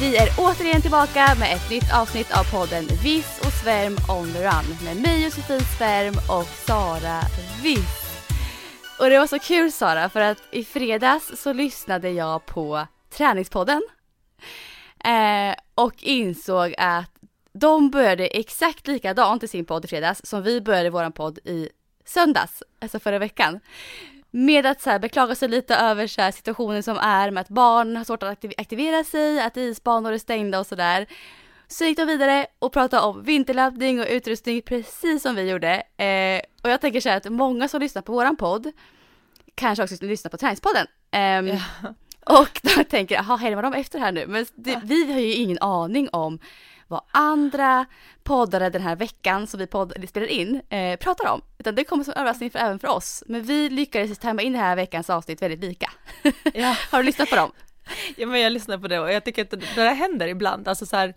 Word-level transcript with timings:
Vi 0.00 0.16
är 0.16 0.28
återigen 0.38 0.82
tillbaka 0.82 1.34
med 1.38 1.56
ett 1.56 1.70
nytt 1.70 1.94
avsnitt 1.94 2.38
av 2.38 2.44
podden 2.50 2.86
Viss 3.02 3.40
och 3.46 3.52
Svärm 3.52 3.96
on 4.08 4.32
the 4.32 4.38
run 4.38 4.76
med 4.84 4.96
mig 4.96 5.24
Josefin 5.24 5.60
Svärm 5.78 6.14
och 6.14 6.46
Sara 6.46 7.20
Viss. 7.62 8.22
Och 8.98 9.10
det 9.10 9.18
var 9.18 9.26
så 9.26 9.38
kul 9.38 9.72
Sara 9.72 10.08
för 10.08 10.20
att 10.20 10.38
i 10.50 10.64
fredags 10.64 11.42
så 11.42 11.52
lyssnade 11.52 12.10
jag 12.10 12.46
på 12.46 12.86
Träningspodden 13.10 13.82
eh, 15.04 15.54
och 15.74 16.02
insåg 16.02 16.74
att 16.78 17.12
de 17.52 17.90
började 17.90 18.26
exakt 18.26 18.86
likadant 18.86 19.42
i 19.42 19.48
sin 19.48 19.64
podd 19.64 19.84
i 19.84 19.88
fredags 19.88 20.20
som 20.24 20.42
vi 20.42 20.60
började 20.60 20.90
våran 20.90 21.12
podd 21.12 21.38
i 21.38 21.68
söndags, 22.04 22.62
alltså 22.80 22.98
förra 22.98 23.18
veckan. 23.18 23.60
Med 24.30 24.66
att 24.66 24.80
så 24.80 24.90
här, 24.90 24.98
beklaga 24.98 25.34
sig 25.34 25.48
lite 25.48 25.76
över 25.76 26.06
så 26.06 26.20
här, 26.20 26.30
situationen 26.30 26.82
som 26.82 26.96
är 26.98 27.30
med 27.30 27.40
att 27.40 27.48
barn 27.48 27.96
har 27.96 28.04
svårt 28.04 28.22
att 28.22 28.44
aktivera 28.58 29.04
sig, 29.04 29.40
att 29.40 29.56
isbanor 29.56 30.12
är 30.12 30.18
stängda 30.18 30.58
och 30.60 30.66
sådär. 30.66 31.06
Så 31.68 31.84
gick 31.84 31.96
de 31.96 32.06
vidare 32.06 32.46
och 32.58 32.72
pratade 32.72 33.02
om 33.02 33.22
vinterlöpning 33.22 34.00
och 34.00 34.06
utrustning 34.10 34.62
precis 34.62 35.22
som 35.22 35.34
vi 35.34 35.50
gjorde. 35.50 35.82
Eh, 35.96 36.42
och 36.62 36.70
jag 36.70 36.80
tänker 36.80 37.00
så 37.00 37.08
här 37.08 37.16
att 37.16 37.32
många 37.32 37.68
som 37.68 37.80
lyssnar 37.80 38.02
på 38.02 38.12
våran 38.12 38.36
podd 38.36 38.72
kanske 39.54 39.82
också 39.82 39.94
lyssnar 40.00 40.30
på 40.30 40.36
träningspodden. 40.36 40.86
Eh. 41.10 41.62
Och 42.26 42.60
då 42.76 42.84
tänker, 42.84 43.14
jaha, 43.14 43.36
härmar 43.36 43.62
de 43.62 43.74
efter 43.74 43.98
här 43.98 44.12
nu? 44.12 44.26
Men 44.26 44.46
det, 44.54 44.80
vi 44.84 45.12
har 45.12 45.20
ju 45.20 45.32
ingen 45.32 45.58
aning 45.58 46.08
om 46.12 46.38
vad 46.88 47.02
andra 47.10 47.86
poddare 48.22 48.70
den 48.70 48.82
här 48.82 48.96
veckan 48.96 49.46
som 49.46 49.60
vi 49.60 49.66
podd, 49.66 50.08
spelar 50.08 50.26
in 50.26 50.62
eh, 50.68 50.96
pratar 50.96 51.32
om. 51.32 51.42
Utan 51.58 51.74
det 51.74 51.84
kommer 51.84 52.04
som 52.04 52.14
överraskning 52.16 52.50
för, 52.50 52.58
även 52.58 52.78
för 52.78 52.88
oss. 52.88 53.24
Men 53.26 53.42
vi 53.42 53.70
lyckades 53.70 54.18
tajma 54.18 54.42
in 54.42 54.52
det 54.52 54.58
här 54.58 54.76
veckans 54.76 55.10
avsnitt 55.10 55.42
väldigt 55.42 55.60
lika. 55.60 55.90
Ja. 56.54 56.76
har 56.90 56.98
du 56.98 57.04
lyssnat 57.04 57.30
på 57.30 57.36
dem? 57.36 57.52
Ja 58.16 58.26
men 58.26 58.40
jag 58.40 58.52
lyssnar 58.52 58.78
på 58.78 58.88
det 58.88 59.00
och 59.00 59.12
jag 59.12 59.24
tycker 59.24 59.42
att 59.42 59.50
det, 59.50 59.56
det 59.56 59.74
där 59.74 59.94
händer 59.94 60.28
ibland. 60.28 60.68
Alltså 60.68 60.86
så 60.86 60.96
här, 60.96 61.14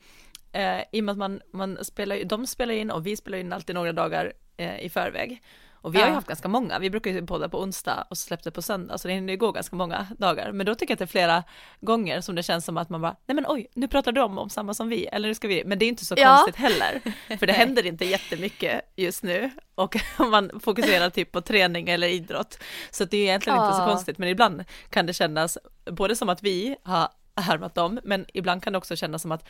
eh, 0.51 0.81
i 0.91 0.99
och 0.99 1.03
med 1.03 1.11
att 1.11 1.17
man, 1.17 1.41
man 1.53 1.85
spelar, 1.85 2.23
de 2.23 2.47
spelar 2.47 2.73
in 2.73 2.91
och 2.91 3.05
vi 3.05 3.15
spelar 3.15 3.37
in 3.37 3.53
alltid 3.53 3.75
några 3.75 3.93
dagar 3.93 4.33
eh, 4.57 4.79
i 4.79 4.89
förväg. 4.89 5.41
Och 5.81 5.95
vi 5.95 5.99
har 5.99 6.07
ju 6.07 6.13
haft 6.13 6.27
ganska 6.27 6.47
många, 6.47 6.79
vi 6.79 6.89
brukar 6.89 7.11
ju 7.11 7.25
podda 7.25 7.49
på 7.49 7.61
onsdag 7.61 8.07
och 8.09 8.17
släppte 8.17 8.51
på 8.51 8.61
söndag, 8.61 8.97
så 8.97 9.07
det 9.07 9.13
hinner 9.13 9.33
ju 9.33 9.37
gå 9.37 9.51
ganska 9.51 9.75
många 9.75 10.07
dagar. 10.17 10.51
Men 10.51 10.65
då 10.65 10.75
tycker 10.75 10.91
jag 10.91 10.95
att 10.95 10.99
det 10.99 11.05
är 11.05 11.07
flera 11.07 11.43
gånger 11.79 12.21
som 12.21 12.35
det 12.35 12.43
känns 12.43 12.65
som 12.65 12.77
att 12.77 12.89
man 12.89 13.01
bara, 13.01 13.15
nej 13.25 13.35
men 13.35 13.45
oj, 13.47 13.67
nu 13.73 13.87
pratar 13.87 14.11
de 14.11 14.37
om 14.37 14.49
samma 14.49 14.73
som 14.73 14.89
vi, 14.89 15.05
eller 15.05 15.27
nu 15.27 15.35
ska 15.35 15.47
vi, 15.47 15.63
men 15.65 15.79
det 15.79 15.85
är 15.85 15.87
inte 15.87 16.05
så 16.05 16.15
ja. 16.17 16.35
konstigt 16.35 16.55
heller, 16.55 17.01
för 17.37 17.47
det 17.47 17.53
händer 17.53 17.85
inte 17.85 18.05
jättemycket 18.05 18.81
just 18.95 19.23
nu, 19.23 19.51
och 19.75 19.97
man 20.17 20.59
fokuserar 20.59 21.09
typ 21.09 21.31
på 21.31 21.41
träning 21.41 21.89
eller 21.89 22.07
idrott, 22.07 22.57
så 22.91 23.05
det 23.05 23.17
är 23.17 23.23
egentligen 23.23 23.59
ja. 23.59 23.65
inte 23.65 23.77
så 23.77 23.85
konstigt, 23.85 24.17
men 24.17 24.29
ibland 24.29 24.63
kan 24.89 25.05
det 25.05 25.13
kännas 25.13 25.57
både 25.85 26.15
som 26.15 26.29
att 26.29 26.43
vi 26.43 26.75
har 26.83 27.09
härmat 27.35 27.75
dem, 27.75 27.99
men 28.03 28.25
ibland 28.33 28.63
kan 28.63 28.73
det 28.73 28.77
också 28.77 28.95
kännas 28.95 29.21
som 29.21 29.31
att, 29.31 29.49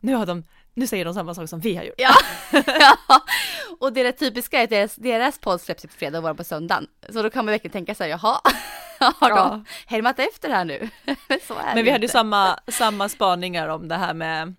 nu 0.00 0.14
har 0.14 0.26
de, 0.26 0.44
nu 0.74 0.86
säger 0.86 1.04
de 1.04 1.14
samma 1.14 1.34
sak 1.34 1.48
som 1.48 1.60
vi 1.60 1.76
har 1.76 1.84
gjort. 1.84 1.94
Ja, 1.98 2.14
ja. 2.66 3.20
och 3.80 3.92
det 3.92 4.00
är 4.00 4.04
det 4.04 4.12
typiska 4.12 4.60
är 4.60 4.64
att 4.64 4.70
deras, 4.70 4.96
deras 4.96 5.38
podd 5.38 5.60
släpps 5.60 5.82
på 5.82 5.88
fredag 5.88 6.18
och 6.18 6.24
vår 6.24 6.34
på 6.34 6.44
söndagen. 6.44 6.86
Så 7.08 7.22
då 7.22 7.30
kan 7.30 7.44
man 7.44 7.52
verkligen 7.52 7.72
tänka 7.72 7.94
sig, 7.94 8.10
jaha, 8.10 8.40
har 8.98 9.30
ja. 9.30 9.36
de 9.36 9.64
härmat 9.86 10.18
efter 10.18 10.48
här 10.48 10.64
nu? 10.64 10.88
Så 11.46 11.54
är 11.54 11.74
Men 11.74 11.84
vi 11.84 11.90
hade 11.90 12.04
ju 12.04 12.08
samma, 12.08 12.58
samma 12.68 13.08
spaningar 13.08 13.68
om 13.68 13.88
det 13.88 13.96
här 13.96 14.14
med 14.14 14.54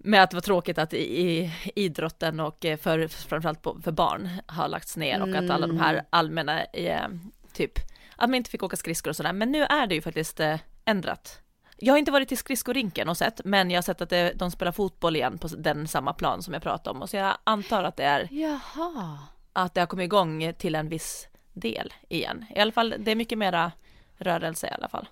med 0.00 0.22
att 0.22 0.30
det 0.30 0.36
var 0.36 0.40
tråkigt 0.40 0.78
att 0.78 0.92
i, 0.92 0.98
i 0.98 1.52
idrotten 1.74 2.40
och 2.40 2.58
för, 2.60 3.08
framförallt 3.08 3.62
på, 3.62 3.80
för 3.84 3.92
barn 3.92 4.28
har 4.46 4.68
lagts 4.68 4.96
ner 4.96 5.22
och 5.22 5.28
att 5.28 5.50
alla 5.50 5.66
de 5.66 5.78
här 5.78 5.92
mm. 5.92 6.04
allmänna, 6.10 6.64
eh, 6.64 7.08
typ, 7.52 7.72
att 8.16 8.30
man 8.30 8.34
inte 8.34 8.50
fick 8.50 8.62
åka 8.62 8.76
skridskor 8.76 9.10
och 9.10 9.16
sådär, 9.16 9.32
men 9.32 9.52
nu 9.52 9.62
är 9.62 9.86
det 9.86 9.94
ju 9.94 10.02
faktiskt 10.02 10.40
eh, 10.40 10.58
ändrat 10.84 11.40
jag 11.80 11.92
har 11.92 11.98
inte 11.98 12.10
varit 12.10 12.28
till 12.28 12.38
skridskorinken 12.38 13.08
och 13.08 13.16
sett, 13.16 13.40
men 13.44 13.70
jag 13.70 13.76
har 13.76 13.82
sett 13.82 14.00
att 14.00 14.10
det, 14.10 14.32
de 14.36 14.50
spelar 14.50 14.72
fotboll 14.72 15.16
igen 15.16 15.38
på 15.38 15.48
den 15.48 15.88
samma 15.88 16.12
plan 16.12 16.42
som 16.42 16.54
jag 16.54 16.62
pratade 16.62 16.96
om. 16.96 17.02
Och 17.02 17.10
så 17.10 17.16
jag 17.16 17.36
antar 17.44 17.84
att 17.84 17.96
det 17.96 18.04
är 18.04 18.28
Jaha. 18.30 19.18
att 19.52 19.74
det 19.74 19.80
har 19.80 19.86
kommit 19.86 20.04
igång 20.04 20.52
till 20.58 20.74
en 20.74 20.88
viss 20.88 21.28
del 21.52 21.94
igen. 22.08 22.44
I 22.54 22.60
alla 22.60 22.72
fall, 22.72 22.94
det 22.98 23.10
är 23.10 23.14
mycket 23.14 23.38
mera 23.38 23.72
rörelse 24.16 24.66
i 24.66 24.70
alla 24.70 24.88
fall. 24.88 25.08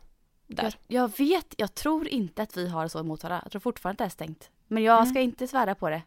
Där. 0.47 0.63
Jag, 0.65 1.03
jag 1.03 1.19
vet, 1.19 1.55
jag 1.59 1.75
tror 1.75 2.09
inte 2.09 2.43
att 2.43 2.57
vi 2.57 2.69
har 2.69 2.89
så 2.89 3.01
i 3.01 3.03
Motala. 3.03 3.41
Jag 3.43 3.53
tror 3.53 3.61
fortfarande 3.61 3.95
att 3.95 3.99
det 3.99 4.05
är 4.05 4.27
stängt. 4.27 4.51
Men 4.67 4.83
jag 4.83 4.99
mm. 4.99 5.11
ska 5.11 5.21
inte 5.21 5.47
svära 5.49 5.75
på 5.75 5.91
det. 5.91 6.03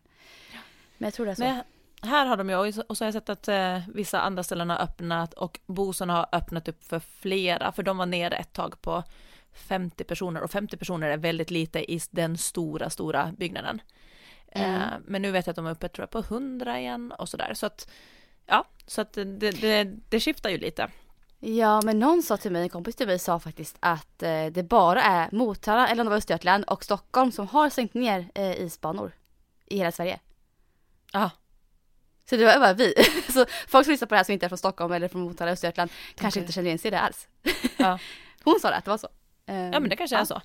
Men 0.98 1.08
jag 1.08 1.14
tror 1.14 1.26
det 1.26 1.32
är 1.32 1.36
så. 1.36 1.44
Men 1.44 1.64
här 2.02 2.26
har 2.26 2.38
de 2.38 2.50
ju, 2.50 2.56
och 2.56 2.98
så 2.98 3.04
har 3.04 3.08
jag 3.08 3.14
sett 3.14 3.30
att 3.30 3.48
eh, 3.48 3.80
vissa 3.94 4.22
andra 4.22 4.44
ställen 4.44 4.70
har 4.70 4.78
öppnat 4.78 5.34
och 5.34 5.60
Bosön 5.66 6.10
har 6.10 6.28
öppnat 6.32 6.68
upp 6.68 6.84
för 6.84 7.00
flera, 7.00 7.72
för 7.72 7.84
de 7.84 7.98
var 7.98 8.06
nere 8.06 8.36
ett 8.36 8.54
tag 8.54 8.82
på 8.82 9.04
50 9.60 10.04
personer 10.04 10.42
och 10.42 10.52
50 10.52 10.78
personer 10.78 11.10
är 11.10 11.18
väldigt 11.18 11.52
lite 11.52 11.92
i 11.92 12.00
den 12.12 12.38
stora, 12.38 12.90
stora 12.90 13.34
byggnaden. 13.38 13.82
Mm. 14.52 14.82
Eh, 14.82 14.88
men 15.06 15.22
nu 15.22 15.32
vet 15.32 15.48
jag 15.48 15.52
att 15.52 15.56
de 15.56 15.66
är 15.66 15.72
uppe 15.72 15.90
tror 15.90 16.04
jag, 16.04 16.10
på 16.10 16.36
100 16.36 16.80
igen 16.80 17.12
och 17.12 17.30
sådär. 17.30 17.54
Så 17.54 17.66
att, 17.66 17.90
ja, 18.46 18.66
så 18.88 19.02
att 19.02 19.14
det, 19.14 19.52
det, 19.52 19.84
det 20.10 20.20
skiftar 20.20 20.50
ju 20.50 20.58
lite. 20.58 20.90
Ja, 21.40 21.82
men 21.82 22.00
någon 22.00 22.24
sa 22.24 22.38
till 22.38 22.52
mig, 22.52 22.64
en 22.64 22.70
kompis 22.70 22.96
till 22.96 23.08
mig 23.08 23.20
sa 23.20 23.40
faktiskt 23.40 23.78
att 23.80 24.24
eh, 24.24 24.46
det 24.46 24.64
bara 24.64 25.02
är 25.02 25.30
Motala, 25.32 25.88
eller 25.88 26.02
om 26.02 26.06
det 26.06 26.10
var 26.10 26.18
Östergötland 26.18 26.64
och 26.64 26.84
Stockholm 26.84 27.32
som 27.32 27.48
har 27.48 27.70
sänkt 27.70 27.94
ner 27.94 28.30
eh, 28.36 28.62
isbanor 28.62 29.12
i 29.66 29.78
hela 29.78 29.92
Sverige. 29.92 30.20
Ja. 31.14 31.30
Så 32.30 32.36
det 32.36 32.46
var 32.46 32.60
bara 32.60 32.74
vi. 32.74 32.94
Så 33.34 33.46
folk 33.68 33.86
som 33.86 33.92
lyssnar 33.92 34.08
på 34.08 34.14
det 34.14 34.18
här 34.18 34.24
som 34.24 34.34
inte 34.34 34.46
är 34.46 34.48
från 34.48 34.58
Stockholm 34.58 34.94
eller 34.94 35.08
från 35.08 35.22
Motala, 35.22 35.52
Östergötland 35.52 35.92
kanske 36.16 36.40
okay. 36.40 36.44
inte 36.44 36.54
känner 36.54 36.68
igen 36.68 36.80
sig 36.80 36.88
i 36.88 36.92
det 36.92 37.00
alls. 37.00 37.28
Ja. 37.78 38.00
Hon 38.44 38.60
sa 38.60 38.70
det, 38.70 38.76
att 38.76 38.86
det 38.86 38.92
var 38.92 38.98
så. 38.98 39.08
Ja 39.50 39.80
men 39.80 39.90
det 39.90 39.96
kanske 39.96 40.16
ja. 40.16 40.22
är 40.22 40.26
så. 40.26 40.42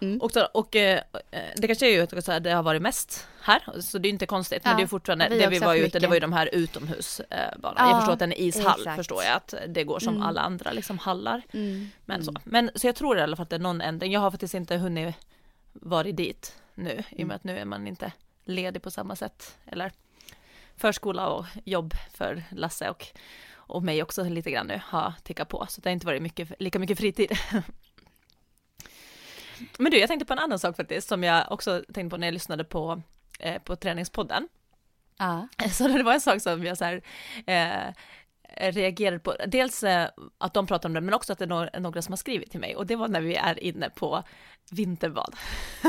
Mm. 0.00 0.20
Och, 0.20 0.32
så, 0.32 0.44
och 0.44 0.76
eh, 0.76 1.00
det 1.56 1.66
kanske 1.66 1.86
är 1.86 1.90
ju 1.90 2.02
att 2.02 2.44
det 2.44 2.50
har 2.50 2.62
varit 2.62 2.82
mest 2.82 3.28
här, 3.40 3.80
så 3.80 3.98
det 3.98 4.08
är 4.08 4.10
inte 4.10 4.26
konstigt. 4.26 4.62
Ja. 4.64 4.70
Men 4.70 4.76
det 4.76 4.82
är 4.82 4.86
fortfarande, 4.86 5.28
vi 5.28 5.38
det 5.38 5.46
vi 5.46 5.58
var 5.58 5.74
ute, 5.74 5.98
det 5.98 6.06
var 6.06 6.14
ju 6.14 6.20
de 6.20 6.32
här 6.32 6.50
utomhusbanorna. 6.52 7.74
Ja, 7.76 7.90
jag 7.90 7.98
förstår 7.98 8.12
att 8.12 8.22
en 8.22 8.32
ishall 8.32 8.80
exakt. 8.80 8.96
förstår 8.96 9.22
jag 9.22 9.36
att 9.36 9.54
det 9.68 9.84
går 9.84 9.98
som 9.98 10.14
mm. 10.14 10.26
alla 10.26 10.40
andra 10.40 10.72
liksom 10.72 10.98
hallar. 10.98 11.42
Mm. 11.52 11.88
Men, 12.04 12.24
så. 12.24 12.30
Mm. 12.30 12.42
men 12.44 12.70
så 12.74 12.86
jag 12.86 12.96
tror 12.96 13.18
i 13.18 13.20
alla 13.20 13.36
fall 13.36 13.42
att 13.42 13.50
det 13.50 13.56
är 13.56 13.60
någon 13.60 13.80
ändring. 13.80 14.12
Jag 14.12 14.20
har 14.20 14.30
faktiskt 14.30 14.54
inte 14.54 14.76
hunnit 14.76 15.14
vara 15.72 16.12
dit 16.12 16.56
nu, 16.74 17.02
i 17.10 17.22
och 17.22 17.26
med 17.26 17.34
mm. 17.34 17.36
att 17.36 17.44
nu 17.44 17.58
är 17.58 17.64
man 17.64 17.86
inte 17.86 18.12
ledig 18.44 18.82
på 18.82 18.90
samma 18.90 19.16
sätt. 19.16 19.56
Eller 19.66 19.92
förskola 20.76 21.28
och 21.28 21.46
jobb 21.64 21.94
för 22.14 22.42
Lasse 22.50 22.90
och, 22.90 23.06
och 23.54 23.82
mig 23.82 24.02
också 24.02 24.24
lite 24.24 24.50
grann 24.50 24.66
nu 24.66 24.80
har 24.84 25.12
tickat 25.22 25.48
på. 25.48 25.66
Så 25.68 25.80
det 25.80 25.88
har 25.88 25.92
inte 25.92 26.06
varit 26.06 26.22
mycket, 26.22 26.52
lika 26.58 26.78
mycket 26.78 26.98
fritid. 26.98 27.38
Men 29.78 29.92
du, 29.92 29.98
jag 29.98 30.08
tänkte 30.08 30.26
på 30.26 30.32
en 30.32 30.38
annan 30.38 30.58
sak 30.58 30.76
faktiskt, 30.76 31.08
som 31.08 31.22
jag 31.22 31.52
också 31.52 31.82
tänkte 31.94 32.14
på 32.14 32.16
när 32.16 32.26
jag 32.26 32.34
lyssnade 32.34 32.64
på, 32.64 33.02
eh, 33.38 33.62
på 33.62 33.76
träningspodden. 33.76 34.48
Ja. 35.18 35.48
Så 35.72 35.88
det 35.88 36.02
var 36.02 36.12
en 36.12 36.20
sak 36.20 36.42
som 36.42 36.64
jag 36.64 36.78
så 36.78 36.84
här, 36.84 37.02
eh, 37.46 37.92
reagerade 38.58 39.18
på, 39.18 39.34
dels 39.46 39.82
eh, 39.82 40.08
att 40.38 40.54
de 40.54 40.66
pratar 40.66 40.88
om 40.88 40.92
det, 40.92 41.00
men 41.00 41.14
också 41.14 41.32
att 41.32 41.38
det 41.38 41.44
är 41.44 41.80
några 41.80 42.02
som 42.02 42.12
har 42.12 42.16
skrivit 42.16 42.50
till 42.50 42.60
mig, 42.60 42.76
och 42.76 42.86
det 42.86 42.96
var 42.96 43.08
när 43.08 43.20
vi 43.20 43.34
är 43.34 43.64
inne 43.64 43.90
på 43.90 44.22
vinterbad. 44.70 45.34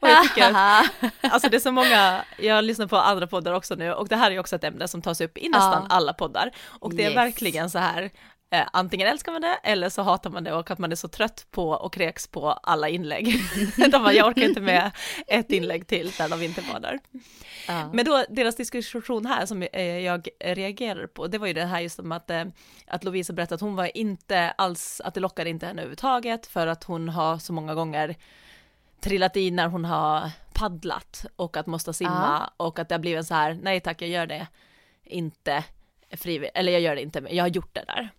och 0.00 0.08
jag 0.08 0.22
tycker, 0.22 0.50
att, 0.54 0.86
alltså 1.32 1.48
det 1.48 1.56
är 1.56 1.60
så 1.60 1.72
många, 1.72 2.24
jag 2.38 2.64
lyssnar 2.64 2.86
på 2.86 2.96
andra 2.96 3.26
poddar 3.26 3.52
också 3.52 3.74
nu, 3.74 3.92
och 3.92 4.08
det 4.08 4.16
här 4.16 4.30
är 4.30 4.38
också 4.38 4.56
ett 4.56 4.64
ämne 4.64 4.88
som 4.88 5.02
tas 5.02 5.20
upp 5.20 5.38
i 5.38 5.48
nästan 5.48 5.86
ja. 5.88 5.96
alla 5.96 6.12
poddar, 6.12 6.50
och 6.66 6.94
det 6.94 7.04
är 7.04 7.08
yes. 7.08 7.16
verkligen 7.16 7.70
så 7.70 7.78
här, 7.78 8.10
eh, 8.50 8.66
antingen 8.72 9.08
älskar 9.08 9.32
man 9.32 9.40
det 9.40 9.58
eller 9.62 9.88
så 9.88 10.02
hatar 10.02 10.30
man 10.30 10.44
det 10.44 10.52
och 10.52 10.70
att 10.70 10.78
man 10.78 10.92
är 10.92 10.96
så 10.96 11.08
trött 11.08 11.46
på 11.50 11.70
och 11.70 11.94
kräks 11.94 12.26
på 12.26 12.50
alla 12.50 12.88
inlägg. 12.88 13.28
jag 13.92 14.26
orkar 14.26 14.42
inte 14.42 14.60
med 14.60 14.90
ett 15.26 15.52
inlägg 15.52 15.86
till 15.86 16.10
där 16.18 16.28
de 16.28 16.38
vinterbadar. 16.38 16.98
Uh. 17.68 17.88
Men 17.92 18.04
då 18.04 18.24
deras 18.28 18.56
diskussion 18.56 19.26
här 19.26 19.46
som 19.46 19.62
eh, 19.62 19.98
jag 19.98 20.28
reagerar 20.40 21.06
på, 21.06 21.26
det 21.26 21.38
var 21.38 21.46
ju 21.46 21.52
det 21.52 21.64
här 21.64 21.80
just 21.80 21.98
om 21.98 22.12
att, 22.12 22.30
eh, 22.30 22.44
att 22.86 23.04
Lovisa 23.04 23.32
berättade 23.32 23.54
att 23.54 23.60
hon 23.60 23.76
var 23.76 23.96
inte 23.96 24.50
alls, 24.50 25.00
att 25.04 25.14
det 25.14 25.20
lockade 25.20 25.50
inte 25.50 25.66
henne 25.66 25.82
överhuvudtaget 25.82 26.46
för 26.46 26.66
att 26.66 26.84
hon 26.84 27.08
har 27.08 27.38
så 27.38 27.52
många 27.52 27.74
gånger 27.74 28.16
trillat 29.00 29.36
i 29.36 29.50
när 29.50 29.68
hon 29.68 29.84
har 29.84 30.30
paddlat 30.52 31.26
och 31.36 31.56
att 31.56 31.66
måste 31.66 31.92
simma 31.92 32.38
uh. 32.38 32.48
och 32.56 32.78
att 32.78 32.88
det 32.88 32.94
har 32.94 33.00
blivit 33.00 33.26
så 33.26 33.34
här, 33.34 33.58
nej 33.62 33.80
tack 33.80 34.02
jag 34.02 34.10
gör 34.10 34.26
det 34.26 34.46
inte 35.04 35.64
frivilligt, 36.10 36.52
eller 36.54 36.72
jag 36.72 36.80
gör 36.80 36.94
det 36.94 37.02
inte, 37.02 37.20
men 37.20 37.36
jag 37.36 37.44
har 37.44 37.48
gjort 37.48 37.74
det 37.74 37.84
där. 37.86 38.10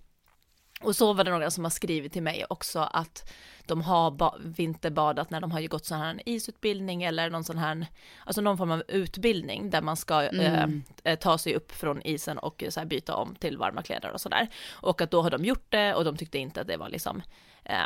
Och 0.81 0.95
så 0.95 1.13
var 1.13 1.23
det 1.23 1.31
några 1.31 1.51
som 1.51 1.63
har 1.63 1.71
skrivit 1.71 2.13
till 2.13 2.23
mig 2.23 2.45
också 2.49 2.79
att 2.79 3.31
de 3.65 3.81
har 3.81 4.39
vinterbadat 4.39 5.29
när 5.29 5.41
de 5.41 5.51
har 5.51 5.59
ju 5.59 5.67
gått 5.67 5.85
sån 5.85 5.97
här 5.97 6.21
isutbildning 6.25 7.03
eller 7.03 7.29
någon 7.29 7.43
sån 7.43 7.57
här, 7.57 7.85
alltså 8.25 8.41
någon 8.41 8.57
form 8.57 8.71
av 8.71 8.83
utbildning 8.87 9.69
där 9.69 9.81
man 9.81 9.97
ska 9.97 10.21
mm. 10.21 10.83
eh, 11.03 11.11
eh 11.11 11.19
ta 11.19 11.37
sig 11.37 11.55
upp 11.55 11.71
från 11.71 12.01
isen 12.01 12.37
och 12.37 12.63
så 12.69 12.79
här, 12.79 12.87
byta 12.87 13.15
om 13.15 13.35
till 13.35 13.57
varma 13.57 13.81
kläder 13.81 14.11
och 14.11 14.21
sådär. 14.21 14.47
Och 14.71 15.01
att 15.01 15.11
då 15.11 15.21
har 15.21 15.29
de 15.29 15.45
gjort 15.45 15.65
det 15.69 15.93
och 15.93 16.05
de 16.05 16.17
tyckte 16.17 16.37
inte 16.37 16.61
att 16.61 16.67
det 16.67 16.77
var 16.77 16.89
liksom 16.89 17.21
eh, 17.63 17.85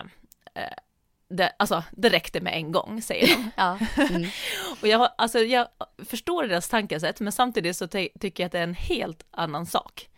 eh 0.54 0.74
det, 1.32 1.54
alltså, 1.58 1.84
det 1.92 2.10
räckte 2.10 2.42
med 2.42 2.54
en 2.54 2.72
gång, 2.72 3.02
säger 3.02 3.28
de. 3.28 3.52
ja. 3.58 3.80
Mm. 3.98 4.30
och 4.82 4.88
jag, 4.88 5.10
alltså, 5.18 5.40
jag 5.40 5.68
förstår 6.06 6.44
deras 6.44 6.70
tankesätt, 6.70 7.20
men 7.20 7.32
samtidigt 7.32 7.78
så 7.78 7.88
tycker 7.88 8.44
jag 8.44 8.46
att 8.46 8.52
det 8.52 8.60
är 8.60 8.64
en 8.64 8.74
helt 8.74 9.26
annan 9.32 9.66
sak. 9.66 10.09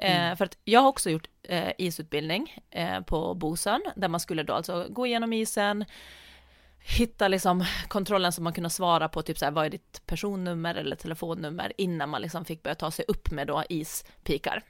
Eh, 0.00 0.24
mm. 0.24 0.36
för 0.36 0.44
att 0.44 0.58
jag 0.64 0.80
har 0.80 0.88
också 0.88 1.10
gjort 1.10 1.28
eh, 1.42 1.72
isutbildning 1.78 2.56
eh, 2.70 3.00
på 3.00 3.34
Bosön, 3.34 3.82
där 3.96 4.08
man 4.08 4.20
skulle 4.20 4.42
då 4.42 4.52
alltså 4.52 4.86
gå 4.90 5.06
igenom 5.06 5.32
isen, 5.32 5.84
hitta 6.78 7.28
liksom 7.28 7.64
kontrollen 7.88 8.32
som 8.32 8.44
man 8.44 8.52
kunde 8.52 8.70
svara 8.70 9.08
på, 9.08 9.22
typ 9.22 9.38
så 9.38 9.44
här, 9.44 9.52
vad 9.52 9.66
är 9.66 9.70
ditt 9.70 10.02
personnummer 10.06 10.74
eller 10.74 10.96
telefonnummer, 10.96 11.72
innan 11.76 12.08
man 12.08 12.22
liksom 12.22 12.44
fick 12.44 12.62
börja 12.62 12.74
ta 12.74 12.90
sig 12.90 13.04
upp 13.08 13.30
med 13.30 13.46
då 13.46 13.64
ispikar. 13.68 14.62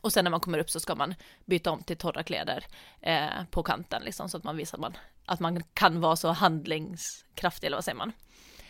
Och 0.00 0.12
sen 0.12 0.24
när 0.24 0.30
man 0.30 0.40
kommer 0.40 0.58
upp 0.58 0.70
så 0.70 0.80
ska 0.80 0.94
man 0.94 1.14
byta 1.44 1.70
om 1.70 1.82
till 1.82 1.96
torra 1.96 2.22
kläder 2.22 2.64
eh, 3.00 3.44
på 3.50 3.62
kanten, 3.62 4.02
liksom, 4.02 4.28
så 4.28 4.36
att 4.36 4.44
man 4.44 4.56
visar 4.56 4.76
att 4.76 4.80
man, 4.80 4.96
att 5.24 5.40
man 5.40 5.62
kan 5.62 6.00
vara 6.00 6.16
så 6.16 6.32
handlingskraftig, 6.32 7.66
eller 7.66 7.76
vad 7.76 7.84
säger 7.84 7.96
man? 7.96 8.12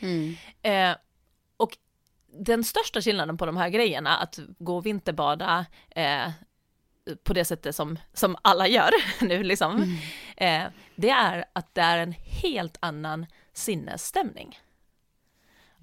Mm. 0.01 0.37
Eh, 0.63 0.97
och 1.57 1.79
den 2.33 2.65
största 2.65 3.01
skillnaden 3.01 3.37
på 3.37 3.47
de 3.47 3.57
här 3.57 3.69
grejerna, 3.69 4.17
att 4.17 4.39
gå 4.59 4.77
och 4.77 4.87
vinterbada 4.87 5.67
eh, 5.91 6.31
på 7.25 7.33
det 7.33 7.45
sättet 7.45 7.77
som, 7.77 7.99
som 8.13 8.37
alla 8.43 8.69
gör 8.69 8.91
nu 9.25 9.43
liksom, 9.43 9.77
mm. 10.37 10.67
eh, 10.67 10.73
det 10.97 11.11
är 11.11 11.45
att 11.53 11.75
det 11.75 11.81
är 11.81 11.99
en 11.99 12.13
helt 12.13 12.77
annan 12.81 13.27
sinnesstämning. 13.53 14.59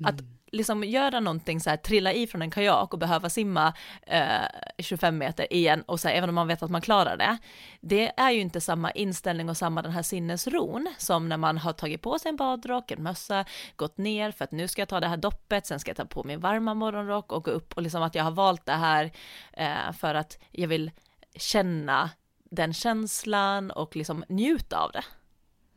Mm. 0.03 0.15
Att 0.15 0.23
liksom 0.53 0.83
göra 0.83 1.19
någonting 1.19 1.59
så 1.59 1.69
här, 1.69 1.77
trilla 1.77 2.13
i 2.13 2.27
från 2.27 2.41
en 2.41 2.51
kajak 2.51 2.93
och 2.93 2.99
behöva 2.99 3.29
simma 3.29 3.73
eh, 4.01 4.41
25 4.79 5.17
meter 5.17 5.53
igen 5.53 5.81
och 5.81 5.99
så 5.99 6.07
här, 6.07 6.15
även 6.15 6.29
om 6.29 6.35
man 6.35 6.47
vet 6.47 6.63
att 6.63 6.71
man 6.71 6.81
klarar 6.81 7.17
det, 7.17 7.37
det 7.81 8.19
är 8.19 8.31
ju 8.31 8.41
inte 8.41 8.61
samma 8.61 8.91
inställning 8.91 9.49
och 9.49 9.57
samma 9.57 9.81
den 9.81 9.91
här 9.91 10.01
sinnesron 10.01 10.93
som 10.97 11.29
när 11.29 11.37
man 11.37 11.57
har 11.57 11.73
tagit 11.73 12.01
på 12.01 12.19
sig 12.19 12.29
en 12.29 12.35
badrock, 12.35 12.91
en 12.91 13.03
mössa, 13.03 13.45
gått 13.75 13.97
ner 13.97 14.31
för 14.31 14.43
att 14.43 14.51
nu 14.51 14.67
ska 14.67 14.81
jag 14.81 14.89
ta 14.89 14.99
det 14.99 15.07
här 15.07 15.17
doppet, 15.17 15.65
sen 15.65 15.79
ska 15.79 15.89
jag 15.89 15.97
ta 15.97 16.05
på 16.05 16.23
min 16.23 16.39
varma 16.39 16.73
morgonrock 16.73 17.31
och 17.31 17.43
gå 17.43 17.51
upp 17.51 17.73
och 17.73 17.81
liksom 17.81 18.03
att 18.03 18.15
jag 18.15 18.23
har 18.23 18.31
valt 18.31 18.65
det 18.65 18.71
här 18.71 19.11
eh, 19.53 19.91
för 19.97 20.15
att 20.15 20.39
jag 20.51 20.67
vill 20.67 20.91
känna 21.35 22.09
den 22.51 22.73
känslan 22.73 23.71
och 23.71 23.95
liksom 23.95 24.23
njuta 24.29 24.77
av 24.77 24.91
det. 24.91 25.03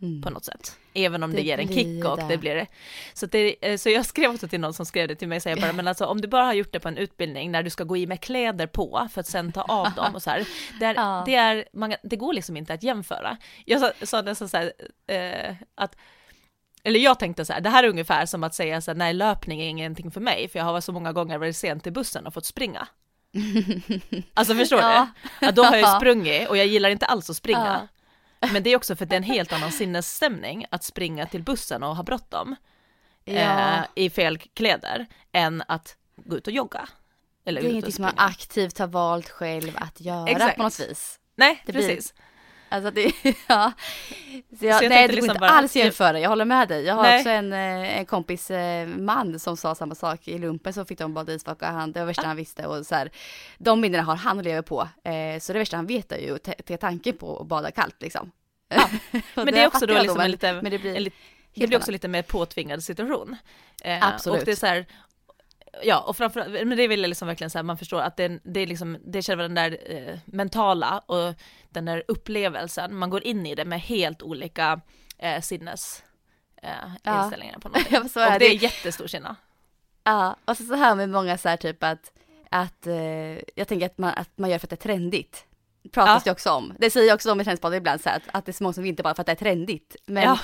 Mm. 0.02 0.22
På 0.22 0.30
något 0.30 0.44
sätt. 0.44 0.76
Även 0.94 1.22
om 1.22 1.30
det, 1.30 1.36
det 1.36 1.42
ger 1.42 1.58
en 1.58 1.68
kick 1.68 2.04
och 2.04 2.16
det, 2.16 2.26
det 2.28 2.38
blir 2.38 2.54
det. 2.54 2.66
Så, 3.14 3.26
det. 3.26 3.56
Eh, 3.60 3.76
så 3.76 3.90
jag 3.90 4.06
skrev 4.06 4.30
också 4.30 4.48
till 4.48 4.60
någon 4.60 4.74
som 4.74 4.86
skrev 4.86 5.08
det 5.08 5.14
till 5.14 5.28
mig, 5.28 5.40
så 5.40 5.48
jag 5.48 5.60
bara, 5.60 5.72
men 5.72 5.88
alltså 5.88 6.04
om 6.04 6.20
du 6.20 6.28
bara 6.28 6.44
har 6.44 6.52
gjort 6.52 6.72
det 6.72 6.80
på 6.80 6.88
en 6.88 6.96
utbildning 6.96 7.50
när 7.50 7.62
du 7.62 7.70
ska 7.70 7.84
gå 7.84 7.96
i 7.96 8.06
med 8.06 8.20
kläder 8.20 8.66
på 8.66 9.08
för 9.12 9.20
att 9.20 9.26
sen 9.26 9.52
ta 9.52 9.62
av 9.62 9.92
dem 9.92 10.14
och 10.14 10.22
så 10.22 10.30
här. 10.30 10.48
Det, 10.80 10.84
är, 10.84 10.94
ja. 10.96 11.22
det, 11.26 11.34
är, 11.34 11.64
man, 11.72 11.94
det 12.02 12.16
går 12.16 12.32
liksom 12.32 12.56
inte 12.56 12.74
att 12.74 12.82
jämföra. 12.82 13.36
Jag 13.64 13.80
sa, 13.80 13.92
sa 14.02 14.22
nästan 14.22 14.48
så 14.48 14.56
här, 14.56 14.72
eh, 15.06 15.54
att 15.74 15.96
eller 16.82 17.00
jag 17.00 17.18
tänkte 17.18 17.44
så 17.44 17.52
här, 17.52 17.60
det 17.60 17.70
här 17.70 17.84
är 17.84 17.88
ungefär 17.88 18.26
som 18.26 18.44
att 18.44 18.54
säga 18.54 18.80
så 18.80 18.90
här, 18.90 18.98
nej 18.98 19.14
löpning 19.14 19.60
är 19.60 19.68
ingenting 19.68 20.10
för 20.10 20.20
mig, 20.20 20.48
för 20.48 20.58
jag 20.58 20.66
har 20.66 20.80
så 20.80 20.92
många 20.92 21.12
gånger 21.12 21.38
varit 21.38 21.56
sent 21.56 21.82
till 21.82 21.92
bussen 21.92 22.26
och 22.26 22.34
fått 22.34 22.46
springa. 22.46 22.88
Alltså 24.34 24.54
förstår 24.54 24.80
ja. 24.80 25.08
du? 25.40 25.46
Ja, 25.46 25.52
då 25.52 25.62
har 25.62 25.76
jag 25.76 25.96
sprungit 26.00 26.48
och 26.48 26.56
jag 26.56 26.66
gillar 26.66 26.90
inte 26.90 27.06
alls 27.06 27.30
att 27.30 27.36
springa. 27.36 27.78
Ja. 27.82 27.95
Men 28.52 28.62
det 28.62 28.70
är 28.70 28.76
också 28.76 28.96
för 28.96 29.04
att 29.04 29.08
det 29.08 29.14
är 29.14 29.20
en 29.20 29.22
helt 29.22 29.52
annan 29.52 29.72
sinnesstämning 29.72 30.66
att 30.70 30.84
springa 30.84 31.26
till 31.26 31.42
bussen 31.42 31.82
och 31.82 31.96
ha 31.96 32.02
bråttom 32.02 32.56
ja. 33.24 33.34
eh, 33.34 33.84
i 33.94 34.10
fel 34.10 34.38
kläder 34.38 35.06
än 35.32 35.62
att 35.68 35.96
gå 36.16 36.36
ut 36.36 36.46
och 36.46 36.52
jogga. 36.52 36.88
Eller 37.44 37.60
det 37.60 37.68
är 37.68 37.70
ingenting 37.70 37.92
som 37.92 38.02
man 38.02 38.14
aktivt 38.16 38.78
har 38.78 38.86
valt 38.86 39.28
själv 39.28 39.72
att 39.76 40.00
göra 40.00 40.28
Exakt. 40.28 40.56
på 40.56 40.62
något 40.62 40.80
vis. 40.80 41.20
Nej, 41.34 41.62
det 41.66 41.72
precis. 41.72 42.14
Blir 42.14 42.25
Alltså 42.68 42.90
det, 42.90 43.12
ja. 43.46 43.72
Så 44.58 44.64
jag, 44.64 44.78
så 44.78 44.84
jag 44.84 44.88
nej, 44.88 45.02
det 45.02 45.06
går 45.06 45.14
liksom 45.14 45.30
inte 45.30 45.40
bara, 45.40 45.50
alls 45.50 45.76
jämföra, 45.76 46.20
jag 46.20 46.28
håller 46.28 46.44
med 46.44 46.68
dig. 46.68 46.84
Jag 46.84 46.94
har 46.94 47.02
nej. 47.02 47.18
också 47.18 47.30
en, 47.30 47.52
eh, 47.52 47.98
en 47.98 48.06
kompis 48.06 48.50
eh, 48.50 48.88
man 48.88 49.38
som 49.38 49.56
sa 49.56 49.74
samma 49.74 49.94
sak 49.94 50.28
i 50.28 50.38
lumpen, 50.38 50.72
så 50.72 50.84
fick 50.84 50.98
de 50.98 51.14
bada 51.14 51.32
isvak 51.32 51.62
och 51.62 51.68
han, 51.68 51.92
det 51.92 52.00
var 52.00 52.06
värsta 52.06 52.22
ah. 52.22 52.26
han 52.26 52.36
visste 52.36 52.66
och 52.66 52.86
så 52.86 52.94
här, 52.94 53.10
de 53.58 53.80
minnena 53.80 54.02
har 54.02 54.16
han 54.16 54.38
och 54.38 54.44
lever 54.44 54.62
på. 54.62 54.88
Eh, 55.04 55.40
så 55.40 55.52
det 55.52 55.58
värsta 55.58 55.76
han 55.76 55.86
vet 55.86 56.12
är 56.12 56.18
ju 56.18 56.38
ta 56.38 56.76
tanken 56.76 57.16
på 57.16 57.40
att 57.40 57.46
bada 57.46 57.70
kallt 57.70 58.02
liksom. 58.02 58.30
Ja. 58.68 58.88
men 59.34 59.46
det 59.46 59.62
är 59.62 59.66
också 59.66 59.86
då 59.86 60.02
liksom 60.02 60.20
en 60.20 60.30
lite, 60.30 60.52
men 60.52 60.70
det 60.70 60.78
blir, 60.78 60.96
en, 60.96 61.10
det 61.54 61.66
blir 61.66 61.78
också 61.78 61.90
lite 61.90 62.08
mer 62.08 62.22
påtvingad 62.22 62.82
situation. 62.82 63.36
Eh, 63.82 64.08
Absolut. 64.08 64.38
Och 64.40 64.44
det 64.44 64.52
är 64.52 64.56
så 64.56 64.66
här, 64.66 64.86
ja, 65.82 66.00
och 66.00 66.16
framförallt, 66.16 66.52
men 66.52 66.76
det 66.76 66.88
vill 66.88 67.00
jag 67.00 67.08
liksom 67.08 67.28
verkligen 67.28 67.50
säga, 67.50 67.62
man 67.62 67.78
förstår 67.78 68.00
att 68.00 68.16
det, 68.16 68.40
det 68.42 68.60
är 68.60 68.66
liksom, 68.66 68.98
det 69.04 69.18
är 69.18 69.22
själva 69.22 69.42
den 69.42 69.54
där 69.54 69.78
eh, 69.86 70.18
mentala 70.24 70.98
och 70.98 71.34
den 71.68 71.84
där 71.84 72.02
upplevelsen, 72.08 72.96
man 72.96 73.10
går 73.10 73.22
in 73.22 73.46
i 73.46 73.54
det 73.54 73.64
med 73.64 73.80
helt 73.80 74.22
olika 74.22 74.80
eh, 75.18 75.40
sinnes 75.40 76.02
eh, 76.62 76.70
ja. 77.02 77.22
inställningar 77.22 77.58
på 77.58 77.68
något 77.68 77.76
och 78.16 78.22
det, 78.22 78.38
det 78.38 78.46
är 78.46 78.62
jättestor 78.62 79.08
skillnad. 79.08 79.36
Ja, 80.04 80.36
och 80.44 80.56
så, 80.56 80.64
så 80.64 80.74
här 80.74 80.94
med 80.94 81.08
många 81.08 81.38
så 81.38 81.48
här 81.48 81.56
typ 81.56 81.82
att, 81.82 82.12
att 82.50 82.86
eh, 82.86 83.38
jag 83.54 83.68
tänker 83.68 83.86
att 83.86 83.98
man, 83.98 84.14
att 84.16 84.38
man 84.38 84.50
gör 84.50 84.58
för 84.58 84.66
att 84.66 84.70
det 84.70 84.74
är 84.74 84.88
trendigt. 84.88 85.44
Pratas 85.92 86.22
ja. 86.26 86.30
det 86.30 86.32
också 86.32 86.50
om. 86.50 86.74
Det 86.78 86.90
säger 86.90 87.06
jag 87.06 87.14
också 87.14 87.32
om 87.32 87.40
i 87.40 87.44
Trendspodden 87.44 87.78
ibland 87.78 88.00
så 88.00 88.08
här, 88.08 88.16
att, 88.16 88.22
att 88.32 88.46
det 88.46 88.50
är 88.50 88.54
så 88.54 88.62
många 88.62 88.72
som 88.72 88.84
inte 88.84 89.02
bara 89.02 89.14
för 89.14 89.20
att 89.20 89.26
det 89.26 89.32
är 89.32 89.36
trendigt. 89.36 89.96
Men 90.06 90.22
ja 90.22 90.38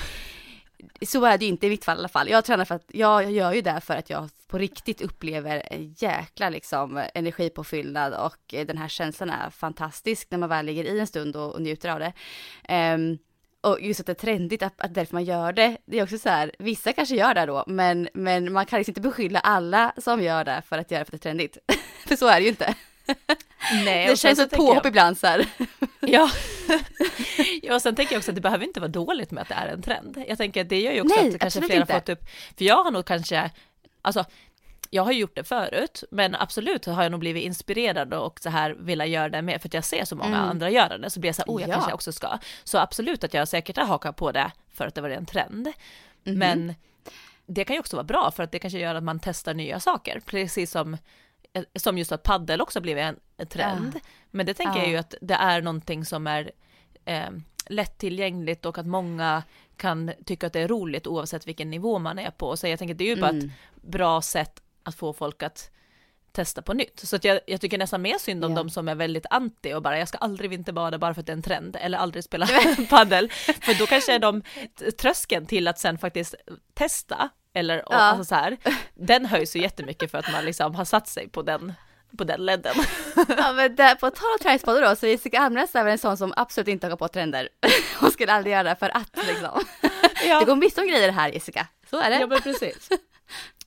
så 1.05 1.25
är 1.25 1.37
det 1.37 1.45
ju 1.45 1.51
inte 1.51 1.67
i 1.67 1.69
mitt 1.69 1.85
fall 1.85 1.97
i 1.97 1.99
alla 1.99 2.07
fall. 2.07 2.29
Jag 2.29 2.45
tränar 2.45 2.65
för 2.65 2.75
att, 2.75 2.85
jag 2.87 3.31
gör 3.31 3.53
ju 3.53 3.61
det 3.61 3.81
för 3.81 3.95
att 3.95 4.09
jag 4.09 4.29
på 4.47 4.57
riktigt 4.57 5.01
upplever 5.01 5.63
en 5.71 5.95
jäkla 5.97 6.49
liksom 6.49 7.03
energipåfyllnad 7.13 8.13
och 8.13 8.67
den 8.67 8.77
här 8.77 8.87
känslan 8.87 9.29
är 9.29 9.49
fantastisk 9.49 10.27
när 10.31 10.37
man 10.37 10.49
väl 10.49 10.65
ligger 10.65 10.83
i 10.83 10.99
en 10.99 11.07
stund 11.07 11.35
och, 11.35 11.53
och 11.53 11.61
njuter 11.61 11.89
av 11.89 11.99
det. 11.99 12.13
Um, 12.95 13.17
och 13.61 13.81
just 13.81 13.99
att 13.99 14.05
det 14.05 14.11
är 14.11 14.15
trendigt, 14.15 14.63
att, 14.63 14.81
att 14.81 14.93
därför 14.93 15.13
man 15.13 15.23
gör 15.23 15.53
det, 15.53 15.77
det 15.85 15.99
är 15.99 16.03
också 16.03 16.17
så 16.17 16.29
här, 16.29 16.51
vissa 16.59 16.93
kanske 16.93 17.15
gör 17.15 17.33
det 17.33 17.45
då, 17.45 17.63
men, 17.67 18.09
men 18.13 18.53
man 18.53 18.65
kan 18.65 18.77
liksom 18.77 18.91
inte 18.91 19.01
beskylla 19.01 19.39
alla 19.39 19.93
som 19.97 20.21
gör 20.21 20.43
det 20.43 20.61
för 20.65 20.77
att 20.77 20.91
göra 20.91 21.03
det 21.03 21.09
för 21.09 21.15
att 21.15 21.21
det 21.21 21.29
är 21.29 21.31
trendigt. 21.31 21.57
för 22.07 22.15
så 22.15 22.27
är 22.27 22.35
det 22.35 22.43
ju 22.43 22.49
inte. 22.49 22.75
Nej, 23.85 24.07
det 24.07 24.17
känns 24.17 24.37
som 24.37 24.45
ett 24.45 24.51
påhopp 24.51 24.75
jag... 24.75 24.85
ibland 24.85 25.17
så 25.17 25.27
här. 25.27 25.45
Ja. 25.99 26.29
ja, 27.61 27.75
och 27.75 27.81
sen 27.81 27.95
tänker 27.95 28.13
jag 28.13 28.19
också 28.19 28.31
att 28.31 28.35
det 28.35 28.41
behöver 28.41 28.65
inte 28.65 28.79
vara 28.79 28.91
dåligt 28.91 29.31
med 29.31 29.41
att 29.41 29.47
det 29.47 29.53
är 29.53 29.67
en 29.67 29.81
trend. 29.81 30.23
Jag 30.27 30.37
tänker 30.37 30.61
att 30.61 30.69
det 30.69 30.81
gör 30.81 30.91
ju 30.91 31.01
också 31.01 31.15
Nej, 31.21 31.33
att 31.33 31.39
kanske 31.39 31.61
flera 31.61 31.81
inte. 31.81 31.93
fått 31.93 32.09
upp, 32.09 32.25
för 32.57 32.65
jag 32.65 32.83
har 32.83 32.91
nog 32.91 33.05
kanske, 33.05 33.51
alltså 34.01 34.25
jag 34.89 35.03
har 35.03 35.11
gjort 35.11 35.35
det 35.35 35.43
förut, 35.43 36.03
men 36.11 36.35
absolut 36.35 36.85
har 36.85 37.03
jag 37.03 37.11
nog 37.11 37.19
blivit 37.19 37.43
inspirerad 37.43 38.13
och 38.13 38.39
så 38.39 38.49
här 38.49 38.75
vilja 38.79 39.05
göra 39.05 39.29
det 39.29 39.41
med, 39.41 39.61
för 39.61 39.69
att 39.69 39.73
jag 39.73 39.83
ser 39.83 40.05
så 40.05 40.15
många 40.15 40.37
mm. 40.37 40.49
andra 40.49 40.69
göra 40.69 40.97
det, 40.97 41.09
så 41.09 41.19
blir 41.19 41.27
jag 41.27 41.35
så 41.35 41.41
här, 41.41 41.53
oh 41.53 41.61
jag 41.61 41.69
ja. 41.69 41.73
kanske 41.73 41.93
också 41.93 42.11
ska. 42.11 42.37
Så 42.63 42.77
absolut 42.77 43.23
att 43.23 43.33
jag 43.33 43.47
säkert 43.47 43.77
har 43.77 43.85
hakat 43.85 44.15
på 44.15 44.31
det 44.31 44.51
för 44.73 44.87
att 44.87 44.95
det 44.95 45.01
var 45.01 45.09
en 45.09 45.25
trend. 45.25 45.71
Mm. 46.25 46.39
Men 46.39 46.75
det 47.45 47.63
kan 47.63 47.73
ju 47.73 47.79
också 47.79 47.95
vara 47.95 48.03
bra, 48.03 48.31
för 48.31 48.43
att 48.43 48.51
det 48.51 48.59
kanske 48.59 48.79
gör 48.79 48.95
att 48.95 49.03
man 49.03 49.19
testar 49.19 49.53
nya 49.53 49.79
saker, 49.79 50.21
precis 50.25 50.71
som 50.71 50.97
som 51.75 51.97
just 51.97 52.11
att 52.11 52.23
paddel 52.23 52.61
också 52.61 52.79
en, 52.79 53.19
en 53.37 53.47
trend. 53.47 53.91
Ja. 53.95 53.99
Men 54.31 54.45
det 54.45 54.53
tänker 54.53 54.77
ja. 54.77 54.83
jag 54.83 54.89
ju 54.89 54.97
att 54.97 55.15
det 55.21 55.33
är 55.33 55.61
någonting 55.61 56.05
som 56.05 56.27
är 56.27 56.51
eh, 57.05 57.29
lättillgängligt 57.67 58.65
och 58.65 58.77
att 58.77 58.87
många 58.87 59.43
kan 59.77 60.11
tycka 60.25 60.47
att 60.47 60.53
det 60.53 60.59
är 60.59 60.67
roligt 60.67 61.07
oavsett 61.07 61.47
vilken 61.47 61.69
nivå 61.69 61.99
man 61.99 62.19
är 62.19 62.31
på. 62.31 62.57
Så 62.57 62.67
jag 62.67 62.79
tänker 62.79 62.93
att 62.93 62.97
det 62.97 63.03
är 63.03 63.15
ju 63.15 63.21
bara 63.21 63.29
mm. 63.29 63.45
ett 63.45 63.81
bra 63.81 64.21
sätt 64.21 64.61
att 64.83 64.95
få 64.95 65.13
folk 65.13 65.43
att 65.43 65.69
testa 66.31 66.61
på 66.61 66.73
nytt. 66.73 66.99
Så 66.99 67.15
att 67.15 67.23
jag, 67.23 67.39
jag 67.47 67.61
tycker 67.61 67.77
nästan 67.77 68.01
mer 68.01 68.17
synd 68.17 68.45
om 68.45 68.51
yeah. 68.51 68.63
de 68.63 68.69
som 68.69 68.87
är 68.87 68.95
väldigt 68.95 69.25
anti 69.29 69.73
och 69.73 69.81
bara 69.81 69.99
jag 69.99 70.07
ska 70.07 70.17
aldrig 70.17 70.49
vinterbada 70.49 70.97
bara 70.97 71.13
för 71.13 71.21
att 71.21 71.25
det 71.25 71.31
är 71.31 71.37
en 71.37 71.43
trend 71.43 71.77
eller 71.79 71.97
aldrig 71.97 72.23
spela 72.23 72.47
paddel. 72.89 73.29
För 73.61 73.79
då 73.79 73.85
kanske 73.85 74.15
är 74.15 74.19
de 74.19 74.41
tröskeln 74.97 75.45
till 75.45 75.67
att 75.67 75.79
sen 75.79 75.97
faktiskt 75.97 76.35
testa 76.73 77.29
eller 77.53 77.83
ja. 77.89 77.95
alltså 77.95 78.25
så 78.25 78.35
här, 78.35 78.57
den 78.93 79.25
höjs 79.25 79.55
ju 79.55 79.61
jättemycket 79.61 80.11
för 80.11 80.17
att 80.17 80.31
man 80.31 80.45
liksom 80.45 80.75
har 80.75 80.85
satt 80.85 81.07
sig 81.07 81.29
på 81.29 81.41
den 81.41 81.73
på 82.17 82.23
den 82.23 82.45
ledden. 82.45 82.75
ja 83.37 83.53
men 83.53 83.75
där, 83.75 83.95
på 83.95 84.09
tal 84.09 84.31
om 84.31 84.39
träningspoddar 84.41 84.81
då, 84.81 84.95
så 84.95 85.07
Jessica 85.07 85.39
Almnäs 85.39 85.75
är 85.75 85.83
väl 85.83 85.91
en 85.91 85.97
sån 85.97 86.17
som 86.17 86.33
absolut 86.35 86.67
inte 86.67 86.87
har 86.87 86.97
på 86.97 87.07
trender. 87.07 87.49
Hon 87.99 88.11
skulle 88.11 88.33
aldrig 88.33 88.53
göra 88.53 88.63
det 88.63 88.75
för 88.75 88.97
att 88.97 89.17
liksom. 89.27 89.61
Ja. 90.27 90.39
Det 90.39 90.45
går 90.45 90.55
missar 90.55 90.81
om 90.81 90.87
grejer 90.87 91.11
här 91.11 91.29
Jessica, 91.29 91.67
så 91.89 91.99
är 91.99 92.09
det. 92.09 92.19
Ja 92.19 92.27
men 92.27 92.41
precis. 92.41 92.89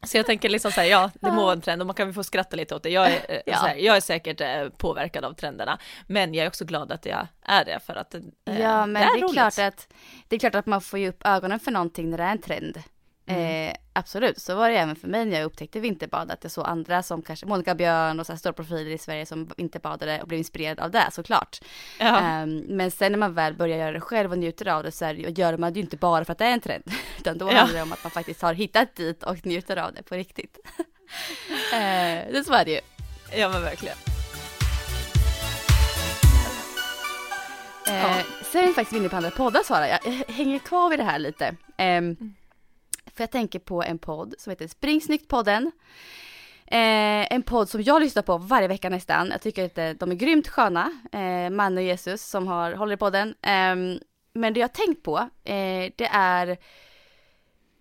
Så 0.03 0.17
jag 0.17 0.27
tänker 0.27 0.49
liksom 0.49 0.73
såhär, 0.73 0.89
ja 0.89 1.11
det 1.21 1.31
må 1.31 1.43
vara 1.43 1.53
en 1.53 1.61
trend 1.61 1.83
och 1.83 1.87
man 1.87 1.95
kan 1.95 2.07
väl 2.07 2.15
få 2.15 2.25
skratta 2.25 2.57
lite 2.57 2.75
åt 2.75 2.83
det. 2.83 2.91
Jag 2.91 3.07
är, 3.07 3.27
eh, 3.29 3.41
ja. 3.47 3.57
här, 3.57 3.77
jag 3.77 3.97
är 3.97 4.01
säkert 4.01 4.41
eh, 4.41 4.69
påverkad 4.69 5.25
av 5.25 5.33
trenderna, 5.33 5.79
men 6.07 6.35
jag 6.35 6.45
är 6.45 6.49
också 6.49 6.65
glad 6.65 6.93
att 6.93 7.07
jag 7.07 7.27
är 7.43 7.65
det 7.65 7.81
för 7.87 7.95
att 7.95 8.15
eh, 8.15 8.21
Ja 8.45 8.87
men 8.87 8.95
det 8.95 9.09
är, 9.09 9.15
det 9.15 9.27
är 9.27 9.33
klart 9.33 9.59
att 9.59 9.89
det 10.29 10.37
är 10.37 10.41
klart 10.41 10.55
att 10.55 10.67
man 10.67 10.81
får 10.81 10.99
ju 10.99 11.09
upp 11.09 11.27
ögonen 11.27 11.61
för 11.61 11.71
någonting 11.71 12.11
när 12.11 12.19
det 12.19 12.25
är 12.25 12.33
en 12.33 12.41
trend. 12.41 12.83
Mm. 13.27 13.69
Eh, 13.69 13.75
absolut, 13.93 14.43
så 14.43 14.55
var 14.55 14.71
det 14.71 14.77
även 14.77 14.97
för 14.97 15.09
mig 15.09 15.25
när 15.25 15.37
jag 15.37 15.45
upptäckte 15.45 15.81
vinterbad, 15.81 16.31
att 16.31 16.43
jag 16.43 16.53
såg 16.53 16.67
andra 16.67 17.03
som 17.03 17.23
kanske 17.23 17.47
Monica 17.47 17.75
Björn 17.75 18.21
och 18.21 18.27
så 18.27 18.33
här 18.33 18.39
stora 18.39 18.53
profiler 18.53 18.91
i 18.91 18.99
Sverige 18.99 19.27
som 19.27 19.51
vinterbadade 19.57 20.23
och 20.23 20.29
blev 20.29 20.39
inspirerad 20.39 20.81
av 20.81 20.91
det 20.91 21.09
såklart. 21.13 21.59
Ja. 21.99 22.19
Eh, 22.19 22.47
men 22.69 22.91
sen 22.91 23.13
när 23.13 23.19
man 23.19 23.35
väl 23.35 23.55
börjar 23.55 23.79
göra 23.79 23.93
det 23.93 24.01
själv 24.01 24.33
och 24.33 24.39
njuter 24.39 24.69
av 24.69 24.83
det 24.83 24.93
så 24.93 25.05
är, 25.05 25.15
gör 25.15 25.57
man 25.57 25.73
det 25.73 25.79
ju 25.79 25.85
inte 25.85 25.97
bara 25.97 26.25
för 26.25 26.33
att 26.33 26.39
det 26.39 26.45
är 26.45 26.53
en 26.53 26.61
trend, 26.61 26.85
utan 27.19 27.39
då 27.39 27.53
ja. 27.53 27.57
handlar 27.57 27.77
det 27.77 27.83
om 27.83 27.93
att 27.93 28.05
man 28.05 28.11
faktiskt 28.11 28.43
har 28.43 28.55
hittat 28.55 28.97
dit 28.97 29.23
och 29.23 29.47
njuter 29.47 29.77
av 29.77 29.95
det 29.95 30.03
på 30.03 30.15
riktigt. 30.15 30.59
eh, 31.73 32.33
det 32.33 32.45
så 32.47 32.53
är 32.53 32.65
det 32.65 32.71
ju. 32.71 32.81
Ja 33.33 33.49
men 33.49 33.63
verkligen. 33.63 33.97
Eh, 37.89 38.03
ja. 38.03 38.15
Sen 38.43 38.61
är 38.61 38.67
jag 38.67 38.75
faktiskt 38.75 38.97
inne 38.97 39.09
på 39.09 39.17
andra 39.17 39.31
poddar 39.31 39.63
Sara, 39.63 39.89
jag 39.89 39.99
hänger 40.29 40.59
kvar 40.59 40.91
vid 40.91 40.99
det 40.99 41.05
här 41.05 41.19
lite. 41.19 41.47
Eh, 41.47 41.87
mm. 41.87 42.35
För 43.17 43.23
jag 43.23 43.31
tänker 43.31 43.59
på 43.59 43.83
en 43.83 43.99
podd 43.99 44.35
som 44.39 44.51
heter 44.51 44.69
Spring 44.69 45.01
podden 45.29 45.73
Eh, 46.69 47.33
en 47.33 47.43
podd 47.43 47.69
som 47.69 47.83
jag 47.83 48.03
lyssnar 48.03 48.23
på 48.23 48.39
varje 48.39 48.69
vecka 48.69 48.89
nästan. 48.89 49.29
Jag 49.31 49.41
tycker 49.41 49.65
att 49.65 49.79
eh, 49.79 49.91
de 49.91 50.11
är 50.11 50.15
grymt 50.15 50.49
sköna. 50.49 50.93
Eh, 51.13 51.51
Man 51.51 51.77
och 51.77 51.83
Jesus 51.83 52.23
som 52.23 52.47
har, 52.47 52.73
håller 52.73 52.95
i 52.95 52.97
podden. 52.97 53.29
Eh, 53.29 54.01
men 54.33 54.55
det 54.55 54.61
jag 54.61 54.69
har 54.69 54.87
tänkt 54.87 55.03
på, 55.03 55.19
eh, 55.45 55.93
det 55.97 56.09
är 56.13 56.57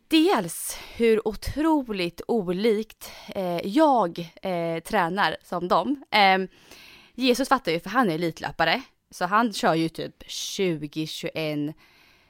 dels 0.08 0.78
hur 0.96 1.28
otroligt 1.28 2.22
olikt 2.28 3.12
eh, 3.28 3.68
jag 3.68 4.20
eh, 4.42 4.80
tränar 4.84 5.38
som 5.44 5.68
dem. 5.68 6.04
Ehm, 6.12 6.48
Jesus 7.14 7.50
fattar 7.50 7.72
ju, 7.72 7.80
för 7.80 7.90
han 7.90 8.10
är 8.10 8.16
elitlöpare. 8.16 8.82
Så 9.12 9.26
han 9.26 9.54
kör 9.54 9.74
ju 9.74 9.90
typ 9.90 10.24
20-21 10.24 11.74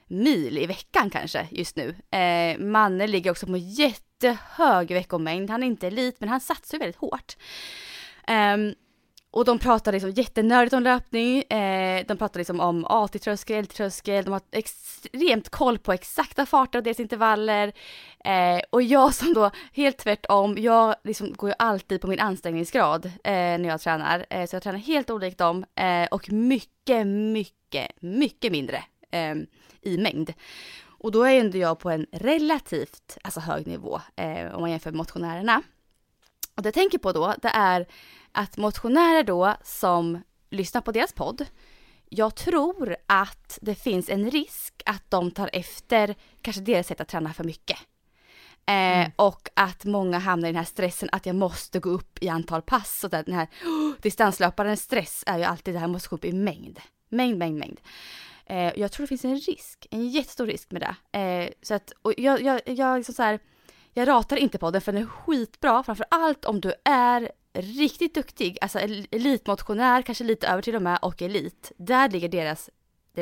mil 0.08 0.58
i 0.58 0.66
veckan 0.66 1.10
kanske 1.10 1.46
just 1.50 1.76
nu. 1.76 1.94
Eh, 2.18 2.58
Manne 2.58 3.06
ligger 3.06 3.30
också 3.30 3.46
på 3.46 3.56
jättehög 3.56 4.90
veckomängd. 4.90 5.50
Han 5.50 5.62
är 5.62 5.66
inte 5.66 5.86
elit 5.86 6.20
men 6.20 6.28
han 6.28 6.40
satsar 6.40 6.78
väldigt 6.78 6.96
hårt. 6.96 7.36
Eh, 8.28 8.56
och 9.36 9.44
de 9.44 9.58
pratar 9.58 9.92
liksom 9.92 10.10
jättenördigt 10.10 10.72
om 10.72 10.82
löpning, 10.82 11.42
eh, 11.42 12.04
de 12.08 12.16
pratar 12.16 12.40
liksom 12.40 12.60
om 12.60 12.84
AT-tröskel, 12.84 13.64
LT-tröskel, 13.64 14.24
de 14.24 14.30
har 14.30 14.40
extremt 14.52 15.48
koll 15.48 15.78
på 15.78 15.92
exakta 15.92 16.46
farter 16.46 16.78
och 16.78 16.82
deras 16.82 17.00
intervaller. 17.00 17.72
Eh, 18.24 18.60
och 18.70 18.82
jag 18.82 19.14
som 19.14 19.34
då 19.34 19.50
helt 19.72 19.98
tvärtom, 19.98 20.56
jag 20.58 20.94
liksom 21.04 21.32
går 21.32 21.50
ju 21.50 21.54
alltid 21.58 22.00
på 22.00 22.06
min 22.06 22.20
ansträngningsgrad 22.20 23.06
eh, 23.06 23.12
när 23.32 23.68
jag 23.68 23.80
tränar. 23.80 24.26
Eh, 24.30 24.46
så 24.46 24.56
jag 24.56 24.62
tränar 24.62 24.78
helt 24.78 25.10
olikt 25.10 25.38
dem 25.38 25.64
eh, 25.74 26.08
och 26.10 26.32
mycket, 26.32 27.06
mycket, 27.06 27.88
mycket 28.00 28.52
mindre 28.52 28.84
ehm, 29.10 29.46
i 29.82 29.98
mängd. 29.98 30.32
Och 30.84 31.12
då 31.12 31.22
är 31.22 31.40
ändå 31.40 31.58
jag 31.58 31.78
på 31.78 31.90
en 31.90 32.06
relativt 32.12 33.18
alltså 33.24 33.40
hög 33.40 33.66
nivå 33.66 34.00
eh, 34.16 34.54
om 34.54 34.60
man 34.60 34.70
jämför 34.70 34.90
med 34.90 34.98
motionärerna. 34.98 35.62
Och 36.54 36.62
det 36.62 36.66
jag 36.66 36.74
tänker 36.74 36.98
på 36.98 37.12
då, 37.12 37.34
det 37.42 37.48
är 37.48 37.86
att 38.32 38.56
motionärer 38.56 39.22
då 39.22 39.54
som 39.62 40.22
lyssnar 40.50 40.80
på 40.80 40.92
deras 40.92 41.12
podd, 41.12 41.46
jag 42.08 42.34
tror 42.34 42.96
att 43.06 43.58
det 43.62 43.74
finns 43.74 44.08
en 44.08 44.30
risk 44.30 44.82
att 44.86 45.10
de 45.10 45.30
tar 45.30 45.50
efter 45.52 46.14
kanske 46.42 46.62
deras 46.62 46.86
sätt 46.86 47.00
att 47.00 47.08
träna 47.08 47.32
för 47.32 47.44
mycket. 47.44 47.78
Eh, 48.68 48.74
mm. 48.74 49.10
Och 49.16 49.48
att 49.54 49.84
många 49.84 50.18
hamnar 50.18 50.48
i 50.48 50.52
den 50.52 50.58
här 50.58 50.64
stressen 50.64 51.08
att 51.12 51.26
jag 51.26 51.36
måste 51.36 51.78
gå 51.78 51.90
upp 51.90 52.22
i 52.22 52.28
antal 52.28 52.62
pass. 52.62 53.04
Och 53.04 53.10
den 53.10 53.32
här 53.32 53.48
oh, 53.64 53.92
distanslöparens 54.02 54.82
stress 54.82 55.24
är 55.26 55.38
ju 55.38 55.44
alltid 55.44 55.74
det 55.74 55.78
här, 55.78 55.86
måste 55.86 56.08
gå 56.08 56.16
upp 56.16 56.24
i 56.24 56.32
mängd. 56.32 56.80
Mängd, 57.08 57.38
mängd, 57.38 57.58
mängd. 57.58 57.80
Eh, 58.46 58.72
jag 58.76 58.92
tror 58.92 59.04
det 59.04 59.08
finns 59.08 59.24
en 59.24 59.36
risk, 59.36 59.86
en 59.90 60.08
jättestor 60.08 60.46
risk 60.46 60.70
med 60.70 60.82
det. 60.82 61.18
Eh, 61.18 61.50
så 61.62 61.74
att, 61.74 61.92
och 62.02 62.14
jag, 62.16 62.42
jag, 62.42 62.60
jag, 62.64 62.96
liksom 62.96 63.14
så 63.14 63.22
här, 63.22 63.38
jag 63.92 64.08
ratar 64.08 64.36
inte 64.36 64.58
podden 64.58 64.80
för 64.80 64.92
den 64.92 65.02
är 65.02 65.06
skitbra, 65.06 65.82
framför 65.82 66.06
allt 66.10 66.44
om 66.44 66.60
du 66.60 66.72
är 66.84 67.32
riktigt 67.52 68.14
duktig, 68.14 68.58
alltså 68.60 68.78
elitmotionär, 68.78 70.02
kanske 70.02 70.24
lite 70.24 70.48
över 70.48 70.62
till 70.62 70.76
och 70.76 70.82
med, 70.82 70.98
och 71.02 71.22
elit. 71.22 71.72
Där 71.76 72.08
ligger 72.08 72.28
deras 72.28 72.70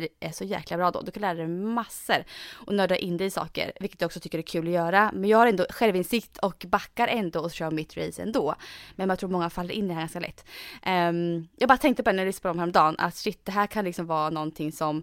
det 0.00 0.26
är 0.26 0.32
så 0.32 0.44
jäkla 0.44 0.76
bra 0.76 0.90
då. 0.90 1.00
Du 1.00 1.10
kan 1.10 1.20
lära 1.20 1.34
dig 1.34 1.48
massor 1.48 2.24
och 2.54 2.74
nörda 2.74 2.96
in 2.96 3.16
dig 3.16 3.26
i 3.26 3.30
saker, 3.30 3.72
vilket 3.80 4.00
jag 4.00 4.08
också 4.08 4.20
tycker 4.20 4.38
är 4.38 4.42
kul 4.42 4.66
att 4.66 4.72
göra. 4.72 5.10
Men 5.14 5.30
jag 5.30 5.38
har 5.38 5.46
ändå 5.46 5.66
självinsikt 5.70 6.38
och 6.38 6.66
backar 6.68 7.08
ändå 7.08 7.40
och 7.40 7.50
kör 7.50 7.70
mitt 7.70 7.96
race 7.96 8.22
ändå. 8.22 8.54
Men 8.96 9.08
jag 9.08 9.18
tror 9.18 9.30
många 9.30 9.50
faller 9.50 9.74
in 9.74 9.84
i 9.84 9.88
det 9.88 9.94
här 9.94 10.00
ganska 10.00 10.20
lätt. 10.20 10.44
Um, 10.86 11.48
jag 11.56 11.68
bara 11.68 11.78
tänkte 11.78 12.02
på 12.02 12.10
det 12.10 12.16
när 12.16 12.22
jag 12.22 12.26
lyssnade 12.26 12.42
på 12.42 12.48
dem 12.48 12.58
häromdagen, 12.58 12.94
att 12.98 13.16
shit, 13.16 13.44
det 13.44 13.52
här 13.52 13.66
kan 13.66 13.84
liksom 13.84 14.06
vara 14.06 14.30
någonting 14.30 14.72
som 14.72 15.02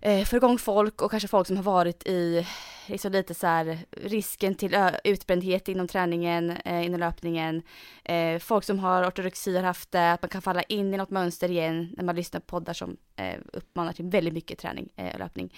eh, 0.00 0.24
få 0.24 0.36
igång 0.36 0.58
folk 0.58 1.02
och 1.02 1.10
kanske 1.10 1.28
folk 1.28 1.46
som 1.46 1.56
har 1.56 1.64
varit 1.64 2.06
i 2.06 2.46
liksom 2.86 3.12
lite 3.12 3.34
så 3.34 3.46
här 3.46 3.78
risken 3.90 4.54
till 4.54 4.76
utbrändhet 5.04 5.68
inom 5.68 5.88
träningen, 5.88 6.50
eh, 6.50 6.86
inom 6.86 7.00
löpningen. 7.00 7.62
Eh, 8.04 8.38
folk 8.38 8.64
som 8.64 8.78
har 8.78 9.08
ortorexi 9.08 9.56
har 9.56 9.62
haft 9.62 9.92
det, 9.92 10.12
att 10.12 10.22
man 10.22 10.28
kan 10.28 10.42
falla 10.42 10.62
in 10.62 10.94
i 10.94 10.96
något 10.96 11.10
mönster 11.10 11.50
igen 11.50 11.94
när 11.96 12.04
man 12.04 12.16
lyssnar 12.16 12.40
på 12.40 12.46
poddar 12.46 12.72
som 12.72 12.96
eh, 13.16 13.38
uppmanar 13.52 13.92
till 13.92 14.04
väldigt 14.04 14.34
mycket 14.34 14.58
träning 14.58 14.88
eh, 14.96 15.06
och 15.06 15.12
eh, 15.12 15.18
löpning. 15.18 15.54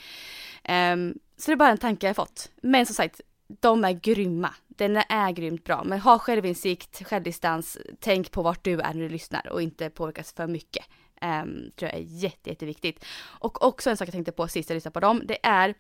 Ehm, 0.65 1.15
så 1.37 1.51
det 1.51 1.55
är 1.55 1.57
bara 1.57 1.71
en 1.71 1.79
tanke 1.79 2.07
jag 2.07 2.17
fått. 2.17 2.51
Men 2.63 2.87
som 2.87 2.95
sagt, 2.95 3.21
de 3.61 3.85
är 3.85 3.93
grymma. 3.93 4.55
Den 4.69 4.97
är 4.97 5.31
grymt 5.31 5.65
bra. 5.65 5.85
Men 5.85 6.01
ha 6.01 6.19
självinsikt, 6.19 7.07
självdistans, 7.07 7.79
tänk 8.01 8.31
på 8.31 8.43
vart 8.43 8.65
du 8.65 8.81
är 8.81 8.95
när 8.95 9.03
du 9.03 9.09
lyssnar 9.09 9.53
och 9.53 9.63
inte 9.63 9.91
påverkas 9.91 10.33
för 10.33 10.47
mycket. 10.47 10.85
Um, 11.25 11.71
tror 11.77 11.91
jag 11.91 12.01
är 12.01 12.05
jätte, 12.07 12.51
jätteviktigt. 12.51 13.05
Och 13.21 13.65
också 13.67 13.91
en 13.91 13.97
sak 13.97 14.09
jag 14.09 14.13
tänkte 14.13 14.33
på 14.33 14.49
sist 14.49 14.71
jag 14.71 14.75
lyssnade 14.75 14.93
på 14.93 15.01
dem, 15.01 15.23
det 15.25 15.39
är 15.43 15.75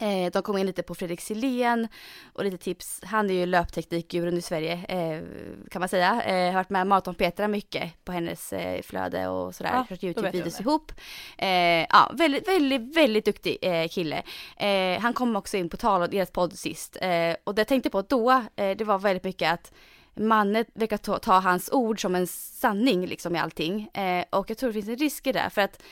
Eh, 0.00 0.30
de 0.32 0.42
kom 0.42 0.58
in 0.58 0.66
lite 0.66 0.82
på 0.82 0.94
Fredrik 0.94 1.20
Silén 1.20 1.88
och 2.32 2.44
lite 2.44 2.58
tips. 2.58 3.00
Han 3.04 3.30
är 3.30 3.34
ju 3.34 3.46
löpteknikgurun 3.46 4.36
i 4.36 4.42
Sverige 4.42 4.84
eh, 4.88 5.22
kan 5.70 5.80
man 5.80 5.88
säga. 5.88 6.22
Eh, 6.22 6.46
har 6.46 6.52
varit 6.52 6.70
med 6.70 6.86
Maraton 6.86 7.14
Petra 7.14 7.48
mycket 7.48 8.04
på 8.04 8.12
hennes 8.12 8.52
eh, 8.52 8.82
flöde 8.82 9.28
och 9.28 9.54
sådär. 9.54 9.70
Ja, 9.74 9.86
Kört 9.88 10.02
Youtube-videos 10.02 10.60
ihop. 10.60 10.92
Eh, 11.38 11.48
ja, 11.88 12.10
väldigt, 12.14 12.48
väldigt, 12.48 12.96
väldigt 12.96 13.24
duktig 13.24 13.58
eh, 13.62 13.88
kille. 13.88 14.22
Eh, 14.56 15.00
han 15.00 15.12
kom 15.12 15.36
också 15.36 15.56
in 15.56 15.68
på 15.68 15.76
tal 15.76 16.02
och 16.02 16.10
deras 16.10 16.30
podd 16.30 16.58
sist. 16.58 16.96
och 17.44 17.54
det 17.54 17.60
jag 17.60 17.68
tänkte 17.68 17.90
på 17.90 18.02
då, 18.02 18.44
det 18.54 18.84
var 18.84 18.98
väldigt 18.98 19.24
mycket 19.24 19.52
att 19.52 19.72
mannen 20.18 20.64
verkar 20.74 20.96
ta, 20.96 21.18
ta, 21.18 21.40
hans 21.40 21.72
ord 21.72 22.00
som 22.00 22.14
en 22.14 22.26
sanning 22.26 23.06
liksom 23.06 23.36
i 23.36 23.38
allting. 23.38 23.88
Eh, 23.94 24.24
och 24.30 24.50
jag 24.50 24.58
tror 24.58 24.68
det 24.68 24.72
finns 24.72 24.88
en 24.88 24.96
risk 24.96 25.26
i 25.26 25.32
det 25.32 25.50
för 25.50 25.60
att 25.60 25.82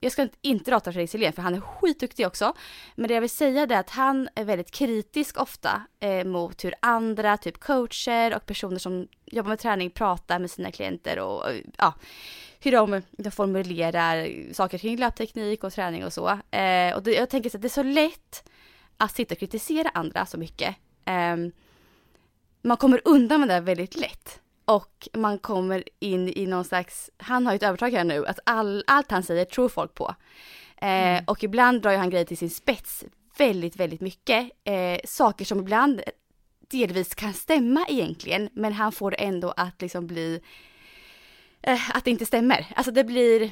jag 0.00 0.12
ska 0.12 0.28
inte 0.40 0.70
rata 0.70 0.92
Fredrik 0.92 1.10
Silén 1.10 1.32
för 1.32 1.42
han 1.42 1.54
är 1.54 1.60
skitduktig 1.60 2.26
också. 2.26 2.54
Men 2.94 3.08
det 3.08 3.14
jag 3.14 3.20
vill 3.20 3.30
säga 3.30 3.62
är 3.62 3.72
att 3.72 3.90
han 3.90 4.28
är 4.34 4.44
väldigt 4.44 4.70
kritisk 4.70 5.40
ofta 5.40 5.82
eh, 6.00 6.24
mot 6.24 6.64
hur 6.64 6.74
andra, 6.80 7.36
typ 7.36 7.60
coacher 7.60 8.36
och 8.36 8.46
personer 8.46 8.78
som 8.78 9.08
jobbar 9.24 9.48
med 9.48 9.58
träning 9.58 9.90
pratar 9.90 10.38
med 10.38 10.50
sina 10.50 10.72
klienter 10.72 11.18
och 11.18 11.44
ja, 11.76 11.94
hur 12.60 12.72
de, 12.72 13.02
de 13.10 13.30
formulerar 13.30 14.28
saker 14.52 14.78
kring 14.78 14.96
löpteknik 14.96 15.64
och 15.64 15.72
träning 15.72 16.04
och 16.04 16.12
så. 16.12 16.28
Eh, 16.50 16.94
och 16.94 17.02
det, 17.02 17.14
jag 17.14 17.30
tänker 17.30 17.50
så 17.50 17.56
att 17.56 17.62
det 17.62 17.66
är 17.66 17.68
så 17.68 17.82
lätt 17.82 18.48
att 18.96 19.16
sitta 19.16 19.34
och 19.34 19.38
kritisera 19.38 19.88
andra 19.88 20.26
så 20.26 20.38
mycket. 20.38 20.76
Eh, 21.04 21.36
man 22.62 22.76
kommer 22.76 23.00
undan 23.04 23.40
med 23.40 23.48
det 23.48 23.60
väldigt 23.60 23.96
lätt. 23.96 24.40
Och 24.64 25.08
man 25.14 25.38
kommer 25.38 25.84
in 25.98 26.28
i 26.36 26.46
någon 26.46 26.64
slags, 26.64 27.10
han 27.16 27.46
har 27.46 27.52
ju 27.52 27.56
ett 27.56 27.62
övertag 27.62 27.90
här 27.90 28.04
nu, 28.04 28.26
att 28.26 28.38
all, 28.46 28.84
allt 28.86 29.10
han 29.10 29.22
säger 29.22 29.44
tror 29.44 29.68
folk 29.68 29.94
på. 29.94 30.14
Eh, 30.76 30.88
mm. 30.88 31.24
Och 31.26 31.44
ibland 31.44 31.82
drar 31.82 31.90
ju 31.90 31.96
han 31.96 32.10
grejer 32.10 32.24
till 32.24 32.38
sin 32.38 32.50
spets 32.50 33.04
väldigt, 33.38 33.76
väldigt 33.76 34.00
mycket. 34.00 34.50
Eh, 34.64 35.00
saker 35.04 35.44
som 35.44 35.58
ibland 35.58 36.02
delvis 36.70 37.14
kan 37.14 37.32
stämma 37.32 37.86
egentligen, 37.88 38.48
men 38.52 38.72
han 38.72 38.92
får 38.92 39.14
ändå 39.18 39.54
att 39.56 39.82
liksom 39.82 40.06
bli, 40.06 40.40
eh, 41.62 41.96
att 41.96 42.04
det 42.04 42.10
inte 42.10 42.26
stämmer. 42.26 42.66
Alltså 42.76 42.92
det 42.92 43.04
blir, 43.04 43.50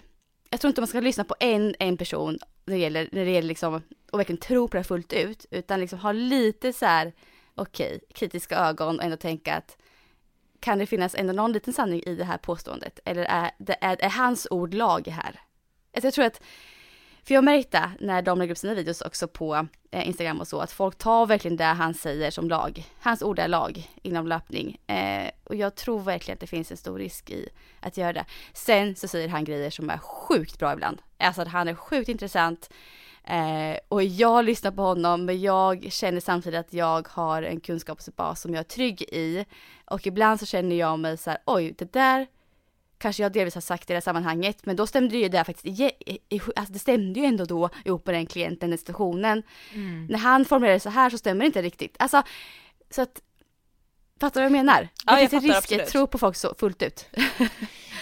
jag 0.50 0.60
tror 0.60 0.68
inte 0.68 0.80
man 0.80 0.88
ska 0.88 1.00
lyssna 1.00 1.24
på 1.24 1.34
en, 1.40 1.74
en 1.78 1.96
person 1.96 2.38
när 2.64 2.74
det 2.74 2.80
gäller, 2.80 3.08
när 3.12 3.24
det 3.24 3.30
gäller 3.30 3.48
liksom, 3.48 3.82
och 4.10 4.18
verkligen 4.18 4.40
tro 4.40 4.68
på 4.68 4.76
det 4.76 4.84
fullt 4.84 5.12
ut, 5.12 5.46
utan 5.50 5.80
liksom 5.80 5.98
ha 5.98 6.12
lite 6.12 6.72
så 6.72 6.86
här, 6.86 7.12
okej, 7.58 7.96
okay, 7.96 8.00
kritiska 8.14 8.56
ögon 8.56 8.98
och 8.98 9.04
ändå 9.04 9.16
tänka 9.16 9.56
att 9.56 9.76
kan 10.60 10.78
det 10.78 10.86
finnas 10.86 11.14
ändå 11.14 11.32
någon 11.32 11.52
liten 11.52 11.72
sanning 11.72 12.02
i 12.06 12.14
det 12.14 12.24
här 12.24 12.38
påståendet? 12.38 13.00
Eller 13.04 13.22
är, 13.22 13.50
det, 13.58 13.76
är, 13.80 13.96
är 14.02 14.10
hans 14.10 14.46
ord 14.50 14.74
lag 14.74 15.08
här? 15.08 15.40
Alltså 15.94 16.06
jag 16.06 16.14
tror 16.14 16.24
att, 16.24 16.42
för 17.24 17.34
jag 17.34 17.44
märkte 17.44 17.90
när 18.00 18.22
de 18.22 18.38
lägger 18.38 18.52
upp 18.52 18.58
sina 18.58 18.74
videos 18.74 19.00
också 19.00 19.28
på 19.28 19.66
eh, 19.90 20.08
Instagram 20.08 20.40
och 20.40 20.48
så, 20.48 20.60
att 20.60 20.72
folk 20.72 20.98
tar 20.98 21.26
verkligen 21.26 21.56
det 21.56 21.64
han 21.64 21.94
säger 21.94 22.30
som 22.30 22.48
lag. 22.48 22.84
Hans 23.00 23.22
ord 23.22 23.38
är 23.38 23.48
lag 23.48 23.90
inom 24.02 24.26
löpning. 24.26 24.80
Eh, 24.86 25.30
och 25.44 25.54
jag 25.54 25.74
tror 25.74 26.00
verkligen 26.00 26.36
att 26.36 26.40
det 26.40 26.46
finns 26.46 26.70
en 26.70 26.76
stor 26.76 26.98
risk 26.98 27.30
i 27.30 27.48
att 27.80 27.96
göra 27.96 28.12
det. 28.12 28.24
Sen 28.52 28.96
så 28.96 29.08
säger 29.08 29.28
han 29.28 29.44
grejer 29.44 29.70
som 29.70 29.90
är 29.90 29.98
sjukt 29.98 30.58
bra 30.58 30.72
ibland. 30.72 31.02
Alltså 31.18 31.42
att 31.42 31.48
han 31.48 31.68
är 31.68 31.74
sjukt 31.74 32.08
intressant. 32.08 32.70
Eh, 33.28 33.78
och 33.88 34.02
jag 34.02 34.44
lyssnar 34.44 34.70
på 34.70 34.82
honom 34.82 35.24
men 35.24 35.40
jag 35.40 35.92
känner 35.92 36.20
samtidigt 36.20 36.60
att 36.60 36.72
jag 36.72 37.08
har 37.08 37.42
en 37.42 37.60
kunskapsbas 37.60 38.40
som 38.40 38.54
jag 38.54 38.60
är 38.60 38.64
trygg 38.64 39.02
i. 39.02 39.44
Och 39.84 40.06
ibland 40.06 40.40
så 40.40 40.46
känner 40.46 40.76
jag 40.76 40.98
mig 40.98 41.16
så 41.16 41.30
här, 41.30 41.38
oj 41.46 41.74
det 41.78 41.92
där 41.92 42.26
kanske 42.98 43.22
jag 43.22 43.32
delvis 43.32 43.54
har 43.54 43.60
sagt 43.60 43.90
i 43.90 43.92
det 43.92 43.96
här 43.96 44.00
sammanhanget, 44.00 44.66
men 44.66 44.76
då 44.76 44.86
stämde 44.86 45.14
det 45.14 45.18
ju 45.18 45.28
där 45.28 45.44
faktiskt, 45.44 45.94
alltså 46.56 46.72
det 46.72 46.78
stämde 46.78 47.20
ju 47.20 47.26
ändå 47.26 47.44
då 47.44 47.70
ihop 47.84 48.06
med 48.06 48.14
den 48.14 48.26
klienten, 48.26 48.70
den 48.70 48.78
situationen. 48.78 49.42
Mm. 49.72 50.06
När 50.06 50.18
han 50.18 50.44
formulerar 50.44 50.74
det 50.74 50.80
så 50.80 50.90
här 50.90 51.10
så 51.10 51.18
stämmer 51.18 51.40
det 51.40 51.46
inte 51.46 51.62
riktigt. 51.62 51.96
Alltså, 51.98 52.22
så 52.90 53.02
att, 53.02 53.20
fattar 54.20 54.40
du 54.40 54.48
vad 54.48 54.58
jag 54.58 54.66
menar? 54.66 54.80
Det 54.82 54.88
ja, 55.06 55.16
finns 55.16 55.32
en 55.32 55.40
risk 55.40 55.72
att 55.72 55.88
tro 55.88 56.06
på 56.06 56.18
folk 56.18 56.36
så 56.36 56.54
fullt 56.58 56.82
ut. 56.82 57.06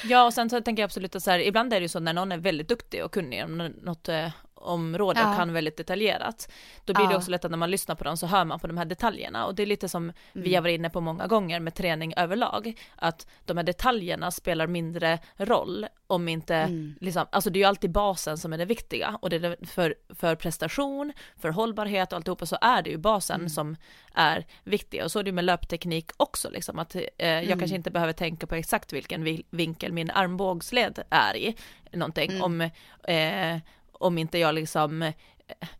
ja, 0.04 0.24
och 0.24 0.34
sen 0.34 0.50
så 0.50 0.60
tänker 0.60 0.82
jag 0.82 0.88
absolut 0.88 1.16
att 1.16 1.22
så 1.22 1.30
här, 1.30 1.38
ibland 1.38 1.72
är 1.72 1.80
det 1.80 1.84
ju 1.84 1.88
så 1.88 2.00
när 2.00 2.12
någon 2.12 2.32
är 2.32 2.38
väldigt 2.38 2.68
duktig 2.68 3.04
och 3.04 3.12
kunnig 3.12 3.44
om 3.44 3.56
något 3.82 4.08
eh, 4.08 4.28
område 4.66 5.20
ja. 5.20 5.30
och 5.30 5.36
kan 5.36 5.52
väldigt 5.52 5.76
detaljerat. 5.76 6.52
Då 6.84 6.92
blir 6.92 7.04
ja. 7.04 7.10
det 7.10 7.16
också 7.16 7.30
lätt 7.30 7.44
att 7.44 7.50
när 7.50 7.58
man 7.58 7.70
lyssnar 7.70 7.94
på 7.94 8.04
dem 8.04 8.16
så 8.16 8.26
hör 8.26 8.44
man 8.44 8.60
på 8.60 8.66
de 8.66 8.78
här 8.78 8.84
detaljerna 8.84 9.46
och 9.46 9.54
det 9.54 9.62
är 9.62 9.66
lite 9.66 9.88
som 9.88 10.02
mm. 10.02 10.14
vi 10.32 10.54
har 10.54 10.62
varit 10.62 10.74
inne 10.74 10.90
på 10.90 11.00
många 11.00 11.26
gånger 11.26 11.60
med 11.60 11.74
träning 11.74 12.14
överlag, 12.16 12.80
att 12.96 13.26
de 13.44 13.56
här 13.56 13.64
detaljerna 13.64 14.30
spelar 14.30 14.66
mindre 14.66 15.18
roll 15.36 15.86
om 16.06 16.28
inte, 16.28 16.54
mm. 16.54 16.94
liksom, 17.00 17.26
alltså 17.30 17.50
det 17.50 17.58
är 17.58 17.60
ju 17.60 17.66
alltid 17.66 17.90
basen 17.90 18.38
som 18.38 18.52
är 18.52 18.58
det 18.58 18.64
viktiga 18.64 19.18
och 19.22 19.30
det 19.30 19.36
är 19.36 19.66
för, 19.66 19.94
för 20.14 20.34
prestation, 20.34 21.12
för 21.36 21.48
hållbarhet 21.48 22.12
och 22.12 22.16
alltihopa 22.16 22.46
så 22.46 22.58
är 22.60 22.82
det 22.82 22.90
ju 22.90 22.96
basen 22.96 23.36
mm. 23.40 23.48
som 23.48 23.76
är 24.14 24.46
viktig 24.64 25.04
och 25.04 25.12
så 25.12 25.18
är 25.18 25.22
det 25.22 25.28
ju 25.28 25.34
med 25.34 25.44
löpteknik 25.44 26.10
också 26.16 26.50
liksom 26.50 26.78
att 26.78 26.94
eh, 26.94 27.02
jag 27.18 27.44
mm. 27.44 27.58
kanske 27.58 27.76
inte 27.76 27.90
behöver 27.90 28.12
tänka 28.12 28.46
på 28.46 28.54
exakt 28.54 28.92
vilken 28.92 29.42
vinkel 29.50 29.85
min 29.92 30.10
armbågsled 30.10 31.02
är 31.10 31.36
i 31.36 31.56
någonting 31.92 32.30
mm. 32.30 32.42
om 32.42 32.60
eh, 33.08 33.58
om 33.98 34.18
inte 34.18 34.38
jag 34.38 34.54
liksom 34.54 35.02
eh, 35.02 35.14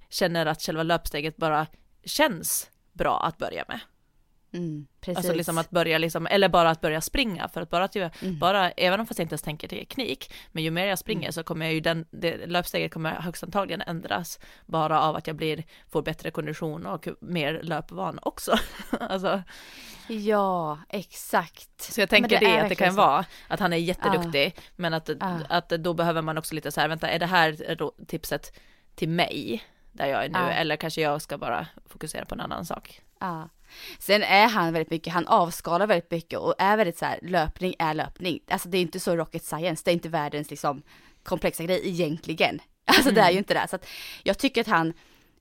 känner 0.09 0.47
att 0.47 0.63
själva 0.63 0.83
löpsteget 0.83 1.37
bara 1.37 1.67
känns 2.05 2.71
bra 2.93 3.21
att 3.21 3.39
börja 3.39 3.65
med. 3.69 3.81
Mm, 4.53 4.87
alltså 5.07 5.33
liksom 5.33 5.59
att 5.59 5.71
börja 5.71 5.99
liksom, 5.99 6.27
eller 6.27 6.49
bara 6.49 6.71
att 6.71 6.81
börja 6.81 7.01
springa 7.01 7.49
för 7.49 7.61
att 7.61 7.71
bara 7.71 7.85
att 7.85 7.95
jag, 7.95 8.11
mm. 8.23 8.39
bara, 8.39 8.71
även 8.71 9.01
om 9.01 9.07
jag 9.11 9.21
inte 9.21 9.33
ens 9.33 9.43
tänker 9.43 9.69
teknik, 9.69 10.33
men 10.53 10.65
ju 10.65 10.71
mer 10.71 10.87
jag 10.87 10.99
springer 10.99 11.23
mm. 11.23 11.33
så 11.33 11.43
kommer 11.43 11.67
jag 11.67 11.75
ju 11.75 11.81
den, 11.81 12.07
det, 12.11 12.47
löpsteget 12.47 12.93
kommer 12.93 13.11
högst 13.11 13.43
antagligen 13.43 13.81
ändras 13.81 14.39
bara 14.67 15.01
av 15.01 15.17
att 15.17 15.27
jag 15.27 15.37
blir, 15.37 15.65
får 15.89 16.03
bättre 16.03 16.31
kondition 16.31 16.87
och 16.87 17.09
mer 17.21 17.61
löpvan 17.63 18.19
också. 18.23 18.57
alltså. 19.01 19.43
Ja, 20.09 20.79
exakt. 20.89 21.81
Så 21.81 22.01
jag 22.01 22.09
tänker 22.09 22.41
det, 22.41 22.47
det 22.47 22.63
att 22.63 22.69
det 22.69 22.75
kan 22.75 22.93
så. 22.93 22.97
vara 22.97 23.25
att 23.49 23.61
han 23.61 23.73
är 23.73 23.77
jätteduktig, 23.77 24.55
ah. 24.57 24.61
men 24.77 24.95
att, 24.95 25.11
ah. 25.21 25.39
att 25.49 25.69
då 25.69 25.95
behöver 25.95 26.23
man 26.23 26.39
också 26.39 26.55
lite 26.55 26.73
så 26.73 26.81
här, 26.81 26.89
vänta, 26.89 27.09
är 27.09 27.19
det 27.19 27.27
här 27.27 27.77
tipset 28.07 28.61
till 28.95 29.09
mig? 29.09 29.63
där 29.97 30.07
jag 30.07 30.25
är 30.25 30.29
nu, 30.29 30.39
ah. 30.39 30.51
eller 30.51 30.77
kanske 30.77 31.01
jag 31.01 31.23
ska 31.23 31.39
bara 31.39 31.67
fokusera 31.87 32.25
på 32.25 32.35
en 32.35 32.41
annan 32.41 32.67
sak. 32.67 33.01
Ja. 33.21 33.49
Sen 33.99 34.23
är 34.23 34.49
han 34.49 34.73
väldigt 34.73 34.91
mycket, 34.91 35.13
han 35.13 35.27
avskalar 35.27 35.87
väldigt 35.87 36.11
mycket 36.11 36.39
och 36.39 36.55
är 36.59 36.77
väldigt 36.77 36.99
så 36.99 37.05
här, 37.05 37.19
löpning 37.23 37.75
är 37.79 37.95
löpning. 37.95 38.41
Alltså 38.49 38.69
det 38.69 38.79
är 38.79 38.83
inte 38.83 39.01
så 39.01 39.17
rocket 39.17 39.45
science, 39.45 39.83
det 39.85 39.91
är 39.91 39.93
inte 39.93 40.09
världens 40.09 40.51
liksom 40.51 40.83
komplexa 41.23 41.65
grej 41.65 41.81
egentligen. 41.89 42.61
Alltså 42.89 43.11
mm. 43.11 43.15
det 43.15 43.21
är 43.21 43.31
ju 43.31 43.39
inte 43.39 43.55
det. 43.55 43.67
Så 43.71 43.77
att 43.77 43.87
jag 44.23 44.39
tycker 44.39 44.61
att 44.61 44.67
han 44.67 44.93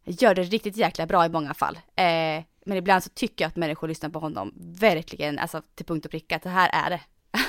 gör 0.04 0.36
det 0.36 0.44
riktigt 0.44 0.78
jäkla 0.78 1.06
bra 1.06 1.26
i 1.26 1.30
många 1.30 1.54
fall. 1.54 1.76
Eh, 1.96 2.44
men 2.66 2.78
ibland 2.78 3.04
så 3.04 3.10
tycker 3.10 3.46
jag 3.46 3.50
att 3.50 3.56
människor 3.56 3.88
lyssnar 3.88 4.10
på 4.10 4.20
honom 4.20 4.54
verkligen, 4.58 5.40
alltså 5.40 5.62
till 5.76 5.86
punkt 5.86 6.06
och 6.06 6.12
pricka, 6.12 6.36
att 6.36 6.44
det 6.44 6.50
här 6.50 6.70
är 6.74 6.90
det. 6.90 7.02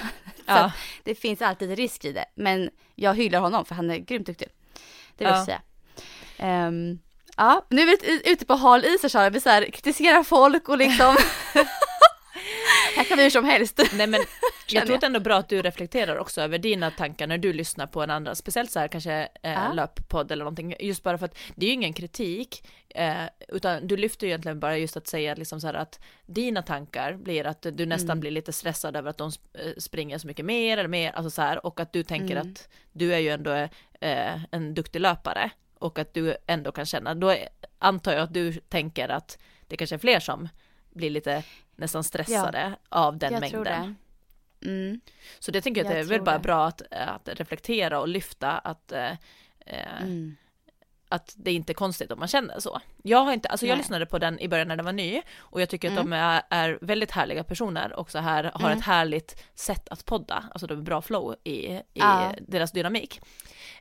ja. 0.46 0.72
det 1.02 1.14
finns 1.14 1.42
alltid 1.42 1.70
risk 1.70 2.04
i 2.04 2.12
det, 2.12 2.24
men 2.34 2.70
jag 2.94 3.14
hyllar 3.14 3.40
honom 3.40 3.64
för 3.64 3.74
han 3.74 3.90
är 3.90 3.98
grymt 3.98 4.26
duktig. 4.26 4.48
Det 5.16 5.24
vill 5.24 5.32
ja. 5.32 5.36
jag 5.36 5.44
säga. 5.44 6.66
Um, 6.68 6.98
ja, 7.36 7.66
nu 7.70 7.82
är 7.82 7.86
vi 7.86 8.30
ute 8.32 8.46
på 8.46 8.54
hal 8.54 8.84
is 8.84 9.02
här 9.02 9.08
Sara, 9.08 9.30
vi 9.30 9.40
så 9.40 9.50
här, 9.50 9.70
kritiserar 9.70 10.22
folk 10.22 10.68
och 10.68 10.78
liksom 10.78 11.16
Här 12.96 13.04
kan 13.04 13.16
vi 13.16 13.22
hur 13.22 13.30
som 13.30 13.44
helst. 13.44 13.80
Nej 13.92 14.06
men 14.06 14.20
jag 14.68 14.86
tror 14.86 14.94
att 14.94 15.00
det 15.00 15.04
är 15.04 15.08
ändå 15.08 15.20
bra 15.20 15.36
att 15.36 15.48
du 15.48 15.62
reflekterar 15.62 16.16
också 16.16 16.40
över 16.40 16.58
dina 16.58 16.90
tankar 16.90 17.26
när 17.26 17.38
du 17.38 17.52
lyssnar 17.52 17.86
på 17.86 18.02
en 18.02 18.10
annan, 18.10 18.36
speciellt 18.36 18.70
så 18.70 18.78
här 18.78 18.88
kanske 18.88 19.28
eh, 19.42 19.74
löppodd 19.74 20.32
eller 20.32 20.44
någonting, 20.44 20.74
just 20.80 21.02
bara 21.02 21.18
för 21.18 21.26
att 21.26 21.38
det 21.54 21.66
är 21.66 21.68
ju 21.68 21.74
ingen 21.74 21.92
kritik, 21.92 22.68
eh, 22.88 23.24
utan 23.48 23.86
du 23.86 23.96
lyfter 23.96 24.26
ju 24.26 24.30
egentligen 24.30 24.60
bara 24.60 24.78
just 24.78 24.96
att 24.96 25.06
säga 25.06 25.34
liksom 25.34 25.60
så 25.60 25.66
här 25.66 25.74
att 25.74 26.00
dina 26.26 26.62
tankar 26.62 27.12
blir 27.14 27.46
att 27.46 27.66
du 27.72 27.86
nästan 27.86 28.10
mm. 28.10 28.20
blir 28.20 28.30
lite 28.30 28.52
stressad 28.52 28.96
över 28.96 29.10
att 29.10 29.18
de 29.18 29.30
eh, 29.54 29.72
springer 29.78 30.18
så 30.18 30.26
mycket 30.26 30.44
mer 30.44 30.78
eller 30.78 30.88
mer, 30.88 31.12
alltså 31.12 31.30
så 31.30 31.42
här, 31.42 31.66
och 31.66 31.80
att 31.80 31.92
du 31.92 32.02
tänker 32.02 32.36
mm. 32.36 32.50
att 32.50 32.68
du 32.92 33.14
är 33.14 33.18
ju 33.18 33.28
ändå 33.28 33.52
eh, 34.00 34.44
en 34.50 34.74
duktig 34.74 35.00
löpare 35.00 35.50
och 35.78 35.98
att 35.98 36.14
du 36.14 36.36
ändå 36.46 36.72
kan 36.72 36.86
känna, 36.86 37.14
då 37.14 37.36
antar 37.78 38.12
jag 38.12 38.22
att 38.22 38.34
du 38.34 38.52
tänker 38.52 39.08
att 39.08 39.38
det 39.66 39.76
kanske 39.76 39.96
är 39.96 39.98
fler 39.98 40.20
som 40.20 40.48
blir 40.90 41.10
lite 41.10 41.42
nästan 41.76 42.04
stressade 42.04 42.72
ja, 42.90 42.98
av 42.98 43.18
den 43.18 43.40
mängden. 43.40 43.64
Det. 44.60 44.68
Mm. 44.68 45.00
Så 45.38 45.50
det 45.50 45.60
tänker 45.60 45.80
jag 45.80 45.86
att 45.86 45.96
jag 45.96 46.06
det 46.06 46.14
är 46.14 46.18
väl 46.18 46.24
bara 46.24 46.38
det. 46.38 46.42
bra 46.42 46.66
att, 46.66 46.82
att 46.90 47.28
reflektera 47.28 48.00
och 48.00 48.08
lyfta 48.08 48.58
att 48.58 48.92
eh, 48.92 49.12
eh, 49.66 50.02
mm. 50.02 50.36
Att 51.08 51.34
det 51.36 51.52
inte 51.52 51.72
är 51.72 51.74
konstigt 51.74 52.12
om 52.12 52.18
man 52.18 52.28
känner 52.28 52.60
så. 52.60 52.80
Jag 53.02 53.24
har 53.24 53.32
inte, 53.32 53.48
alltså 53.48 53.66
jag 53.66 53.78
lyssnade 53.78 54.06
på 54.06 54.18
den 54.18 54.40
i 54.40 54.48
början 54.48 54.68
när 54.68 54.76
den 54.76 54.84
var 54.84 54.92
ny 54.92 55.22
och 55.38 55.60
jag 55.60 55.68
tycker 55.68 55.88
att 55.88 55.92
mm. 55.92 56.10
de 56.10 56.16
är, 56.16 56.42
är, 56.50 56.78
väldigt 56.80 57.10
härliga 57.10 57.44
personer 57.44 57.92
och 57.92 58.10
så 58.10 58.18
här 58.18 58.44
har 58.44 58.66
mm. 58.66 58.78
ett 58.78 58.84
härligt 58.84 59.44
sätt 59.54 59.88
att 59.88 60.04
podda, 60.04 60.44
alltså 60.50 60.66
de 60.66 60.78
är 60.78 60.82
bra 60.82 61.02
flow 61.02 61.34
i, 61.44 61.50
i 61.50 61.82
ja. 61.92 62.34
deras 62.48 62.72
dynamik. 62.72 63.20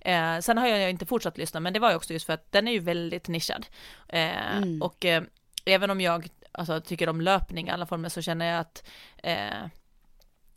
Eh, 0.02 0.40
sen 0.40 0.58
har 0.58 0.68
jag 0.68 0.90
inte 0.90 1.06
fortsatt 1.06 1.38
lyssna, 1.38 1.60
men 1.60 1.74
det 1.74 1.80
var 1.80 1.90
ju 1.90 1.96
också 1.96 2.14
just 2.14 2.26
för 2.26 2.34
att 2.34 2.52
den 2.52 2.68
är 2.68 2.72
ju 2.72 2.80
väldigt 2.80 3.28
nischad. 3.28 3.66
Eh, 4.08 4.58
mm. 4.58 4.82
Och 4.82 5.06
eh, 5.06 5.24
även 5.66 5.90
om 5.90 6.02
jag 6.02 6.28
alltså, 6.52 6.82
tycker 6.82 7.10
om 7.10 7.22
löpning 7.22 7.68
i 7.68 7.72
alla 7.72 7.86
former 7.86 8.10
så 8.10 8.22
känner 8.22 8.46
jag 8.46 8.60
att 8.60 8.84
eh, 9.24 9.68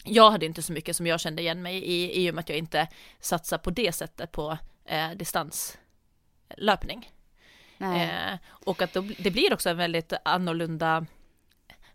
jag 0.05 0.31
hade 0.31 0.47
inte 0.47 0.63
så 0.63 0.73
mycket 0.73 0.97
som 0.97 1.07
jag 1.07 1.21
kände 1.21 1.43
igen 1.43 1.63
mig 1.63 1.77
i, 1.77 2.25
i 2.25 2.31
och 2.31 2.35
med 2.35 2.43
att 2.43 2.49
jag 2.49 2.59
inte 2.59 2.89
satsar 3.21 3.59
på 3.59 3.71
det 3.71 3.93
sättet 3.95 4.33
på 4.33 4.59
eh, 4.85 5.11
distanslöpning. 6.49 7.13
Eh, 7.81 8.39
och 8.49 8.83
att 8.83 8.97
det 9.19 9.31
blir 9.31 9.53
också 9.53 9.71
en 9.71 9.77
väldigt 9.77 10.13
annorlunda 10.25 11.07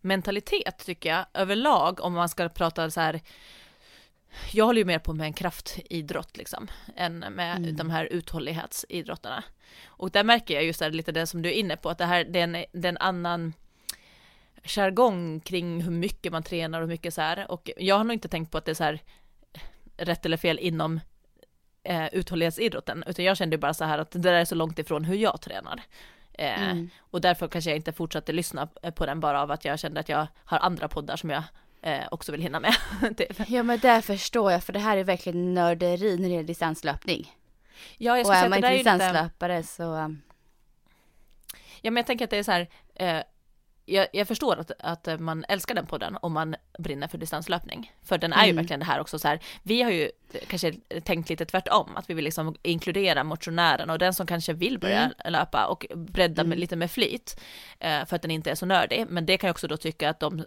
mentalitet 0.01 0.77
tycker 0.85 1.09
jag 1.09 1.25
överlag 1.33 2.01
om 2.01 2.13
man 2.13 2.29
ska 2.29 2.49
prata 2.49 2.91
så 2.91 3.01
här 3.01 3.21
jag 4.51 4.65
håller 4.65 4.79
ju 4.79 4.85
mer 4.85 4.99
på 4.99 5.13
med 5.13 5.25
en 5.25 5.33
kraftidrott 5.33 6.37
liksom, 6.37 6.67
än 6.95 7.19
med 7.19 7.57
mm. 7.57 7.75
de 7.75 7.89
här 7.89 8.05
uthållighetsidrotterna. 8.05 9.43
Och 9.85 10.11
där 10.11 10.23
märker 10.23 10.53
jag 10.53 10.63
just 10.63 10.79
det, 10.79 10.89
lite 10.89 11.11
det 11.11 11.27
som 11.27 11.41
du 11.41 11.49
är 11.49 11.53
inne 11.53 11.77
på, 11.77 11.89
att 11.89 11.97
det 11.97 12.05
här 12.05 12.23
det 12.23 12.39
är 12.39 12.43
en, 12.43 12.51
det 12.71 12.87
är 12.87 12.89
en 12.89 12.97
annan 12.97 13.53
jargong 14.63 15.39
kring 15.39 15.81
hur 15.81 15.91
mycket 15.91 16.31
man 16.31 16.43
tränar 16.43 16.81
och 16.81 16.87
mycket 16.87 17.13
så 17.13 17.21
här. 17.21 17.51
Och 17.51 17.69
jag 17.77 17.97
har 17.97 18.03
nog 18.03 18.13
inte 18.13 18.27
tänkt 18.27 18.51
på 18.51 18.57
att 18.57 18.65
det 18.65 18.71
är 18.71 18.75
så 18.75 18.83
här 18.83 18.99
rätt 19.97 20.25
eller 20.25 20.37
fel 20.37 20.59
inom 20.59 20.99
eh, 21.83 22.07
uthållighetsidrotten, 22.11 23.03
utan 23.07 23.25
jag 23.25 23.37
kände 23.37 23.57
bara 23.57 23.73
så 23.73 23.83
här 23.83 23.99
att 23.99 24.11
det 24.11 24.19
där 24.19 24.33
är 24.33 24.45
så 24.45 24.55
långt 24.55 24.79
ifrån 24.79 25.03
hur 25.03 25.15
jag 25.15 25.41
tränar. 25.41 25.81
Eh, 26.33 26.69
mm. 26.69 26.89
Och 26.99 27.21
därför 27.21 27.47
kanske 27.47 27.69
jag 27.69 27.77
inte 27.77 27.93
fortsatte 27.93 28.31
lyssna 28.31 28.67
på 28.95 29.05
den 29.05 29.19
bara 29.19 29.41
av 29.41 29.51
att 29.51 29.65
jag 29.65 29.79
kände 29.79 29.99
att 29.99 30.09
jag 30.09 30.27
har 30.45 30.59
andra 30.59 30.87
poddar 30.87 31.15
som 31.15 31.29
jag 31.29 31.43
eh, 31.81 32.03
också 32.11 32.31
vill 32.31 32.41
hinna 32.41 32.59
med. 32.59 32.75
Typ. 33.17 33.49
Ja 33.49 33.63
men 33.63 33.79
det 33.79 34.01
förstår 34.01 34.51
jag 34.51 34.63
för 34.63 34.73
det 34.73 34.79
här 34.79 34.97
är 34.97 35.03
verkligen 35.03 35.53
nörderi 35.53 36.17
när 36.17 36.23
det 36.23 36.33
gäller 36.33 36.47
distanslöpning. 36.47 37.31
Ja, 37.97 38.17
jag 38.17 38.27
och 38.27 38.35
är 38.35 38.49
man 38.49 38.57
inte 38.57 38.73
distanslöpare 38.73 39.57
lite... 39.57 39.69
så... 39.69 39.83
Um, 39.83 40.21
ja 41.81 41.91
men 41.91 41.95
jag 41.95 42.07
tänker 42.07 42.25
att 42.25 42.31
det 42.31 42.37
är 42.37 42.43
så 42.43 42.51
här, 42.51 42.69
eh, 42.95 43.23
jag, 43.85 44.07
jag, 44.13 44.27
förstår 44.27 44.59
att, 44.59 44.71
att 44.79 45.19
man 45.19 45.45
älskar 45.47 45.75
den 45.75 45.85
podden 45.85 46.17
om 46.21 46.33
man 46.33 46.55
brinner 46.79 47.07
för 47.07 47.17
distanslöpning. 47.17 47.93
För 48.01 48.17
den 48.17 48.33
är 48.33 48.37
mm. 48.37 48.47
ju 48.47 48.53
verkligen 48.53 48.79
det 48.79 48.85
här 48.85 48.99
också 48.99 49.19
så 49.19 49.27
här, 49.27 49.39
vi 49.63 49.81
har 49.81 49.91
ju 49.91 50.11
kanske 50.47 50.73
tänkt 51.03 51.29
lite 51.29 51.45
tvärtom, 51.45 51.95
att 51.95 52.09
vi 52.09 52.13
vill 52.13 52.25
liksom 52.25 52.55
inkludera 52.63 53.23
motionären 53.23 53.89
och 53.89 53.99
den 53.99 54.13
som 54.13 54.27
kanske 54.27 54.53
vill 54.53 54.79
börja 54.79 55.01
mm. 55.01 55.33
löpa 55.33 55.65
och 55.65 55.85
bredda 55.95 56.41
mm. 56.41 56.49
med, 56.49 56.59
lite 56.59 56.75
med 56.75 56.91
flit, 56.91 57.41
eh, 57.79 58.05
för 58.05 58.15
att 58.15 58.21
den 58.21 58.31
inte 58.31 58.51
är 58.51 58.55
så 58.55 58.65
nördig. 58.65 59.05
Men 59.09 59.25
det 59.25 59.37
kan 59.37 59.47
jag 59.47 59.53
också 59.53 59.67
då 59.67 59.77
tycka 59.77 60.09
att 60.09 60.19
de, 60.19 60.45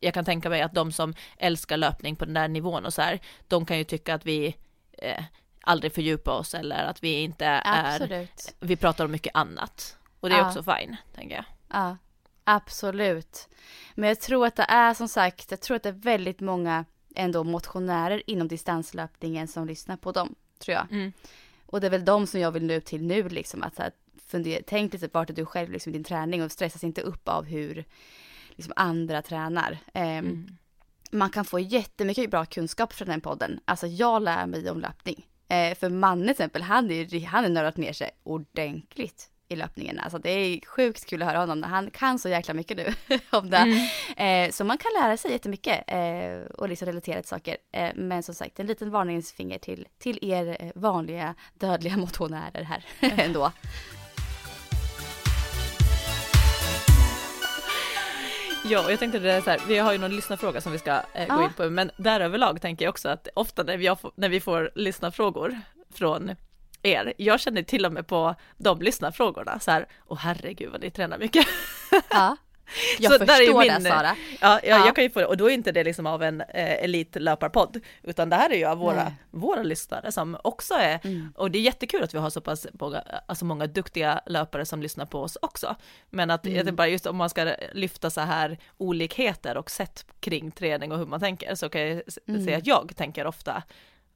jag 0.00 0.14
kan 0.14 0.24
tänka 0.24 0.48
mig 0.48 0.62
att 0.62 0.74
de 0.74 0.92
som 0.92 1.14
älskar 1.38 1.76
löpning 1.76 2.16
på 2.16 2.24
den 2.24 2.34
där 2.34 2.48
nivån 2.48 2.84
och 2.84 2.94
så 2.94 3.02
här, 3.02 3.20
de 3.48 3.66
kan 3.66 3.78
ju 3.78 3.84
tycka 3.84 4.14
att 4.14 4.26
vi 4.26 4.56
eh, 4.92 5.24
aldrig 5.60 5.94
fördjupar 5.94 6.32
oss 6.32 6.54
eller 6.54 6.84
att 6.84 7.02
vi 7.02 7.22
inte 7.22 7.46
är, 7.46 7.94
Absolut. 7.94 8.54
vi 8.60 8.76
pratar 8.76 9.04
om 9.04 9.10
mycket 9.10 9.36
annat. 9.36 9.96
Och 10.20 10.28
det 10.28 10.34
är 10.34 10.38
ja. 10.38 10.46
också 10.48 10.62
fine, 10.62 10.96
tänker 11.14 11.36
jag. 11.36 11.44
Ja. 11.68 11.96
Absolut. 12.48 13.48
Men 13.94 14.08
jag 14.08 14.20
tror 14.20 14.46
att 14.46 14.56
det 14.56 14.66
är 14.68 14.94
som 14.94 15.08
sagt, 15.08 15.50
jag 15.50 15.60
tror 15.60 15.76
att 15.76 15.82
det 15.82 15.88
är 15.88 15.92
väldigt 15.92 16.40
många 16.40 16.84
ändå 17.14 17.44
motionärer 17.44 18.22
inom 18.26 18.48
distanslöpningen 18.48 19.48
som 19.48 19.66
lyssnar 19.66 19.96
på 19.96 20.12
dem, 20.12 20.34
tror 20.58 20.74
jag. 20.74 20.92
Mm. 20.92 21.12
Och 21.66 21.80
det 21.80 21.86
är 21.86 21.90
väl 21.90 22.04
de 22.04 22.26
som 22.26 22.40
jag 22.40 22.52
vill 22.52 22.66
nå 22.66 22.74
ut 22.74 22.84
till 22.84 23.02
nu 23.02 23.28
liksom, 23.28 23.62
att 23.62 23.76
så 23.76 23.82
här, 23.82 23.92
fundera, 24.26 24.62
tänk 24.66 24.92
lite 24.92 25.08
vart 25.12 25.30
är 25.30 25.34
du 25.34 25.46
själv 25.46 25.70
liksom 25.70 25.92
din 25.92 26.04
träning 26.04 26.42
och 26.42 26.52
stressas 26.52 26.84
inte 26.84 27.00
upp 27.00 27.28
av 27.28 27.44
hur 27.44 27.84
liksom, 28.50 28.72
andra 28.76 29.22
tränar. 29.22 29.78
Um, 29.94 30.02
mm. 30.02 30.56
Man 31.10 31.30
kan 31.30 31.44
få 31.44 31.58
jättemycket 31.58 32.30
bra 32.30 32.44
kunskap 32.44 32.92
från 32.92 33.08
den 33.08 33.20
podden. 33.20 33.60
Alltså 33.64 33.86
jag 33.86 34.22
lär 34.22 34.46
mig 34.46 34.70
om 34.70 34.80
löpning. 34.80 35.26
Uh, 35.52 35.74
för 35.74 35.88
Manne 35.88 36.22
till 36.22 36.30
exempel, 36.30 36.62
han 36.62 36.90
är, 36.90 37.26
han 37.26 37.44
är 37.44 37.48
nördat 37.48 37.76
ner 37.76 37.92
sig 37.92 38.10
ordentligt 38.22 39.30
i 39.48 39.56
löpningen. 39.56 40.00
Alltså 40.00 40.18
det 40.18 40.30
är 40.30 40.66
sjukt 40.66 41.06
kul 41.06 41.22
att 41.22 41.28
höra 41.28 41.38
honom. 41.38 41.62
Han 41.62 41.90
kan 41.90 42.18
så 42.18 42.28
jäkla 42.28 42.54
mycket 42.54 42.76
nu 42.76 42.94
om 43.30 43.50
det. 43.50 43.56
Mm. 44.16 44.46
Eh, 44.46 44.52
så 44.52 44.64
man 44.64 44.78
kan 44.78 44.90
lära 45.02 45.16
sig 45.16 45.30
jättemycket 45.30 45.84
eh, 45.86 46.56
och 46.58 46.68
liksom 46.68 46.86
relatera 46.86 47.20
till 47.20 47.28
saker. 47.28 47.56
Eh, 47.72 47.90
men 47.94 48.22
som 48.22 48.34
sagt, 48.34 48.60
en 48.60 48.66
liten 48.66 48.90
varningsfinger 48.90 49.58
till, 49.58 49.88
till 49.98 50.18
er 50.22 50.56
eh, 50.60 50.70
vanliga 50.74 51.34
dödliga 51.54 51.96
motionärer 52.06 52.62
här 52.62 52.84
ändå. 53.00 53.52
Ja, 58.68 58.90
jag 58.90 58.98
tänkte 58.98 59.18
det 59.18 59.32
är 59.32 59.40
så 59.40 59.50
här, 59.50 59.60
vi 59.68 59.78
har 59.78 59.92
ju 59.92 59.98
någon 59.98 60.16
lyssnarfråga 60.16 60.60
som 60.60 60.72
vi 60.72 60.78
ska 60.78 60.90
eh, 60.90 61.26
gå 61.28 61.42
ja. 61.42 61.44
in 61.44 61.52
på, 61.56 61.70
men 61.70 61.90
där 61.96 62.20
överlag 62.20 62.60
tänker 62.60 62.84
jag 62.84 62.90
också 62.90 63.08
att 63.08 63.28
ofta 63.34 63.62
när 63.62 63.76
vi, 63.76 63.96
får, 63.96 64.12
när 64.16 64.28
vi 64.28 64.40
får 64.40 64.70
lyssnarfrågor 64.74 65.60
från 65.94 66.30
er, 66.82 67.12
jag 67.16 67.40
känner 67.40 67.62
till 67.62 67.86
och 67.86 67.92
med 67.92 68.06
på 68.06 68.34
de 68.56 68.82
lyssnarfrågorna 68.82 69.58
så 69.60 69.70
här, 69.70 69.86
åh 70.06 70.18
herregud 70.18 70.72
vad 70.72 70.80
ni 70.80 70.90
tränar 70.90 71.18
mycket. 71.18 71.46
Ja. 72.10 72.36
Jag 72.98 73.12
så 73.12 73.18
förstår 73.18 73.58
min, 73.58 73.82
det 73.82 73.90
Sara. 73.90 74.02
Ja, 74.02 74.16
ja, 74.40 74.60
ja, 74.64 74.86
jag 74.86 74.94
kan 74.94 75.04
ju 75.04 75.10
få 75.10 75.20
det, 75.20 75.26
och 75.26 75.36
då 75.36 75.50
är 75.50 75.54
inte 75.54 75.72
det 75.72 75.84
liksom 75.84 76.06
av 76.06 76.22
en 76.22 76.40
eh, 76.40 76.84
elitlöparpodd, 76.84 77.80
utan 78.02 78.30
det 78.30 78.36
här 78.36 78.50
är 78.50 78.56
ju 78.56 78.64
av 78.64 78.78
våra, 78.78 79.12
våra 79.30 79.62
lyssnare 79.62 80.12
som 80.12 80.36
också 80.44 80.74
är, 80.74 81.00
mm. 81.04 81.32
och 81.36 81.50
det 81.50 81.58
är 81.58 81.62
jättekul 81.62 82.02
att 82.02 82.14
vi 82.14 82.18
har 82.18 82.30
så 82.30 82.40
pass 82.40 82.66
många, 82.72 83.00
alltså 83.26 83.44
många 83.44 83.66
duktiga 83.66 84.20
löpare 84.26 84.66
som 84.66 84.82
lyssnar 84.82 85.06
på 85.06 85.20
oss 85.20 85.38
också. 85.42 85.76
Men 86.10 86.30
att 86.30 86.46
mm. 86.46 86.66
det 86.66 86.72
bara 86.72 86.88
just 86.88 87.06
om 87.06 87.16
man 87.16 87.30
ska 87.30 87.54
lyfta 87.72 88.10
så 88.10 88.20
här 88.20 88.58
olikheter 88.76 89.56
och 89.56 89.70
sätt 89.70 90.06
kring 90.20 90.50
träning 90.50 90.92
och 90.92 90.98
hur 90.98 91.06
man 91.06 91.20
tänker, 91.20 91.54
så 91.54 91.68
kan 91.68 91.80
jag 91.80 92.02
mm. 92.28 92.44
säga 92.44 92.58
att 92.58 92.66
jag 92.66 92.92
tänker 92.96 93.26
ofta, 93.26 93.62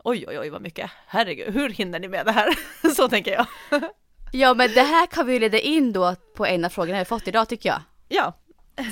oj 0.05 0.25
oj 0.29 0.39
oj 0.39 0.51
vad 0.51 0.63
mycket, 0.63 0.91
herregud, 1.07 1.55
hur 1.55 1.69
hinner 1.69 1.99
ni 1.99 2.09
med 2.09 2.27
det 2.27 2.33
här? 2.33 2.55
så 2.95 3.09
tänker 3.09 3.33
jag. 3.33 3.47
ja 4.33 4.55
men 4.55 4.73
det 4.75 4.83
här 4.83 5.07
kan 5.07 5.27
vi 5.27 5.39
leda 5.39 5.59
in 5.59 5.93
då 5.93 6.15
på 6.37 6.47
en 6.47 6.65
av 6.65 6.69
frågorna 6.69 6.99
vi 6.99 7.05
fått 7.05 7.29
idag 7.29 7.49
tycker 7.49 7.69
jag. 7.69 7.83
Ja. 8.09 8.37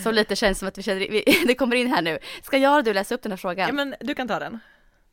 Så 0.03 0.11
lite 0.11 0.37
känns 0.37 0.59
som 0.59 0.69
att 0.69 0.79
vi 0.79 0.83
känner, 0.83 1.47
det 1.47 1.55
kommer 1.55 1.77
in 1.77 1.91
här 1.91 2.03
nu. 2.03 2.19
Ska 2.43 2.59
jag 2.59 2.79
och 2.79 2.85
du 2.85 2.95
läsa 2.95 3.15
upp 3.15 3.23
den 3.23 3.33
här 3.33 3.37
frågan? 3.37 3.69
Ja 3.69 3.75
men 3.75 3.95
du 4.01 4.15
kan 4.15 4.29
ta 4.29 4.39
den. 4.39 4.59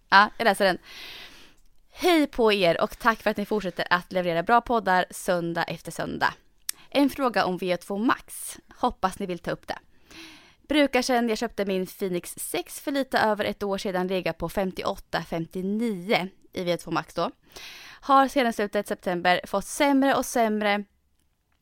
Ja, 0.09 0.29
jag 0.37 0.45
läser 0.45 0.65
den. 0.65 0.77
Hej 1.91 2.27
på 2.27 2.53
er 2.53 2.81
och 2.81 2.99
tack 2.99 3.21
för 3.21 3.29
att 3.29 3.37
ni 3.37 3.45
fortsätter 3.45 3.87
att 3.89 4.11
leverera 4.11 4.43
bra 4.43 4.61
poddar 4.61 5.05
söndag 5.11 5.63
efter 5.63 5.91
söndag. 5.91 6.33
En 6.89 7.09
fråga 7.09 7.45
om 7.45 7.59
VO2 7.59 8.05
Max. 8.05 8.57
Hoppas 8.77 9.19
ni 9.19 9.25
vill 9.25 9.39
ta 9.39 9.51
upp 9.51 9.67
det. 9.67 9.77
Brukar 10.67 11.01
sedan 11.01 11.29
jag 11.29 11.37
köpte 11.37 11.65
min 11.65 11.87
Phoenix 11.87 12.35
6 12.37 12.79
för 12.79 12.91
lite 12.91 13.19
över 13.19 13.45
ett 13.45 13.63
år 13.63 13.77
sedan 13.77 14.07
ligga 14.07 14.33
på 14.33 14.49
58-59 14.49 16.29
i 16.53 16.63
V2 16.63 16.91
Max 16.91 17.13
då. 17.13 17.31
Har 18.01 18.27
sedan 18.27 18.53
slutet 18.53 18.87
september 18.87 19.41
fått 19.45 19.65
sämre 19.65 20.15
och 20.15 20.25
sämre 20.25 20.83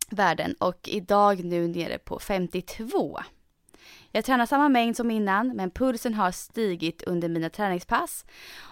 värden 0.10 0.56
och 0.60 0.90
idag 0.90 1.44
nu 1.44 1.68
nere 1.68 1.98
på 1.98 2.20
52. 2.20 3.20
Jag 4.12 4.26
tränar 4.26 4.46
samma 4.46 4.70
mängd 4.70 4.98
som 4.98 5.12
innan 5.12 5.56
men 5.56 5.72
pulsen 5.72 6.14
har 6.14 6.32
stigit 6.32 7.04
under 7.04 7.30
mina 7.30 7.50
träningspass 7.50 8.26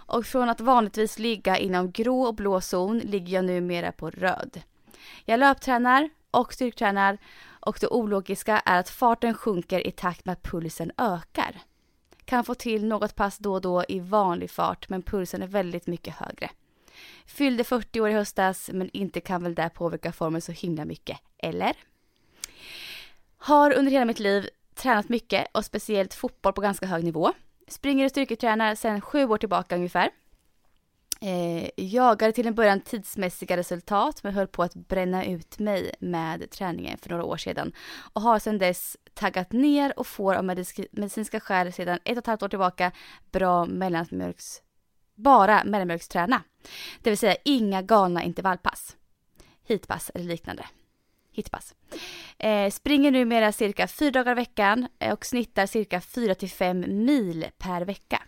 och 0.07 0.25
från 0.25 0.49
att 0.49 0.61
vanligtvis 0.61 1.19
ligga 1.19 1.57
inom 1.57 1.91
grå 1.91 2.21
och 2.21 2.35
blå 2.35 2.61
zon 2.61 2.99
ligger 2.99 3.33
jag 3.33 3.45
numera 3.45 3.91
på 3.91 4.09
röd. 4.09 4.61
Jag 5.25 5.39
löptränar 5.39 6.09
och 6.31 6.53
styrktränar 6.53 7.17
och 7.61 7.77
det 7.81 7.87
ologiska 7.87 8.59
är 8.59 8.79
att 8.79 8.89
farten 8.89 9.33
sjunker 9.33 9.87
i 9.87 9.91
takt 9.91 10.25
med 10.25 10.33
att 10.33 10.43
pulsen 10.43 10.91
ökar. 10.97 11.61
Kan 12.25 12.43
få 12.43 12.55
till 12.55 12.85
något 12.85 13.15
pass 13.15 13.37
då 13.37 13.53
och 13.53 13.61
då 13.61 13.83
i 13.87 13.99
vanlig 13.99 14.51
fart 14.51 14.89
men 14.89 15.01
pulsen 15.01 15.41
är 15.41 15.47
väldigt 15.47 15.87
mycket 15.87 16.15
högre. 16.15 16.49
Fyllde 17.25 17.63
40 17.63 18.01
år 18.01 18.09
i 18.09 18.13
höstas 18.13 18.69
men 18.73 18.89
inte 18.93 19.21
kan 19.21 19.43
väl 19.43 19.55
det 19.55 19.69
påverka 19.69 20.11
formen 20.11 20.41
så 20.41 20.51
himla 20.51 20.85
mycket, 20.85 21.17
eller? 21.37 21.73
Har 23.37 23.73
under 23.73 23.91
hela 23.91 24.05
mitt 24.05 24.19
liv 24.19 24.49
tränat 24.75 25.09
mycket 25.09 25.47
och 25.51 25.65
speciellt 25.65 26.13
fotboll 26.13 26.53
på 26.53 26.61
ganska 26.61 26.85
hög 26.85 27.03
nivå. 27.03 27.33
Springer 27.67 28.05
och 28.05 28.11
styrketränar 28.11 28.75
sedan 28.75 29.01
sju 29.01 29.25
år 29.25 29.37
tillbaka 29.37 29.75
ungefär. 29.75 30.09
Eh, 31.21 31.69
jagade 31.77 32.31
till 32.31 32.47
en 32.47 32.55
början 32.55 32.81
tidsmässiga 32.81 33.57
resultat 33.57 34.23
men 34.23 34.33
höll 34.33 34.47
på 34.47 34.63
att 34.63 34.75
bränna 34.75 35.25
ut 35.25 35.59
mig 35.59 35.91
med 35.99 36.51
träningen 36.51 36.97
för 36.97 37.09
några 37.09 37.23
år 37.23 37.37
sedan 37.37 37.71
och 38.13 38.21
har 38.21 38.39
sedan 38.39 38.57
dess 38.57 38.97
taggat 39.13 39.51
ner 39.51 39.99
och 39.99 40.07
får 40.07 40.35
av 40.35 40.43
medicinska 40.43 41.39
skäl 41.39 41.73
sedan 41.73 41.99
ett 42.03 42.11
och 42.11 42.17
ett 42.17 42.27
halvt 42.27 42.43
år 42.43 42.49
tillbaka 42.49 42.91
bra 43.31 43.65
mellanmjölks 43.65 44.61
bara 45.21 45.63
mellanmjölksträna. 45.63 46.43
Det 47.01 47.09
vill 47.09 47.17
säga 47.17 47.35
inga 47.45 47.81
galna 47.81 48.23
intervallpass. 48.23 48.97
Hitpass 49.63 50.11
eller 50.13 50.25
liknande. 50.25 50.65
Hitpass. 51.31 51.75
Eh, 52.37 52.71
springer 52.71 53.11
numera 53.11 53.51
cirka 53.51 53.87
fyra 53.87 54.11
dagar 54.11 54.31
i 54.31 54.35
veckan 54.35 54.87
eh, 54.99 55.13
och 55.13 55.25
snittar 55.25 55.65
cirka 55.65 56.01
4 56.01 56.35
till 56.35 56.49
5 56.49 57.05
mil 57.05 57.45
per 57.57 57.81
vecka. 57.81 58.23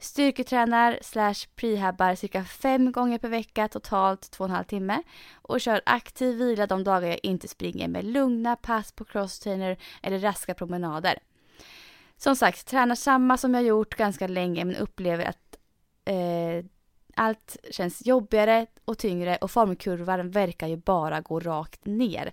Styrketränar 0.00 0.98
slash 1.02 1.48
prehabbar 1.56 2.14
cirka 2.14 2.44
fem 2.44 2.92
gånger 2.92 3.18
per 3.18 3.28
vecka, 3.28 3.68
totalt 3.68 4.30
två 4.30 4.44
och 4.44 4.50
en 4.50 4.56
halv 4.56 4.64
timme. 4.64 5.02
Och 5.34 5.60
kör 5.60 5.80
aktiv 5.86 6.36
vila 6.36 6.66
de 6.66 6.84
dagar 6.84 7.08
jag 7.08 7.20
inte 7.22 7.48
springer 7.48 7.88
med 7.88 8.04
lugna 8.04 8.56
pass 8.56 8.92
på 8.92 9.04
crosstrainer 9.04 9.78
eller 10.02 10.18
raska 10.18 10.54
promenader. 10.54 11.18
Som 12.16 12.36
sagt, 12.36 12.66
tränar 12.66 12.94
samma 12.94 13.36
som 13.36 13.54
jag 13.54 13.62
gjort 13.62 13.94
ganska 13.94 14.26
länge 14.26 14.64
men 14.64 14.76
upplever 14.76 15.24
att 15.24 15.58
eh, 16.04 16.64
allt 17.14 17.56
känns 17.70 18.06
jobbigare 18.06 18.66
och 18.84 18.98
tyngre 18.98 19.36
och 19.36 19.50
formkurvan 19.50 20.30
verkar 20.30 20.66
ju 20.66 20.76
bara 20.76 21.20
gå 21.20 21.40
rakt 21.40 21.86
ner. 21.86 22.32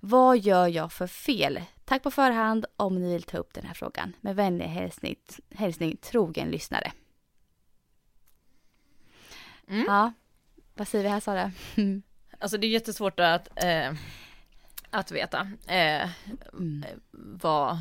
Vad 0.00 0.38
gör 0.38 0.66
jag 0.66 0.92
för 0.92 1.06
fel? 1.06 1.60
Tack 1.84 2.02
på 2.02 2.10
förhand 2.10 2.66
om 2.76 3.00
ni 3.00 3.12
vill 3.12 3.22
ta 3.22 3.38
upp 3.38 3.54
den 3.54 3.64
här 3.64 3.74
frågan. 3.74 4.12
Med 4.20 4.36
vänlig 4.36 4.64
hälsning, 4.64 5.16
hälsning 5.50 5.96
trogen 5.96 6.50
lyssnare. 6.50 6.92
Mm. 9.68 9.84
Ja, 9.86 10.12
vad 10.74 10.88
säger 10.88 11.04
vi 11.04 11.10
här 11.10 11.20
Sara? 11.20 11.52
alltså 12.38 12.58
det 12.58 12.66
är 12.66 12.70
jättesvårt 12.70 13.20
att, 13.20 13.64
eh, 13.64 13.92
att 14.90 15.10
veta 15.10 15.40
eh, 15.66 16.10
mm. 16.52 16.84
vad, 17.12 17.78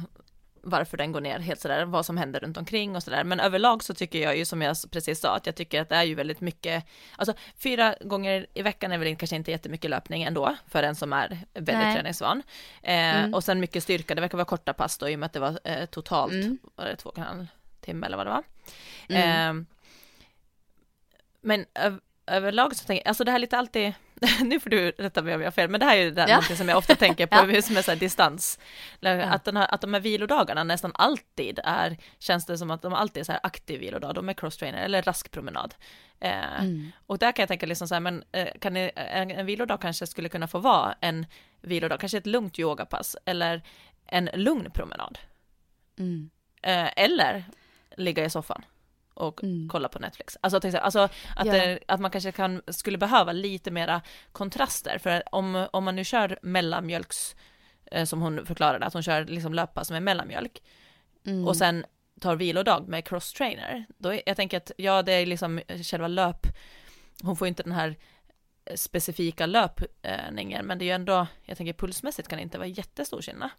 varför 0.64 0.98
den 0.98 1.12
går 1.12 1.22
ner 1.22 1.40
helt 1.40 1.60
sådär, 1.60 1.86
vad 1.86 2.06
som 2.06 2.18
händer 2.18 2.40
runt 2.40 2.58
omkring 2.58 2.96
och 2.96 3.04
sådär. 3.04 3.24
Men 3.24 3.40
överlag 3.40 3.84
så 3.84 3.94
tycker 3.94 4.20
jag 4.20 4.38
ju 4.38 4.46
som 4.46 4.62
jag 4.62 4.78
precis 4.92 5.20
sa 5.20 5.36
att 5.36 5.46
jag 5.46 5.56
tycker 5.56 5.82
att 5.82 5.90
det 5.90 5.96
är 5.96 6.04
ju 6.04 6.16
väldigt 6.16 6.42
mycket, 6.42 6.86
alltså 7.16 7.34
fyra 7.58 7.96
gånger 8.02 8.48
i 8.54 8.62
veckan 8.62 8.92
är 8.92 8.98
väl 8.98 9.16
kanske 9.16 9.36
inte 9.36 9.52
jättemycket 9.52 9.90
löpning 9.90 10.24
ändå 10.24 10.56
för 10.68 10.84
en 10.84 10.96
som 10.96 11.14
är 11.14 11.28
väldigt 11.54 11.76
Nej. 11.76 11.96
träningsvan. 11.96 12.44
Eh, 12.84 13.20
mm. 13.20 13.34
Och 13.34 13.44
sen 13.44 13.60
mycket 13.60 13.84
styrka, 13.84 14.16
det 14.16 14.22
verkar 14.22 14.38
vara 14.38 14.46
korta 14.46 14.74
pass 14.74 14.98
då 14.98 15.10
i 15.10 15.16
och 15.16 15.20
med 15.20 15.26
att 15.28 15.34
det 15.34 15.40
var 15.40 15.60
eh, 15.64 15.86
totalt, 15.86 16.34
mm. 16.34 16.58
var 16.76 16.86
det 16.86 16.96
två 16.96 17.10
och 17.10 17.18
en 17.18 17.24
halv 17.24 17.48
timme 17.82 18.06
eller 18.06 18.18
vad 18.18 18.26
det 18.26 18.32
var. 18.32 18.44
Mm. 19.10 19.58
Eh, 19.58 19.66
men 21.42 21.66
överlag 22.28 22.76
så 22.76 22.86
tänker 22.86 23.04
jag, 23.04 23.10
alltså 23.10 23.24
det 23.24 23.32
här 23.32 23.38
är 23.38 23.42
lite 23.42 23.58
alltid, 23.58 23.94
nu 24.44 24.60
får 24.60 24.70
du 24.70 24.92
rätta 24.92 25.22
mig 25.22 25.36
om 25.36 25.42
jag 25.42 25.48
har 25.48 25.52
fel, 25.52 25.70
men 25.70 25.80
det 25.80 25.86
här 25.86 25.98
är 25.98 26.02
ju 26.02 26.12
det 26.12 26.26
ja. 26.30 26.42
som 26.42 26.70
jag 26.70 26.78
ofta 26.78 26.96
tänker 26.96 27.28
på, 27.28 27.36
ja. 27.54 27.62
som 27.62 27.78
är 27.78 27.82
så 27.82 27.96
distans. 27.96 28.60
Att, 29.02 29.44
den 29.44 29.58
här, 29.58 29.74
att 29.74 29.82
de 29.82 29.94
här 29.94 30.02
vilodagarna 30.02 30.64
nästan 30.64 30.92
alltid 30.96 31.60
är, 31.64 31.98
känns 32.20 32.46
det 32.46 32.58
som 32.58 32.72
att 32.72 32.82
de 32.82 32.94
alltid 32.94 33.22
är 33.22 33.24
så 33.24 33.32
här 33.32 33.42
aktiv 33.44 33.80
vilodag, 33.80 34.16
de 34.16 34.30
är 34.30 34.34
crosstrainer 34.34 34.84
eller 34.84 35.02
rask 35.02 35.32
promenad. 35.32 35.76
Eh, 36.20 36.62
mm. 36.62 36.92
Och 37.08 37.18
där 37.18 37.32
kan 37.32 37.44
jag 37.44 37.48
tänka 37.48 37.66
liksom 37.66 37.88
så 37.88 37.96
här, 37.96 38.00
men 38.00 38.24
eh, 38.32 38.48
kan 38.60 38.74
ni, 38.74 38.92
en, 38.96 39.32
en 39.32 39.46
vilodag 39.46 39.82
kanske 39.82 40.08
skulle 40.08 40.30
kunna 40.30 40.48
få 40.48 40.60
vara 40.60 40.96
en 41.02 41.26
vilodag, 41.62 42.00
kanske 42.00 42.18
ett 42.18 42.28
lugnt 42.28 42.60
yogapass 42.60 43.16
eller 43.26 43.62
en 44.06 44.30
lugn 44.34 44.72
promenad. 44.72 45.20
Mm. 46.00 46.30
Eh, 46.62 46.90
eller 46.96 47.44
ligga 47.98 48.26
i 48.26 48.30
soffan 48.30 48.64
och 49.22 49.44
mm. 49.44 49.70
kolla 49.70 49.90
på 49.90 50.00
Netflix. 50.00 50.38
Alltså, 50.42 50.78
alltså 50.78 51.00
att, 51.00 51.48
ja. 51.48 51.54
det, 51.54 51.80
att 51.88 52.00
man 52.00 52.12
kanske 52.12 52.32
kan, 52.32 52.62
skulle 52.68 52.98
behöva 52.98 53.32
lite 53.32 53.72
mera 53.72 54.02
kontraster, 54.32 54.98
för 54.98 55.24
om, 55.32 55.68
om 55.74 55.84
man 55.84 55.96
nu 55.96 56.04
kör 56.04 56.40
mellanmjölks, 56.42 57.36
eh, 57.92 58.06
som 58.06 58.22
hon 58.22 58.46
förklarade, 58.46 58.86
att 58.86 58.94
hon 58.94 59.04
kör 59.04 59.26
liksom 59.26 59.54
löppass 59.54 59.92
med 59.92 60.04
mellanmjölk, 60.04 60.64
mm. 61.26 61.48
och 61.48 61.58
sen 61.58 61.86
tar 62.22 62.36
vilodag 62.36 62.88
med 62.88 63.08
cross-trainer, 63.08 63.86
då, 63.98 64.20
jag 64.26 64.36
tänker 64.36 64.58
att, 64.58 64.72
ja 64.78 65.02
det 65.02 65.12
är 65.14 65.26
liksom 65.26 65.62
själva 65.84 66.08
löp, 66.08 66.48
hon 67.24 67.36
får 67.36 67.48
inte 67.48 67.64
den 67.64 67.74
här 67.74 67.96
specifika 68.76 69.46
löpningen, 69.46 70.66
men 70.66 70.78
det 70.78 70.86
är 70.86 70.88
ju 70.88 70.96
ändå, 70.96 71.28
jag 71.46 71.58
tänker 71.58 71.74
pulsmässigt 71.74 72.28
kan 72.28 72.38
det 72.38 72.44
inte 72.44 72.58
vara 72.58 72.68
jättestor 72.68 73.22
skillnad. 73.22 73.50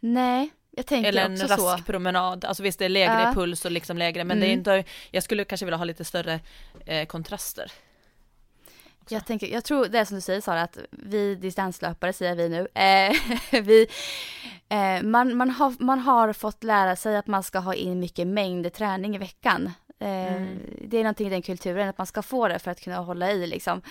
Nej, 0.00 0.50
Eller 0.90 1.24
en 1.24 1.36
rask 1.36 1.60
så. 1.60 1.78
promenad, 1.86 2.44
alltså 2.44 2.62
visst 2.62 2.78
det 2.78 2.84
är 2.84 2.88
lägre 2.88 3.22
ja. 3.22 3.32
puls 3.34 3.64
och 3.64 3.70
liksom 3.70 3.98
lägre 3.98 4.24
men 4.24 4.38
mm. 4.38 4.40
det 4.40 4.46
är 4.46 4.72
mm. 4.72 4.78
inte, 4.80 4.90
jag 5.10 5.22
skulle 5.22 5.44
kanske 5.44 5.64
vilja 5.64 5.76
ha 5.76 5.84
lite 5.84 6.04
större 6.04 6.40
eh, 6.86 7.06
kontraster. 7.06 7.72
Också. 9.02 9.14
Jag 9.14 9.26
tänker, 9.26 9.46
jag 9.46 9.64
tror 9.64 9.86
det 9.86 9.98
är 9.98 10.04
som 10.04 10.14
du 10.14 10.20
säger 10.20 10.40
Sara, 10.40 10.62
att 10.62 10.78
vi 10.90 11.34
distanslöpare 11.34 12.12
säger 12.12 12.34
vi 12.34 12.48
nu, 12.48 12.68
eh, 12.74 13.12
vi, 13.62 13.86
eh, 14.68 15.02
man, 15.02 15.36
man, 15.36 15.50
har, 15.50 15.74
man 15.78 15.98
har 15.98 16.32
fått 16.32 16.64
lära 16.64 16.96
sig 16.96 17.16
att 17.16 17.26
man 17.26 17.42
ska 17.42 17.58
ha 17.58 17.74
in 17.74 18.00
mycket 18.00 18.26
mängd 18.26 18.72
träning 18.72 19.14
i 19.16 19.18
veckan. 19.18 19.72
Eh, 20.00 20.36
mm. 20.36 20.58
Det 20.80 20.96
är 20.96 21.02
någonting 21.02 21.26
i 21.26 21.30
den 21.30 21.42
kulturen 21.42 21.88
att 21.88 21.98
man 21.98 22.06
ska 22.06 22.22
få 22.22 22.48
det 22.48 22.58
för 22.58 22.70
att 22.70 22.80
kunna 22.80 22.96
hålla 22.96 23.32
i 23.32 23.46
liksom. 23.46 23.82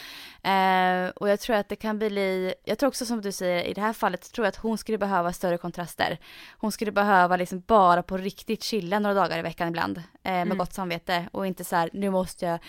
Eh, 0.43 1.09
och 1.15 1.29
jag 1.29 1.39
tror 1.39 1.55
att 1.55 1.69
det 1.69 1.75
kan 1.75 1.99
bli, 1.99 2.53
jag 2.65 2.77
tror 2.77 2.87
också 2.87 3.05
som 3.05 3.21
du 3.21 3.31
säger 3.31 3.63
i 3.63 3.73
det 3.73 3.81
här 3.81 3.93
fallet, 3.93 4.31
tror 4.31 4.45
jag 4.45 4.49
att 4.49 4.55
hon 4.55 4.77
skulle 4.77 4.97
behöva 4.97 5.33
större 5.33 5.57
kontraster. 5.57 6.17
Hon 6.57 6.71
skulle 6.71 6.91
behöva 6.91 7.37
liksom 7.37 7.63
bara 7.67 8.03
på 8.03 8.17
riktigt 8.17 8.63
chilla 8.63 8.99
några 8.99 9.13
dagar 9.13 9.39
i 9.39 9.41
veckan 9.41 9.67
ibland 9.67 9.97
eh, 9.97 10.03
med 10.23 10.41
mm. 10.41 10.57
gott 10.57 10.73
samvete 10.73 11.29
och 11.31 11.47
inte 11.47 11.63
så 11.63 11.75
här, 11.75 11.89
nu 11.93 12.09
måste 12.09 12.45
jag, 12.45 12.59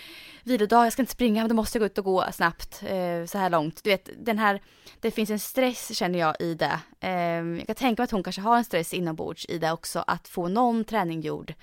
vilodag, 0.43 0.85
jag 0.85 0.93
ska 0.93 1.01
inte 1.01 1.11
springa, 1.11 1.41
men 1.41 1.49
då 1.49 1.55
måste 1.55 1.77
jag 1.77 1.81
gå 1.81 1.85
ut 1.85 1.97
och 1.97 2.05
gå 2.05 2.25
snabbt 2.31 2.83
eh, 2.83 3.25
så 3.25 3.37
här 3.37 3.49
långt. 3.49 3.83
Du 3.83 3.89
vet, 3.89 4.09
den 4.17 4.39
här, 4.39 4.61
det 4.99 5.11
finns 5.11 5.29
en 5.29 5.39
stress 5.39 5.97
känner 5.97 6.19
jag 6.19 6.35
i 6.39 6.53
det. 6.53 6.79
Eh, 6.99 7.11
jag 7.57 7.67
kan 7.67 7.75
tänka 7.75 8.01
mig 8.01 8.03
att 8.03 8.11
hon 8.11 8.23
kanske 8.23 8.41
har 8.41 8.57
en 8.57 8.65
stress 8.65 8.93
inombords 8.93 9.45
i 9.49 9.57
det 9.57 9.71
också, 9.71 10.03
att 10.07 10.27
få 10.27 10.47
någon 10.47 10.83
träning 10.83 11.21
gjord 11.21 11.53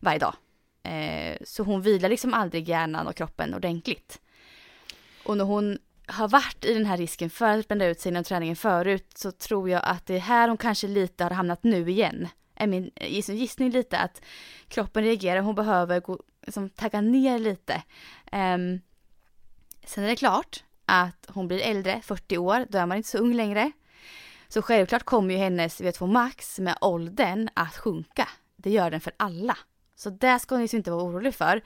varje 0.00 0.18
dag. 0.18 0.34
Eh, 0.84 1.36
så 1.44 1.62
hon 1.62 1.82
vilar 1.82 2.08
liksom 2.08 2.34
aldrig 2.34 2.68
hjärnan 2.68 3.06
och 3.06 3.16
kroppen 3.16 3.54
ordentligt. 3.54 4.20
Och 5.24 5.36
när 5.36 5.44
hon 5.44 5.78
har 6.06 6.28
varit 6.28 6.64
i 6.64 6.74
den 6.74 6.86
här 6.86 6.96
risken 6.96 7.30
för 7.30 7.58
att 7.58 7.68
bränna 7.68 7.86
ut 7.86 8.00
sig 8.00 8.10
inom 8.10 8.24
träningen 8.24 8.56
förut 8.56 9.06
så 9.14 9.32
tror 9.32 9.70
jag 9.70 9.80
att 9.84 10.06
det 10.06 10.14
är 10.14 10.20
här 10.20 10.48
hon 10.48 10.56
kanske 10.56 10.86
lite 10.86 11.24
har 11.24 11.30
hamnat 11.30 11.64
nu 11.64 11.90
igen. 11.90 12.28
Är 12.54 12.66
min 12.66 12.90
gissning 13.00 13.70
lite 13.70 13.98
att 13.98 14.22
kroppen 14.68 15.04
reagerar, 15.04 15.40
hon 15.40 15.54
behöver 15.54 16.00
gå, 16.00 16.20
liksom, 16.46 16.70
tagga 16.70 17.00
ner 17.00 17.38
lite. 17.38 17.82
Um, 18.32 18.80
sen 19.84 20.04
är 20.04 20.08
det 20.08 20.16
klart 20.16 20.64
att 20.86 21.26
hon 21.28 21.48
blir 21.48 21.60
äldre, 21.60 22.00
40 22.02 22.38
år, 22.38 22.66
då 22.68 22.78
är 22.78 22.86
man 22.86 22.96
inte 22.96 23.08
så 23.08 23.18
ung 23.18 23.34
längre. 23.34 23.72
Så 24.48 24.62
självklart 24.62 25.02
kommer 25.02 25.34
ju 25.34 25.40
hennes 25.40 25.80
VO2 25.80 26.06
max 26.06 26.58
med 26.58 26.78
åldern 26.80 27.48
att 27.54 27.76
sjunka. 27.76 28.28
Det 28.56 28.70
gör 28.70 28.90
den 28.90 29.00
för 29.00 29.12
alla. 29.16 29.56
Så 29.96 30.10
det 30.10 30.38
ska 30.38 30.60
ju 30.60 30.76
inte 30.76 30.90
vara 30.90 31.02
orolig 31.02 31.34
för. 31.34 31.62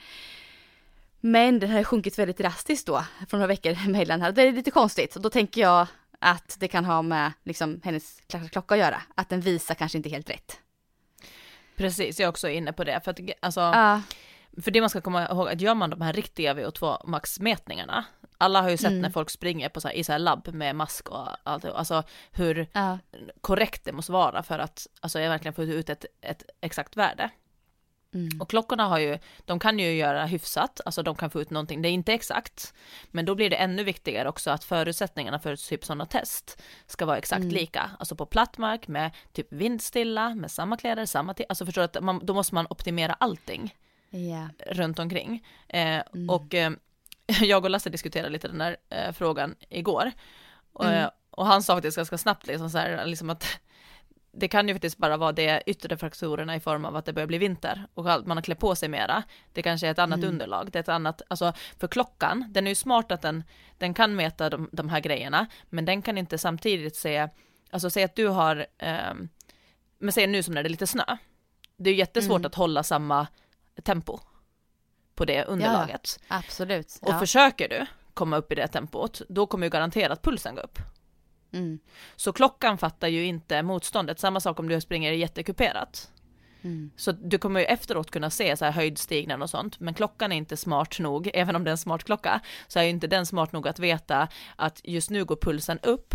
Men 1.20 1.58
den 1.58 1.70
har 1.70 1.84
sjunkit 1.84 2.18
väldigt 2.18 2.38
drastiskt 2.38 2.86
då 2.86 3.04
från 3.28 3.40
några 3.40 3.48
veckor 3.48 3.72
emellan 3.86 4.20
här. 4.20 4.32
Det 4.32 4.42
är 4.42 4.52
lite 4.52 4.70
konstigt 4.70 5.16
och 5.16 5.22
då 5.22 5.30
tänker 5.30 5.60
jag 5.60 5.86
att 6.18 6.56
det 6.60 6.68
kan 6.68 6.84
ha 6.84 7.02
med 7.02 7.32
liksom 7.44 7.80
hennes 7.84 8.20
klocka 8.50 8.74
att 8.74 8.80
göra. 8.80 9.02
Att 9.14 9.28
den 9.28 9.40
visar 9.40 9.74
kanske 9.74 9.98
inte 9.98 10.08
helt 10.08 10.30
rätt. 10.30 10.60
Precis, 11.76 12.20
jag 12.20 12.24
är 12.24 12.30
också 12.30 12.48
inne 12.48 12.72
på 12.72 12.84
det. 12.84 13.00
För, 13.04 13.10
att, 13.10 13.20
alltså, 13.40 13.60
uh. 13.60 13.98
för 14.62 14.70
det 14.70 14.80
man 14.80 14.90
ska 14.90 15.00
komma 15.00 15.28
ihåg, 15.28 15.48
att 15.48 15.60
gör 15.60 15.74
man 15.74 15.90
de 15.90 16.00
här 16.00 16.12
riktiga 16.12 16.54
VO2 16.54 17.06
max-mätningarna, 17.06 18.04
alla 18.38 18.62
har 18.62 18.70
ju 18.70 18.76
sett 18.76 18.90
mm. 18.90 19.02
när 19.02 19.10
folk 19.10 19.30
springer 19.30 19.68
på 19.68 19.80
så 19.80 19.88
här, 19.88 19.94
i 19.94 20.04
så 20.04 20.12
här 20.12 20.18
labb 20.18 20.48
med 20.54 20.76
mask 20.76 21.08
och 21.08 21.28
allt, 21.42 21.64
alltså 21.64 22.02
hur 22.32 22.58
uh. 22.58 22.96
korrekt 23.40 23.84
det 23.84 23.92
måste 23.92 24.12
vara 24.12 24.42
för 24.42 24.58
att 24.58 24.86
alltså, 25.00 25.20
jag 25.20 25.30
verkligen 25.30 25.54
få 25.54 25.62
ut 25.62 25.88
ett, 25.88 26.04
ett 26.20 26.42
exakt 26.60 26.96
värde. 26.96 27.30
Mm. 28.14 28.40
Och 28.40 28.50
klockorna 28.50 28.84
har 28.84 28.98
ju, 28.98 29.18
de 29.44 29.58
kan 29.58 29.78
ju 29.78 29.92
göra 29.92 30.26
hyfsat, 30.26 30.80
alltså 30.84 31.02
de 31.02 31.14
kan 31.14 31.30
få 31.30 31.40
ut 31.40 31.50
någonting, 31.50 31.82
det 31.82 31.88
är 31.88 31.90
inte 31.90 32.12
exakt, 32.12 32.74
men 33.10 33.24
då 33.24 33.34
blir 33.34 33.50
det 33.50 33.56
ännu 33.56 33.84
viktigare 33.84 34.28
också 34.28 34.50
att 34.50 34.64
förutsättningarna 34.64 35.38
för 35.38 35.56
typ 35.56 35.84
sådana 35.84 36.06
test 36.06 36.62
ska 36.86 37.06
vara 37.06 37.18
exakt 37.18 37.42
mm. 37.42 37.54
lika, 37.54 37.90
alltså 37.98 38.16
på 38.16 38.26
platt 38.26 38.58
mark 38.58 38.88
med 38.88 39.10
typ 39.32 39.52
vindstilla, 39.52 40.34
med 40.34 40.50
samma 40.50 40.76
kläder, 40.76 41.06
samma, 41.06 41.34
alltså 41.48 41.66
förstår 41.66 41.82
du 41.82 41.84
att 41.84 42.04
man, 42.04 42.26
då 42.26 42.34
måste 42.34 42.54
man 42.54 42.66
optimera 42.70 43.12
allting 43.12 43.74
yeah. 44.10 44.48
runt 44.66 44.98
omkring. 44.98 45.46
Eh, 45.68 46.02
mm. 46.14 46.30
Och 46.30 46.54
eh, 46.54 46.70
jag 47.42 47.64
och 47.64 47.70
Lasse 47.70 47.90
diskuterade 47.90 48.30
lite 48.30 48.48
den 48.48 48.60
här 48.60 48.76
eh, 48.90 49.12
frågan 49.12 49.54
igår, 49.68 50.12
och, 50.72 50.86
mm. 50.86 51.10
och 51.30 51.46
han 51.46 51.62
sa 51.62 51.74
faktiskt 51.74 51.96
ganska 51.96 52.18
snabbt 52.18 52.46
liksom 52.46 52.70
så 52.70 52.78
här, 52.78 53.06
liksom 53.06 53.30
att 53.30 53.60
det 54.32 54.48
kan 54.48 54.68
ju 54.68 54.74
faktiskt 54.74 54.98
bara 54.98 55.16
vara 55.16 55.32
de 55.32 55.62
yttre 55.66 55.96
faktorerna 55.96 56.56
i 56.56 56.60
form 56.60 56.84
av 56.84 56.96
att 56.96 57.04
det 57.04 57.12
börjar 57.12 57.26
bli 57.26 57.38
vinter 57.38 57.86
och 57.94 58.12
att 58.12 58.26
man 58.26 58.36
har 58.36 58.42
klätt 58.42 58.58
på 58.58 58.74
sig 58.74 58.88
mera. 58.88 59.22
Det 59.52 59.62
kanske 59.62 59.86
är 59.86 59.90
ett 59.90 59.98
annat 59.98 60.18
mm. 60.18 60.30
underlag, 60.30 60.70
det 60.72 60.78
är 60.78 60.80
ett 60.80 60.88
annat, 60.88 61.22
alltså 61.28 61.52
för 61.78 61.88
klockan, 61.88 62.44
den 62.50 62.66
är 62.66 62.70
ju 62.70 62.74
smart 62.74 63.12
att 63.12 63.22
den, 63.22 63.44
den 63.78 63.94
kan 63.94 64.16
mäta 64.16 64.50
de, 64.50 64.68
de 64.72 64.88
här 64.88 65.00
grejerna, 65.00 65.46
men 65.70 65.84
den 65.84 66.02
kan 66.02 66.18
inte 66.18 66.38
samtidigt 66.38 66.96
se, 66.96 67.28
alltså 67.70 67.90
säg 67.90 68.04
att 68.04 68.16
du 68.16 68.28
har, 68.28 68.66
eh, 68.78 69.14
men 69.98 70.12
säg 70.12 70.26
nu 70.26 70.42
som 70.42 70.54
när 70.54 70.62
det 70.62 70.66
är 70.66 70.70
lite 70.70 70.86
snö, 70.86 71.16
det 71.76 71.90
är 71.90 71.94
ju 71.94 71.98
jättesvårt 71.98 72.40
mm. 72.40 72.46
att 72.46 72.54
hålla 72.54 72.82
samma 72.82 73.26
tempo 73.82 74.18
på 75.14 75.24
det 75.24 75.44
underlaget. 75.44 76.20
Ja, 76.28 76.36
absolut. 76.36 76.98
Och 77.02 77.18
försöker 77.18 77.68
du 77.68 77.86
komma 78.14 78.36
upp 78.36 78.52
i 78.52 78.54
det 78.54 78.68
tempot, 78.68 79.22
då 79.28 79.46
kommer 79.46 79.66
ju 79.66 79.70
garanterat 79.70 80.22
pulsen 80.22 80.54
gå 80.54 80.60
upp. 80.60 80.78
Mm. 81.52 81.78
Så 82.16 82.32
klockan 82.32 82.78
fattar 82.78 83.08
ju 83.08 83.24
inte 83.24 83.62
motståndet, 83.62 84.20
samma 84.20 84.40
sak 84.40 84.60
om 84.60 84.68
du 84.68 84.80
springer 84.80 85.12
jättekuperat. 85.12 86.10
Mm. 86.62 86.90
Så 86.96 87.12
du 87.12 87.38
kommer 87.38 87.60
ju 87.60 87.66
efteråt 87.66 88.10
kunna 88.10 88.30
se 88.30 88.56
så 88.56 88.64
här 88.64 88.72
höjdstigningen 88.72 89.42
och 89.42 89.50
sånt, 89.50 89.80
men 89.80 89.94
klockan 89.94 90.32
är 90.32 90.36
inte 90.36 90.56
smart 90.56 90.98
nog, 90.98 91.30
även 91.34 91.56
om 91.56 91.64
det 91.64 91.70
är 91.70 91.72
en 91.72 91.78
smart 91.78 92.04
klocka, 92.04 92.40
så 92.68 92.78
är 92.78 92.84
inte 92.84 93.06
den 93.06 93.26
smart 93.26 93.52
nog 93.52 93.68
att 93.68 93.78
veta 93.78 94.28
att 94.56 94.80
just 94.84 95.10
nu 95.10 95.24
går 95.24 95.36
pulsen 95.36 95.78
upp 95.82 96.14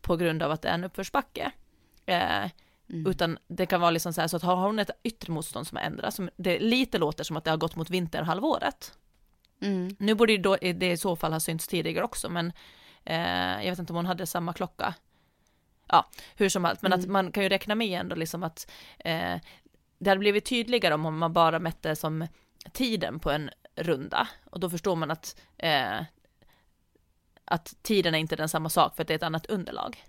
på 0.00 0.16
grund 0.16 0.42
av 0.42 0.50
att 0.50 0.62
det 0.62 0.68
är 0.68 0.74
en 0.74 0.84
uppförsbacke. 0.84 1.50
Eh, 2.06 2.50
mm. 2.90 3.06
Utan 3.06 3.38
det 3.48 3.66
kan 3.66 3.80
vara 3.80 3.90
liksom 3.90 4.12
så 4.12 4.20
här, 4.20 4.28
så 4.28 4.36
att 4.36 4.42
har 4.42 4.56
hon 4.56 4.78
ett 4.78 4.90
yttre 5.02 5.32
motstånd 5.32 5.66
som 5.66 5.76
har 5.76 5.84
ändrats, 5.84 6.16
som 6.16 6.30
det 6.36 6.58
lite 6.58 6.98
låter 6.98 7.24
som 7.24 7.36
att 7.36 7.44
det 7.44 7.50
har 7.50 7.58
gått 7.58 7.76
mot 7.76 7.90
vinterhalvåret. 7.90 8.92
Mm. 9.60 9.96
Nu 9.98 10.14
borde 10.14 10.36
det, 10.36 10.72
det 10.72 10.90
i 10.90 10.96
så 10.96 11.16
fall 11.16 11.32
ha 11.32 11.40
synts 11.40 11.68
tidigare 11.68 12.04
också, 12.04 12.28
men 12.28 12.52
jag 13.04 13.70
vet 13.70 13.78
inte 13.78 13.92
om 13.92 13.96
hon 13.96 14.06
hade 14.06 14.26
samma 14.26 14.52
klocka. 14.52 14.94
Ja, 15.88 16.10
hur 16.36 16.48
som 16.48 16.64
helst, 16.64 16.82
men 16.82 16.92
mm. 16.92 17.00
att 17.00 17.10
man 17.10 17.32
kan 17.32 17.42
ju 17.42 17.48
räkna 17.48 17.74
med 17.74 18.00
ändå 18.00 18.16
liksom 18.16 18.42
att 18.42 18.70
eh, 18.98 19.36
det 19.98 20.10
hade 20.10 20.18
blivit 20.18 20.44
tydligare 20.44 20.94
om 20.94 21.18
man 21.18 21.32
bara 21.32 21.58
mätte 21.58 21.96
som 21.96 22.26
tiden 22.72 23.20
på 23.20 23.30
en 23.30 23.50
runda 23.76 24.28
och 24.50 24.60
då 24.60 24.70
förstår 24.70 24.96
man 24.96 25.10
att 25.10 25.40
eh, 25.58 26.00
att 27.44 27.74
tiden 27.82 28.14
är 28.14 28.18
inte 28.18 28.36
den 28.36 28.48
samma 28.48 28.68
sak 28.68 28.96
för 28.96 29.02
att 29.02 29.08
det 29.08 29.14
är 29.14 29.16
ett 29.16 29.22
annat 29.22 29.46
underlag. 29.46 30.04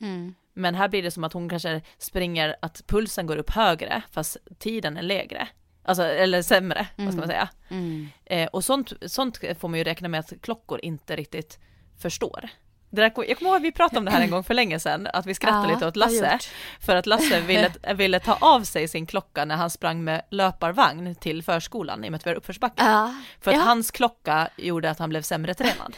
Mm. 0.00 0.34
Men 0.52 0.74
här 0.74 0.88
blir 0.88 1.02
det 1.02 1.10
som 1.10 1.24
att 1.24 1.32
hon 1.32 1.48
kanske 1.48 1.80
springer 1.98 2.56
att 2.62 2.86
pulsen 2.86 3.26
går 3.26 3.36
upp 3.36 3.50
högre 3.50 4.02
fast 4.10 4.36
tiden 4.58 4.96
är 4.96 5.02
lägre. 5.02 5.48
Alltså, 5.84 6.02
eller 6.02 6.42
sämre, 6.42 6.86
mm. 6.96 7.06
vad 7.06 7.14
ska 7.14 7.20
man 7.20 7.30
mm. 7.30 7.36
säga. 7.36 7.48
Mm. 7.68 8.08
Eh, 8.24 8.48
och 8.48 8.64
sånt, 8.64 8.92
sånt 9.06 9.38
får 9.58 9.68
man 9.68 9.78
ju 9.78 9.84
räkna 9.84 10.08
med 10.08 10.20
att 10.20 10.32
klockor 10.40 10.80
inte 10.82 11.16
riktigt 11.16 11.58
förstår. 12.02 12.50
Det 12.92 13.00
där, 13.00 13.12
jag 13.16 13.38
kommer 13.38 13.50
ihåg 13.50 13.56
att 13.56 13.62
vi 13.62 13.72
pratade 13.72 13.98
om 13.98 14.04
det 14.04 14.10
här 14.10 14.20
en 14.20 14.30
gång 14.30 14.44
för 14.44 14.54
länge 14.54 14.80
sedan, 14.80 15.08
att 15.12 15.26
vi 15.26 15.34
skrattade 15.34 15.68
ja, 15.68 15.74
lite 15.74 15.86
åt 15.86 15.96
Lasse, 15.96 16.38
för 16.80 16.96
att 16.96 17.06
Lasse 17.06 17.40
ville, 17.46 17.72
ville 17.94 18.20
ta 18.20 18.36
av 18.40 18.62
sig 18.62 18.88
sin 18.88 19.06
klocka 19.06 19.44
när 19.44 19.56
han 19.56 19.70
sprang 19.70 20.04
med 20.04 20.22
löparvagn 20.30 21.14
till 21.14 21.42
förskolan 21.42 22.04
i 22.04 22.08
och 22.08 22.12
med 22.12 22.18
att 22.18 22.26
vi 22.26 22.30
har 22.30 22.36
uppförsbacke. 22.36 22.84
Ja. 22.84 23.14
För 23.40 23.50
att 23.50 23.56
ja. 23.56 23.62
hans 23.62 23.90
klocka 23.90 24.48
gjorde 24.56 24.90
att 24.90 24.98
han 24.98 25.08
blev 25.08 25.22
sämre 25.22 25.54
tränad. 25.54 25.96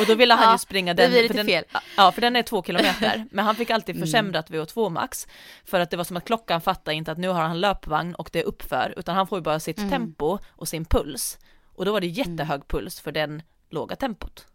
Och 0.00 0.06
då 0.06 0.14
ville 0.14 0.34
han 0.34 0.54
ju 0.54 0.58
springa 0.58 0.94
den, 0.94 1.12
för 1.12 1.34
den, 1.34 1.46
fel. 1.46 1.64
ja 1.96 2.12
för 2.12 2.20
den 2.20 2.36
är 2.36 2.42
två 2.42 2.62
kilometer, 2.62 3.26
men 3.30 3.44
han 3.44 3.56
fick 3.56 3.70
alltid 3.70 3.96
mm. 3.96 4.06
försämrat 4.06 4.50
mm. 4.50 4.62
VO2 4.62 4.90
max, 4.90 5.28
för 5.64 5.80
att 5.80 5.90
det 5.90 5.96
var 5.96 6.04
som 6.04 6.16
att 6.16 6.24
klockan 6.24 6.60
fattade 6.60 6.94
inte 6.94 7.12
att 7.12 7.18
nu 7.18 7.28
har 7.28 7.42
han 7.42 7.60
löpvagn 7.60 8.14
och 8.14 8.30
det 8.32 8.38
är 8.40 8.44
uppför, 8.44 8.94
utan 8.96 9.16
han 9.16 9.26
får 9.26 9.38
ju 9.38 9.42
bara 9.42 9.60
sitt 9.60 9.78
mm. 9.78 9.90
tempo 9.90 10.38
och 10.48 10.68
sin 10.68 10.84
puls. 10.84 11.38
Och 11.74 11.84
då 11.84 11.92
var 11.92 12.00
det 12.00 12.06
jättehög 12.06 12.68
puls 12.68 13.00
för 13.00 13.12
den 13.12 13.42
låga 13.70 13.96
tempot. 13.96 14.46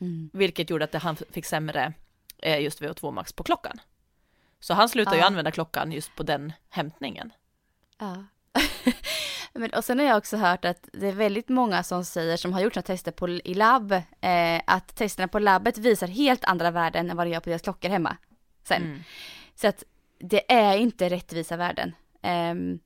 Mm. 0.00 0.30
Vilket 0.32 0.70
gjorde 0.70 0.84
att 0.84 0.94
han 0.94 1.16
fick 1.30 1.44
sämre 1.44 1.92
eh, 2.38 2.60
just 2.60 2.80
VO2 2.80 3.12
max 3.12 3.32
på 3.32 3.42
klockan. 3.42 3.80
Så 4.60 4.74
han 4.74 4.88
slutade 4.88 5.16
ja. 5.16 5.22
ju 5.22 5.26
använda 5.26 5.50
klockan 5.50 5.92
just 5.92 6.16
på 6.16 6.22
den 6.22 6.52
hämtningen. 6.68 7.32
Ja. 7.98 8.24
Men, 9.52 9.70
och 9.70 9.84
sen 9.84 9.98
har 9.98 10.06
jag 10.06 10.18
också 10.18 10.36
hört 10.36 10.64
att 10.64 10.88
det 10.92 11.06
är 11.08 11.12
väldigt 11.12 11.48
många 11.48 11.82
som 11.82 12.04
säger, 12.04 12.36
som 12.36 12.52
har 12.52 12.60
gjort 12.60 12.74
några 12.74 12.86
tester 12.86 13.12
på, 13.12 13.28
i 13.28 13.54
labb, 13.54 13.92
eh, 14.20 14.60
att 14.66 14.96
testerna 14.96 15.28
på 15.28 15.38
labbet 15.38 15.78
visar 15.78 16.06
helt 16.06 16.44
andra 16.44 16.70
värden 16.70 17.10
än 17.10 17.16
vad 17.16 17.26
det 17.26 17.30
gör 17.30 17.40
på 17.40 17.48
deras 17.48 17.62
klockor 17.62 17.88
hemma. 17.88 18.16
Sen. 18.64 18.82
Mm. 18.82 19.02
Så 19.54 19.68
att 19.68 19.84
det 20.18 20.52
är 20.52 20.76
inte 20.76 21.10
rättvisa 21.10 21.56
värden. 21.56 21.94
Um, 22.22 22.80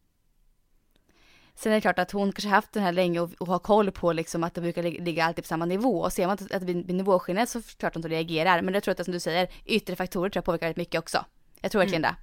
Sen 1.63 1.73
är 1.73 1.77
det 1.77 1.81
klart 1.81 1.99
att 1.99 2.11
hon 2.11 2.33
kanske 2.33 2.49
haft 2.49 2.73
den 2.73 2.83
här 2.83 2.93
länge 2.93 3.21
och, 3.21 3.31
och 3.39 3.47
har 3.47 3.59
koll 3.59 3.91
på 3.91 4.13
liksom 4.13 4.45
att 4.45 4.55
det 4.55 4.61
brukar 4.61 4.83
ligga 4.83 5.25
alltid 5.25 5.45
på 5.45 5.49
samma 5.49 5.65
nivå. 5.65 6.01
Och 6.01 6.13
ser 6.13 6.27
man 6.27 6.39
att 6.51 6.67
det 6.67 6.75
blir 6.85 6.95
nivåskillnad 6.95 7.49
så 7.49 7.63
klart 7.63 7.95
hon 7.95 8.01
inte 8.01 8.09
reagerar. 8.09 8.63
Men 8.63 8.75
jag 8.75 8.83
tror 8.83 8.93
att 8.93 8.99
det 8.99 9.05
som 9.05 9.13
du 9.13 9.21
säger, 9.21 9.49
yttre 9.65 9.97
faktorer 9.97 10.31
tror 10.31 10.39
jag 10.39 10.45
påverkar 10.45 10.67
väldigt 10.67 10.77
mycket 10.77 10.99
också. 10.99 11.25
Jag 11.61 11.73
tror 11.73 11.79
verkligen 11.79 12.05
mm. 12.05 12.17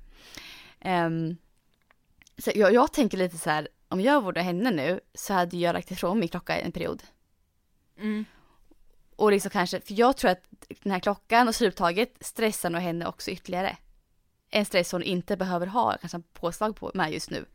det. 0.80 1.06
Um, 1.06 1.38
så 2.38 2.52
jag, 2.56 2.73
jag, 2.73 2.93
tänker 2.93 3.17
lite 3.17 3.38
så 3.38 3.50
här, 3.50 3.67
om 3.88 4.02
jag 4.02 4.23
vore 4.23 4.41
henne 4.41 4.71
nu 4.71 5.00
så 5.13 5.34
hade 5.34 5.58
jag 5.58 5.73
lagt 5.73 5.91
ifrån 5.91 6.19
min 6.19 6.30
klocka 6.30 6.60
en 6.60 6.71
period. 6.71 7.04
Mm. 7.97 8.26
Och 9.15 9.32
liksom 9.32 9.52
kanske, 9.52 9.82
för 9.82 9.93
jag 9.93 10.17
tror 10.17 10.32
att 10.32 10.43
den 10.84 10.91
här 10.91 11.00
klockan 11.00 11.47
och 11.47 11.56
sluttaget 11.56 12.13
stressar 12.19 12.69
nog 12.69 12.82
henne 12.82 13.06
också 13.06 13.32
ytterligare. 13.32 13.78
En 14.50 14.65
stress 14.65 14.91
hon 14.91 15.04
inte 15.04 15.38
behöver 15.38 15.67
ha 15.67 15.97
kanske 16.02 16.21
påslag 16.34 16.76
på 16.76 16.91
med 16.93 17.13
just 17.13 17.30
nu. 17.30 17.45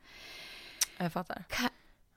Jag 1.03 1.13
fattar. 1.13 1.45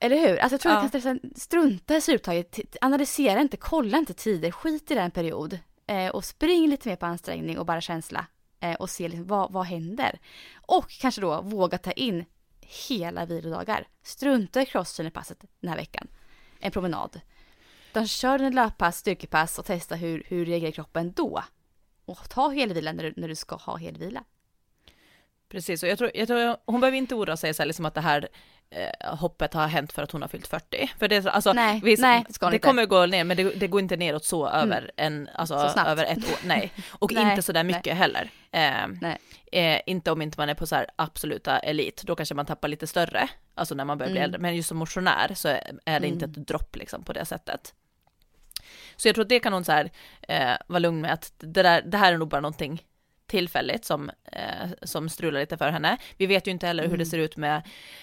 eller 0.00 0.16
hur? 0.16 0.38
Alltså 0.38 0.54
jag 0.54 0.60
tror 0.60 0.74
ja. 0.74 0.80
att 0.80 0.94
jag 0.94 1.02
kan 1.02 1.20
strunta 1.36 1.96
i 1.96 2.00
sluttaget, 2.00 2.76
analysera 2.80 3.40
inte, 3.40 3.56
kolla 3.56 3.98
inte 3.98 4.14
tider, 4.14 4.50
skit 4.50 4.90
i 4.90 4.94
den 4.94 5.10
period. 5.10 5.58
Eh, 5.86 6.08
och 6.08 6.24
spring 6.24 6.68
lite 6.68 6.88
mer 6.88 6.96
på 6.96 7.06
ansträngning 7.06 7.58
och 7.58 7.66
bara 7.66 7.80
känsla. 7.80 8.26
Eh, 8.60 8.74
och 8.74 8.90
se 8.90 9.08
liksom, 9.08 9.26
vad, 9.26 9.52
vad 9.52 9.66
händer. 9.66 10.18
Och 10.66 10.90
kanske 10.90 11.20
då 11.20 11.40
våga 11.40 11.78
ta 11.78 11.92
in 11.92 12.24
hela 12.60 13.26
vilodagar. 13.26 13.88
Strunta 14.02 14.62
i 14.62 14.66
crosstrainerpasset 14.66 15.44
den 15.60 15.70
här 15.70 15.76
veckan. 15.76 16.08
En 16.60 16.70
promenad. 16.70 17.20
De 17.92 18.06
kör 18.06 18.38
en 18.38 18.54
löppass, 18.54 18.98
styrkepass 18.98 19.58
och 19.58 19.64
testa 19.64 19.94
hur, 19.94 20.22
hur 20.26 20.46
reagerar 20.46 20.72
kroppen 20.72 21.12
då. 21.12 21.42
Och 22.04 22.30
ta 22.30 22.48
helvila 22.48 22.92
när 22.92 23.04
du, 23.04 23.14
när 23.16 23.28
du 23.28 23.34
ska 23.34 23.56
ha 23.56 23.76
helvila. 23.76 24.24
Precis, 25.48 25.82
och 25.82 25.88
jag 25.88 25.98
tror, 25.98 26.10
jag 26.14 26.28
tror 26.28 26.56
hon 26.64 26.80
behöver 26.80 26.98
inte 26.98 27.14
oroa 27.14 27.36
sig 27.36 27.54
så 27.54 27.62
här, 27.62 27.66
liksom 27.66 27.86
att 27.86 27.94
det 27.94 28.00
här 28.00 28.28
eh, 28.70 29.14
hoppet 29.16 29.54
har 29.54 29.66
hänt 29.66 29.92
för 29.92 30.02
att 30.02 30.12
hon 30.12 30.22
har 30.22 30.28
fyllt 30.28 30.46
40. 30.46 30.90
För 30.98 31.08
det, 31.08 31.26
alltså, 31.26 31.52
nej, 31.52 31.80
visst, 31.84 32.02
nej, 32.02 32.24
det, 32.26 32.32
ska 32.32 32.50
det 32.50 32.58
kommer 32.58 32.86
gå 32.86 33.06
ner, 33.06 33.24
men 33.24 33.36
det, 33.36 33.50
det, 33.50 33.66
går 33.66 33.80
inte 33.80 33.96
neråt 33.96 34.24
så 34.24 34.46
mm. 34.46 34.62
över 34.62 34.90
en, 34.96 35.28
alltså 35.34 35.54
över 35.86 36.04
ett 36.04 36.18
år, 36.18 36.38
nej. 36.46 36.72
Och 36.90 37.12
nej, 37.12 37.30
inte 37.30 37.42
så 37.42 37.52
där 37.52 37.64
mycket 37.64 37.84
nej. 37.86 37.94
heller. 37.94 38.30
Eh, 38.50 38.84
eh, 39.52 39.80
inte 39.86 40.10
om 40.10 40.22
inte 40.22 40.40
man 40.40 40.48
är 40.48 40.54
på 40.54 40.66
så 40.66 40.84
absoluta 40.96 41.58
elit, 41.58 42.02
då 42.02 42.16
kanske 42.16 42.34
man 42.34 42.46
tappar 42.46 42.68
lite 42.68 42.86
större, 42.86 43.28
alltså 43.54 43.74
när 43.74 43.84
man 43.84 43.98
börjar 43.98 44.10
bli 44.10 44.20
mm. 44.20 44.24
äldre. 44.24 44.40
Men 44.40 44.56
just 44.56 44.68
som 44.68 44.78
motionär 44.78 45.34
så 45.34 45.48
är 45.48 45.60
det 45.84 45.90
mm. 45.96 46.12
inte 46.12 46.24
ett 46.24 46.46
dropp 46.46 46.76
liksom 46.76 47.04
på 47.04 47.12
det 47.12 47.24
sättet. 47.24 47.74
Så 48.96 49.08
jag 49.08 49.14
tror 49.14 49.22
att 49.22 49.28
det 49.28 49.40
kan 49.40 49.52
hon 49.52 49.64
så 49.64 49.72
här, 49.72 49.90
eh, 50.28 50.56
vara 50.66 50.78
lugn 50.78 51.00
med 51.00 51.12
att 51.12 51.32
det, 51.38 51.62
där, 51.62 51.82
det 51.82 51.98
här 51.98 52.12
är 52.12 52.18
nog 52.18 52.28
bara 52.28 52.40
någonting 52.40 52.82
tillfälligt 53.26 53.84
som, 53.84 54.10
eh, 54.32 54.68
som 54.82 55.08
strular 55.08 55.40
lite 55.40 55.56
för 55.56 55.70
henne. 55.70 55.96
Vi 56.16 56.26
vet 56.26 56.46
ju 56.46 56.50
inte 56.50 56.66
heller 56.66 56.82
mm. 56.82 56.90
hur 56.90 56.98
det 56.98 57.02
mm. 57.02 57.10
ser 57.10 57.18
ut 57.18 57.36
med 57.36 57.62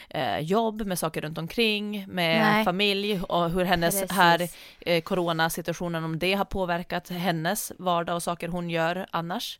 eh, 0.09 0.39
jobb, 0.39 0.81
med 0.81 0.99
saker 0.99 1.21
runt 1.21 1.37
omkring, 1.37 2.05
med 2.07 2.41
Nej. 2.41 2.65
familj 2.65 3.21
och 3.21 3.49
hur 3.49 3.65
hennes 3.65 4.01
Precis. 4.01 4.17
här 4.17 4.49
eh, 4.81 5.01
coronasituationen, 5.01 6.03
om 6.03 6.19
det 6.19 6.33
har 6.33 6.45
påverkat 6.45 7.09
hennes 7.09 7.71
vardag 7.79 8.15
och 8.15 8.23
saker 8.23 8.47
hon 8.47 8.69
gör 8.69 9.07
annars. 9.11 9.59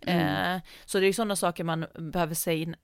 Mm. 0.00 0.54
Eh, 0.56 0.62
så 0.84 0.98
det 0.98 1.04
är 1.04 1.06
ju 1.06 1.12
sådana 1.12 1.36
saker 1.36 1.64
man 1.64 1.86
behöver 1.94 2.34
se, 2.34 2.56
in, 2.56 2.76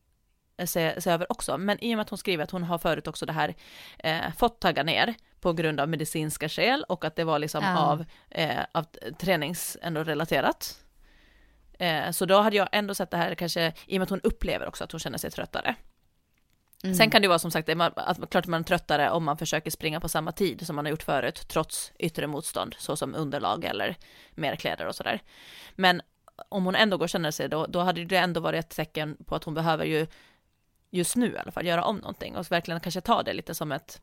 se, 0.64 1.00
se, 1.00 1.10
över 1.10 1.32
också. 1.32 1.58
Men 1.58 1.84
i 1.84 1.94
och 1.94 1.96
med 1.96 2.02
att 2.02 2.10
hon 2.10 2.18
skriver 2.18 2.44
att 2.44 2.50
hon 2.50 2.62
har 2.62 2.78
förut 2.78 3.06
också 3.06 3.26
det 3.26 3.32
här 3.32 3.54
eh, 3.98 4.32
fått 4.36 4.60
tagga 4.60 4.82
ner 4.82 5.14
på 5.40 5.52
grund 5.52 5.80
av 5.80 5.88
medicinska 5.88 6.48
skäl 6.48 6.84
och 6.88 7.04
att 7.04 7.16
det 7.16 7.24
var 7.24 7.38
liksom 7.38 7.64
ja. 7.64 7.78
av, 7.78 8.04
eh, 8.30 8.60
av 8.72 8.86
tränings 9.18 9.76
ändå 9.82 10.04
relaterat 10.04 10.78
Eh, 10.78 10.91
så 12.12 12.26
då 12.26 12.40
hade 12.40 12.56
jag 12.56 12.68
ändå 12.72 12.94
sett 12.94 13.10
det 13.10 13.16
här 13.16 13.34
kanske, 13.34 13.72
i 13.86 13.96
och 13.96 13.98
med 13.98 14.02
att 14.02 14.10
hon 14.10 14.20
upplever 14.20 14.68
också 14.68 14.84
att 14.84 14.92
hon 14.92 14.98
känner 15.00 15.18
sig 15.18 15.30
tröttare. 15.30 15.76
Mm. 16.84 16.94
Sen 16.94 17.10
kan 17.10 17.22
det 17.22 17.28
vara 17.28 17.38
som 17.38 17.50
sagt, 17.50 17.68
att 17.68 18.30
klart 18.30 18.46
man 18.46 18.60
är 18.60 18.64
tröttare 18.64 19.10
om 19.10 19.24
man 19.24 19.38
försöker 19.38 19.70
springa 19.70 20.00
på 20.00 20.08
samma 20.08 20.32
tid 20.32 20.66
som 20.66 20.76
man 20.76 20.84
har 20.84 20.90
gjort 20.90 21.02
förut, 21.02 21.48
trots 21.48 21.92
yttre 21.98 22.26
motstånd, 22.26 22.74
såsom 22.78 23.14
underlag 23.14 23.64
eller 23.64 23.96
mer 24.34 24.56
kläder 24.56 24.86
och 24.86 24.94
sådär. 24.94 25.22
Men 25.74 26.02
om 26.48 26.64
hon 26.64 26.74
ändå 26.74 26.96
går 26.96 27.04
och 27.04 27.08
känner 27.08 27.30
sig 27.30 27.48
då, 27.48 27.66
då 27.66 27.80
hade 27.80 28.04
det 28.04 28.16
ändå 28.16 28.40
varit 28.40 28.64
ett 28.64 28.76
tecken 28.76 29.16
på 29.26 29.34
att 29.34 29.44
hon 29.44 29.54
behöver 29.54 29.84
ju 29.84 30.06
just 30.90 31.16
nu 31.16 31.32
i 31.32 31.38
alla 31.38 31.52
fall 31.52 31.66
göra 31.66 31.84
om 31.84 31.96
någonting 31.96 32.36
och 32.36 32.52
verkligen 32.52 32.80
kanske 32.80 33.00
ta 33.00 33.22
det 33.22 33.32
lite 33.32 33.54
som 33.54 33.72
ett, 33.72 34.00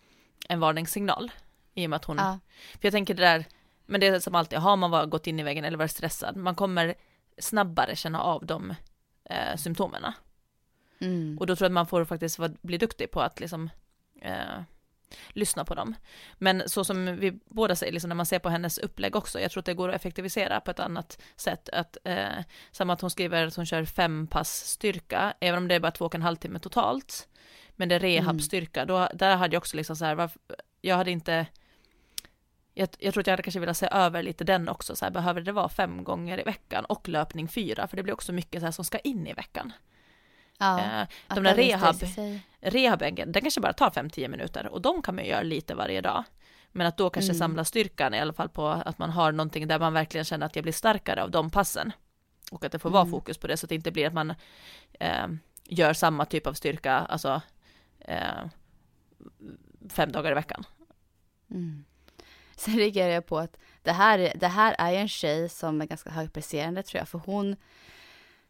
en 0.48 0.60
varningssignal. 0.60 1.32
I 1.74 1.86
och 1.86 1.90
med 1.90 1.98
att 1.98 2.06
hon, 2.06 2.18
ja. 2.18 2.40
för 2.72 2.80
jag 2.82 2.94
tänker 2.94 3.14
det 3.14 3.24
där, 3.24 3.46
men 3.86 4.02
det 4.02 4.08
är 4.08 4.20
som 4.20 4.36
alltid, 4.36 4.60
har 4.60 4.76
man 4.76 5.10
gått 5.10 5.28
in 5.28 5.40
i 5.40 5.44
väggen 5.44 5.66
eller 5.66 5.78
varit 5.78 5.92
stressad, 5.92 6.36
man 6.36 6.56
kommer 6.56 6.96
snabbare 7.40 7.96
känna 7.96 8.22
av 8.22 8.46
de 8.46 8.76
eh, 9.26 9.56
symptomen. 9.56 10.04
Mm. 11.00 11.38
Och 11.40 11.48
då 11.48 11.56
tror 11.56 11.66
jag 11.66 11.70
att 11.70 11.74
man 11.74 11.88
får 11.88 12.06
faktiskt 12.06 12.40
bli 12.62 12.78
duktig 12.78 13.12
på 13.12 13.22
att 13.22 13.40
liksom 13.40 13.70
eh, 14.22 14.62
lyssna 15.30 15.66
på 15.66 15.76
dem. 15.76 15.96
Men 16.38 16.70
så 16.70 16.84
som 16.84 17.16
vi 17.16 17.40
båda 17.46 17.76
säger, 17.76 17.94
liksom 17.94 18.10
när 18.10 18.16
man 18.16 18.26
ser 18.26 18.40
på 18.40 18.50
hennes 18.50 18.78
upplägg 18.78 19.16
också, 19.16 19.40
jag 19.40 19.52
tror 19.52 19.62
att 19.62 19.66
det 19.66 19.74
går 19.74 19.90
att 19.90 19.96
effektivisera 19.96 20.62
på 20.62 20.72
ett 20.72 20.80
annat 20.80 21.22
sätt. 21.36 21.70
Att, 21.70 21.98
eh, 22.04 22.44
samma 22.72 22.94
att 22.94 23.02
hon 23.02 23.10
skriver 23.10 23.48
att 23.48 23.56
hon 23.56 23.66
kör 23.66 23.86
fem 23.86 24.28
pass 24.28 24.50
styrka, 24.50 25.34
även 25.40 25.58
om 25.58 25.68
det 25.68 25.76
är 25.76 25.80
bara 25.80 25.92
två 25.92 26.06
och 26.06 26.16
en 26.16 26.22
halv 26.22 26.36
timme 26.36 26.60
totalt. 26.60 27.28
Men 27.76 27.90
det 27.90 27.96
är 27.96 28.00
rehabstyrka, 28.00 28.82
mm. 28.82 28.88
då, 28.88 29.10
där 29.14 29.36
hade 29.36 29.56
jag 29.56 29.62
också 29.62 29.78
liksom 29.78 29.96
så 29.96 30.06
här, 30.06 30.16
varför, 30.16 30.42
jag 30.82 30.96
hade 30.96 31.12
inte 31.12 31.46
jag, 32.80 32.90
jag 33.00 33.14
tror 33.14 33.22
att 33.22 33.28
jag 33.28 33.32
hade 33.32 33.44
kanske 33.44 33.60
velat 33.60 33.78
se 33.78 33.88
över 33.92 34.24
lite 34.24 34.44
den 34.44 34.70
också, 34.70 34.96
så 34.96 35.06
här, 35.06 35.12
behöver 35.12 35.42
det 35.42 35.52
vara 35.52 35.70
fem 35.70 36.04
gånger 36.04 36.40
i 36.40 36.44
veckan 36.44 36.86
och 36.86 37.10
löpning 37.10 37.48
fyra, 37.48 37.88
för 37.88 37.98
det 37.98 38.04
blir 38.04 38.14
också 38.14 38.34
mycket 38.34 38.62
så 38.62 38.66
här 38.66 38.72
som 38.72 38.86
ska 38.86 39.00
in 39.00 39.28
i 39.28 39.34
veckan. 39.34 39.74
Ja, 40.58 40.80
eh, 40.80 41.08
de 41.28 41.44
där 41.44 41.56
rehab, 41.56 41.96
rehaben, 42.60 43.16
den 43.16 43.42
kanske 43.42 43.62
bara 43.62 43.74
tar 43.74 43.90
5-10 43.90 44.28
minuter 44.28 44.68
och 44.68 44.82
de 44.82 45.02
kan 45.02 45.16
man 45.16 45.26
göra 45.26 45.42
lite 45.42 45.76
varje 45.76 46.02
dag. 46.02 46.24
Men 46.72 46.88
att 46.88 46.98
då 46.98 47.10
kanske 47.10 47.32
mm. 47.32 47.40
samla 47.40 47.66
styrkan 47.66 48.14
i 48.14 48.20
alla 48.20 48.34
fall 48.34 48.50
på 48.50 48.68
att 48.68 48.98
man 48.98 49.10
har 49.10 49.32
någonting 49.32 49.68
där 49.68 49.80
man 49.80 49.94
verkligen 49.94 50.26
känner 50.26 50.46
att 50.46 50.56
jag 50.56 50.64
blir 50.64 50.74
starkare 50.74 51.24
av 51.24 51.32
de 51.32 51.50
passen. 51.50 51.92
Och 52.52 52.66
att 52.66 52.72
det 52.72 52.80
får 52.80 52.90
vara 52.90 53.02
mm. 53.02 53.12
fokus 53.12 53.38
på 53.38 53.48
det 53.48 53.58
så 53.58 53.66
att 53.66 53.70
det 53.70 53.76
inte 53.76 53.92
blir 53.92 54.08
att 54.08 54.14
man 54.14 54.34
eh, 55.00 55.28
gör 55.64 55.94
samma 55.94 56.26
typ 56.26 56.48
av 56.48 56.54
styrka, 56.54 56.94
alltså 56.94 57.42
eh, 58.00 58.46
fem 59.90 60.12
dagar 60.12 60.32
i 60.32 60.36
veckan. 60.36 60.64
Mm. 61.52 61.86
Sen 62.66 62.78
reagerar 62.78 63.10
jag 63.10 63.26
på 63.26 63.38
att 63.38 63.58
det 63.84 63.92
här, 63.92 64.34
det 64.36 64.48
här 64.48 64.76
är 64.78 64.94
en 64.94 65.08
tjej 65.08 65.50
som 65.50 65.82
är 65.82 65.86
ganska 65.86 66.10
högpresterande 66.10 66.84
tror 66.84 67.00
jag, 67.00 67.08
för 67.08 67.20
hon 67.20 67.56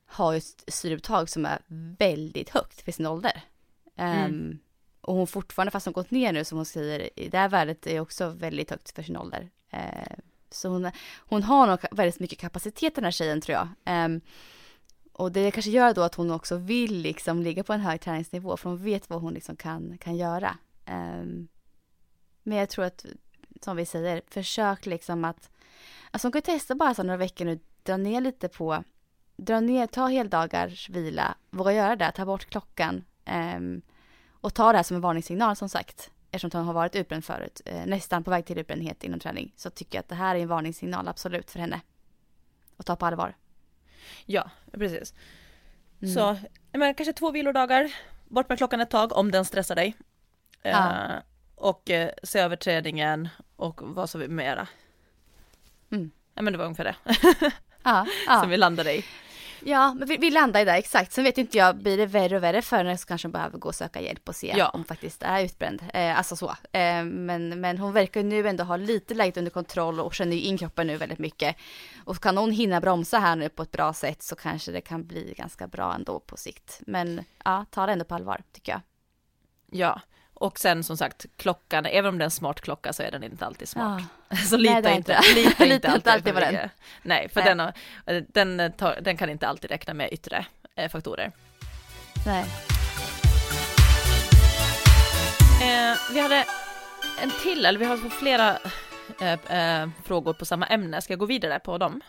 har 0.06 0.32
ju 0.32 0.38
ett 0.38 0.64
syreupptag 0.68 1.30
som 1.30 1.46
är 1.46 1.62
väldigt 1.98 2.50
högt 2.50 2.82
för 2.82 2.92
sin 2.92 3.06
ålder. 3.06 3.42
Mm. 3.96 4.26
Um, 4.26 4.60
och 5.02 5.16
hon 5.16 5.28
fortfarande, 5.28 5.72
fast 5.72 5.86
hon 5.86 5.94
gått 5.94 6.12
ner 6.12 6.34
nu 6.34 6.44
som 6.44 6.58
hon 6.58 6.66
säger, 6.66 7.10
det 7.30 7.38
här 7.38 7.50
värdet 7.50 7.88
är 7.88 8.00
också 8.00 8.30
väldigt 8.30 8.70
högt 8.70 8.96
för 8.96 9.04
sin 9.04 9.18
ålder. 9.18 9.50
Uh, 9.74 10.18
så 10.52 10.70
hon, 10.70 10.92
hon 11.18 11.44
har 11.44 11.68
nog 11.68 11.80
väldigt 11.92 12.20
mycket 12.20 12.40
kapacitet 12.40 12.96
den 12.96 13.04
här 13.04 13.12
tjejen 13.12 13.42
tror 13.42 13.58
jag. 13.58 13.68
Um, 14.06 14.22
och 15.14 15.32
det 15.32 15.52
kanske 15.52 15.72
gör 15.72 15.94
då 15.94 16.02
att 16.02 16.16
hon 16.16 16.32
också 16.32 16.58
vill 16.58 17.02
liksom 17.02 17.42
ligga 17.42 17.64
på 17.64 17.74
en 17.74 17.82
hög 17.82 18.02
träningsnivå 18.02 18.58
för 18.58 18.70
hon 18.70 18.84
vet 18.84 19.10
vad 19.10 19.22
hon 19.22 19.34
liksom 19.34 19.56
kan, 19.56 19.98
kan 19.98 20.16
göra. 20.18 20.58
Um, 20.88 21.48
men 22.44 22.58
jag 22.58 22.70
tror 22.70 22.86
att 22.86 23.06
som 23.64 23.78
vi 23.78 23.86
säger, 23.86 24.22
försök 24.28 24.86
liksom 24.86 25.26
att, 25.26 25.50
alltså 26.12 26.26
hon 26.26 26.32
kan 26.32 26.42
testa 26.42 26.76
bara 26.76 26.94
så 26.94 27.04
några 27.04 27.18
veckor 27.18 27.46
nu, 27.46 27.60
dra 27.84 27.98
ner 27.98 28.22
lite 28.22 28.50
på, 28.50 28.84
dra 29.38 29.60
ner, 29.60 29.88
ta 29.88 30.08
heldagars 30.08 30.90
vila, 30.90 31.36
våga 31.50 31.74
göra 31.74 31.96
det, 31.96 32.12
ta 32.12 32.26
bort 32.26 32.46
klockan 32.46 33.04
um, 33.56 33.82
och 34.32 34.54
ta 34.54 34.72
det 34.72 34.78
här 34.78 34.84
som 34.84 34.96
en 34.96 35.02
varningssignal 35.02 35.56
som 35.56 35.70
sagt. 35.70 36.12
Eftersom 36.32 36.60
hon 36.60 36.68
har 36.68 36.74
varit 36.74 36.96
utbränd 36.96 37.26
förut, 37.26 37.62
eh, 37.66 37.86
nästan 37.86 38.24
på 38.24 38.32
väg 38.32 38.46
till 38.46 38.58
utbrändhet 38.60 39.04
inom 39.04 39.20
träning, 39.20 39.54
så 39.56 39.70
tycker 39.70 39.98
jag 39.98 40.04
att 40.04 40.10
det 40.10 40.16
här 40.16 40.36
är 40.36 40.40
en 40.40 40.48
varningssignal 40.48 41.08
absolut 41.08 41.52
för 41.52 41.60
henne. 41.60 41.82
Och 42.78 42.86
ta 42.86 42.96
på 42.96 43.06
allvar. 43.06 43.36
Ja, 44.26 44.50
precis. 44.72 45.14
Mm. 46.02 46.14
Så, 46.14 46.38
men 46.72 46.96
kanske 46.96 47.14
två 47.14 47.32
vilodagar, 47.32 47.94
bort 48.28 48.50
med 48.50 48.58
klockan 48.58 48.82
ett 48.82 48.90
tag 48.90 49.14
om 49.14 49.32
den 49.32 49.46
stressar 49.46 49.76
dig. 49.76 49.96
Ja. 50.62 50.78
Uh, 50.80 51.22
och 51.60 51.90
eh, 51.90 52.10
se 52.24 52.40
över 52.40 52.56
träningen 52.56 53.30
och 53.56 53.82
vad 53.82 54.10
som 54.10 54.22
vi 54.22 54.28
mera. 54.28 54.68
Mm. 55.92 56.12
Ja 56.34 56.42
men 56.42 56.54
det 56.54 56.60
var 56.60 56.66
ungefär 56.66 56.84
det. 56.84 56.96
ja, 57.84 58.08
ja. 58.28 58.40
Som 58.40 58.50
vi 58.50 58.58
landade 58.58 58.96
i. 58.96 59.06
Ja, 59.64 59.94
men 59.94 60.08
vi, 60.08 60.18
vi 60.18 60.30
landar 60.30 60.62
i 60.62 60.66
det 60.66 60.72
exakt. 60.72 61.12
Sen 61.12 61.24
vet 61.24 61.38
inte 61.38 61.58
jag, 61.58 61.78
blir 61.78 61.98
det 61.98 62.06
värre 62.06 62.36
och 62.36 62.44
värre 62.44 62.62
för 62.62 62.78
henne 62.78 62.98
så 62.98 63.08
kanske 63.08 63.28
hon 63.28 63.32
behöver 63.32 63.58
gå 63.58 63.68
och 63.68 63.76
söka 63.76 64.02
hjälp 64.02 64.30
och 64.30 64.36
se 64.36 64.54
ja. 64.58 64.70
om 64.70 64.80
hon 64.80 64.86
faktiskt 64.86 65.24
är 65.24 65.44
utbränd. 65.44 65.84
Eh, 65.94 66.18
alltså 66.18 66.36
så. 66.36 66.50
Eh, 66.72 67.04
men, 67.04 67.62
men 67.62 67.78
hon 67.78 67.94
verkar 67.94 68.24
nu 68.24 68.48
ändå 68.48 68.64
ha 68.64 68.78
lite 68.78 69.14
läget 69.14 69.38
under 69.38 69.52
kontroll 69.52 70.00
och 70.00 70.14
känner 70.14 70.36
ju 70.36 70.42
in 70.42 70.58
kroppen 70.58 70.88
nu 70.88 70.98
väldigt 70.98 71.20
mycket. 71.20 71.56
Och 72.06 72.18
kan 72.18 72.38
hon 72.38 72.52
hinna 72.52 72.82
bromsa 72.82 73.20
här 73.20 73.36
nu 73.36 73.50
på 73.50 73.64
ett 73.64 73.72
bra 73.72 73.94
sätt 73.94 74.24
så 74.24 74.36
kanske 74.36 74.72
det 74.72 74.82
kan 74.82 75.08
bli 75.08 75.34
ganska 75.38 75.68
bra 75.68 75.94
ändå 75.96 76.20
på 76.20 76.38
sikt. 76.38 76.82
Men 76.88 77.24
ja, 77.46 77.66
ta 77.72 77.86
det 77.86 77.92
ändå 77.92 78.06
på 78.06 78.16
allvar 78.16 78.42
tycker 78.52 78.72
jag. 78.72 78.82
Ja, 79.72 80.02
och 80.40 80.60
sen 80.60 80.84
som 80.84 80.98
sagt 80.98 81.26
klockan, 81.38 81.86
även 81.86 82.10
om 82.10 82.18
det 82.18 82.24
är 82.24 82.26
en 82.26 82.32
smart 82.32 82.62
klocka 82.62 82.94
så 82.94 83.04
är 83.04 83.12
den 83.12 83.24
inte 83.24 83.46
alltid 83.46 83.70
smart. 83.70 84.04
Ja. 84.30 84.38
Så 84.50 84.58
lita 84.58 84.80
Nej, 84.80 84.96
inte, 84.96 85.22
lita 85.36 85.66
inte 85.66 85.88
alltid, 85.92 86.14
alltid 86.14 86.34
på 86.34 86.40
den. 86.40 86.70
Nej, 87.02 87.30
för 87.30 87.56
Nej. 87.56 87.74
Den, 88.06 88.58
den, 88.58 88.72
tar, 88.74 89.00
den 89.02 89.18
kan 89.18 89.30
inte 89.30 89.48
alltid 89.48 89.72
räkna 89.72 89.94
med 89.94 90.14
yttre 90.14 90.46
eh, 90.76 90.90
faktorer. 90.90 91.32
Nej. 92.26 92.46
Eh, 95.62 95.98
vi 96.14 96.20
hade 96.20 96.46
en 97.24 97.32
till, 97.44 97.66
eller 97.66 97.80
vi 97.80 97.86
har 97.86 97.98
flera 97.98 98.58
eh, 99.22 99.82
eh, 99.82 99.90
frågor 100.04 100.34
på 100.34 100.46
samma 100.46 100.66
ämne. 100.66 101.02
Ska 101.02 101.14
jag 101.14 101.20
gå 101.20 101.26
vidare 101.26 101.60
på 101.60 101.78
dem? 101.78 102.02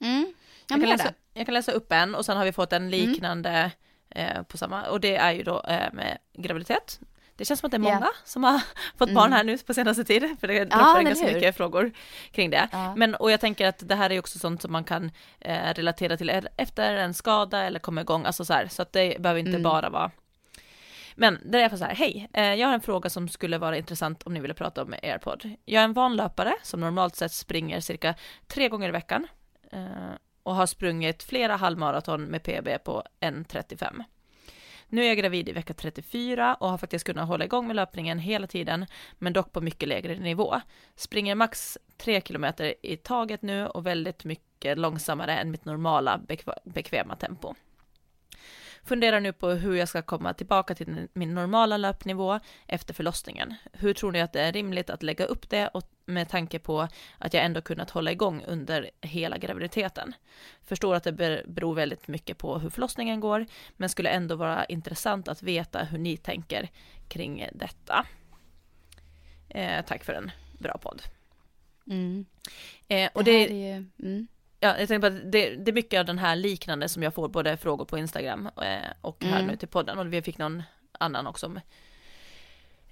Mm. 0.00 0.34
Jag, 0.68 0.80
kan 0.80 0.90
läsa, 0.90 1.12
jag 1.34 1.46
kan 1.46 1.54
läsa 1.54 1.72
upp 1.72 1.92
en 1.92 2.14
och 2.14 2.24
sen 2.24 2.36
har 2.36 2.44
vi 2.44 2.52
fått 2.52 2.72
en 2.72 2.82
mm. 2.82 2.90
liknande 2.90 3.70
mm. 4.10 4.44
på 4.44 4.58
samma 4.58 4.82
och 4.82 5.00
det 5.00 5.16
är 5.16 5.32
ju 5.32 5.42
då 5.42 5.62
eh, 5.68 5.92
med 5.92 6.18
graviditet 6.32 7.00
det 7.36 7.44
känns 7.44 7.60
som 7.60 7.66
att 7.66 7.70
det 7.70 7.76
är 7.76 7.78
många 7.78 7.98
yeah. 7.98 8.08
som 8.24 8.44
har 8.44 8.60
fått 8.98 9.14
barn 9.14 9.32
här 9.32 9.44
nu 9.44 9.58
på 9.58 9.74
senaste 9.74 10.04
tiden, 10.04 10.36
för 10.40 10.48
det 10.48 10.64
droppar 10.64 10.96
ja, 10.96 11.02
ganska 11.02 11.26
hur? 11.26 11.34
mycket 11.34 11.56
frågor 11.56 11.92
kring 12.30 12.50
det. 12.50 12.68
Ja. 12.72 12.94
Men, 12.96 13.14
och 13.14 13.30
jag 13.30 13.40
tänker 13.40 13.66
att 13.66 13.88
det 13.88 13.94
här 13.94 14.12
är 14.12 14.18
också 14.18 14.38
sånt 14.38 14.62
som 14.62 14.72
man 14.72 14.84
kan 14.84 15.10
eh, 15.40 15.74
relatera 15.74 16.16
till 16.16 16.48
efter 16.56 16.94
en 16.94 17.14
skada 17.14 17.62
eller 17.62 17.78
komma 17.78 18.00
igång, 18.00 18.24
alltså 18.24 18.44
så 18.44 18.52
här, 18.52 18.68
så 18.68 18.82
att 18.82 18.92
det 18.92 19.20
behöver 19.20 19.40
inte 19.40 19.50
mm. 19.50 19.62
bara 19.62 19.90
vara 19.90 20.10
men 21.14 21.38
det 21.44 21.58
är 21.58 21.60
i 21.60 21.64
alla 21.64 21.70
fall 21.70 21.78
så 21.78 21.84
här, 21.84 21.94
hej, 21.94 22.28
eh, 22.32 22.54
jag 22.54 22.66
har 22.66 22.74
en 22.74 22.80
fråga 22.80 23.10
som 23.10 23.28
skulle 23.28 23.58
vara 23.58 23.76
intressant 23.76 24.22
om 24.22 24.34
ni 24.34 24.40
ville 24.40 24.54
prata 24.54 24.82
om 24.82 24.94
AirPod. 25.02 25.56
Jag 25.64 25.80
är 25.80 25.84
en 25.84 25.92
vanlöpare 25.92 26.54
som 26.62 26.80
normalt 26.80 27.16
sett 27.16 27.32
springer 27.32 27.80
cirka 27.80 28.14
tre 28.46 28.68
gånger 28.68 28.88
i 28.88 28.92
veckan 28.92 29.26
eh, 29.72 30.14
och 30.42 30.54
har 30.54 30.66
sprungit 30.66 31.22
flera 31.22 31.56
halvmaraton 31.56 32.24
med 32.24 32.42
PB 32.42 32.84
på 32.84 33.02
1.35. 33.20 34.04
Nu 34.88 35.02
är 35.02 35.08
jag 35.08 35.18
gravid 35.18 35.48
i 35.48 35.52
vecka 35.52 35.74
34 35.74 36.54
och 36.54 36.70
har 36.70 36.78
faktiskt 36.78 37.06
kunnat 37.06 37.28
hålla 37.28 37.44
igång 37.44 37.66
med 37.66 37.76
löpningen 37.76 38.18
hela 38.18 38.46
tiden, 38.46 38.86
men 39.18 39.32
dock 39.32 39.52
på 39.52 39.60
mycket 39.60 39.88
lägre 39.88 40.18
nivå. 40.18 40.60
Springer 40.96 41.34
max 41.34 41.78
3 41.96 42.20
km 42.20 42.46
i 42.82 42.96
taget 42.96 43.42
nu 43.42 43.66
och 43.66 43.86
väldigt 43.86 44.24
mycket 44.24 44.78
långsammare 44.78 45.38
än 45.38 45.50
mitt 45.50 45.64
normala 45.64 46.20
bekväma 46.64 47.16
tempo. 47.16 47.54
Funderar 48.84 49.20
nu 49.20 49.32
på 49.32 49.50
hur 49.50 49.74
jag 49.74 49.88
ska 49.88 50.02
komma 50.02 50.34
tillbaka 50.34 50.74
till 50.74 51.08
min 51.12 51.34
normala 51.34 51.76
löpnivå 51.76 52.40
efter 52.66 52.94
förlossningen. 52.94 53.54
Hur 53.72 53.94
tror 53.94 54.12
ni 54.12 54.20
att 54.20 54.32
det 54.32 54.40
är 54.40 54.52
rimligt 54.52 54.90
att 54.90 55.02
lägga 55.02 55.24
upp 55.24 55.50
det 55.50 55.68
och 55.68 55.82
med 56.06 56.28
tanke 56.28 56.58
på 56.58 56.88
att 57.18 57.34
jag 57.34 57.44
ändå 57.44 57.60
kunnat 57.60 57.90
hålla 57.90 58.12
igång 58.12 58.42
under 58.46 58.90
hela 59.00 59.38
graviditeten. 59.38 60.14
Förstår 60.62 60.94
att 60.94 61.04
det 61.04 61.12
beror 61.46 61.74
väldigt 61.74 62.08
mycket 62.08 62.38
på 62.38 62.58
hur 62.58 62.70
förlossningen 62.70 63.20
går, 63.20 63.46
men 63.76 63.88
skulle 63.88 64.10
ändå 64.10 64.36
vara 64.36 64.64
intressant 64.64 65.28
att 65.28 65.42
veta 65.42 65.84
hur 65.84 65.98
ni 65.98 66.16
tänker 66.16 66.68
kring 67.08 67.48
detta. 67.52 68.06
Eh, 69.48 69.84
tack 69.84 70.04
för 70.04 70.12
en 70.12 70.30
bra 70.58 70.78
podd. 70.78 71.02
Mm. 71.86 72.26
Eh, 72.88 73.10
och 73.14 73.24
det, 73.24 73.46
det 73.46 73.62
är 73.62 73.74
ju, 73.74 73.86
mm 74.02 74.26
ja, 74.64 74.78
jag 74.78 74.88
tänkte 74.88 75.10
på 75.10 75.16
att 75.16 75.32
det, 75.32 75.56
det, 75.56 75.70
är 75.70 75.72
mycket 75.72 76.00
av 76.00 76.06
den 76.06 76.18
här 76.18 76.36
liknande 76.36 76.88
som 76.88 77.02
jag 77.02 77.14
får 77.14 77.28
både 77.28 77.56
frågor 77.56 77.84
på 77.84 77.98
Instagram 77.98 78.46
eh, 78.46 78.90
och 79.00 79.24
här 79.24 79.36
mm. 79.36 79.46
nu 79.46 79.56
till 79.56 79.68
podden 79.68 79.98
och 79.98 80.12
vi 80.12 80.22
fick 80.22 80.38
någon 80.38 80.62
annan 80.92 81.26
också. 81.26 81.52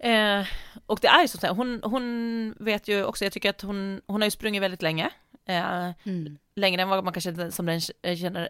Eh, 0.02 0.46
och 0.86 0.98
det 1.02 1.08
är 1.08 1.22
ju 1.22 1.28
så 1.28 1.46
att 1.46 1.56
hon, 1.56 1.80
hon 1.84 2.54
vet 2.60 2.88
ju 2.88 3.04
också, 3.04 3.24
jag 3.24 3.32
tycker 3.32 3.50
att 3.50 3.62
hon, 3.62 4.00
hon 4.06 4.20
har 4.20 4.26
ju 4.26 4.30
sprungit 4.30 4.62
väldigt 4.62 4.82
länge. 4.82 5.10
Eh, 5.46 5.90
mm. 6.04 6.38
Längre 6.56 6.82
än 6.82 6.88
vad 6.88 7.04
man 7.04 7.12
kanske 7.12 7.50
som 7.50 7.66
den 7.66 7.80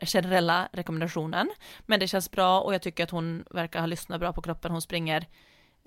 generella 0.03 0.69
rekommendationen. 0.73 1.51
Men 1.81 2.01
det 2.01 2.09
känns 2.09 2.31
bra 2.31 2.61
och 2.61 2.75
jag 2.75 2.83
tycker 2.83 3.05
att 3.05 3.11
hon 3.11 3.45
verkar 3.51 3.81
ha 3.81 3.87
lyssnat 3.87 4.21
bra 4.21 4.33
på 4.33 4.43
kroppen. 4.43 4.73
Hon 4.73 4.83
springer 4.83 5.27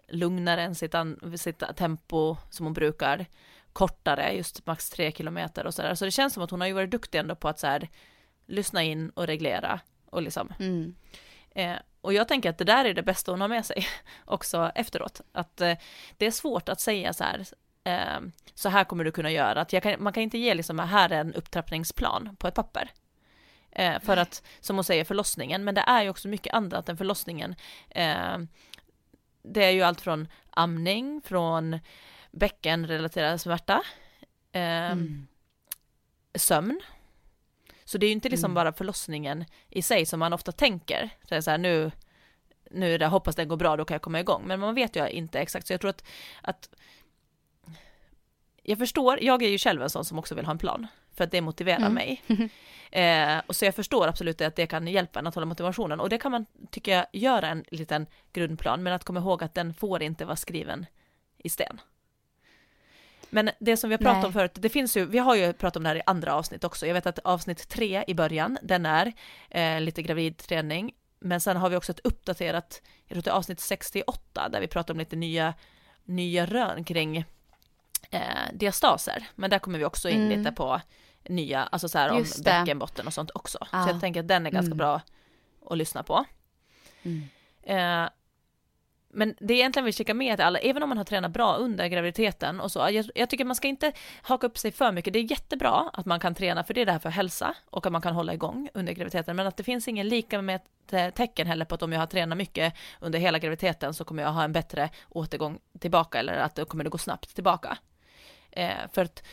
lugnare 0.09 0.61
än 0.61 0.75
sitt, 0.75 0.95
sitt 1.35 1.63
tempo 1.75 2.37
som 2.49 2.65
hon 2.65 2.73
brukar 2.73 3.25
kortare, 3.73 4.31
just 4.31 4.65
max 4.65 4.89
tre 4.89 5.11
kilometer 5.11 5.65
och 5.65 5.73
sådär. 5.73 5.95
Så 5.95 6.05
det 6.05 6.11
känns 6.11 6.33
som 6.33 6.43
att 6.43 6.51
hon 6.51 6.61
har 6.61 6.67
ju 6.67 6.73
varit 6.73 6.91
duktig 6.91 7.17
ändå 7.17 7.35
på 7.35 7.47
att 7.47 7.59
så 7.59 7.67
här, 7.67 7.89
lyssna 8.45 8.83
in 8.83 9.09
och 9.09 9.27
reglera 9.27 9.79
och 10.05 10.21
liksom. 10.21 10.53
Mm. 10.59 10.95
Eh, 11.55 11.75
och 12.05 12.13
jag 12.13 12.27
tänker 12.27 12.49
att 12.49 12.57
det 12.57 12.63
där 12.63 12.85
är 12.85 12.93
det 12.93 13.03
bästa 13.03 13.31
hon 13.31 13.41
har 13.41 13.47
med 13.47 13.65
sig 13.65 13.87
också 14.25 14.71
efteråt. 14.75 15.21
Att 15.31 15.61
eh, 15.61 15.77
det 16.17 16.25
är 16.25 16.31
svårt 16.31 16.69
att 16.69 16.79
säga 16.81 17.13
så 17.13 17.23
här, 17.23 17.45
eh, 17.83 18.21
så 18.53 18.69
här 18.69 18.83
kommer 18.83 19.03
du 19.03 19.11
kunna 19.11 19.31
göra. 19.31 19.61
Att 19.61 19.83
kan, 19.83 20.03
man 20.03 20.13
kan 20.13 20.23
inte 20.23 20.37
ge 20.37 20.53
liksom, 20.53 20.79
här 20.79 21.09
är 21.09 21.19
en 21.19 21.33
upptrappningsplan 21.33 22.35
på 22.35 22.47
ett 22.47 22.53
papper. 22.53 22.91
Eh, 23.71 23.99
för 23.99 24.17
att, 24.17 24.43
som 24.59 24.75
hon 24.75 24.83
säger, 24.83 25.03
förlossningen, 25.03 25.63
men 25.63 25.75
det 25.75 25.81
är 25.81 26.03
ju 26.03 26.09
också 26.09 26.27
mycket 26.27 26.53
annat 26.53 26.89
än 26.89 26.97
förlossningen. 26.97 27.55
Det 29.43 29.63
är 29.63 29.71
ju 29.71 29.81
allt 29.81 30.01
från 30.01 30.27
amning, 30.49 31.21
från 31.25 31.79
bäckenrelaterad 32.31 33.41
smärta, 33.41 33.81
mm. 34.51 35.27
sömn. 36.35 36.81
Så 37.85 37.97
det 37.97 38.05
är 38.05 38.07
ju 38.07 38.13
inte 38.13 38.29
liksom 38.29 38.51
mm. 38.51 38.55
bara 38.55 38.73
förlossningen 38.73 39.45
i 39.69 39.81
sig 39.81 40.05
som 40.05 40.19
man 40.19 40.33
ofta 40.33 40.51
tänker. 40.51 41.09
Så, 41.29 41.41
så 41.41 41.51
här, 41.51 41.57
nu, 41.57 41.91
nu 42.71 42.93
är 42.93 42.99
det, 42.99 43.07
hoppas 43.07 43.35
det 43.35 43.45
går 43.45 43.57
bra, 43.57 43.77
då 43.77 43.85
kan 43.85 43.95
jag 43.95 44.01
komma 44.01 44.19
igång. 44.19 44.43
Men 44.45 44.59
man 44.59 44.75
vet 44.75 44.95
ju 44.95 45.09
inte 45.09 45.39
exakt, 45.39 45.67
så 45.67 45.73
jag 45.73 45.81
tror 45.81 45.89
att, 45.89 46.03
att 46.41 46.69
jag 48.63 48.77
förstår, 48.77 49.23
jag 49.23 49.43
är 49.43 49.49
ju 49.49 49.57
själv 49.57 49.81
en 49.81 49.89
sån 49.89 50.05
som 50.05 50.19
också 50.19 50.35
vill 50.35 50.45
ha 50.45 50.51
en 50.51 50.57
plan, 50.57 50.87
för 51.15 51.23
att 51.23 51.31
det 51.31 51.41
motiverar 51.41 51.77
mm. 51.77 51.93
mig. 51.93 52.23
Eh, 52.91 53.41
och 53.47 53.55
så 53.55 53.65
jag 53.65 53.75
förstår 53.75 54.07
absolut 54.07 54.41
att 54.41 54.55
det 54.55 54.67
kan 54.67 54.87
hjälpa 54.87 55.19
en 55.19 55.27
att 55.27 55.35
hålla 55.35 55.45
motivationen, 55.45 55.99
och 55.99 56.09
det 56.09 56.17
kan 56.17 56.31
man, 56.31 56.45
tycker 56.71 56.91
jag, 56.91 57.05
göra 57.11 57.47
en 57.47 57.65
liten 57.67 58.07
grundplan, 58.33 58.83
men 58.83 58.93
att 58.93 59.03
komma 59.03 59.19
ihåg 59.19 59.43
att 59.43 59.53
den 59.53 59.73
får 59.73 60.03
inte 60.03 60.25
vara 60.25 60.35
skriven 60.35 60.85
i 61.37 61.49
sten. 61.49 61.81
Men 63.35 63.49
det 63.59 63.77
som 63.77 63.89
vi 63.89 63.93
har 63.93 63.97
pratat 63.97 64.17
Nej. 64.17 64.25
om 64.25 64.33
förut, 64.33 64.51
det 64.53 64.69
finns 64.69 64.97
ju, 64.97 65.05
vi 65.05 65.17
har 65.17 65.35
ju 65.35 65.53
pratat 65.53 65.77
om 65.77 65.83
det 65.83 65.89
här 65.89 65.95
i 65.95 66.01
andra 66.05 66.33
avsnitt 66.33 66.63
också. 66.63 66.87
Jag 66.87 66.93
vet 66.93 67.05
att 67.05 67.19
avsnitt 67.19 67.69
tre 67.69 68.03
i 68.07 68.13
början, 68.13 68.57
den 68.61 68.85
är 68.85 69.13
eh, 69.49 69.81
lite 69.81 70.01
gravidträning. 70.01 70.93
Men 71.19 71.41
sen 71.41 71.57
har 71.57 71.69
vi 71.69 71.75
också 71.75 71.91
ett 71.91 71.99
uppdaterat, 72.03 72.81
jag 73.05 73.15
tror 73.15 73.23
det 73.23 73.29
är 73.29 73.35
avsnitt 73.35 73.59
68, 73.59 74.49
där 74.49 74.61
vi 74.61 74.67
pratar 74.67 74.93
om 74.93 74.97
lite 74.99 75.15
nya, 75.15 75.53
nya 76.03 76.45
rön 76.45 76.83
kring 76.83 77.17
eh, 78.11 78.21
diastaser. 78.53 79.27
Men 79.35 79.49
där 79.49 79.59
kommer 79.59 79.79
vi 79.79 79.85
också 79.85 80.09
in 80.09 80.21
mm. 80.21 80.39
lite 80.39 80.51
på 80.51 80.81
nya, 81.23 81.63
alltså 81.63 81.89
så 81.89 81.97
här 81.97 82.11
om 82.11 82.25
bäckenbotten 82.43 83.07
och 83.07 83.13
sånt 83.13 83.31
också. 83.33 83.57
Ah. 83.71 83.83
Så 83.83 83.89
jag 83.89 84.01
tänker 84.01 84.19
att 84.19 84.27
den 84.27 84.45
är 84.45 84.51
ganska 84.51 84.65
mm. 84.65 84.77
bra 84.77 85.01
att 85.69 85.77
lyssna 85.77 86.03
på. 86.03 86.25
Mm. 87.03 87.29
Eh, 87.63 88.09
men 89.15 89.35
det 89.39 89.53
är 89.53 89.57
egentligen 89.57 89.85
vill 89.85 89.93
skicka 89.93 90.13
med 90.13 90.37
till 90.37 90.45
alla, 90.45 90.59
även 90.59 90.83
om 90.83 90.89
man 90.89 90.97
har 90.97 91.05
tränat 91.05 91.31
bra 91.31 91.55
under 91.55 91.87
graviditeten 91.87 92.59
och 92.59 92.71
så, 92.71 92.79
jag, 92.79 93.05
jag, 93.15 93.29
tycker 93.29 93.45
man 93.45 93.55
ska 93.55 93.67
inte 93.67 93.91
haka 94.21 94.47
upp 94.47 94.57
sig 94.57 94.71
för 94.71 94.91
mycket. 94.91 95.13
Det 95.13 95.19
är 95.19 95.31
jättebra 95.31 95.89
att 95.93 96.05
man 96.05 96.19
kan 96.19 96.35
träna, 96.35 96.63
för 96.63 96.73
det 96.73 96.81
är 96.81 96.85
det 96.85 96.91
här 96.91 96.99
för 96.99 97.09
hälsa 97.09 97.55
och 97.69 97.85
att 97.85 97.91
man 97.91 98.01
kan 98.01 98.15
hålla 98.15 98.33
igång 98.33 98.69
under 98.73 98.93
graviditeten, 98.93 99.35
men 99.35 99.47
att 99.47 99.57
det 99.57 99.63
finns 99.63 99.87
ingen 99.87 100.07
lika 100.07 100.41
med 100.41 100.61
tecken 101.15 101.47
heller 101.47 101.65
på 101.65 101.75
att 101.75 101.83
om 101.83 101.91
jag 101.91 101.99
har 101.99 102.07
tränat 102.07 102.37
mycket 102.37 102.73
under 102.99 103.19
hela 103.19 103.39
graviditeten 103.39 103.93
så 103.93 104.03
kommer 104.03 104.23
jag 104.23 104.31
ha 104.31 104.43
en 104.43 104.51
bättre 104.51 104.89
återgång 105.09 105.59
tillbaka 105.79 106.19
eller 106.19 106.33
att 106.33 106.55
det 106.55 106.65
kommer 106.65 106.83
det 106.83 106.89
gå 106.89 106.97
snabbt 106.97 107.35
tillbaka. 107.35 107.77
Eh, 108.51 108.87
för 108.93 109.01
att 109.01 109.23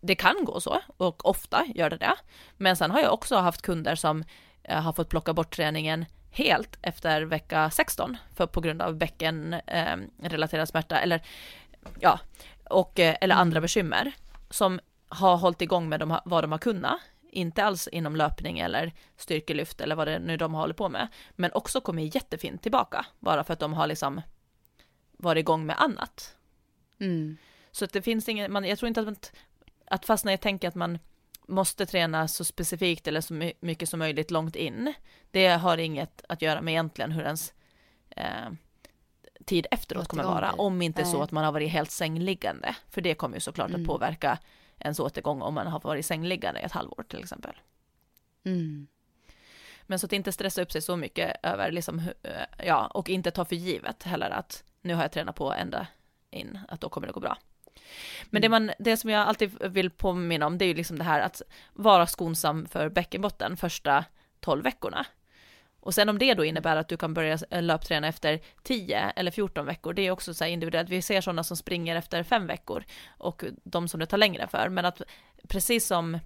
det 0.00 0.14
kan 0.14 0.44
gå 0.44 0.60
så 0.60 0.80
och 0.96 1.26
ofta 1.26 1.64
gör 1.74 1.90
det 1.90 1.96
det. 1.96 2.14
Men 2.56 2.76
sen 2.76 2.90
har 2.90 3.00
jag 3.00 3.12
också 3.12 3.36
haft 3.36 3.62
kunder 3.62 3.94
som 3.94 4.24
eh, 4.62 4.80
har 4.80 4.92
fått 4.92 5.08
plocka 5.08 5.32
bort 5.32 5.56
träningen 5.56 6.04
helt 6.30 6.78
efter 6.82 7.22
vecka 7.22 7.70
16 7.70 8.16
för 8.34 8.46
på 8.46 8.60
grund 8.60 8.82
av 8.82 8.96
bäckenrelaterad 8.96 10.62
eh, 10.62 10.66
smärta 10.66 11.00
eller 11.00 11.22
ja, 12.00 12.20
och, 12.70 12.98
eh, 12.98 13.16
eller 13.20 13.34
mm. 13.34 13.42
andra 13.42 13.60
bekymmer 13.60 14.12
som 14.50 14.80
har 15.08 15.36
hållit 15.36 15.62
igång 15.62 15.88
med 15.88 16.00
de, 16.00 16.18
vad 16.24 16.44
de 16.44 16.52
har 16.52 16.58
kunnat, 16.58 17.00
inte 17.30 17.64
alls 17.64 17.88
inom 17.88 18.16
löpning 18.16 18.58
eller 18.58 18.92
styrkelyft 19.16 19.80
eller 19.80 19.96
vad 19.96 20.08
det 20.08 20.18
nu 20.18 20.36
de 20.36 20.54
håller 20.54 20.74
på 20.74 20.88
med, 20.88 21.08
men 21.30 21.52
också 21.52 21.80
kommit 21.80 22.14
jättefint 22.14 22.62
tillbaka 22.62 23.06
bara 23.18 23.44
för 23.44 23.52
att 23.52 23.60
de 23.60 23.74
har 23.74 23.86
liksom 23.86 24.20
varit 25.12 25.40
igång 25.40 25.66
med 25.66 25.76
annat. 25.78 26.36
Mm. 27.00 27.36
Så 27.70 27.84
att 27.84 27.92
det 27.92 28.02
finns 28.02 28.28
ingen, 28.28 28.52
man, 28.52 28.64
jag 28.64 28.78
tror 28.78 28.88
inte 28.88 29.00
att, 29.00 29.32
att 29.86 30.06
fast 30.06 30.24
när 30.24 30.32
jag 30.32 30.40
tänker 30.40 30.68
att 30.68 30.74
man 30.74 30.98
måste 31.48 31.86
träna 31.86 32.28
så 32.28 32.44
specifikt 32.44 33.06
eller 33.06 33.20
så 33.20 33.52
mycket 33.60 33.88
som 33.88 33.98
möjligt 33.98 34.30
långt 34.30 34.56
in. 34.56 34.94
Det 35.30 35.48
har 35.48 35.78
inget 35.78 36.24
att 36.28 36.42
göra 36.42 36.60
med 36.60 36.72
egentligen 36.72 37.12
hur 37.12 37.22
ens 37.22 37.52
eh, 38.10 38.50
tid 39.44 39.66
efteråt 39.70 40.08
kommer 40.08 40.24
vara, 40.24 40.52
om 40.52 40.82
inte 40.82 41.04
så 41.04 41.22
att 41.22 41.30
man 41.30 41.44
har 41.44 41.52
varit 41.52 41.70
helt 41.70 41.90
sängliggande. 41.90 42.76
För 42.90 43.00
det 43.00 43.14
kommer 43.14 43.36
ju 43.36 43.40
såklart 43.40 43.68
mm. 43.68 43.80
att 43.80 43.86
påverka 43.86 44.38
ens 44.78 45.00
återgång 45.00 45.42
om 45.42 45.54
man 45.54 45.66
har 45.66 45.80
varit 45.80 46.06
sängliggande 46.06 46.60
i 46.60 46.62
ett 46.62 46.72
halvår 46.72 47.04
till 47.08 47.20
exempel. 47.20 47.54
Mm. 48.44 48.86
Men 49.82 49.98
så 49.98 50.06
att 50.06 50.12
inte 50.12 50.32
stressa 50.32 50.62
upp 50.62 50.72
sig 50.72 50.82
så 50.82 50.96
mycket 50.96 51.36
över, 51.42 51.70
liksom, 51.70 51.98
eh, 51.98 52.66
ja, 52.66 52.86
och 52.86 53.08
inte 53.08 53.30
ta 53.30 53.44
för 53.44 53.56
givet 53.56 54.02
heller 54.02 54.30
att 54.30 54.64
nu 54.80 54.94
har 54.94 55.02
jag 55.02 55.12
tränat 55.12 55.36
på 55.36 55.52
ända 55.52 55.86
in, 56.30 56.58
att 56.68 56.80
då 56.80 56.88
kommer 56.88 57.06
det 57.06 57.12
gå 57.12 57.20
bra. 57.20 57.38
Men 58.30 58.42
det, 58.42 58.46
mm. 58.46 58.66
man, 58.66 58.74
det 58.78 58.96
som 58.96 59.10
jag 59.10 59.28
alltid 59.28 59.72
vill 59.72 59.90
påminna 59.90 60.46
om 60.46 60.58
det 60.58 60.64
är 60.64 60.66
ju 60.66 60.74
liksom 60.74 60.98
det 60.98 61.04
här 61.04 61.20
att 61.20 61.42
vara 61.72 62.06
skonsam 62.06 62.66
för 62.66 62.88
bäckenbotten 62.88 63.56
första 63.56 64.04
12 64.40 64.64
veckorna. 64.64 65.06
Och 65.80 65.94
sen 65.94 66.08
om 66.08 66.18
det 66.18 66.34
då 66.34 66.44
innebär 66.44 66.76
att 66.76 66.88
du 66.88 66.96
kan 66.96 67.14
börja 67.14 67.38
löpträna 67.50 68.08
efter 68.08 68.40
10 68.62 68.98
eller 69.16 69.30
14 69.30 69.66
veckor, 69.66 69.92
det 69.92 70.02
är 70.02 70.10
också 70.10 70.34
så 70.34 70.44
individuellt. 70.44 70.88
Vi 70.88 71.02
ser 71.02 71.20
sådana 71.20 71.44
som 71.44 71.56
springer 71.56 71.96
efter 71.96 72.22
5 72.22 72.46
veckor 72.46 72.84
och 73.08 73.44
de 73.64 73.88
som 73.88 74.00
det 74.00 74.06
tar 74.06 74.18
längre 74.18 74.46
för. 74.48 74.68
Men 74.68 74.84
att 74.84 75.02
precis 75.48 75.86
som, 75.86 76.18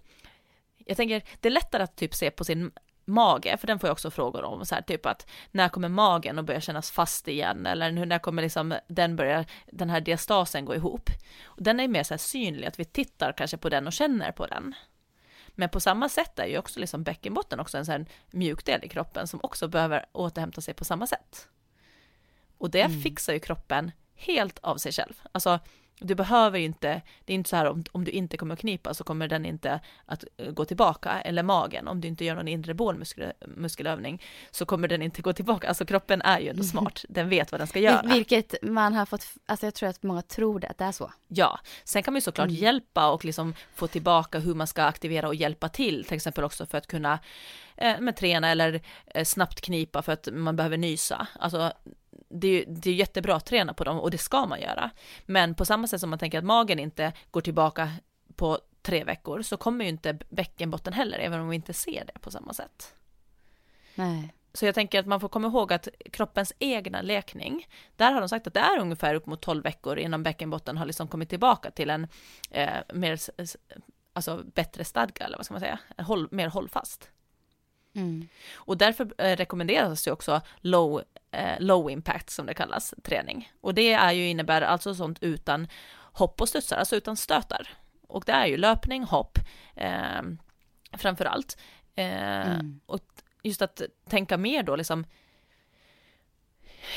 jag 0.86 0.96
tänker, 0.96 1.22
det 1.40 1.48
är 1.48 1.52
lättare 1.52 1.82
att 1.82 1.96
typ 1.96 2.14
se 2.14 2.30
på 2.30 2.44
sin 2.44 2.72
mage, 3.04 3.56
för 3.56 3.66
den 3.66 3.78
får 3.78 3.88
jag 3.88 3.92
också 3.92 4.10
frågor 4.10 4.44
om, 4.44 4.66
så 4.66 4.74
här, 4.74 4.82
typ 4.82 5.06
att 5.06 5.26
när 5.50 5.68
kommer 5.68 5.88
magen 5.88 6.38
att 6.38 6.44
börja 6.44 6.60
kännas 6.60 6.90
fast 6.90 7.28
igen, 7.28 7.66
eller 7.66 7.92
när 7.92 8.18
kommer 8.18 8.42
liksom 8.42 8.74
den 8.88 9.16
börja, 9.16 9.44
den 9.66 9.90
här 9.90 10.00
diastasen 10.00 10.64
gå 10.64 10.74
ihop. 10.74 11.10
Och 11.44 11.62
den 11.62 11.80
är 11.80 11.88
mer 11.88 12.02
så 12.02 12.14
här 12.14 12.18
synlig, 12.18 12.66
att 12.66 12.78
vi 12.78 12.84
tittar 12.84 13.32
kanske 13.32 13.56
på 13.56 13.68
den 13.68 13.86
och 13.86 13.92
känner 13.92 14.32
på 14.32 14.46
den. 14.46 14.74
Men 15.54 15.68
på 15.68 15.80
samma 15.80 16.08
sätt 16.08 16.38
är 16.38 16.46
ju 16.46 16.58
också 16.58 16.80
liksom 16.80 17.02
bäckenbotten 17.02 17.60
också 17.60 17.78
en 17.78 17.86
sån 17.86 18.06
mjuk 18.30 18.64
del 18.64 18.84
i 18.84 18.88
kroppen 18.88 19.26
som 19.26 19.40
också 19.42 19.68
behöver 19.68 20.06
återhämta 20.12 20.60
sig 20.60 20.74
på 20.74 20.84
samma 20.84 21.06
sätt. 21.06 21.48
Och 22.58 22.70
det 22.70 22.82
mm. 22.82 23.02
fixar 23.02 23.32
ju 23.32 23.40
kroppen 23.40 23.90
helt 24.14 24.58
av 24.58 24.76
sig 24.76 24.92
själv. 24.92 25.14
Alltså 25.32 25.58
du 25.98 26.14
behöver 26.14 26.58
inte, 26.58 27.02
det 27.24 27.32
är 27.32 27.34
inte 27.34 27.50
så 27.50 27.56
här 27.56 27.66
om, 27.66 27.84
om 27.92 28.04
du 28.04 28.10
inte 28.10 28.36
kommer 28.36 28.54
att 28.54 28.60
knipa 28.60 28.94
så 28.94 29.04
kommer 29.04 29.28
den 29.28 29.46
inte 29.46 29.80
att 30.06 30.24
eh, 30.36 30.50
gå 30.50 30.64
tillbaka, 30.64 31.20
eller 31.20 31.42
magen, 31.42 31.88
om 31.88 32.00
du 32.00 32.08
inte 32.08 32.24
gör 32.24 32.34
någon 32.34 32.48
inre 32.48 32.74
bålmuskelövning 32.74 34.22
så 34.50 34.66
kommer 34.66 34.88
den 34.88 35.02
inte 35.02 35.22
gå 35.22 35.32
tillbaka, 35.32 35.68
alltså 35.68 35.84
kroppen 35.84 36.22
är 36.22 36.40
ju 36.40 36.48
ändå 36.48 36.62
smart, 36.62 37.04
den 37.08 37.28
vet 37.28 37.52
vad 37.52 37.60
den 37.60 37.68
ska 37.68 37.78
göra. 37.78 38.02
Vilket 38.02 38.54
man 38.62 38.94
har 38.94 39.06
fått, 39.06 39.26
alltså 39.46 39.66
jag 39.66 39.74
tror 39.74 39.88
att 39.88 40.02
många 40.02 40.22
tror 40.22 40.60
det, 40.60 40.68
att 40.68 40.78
det 40.78 40.84
är 40.84 40.92
så. 40.92 41.12
Ja, 41.28 41.60
sen 41.84 42.02
kan 42.02 42.12
man 42.14 42.16
ju 42.16 42.22
såklart 42.22 42.48
mm. 42.48 42.62
hjälpa 42.62 43.10
och 43.10 43.24
liksom 43.24 43.54
få 43.74 43.86
tillbaka 43.86 44.38
hur 44.38 44.54
man 44.54 44.66
ska 44.66 44.84
aktivera 44.84 45.28
och 45.28 45.34
hjälpa 45.34 45.68
till, 45.68 46.04
till 46.04 46.16
exempel 46.16 46.44
också 46.44 46.66
för 46.66 46.78
att 46.78 46.86
kunna 46.86 47.18
eh, 47.76 48.00
med 48.00 48.16
träna 48.16 48.50
eller 48.50 48.80
eh, 49.06 49.24
snabbt 49.24 49.60
knipa 49.60 50.02
för 50.02 50.12
att 50.12 50.28
man 50.32 50.56
behöver 50.56 50.76
nysa. 50.76 51.26
Alltså 51.38 51.72
det 52.32 52.48
är, 52.48 52.64
det 52.68 52.90
är 52.90 52.94
jättebra 52.94 53.36
att 53.36 53.46
träna 53.46 53.74
på 53.74 53.84
dem 53.84 53.98
och 53.98 54.10
det 54.10 54.18
ska 54.18 54.46
man 54.46 54.60
göra. 54.60 54.90
Men 55.26 55.54
på 55.54 55.64
samma 55.64 55.86
sätt 55.86 56.00
som 56.00 56.10
man 56.10 56.18
tänker 56.18 56.38
att 56.38 56.44
magen 56.44 56.78
inte 56.78 57.12
går 57.30 57.40
tillbaka 57.40 57.92
på 58.36 58.58
tre 58.82 59.04
veckor 59.04 59.42
så 59.42 59.56
kommer 59.56 59.84
ju 59.84 59.90
inte 59.90 60.18
bäckenbotten 60.28 60.92
heller, 60.92 61.18
även 61.18 61.40
om 61.40 61.48
vi 61.48 61.56
inte 61.56 61.72
ser 61.72 62.04
det 62.04 62.20
på 62.20 62.30
samma 62.30 62.52
sätt. 62.52 62.94
Nej. 63.94 64.34
Så 64.54 64.66
jag 64.66 64.74
tänker 64.74 65.00
att 65.00 65.06
man 65.06 65.20
får 65.20 65.28
komma 65.28 65.48
ihåg 65.48 65.72
att 65.72 65.88
kroppens 66.12 66.52
egna 66.58 67.02
läkning, 67.02 67.66
där 67.96 68.12
har 68.12 68.20
de 68.20 68.28
sagt 68.28 68.46
att 68.46 68.54
det 68.54 68.60
är 68.60 68.78
ungefär 68.78 69.14
upp 69.14 69.26
mot 69.26 69.40
12 69.40 69.62
veckor 69.62 69.98
innan 69.98 70.22
bäckenbotten 70.22 70.76
har 70.76 70.86
liksom 70.86 71.08
kommit 71.08 71.28
tillbaka 71.28 71.70
till 71.70 71.90
en 71.90 72.06
eh, 72.50 72.70
mer, 72.94 73.18
alltså 74.12 74.42
bättre 74.54 74.84
stadga, 74.84 75.26
eller 75.26 75.36
vad 75.36 75.46
ska 75.46 75.54
man 75.54 75.60
säga, 75.60 75.78
håll, 75.98 76.28
mer 76.30 76.48
hållfast. 76.48 77.10
Mm. 77.94 78.28
Och 78.54 78.78
därför 78.78 79.12
eh, 79.18 79.36
rekommenderas 79.36 80.04
det 80.04 80.12
också 80.12 80.40
low, 80.60 81.02
eh, 81.30 81.60
low 81.60 81.90
impact 81.90 82.30
som 82.30 82.46
det 82.46 82.54
kallas, 82.54 82.94
träning. 83.02 83.52
Och 83.60 83.74
det 83.74 83.92
är 83.92 84.12
ju 84.12 84.28
innebär 84.28 84.62
alltså 84.62 84.94
sånt 84.94 85.18
utan 85.20 85.68
hopp 86.12 86.40
och 86.40 86.48
studsar, 86.48 86.76
alltså 86.76 86.96
utan 86.96 87.16
stötar. 87.16 87.68
Och 88.08 88.24
det 88.26 88.32
är 88.32 88.46
ju 88.46 88.56
löpning, 88.56 89.04
hopp, 89.04 89.38
eh, 89.76 90.22
framför 90.92 91.24
allt. 91.24 91.58
Eh, 91.94 92.52
mm. 92.52 92.80
Och 92.86 93.00
just 93.42 93.62
att 93.62 93.82
tänka 94.08 94.36
mer 94.36 94.62
då 94.62 94.76
liksom, 94.76 95.04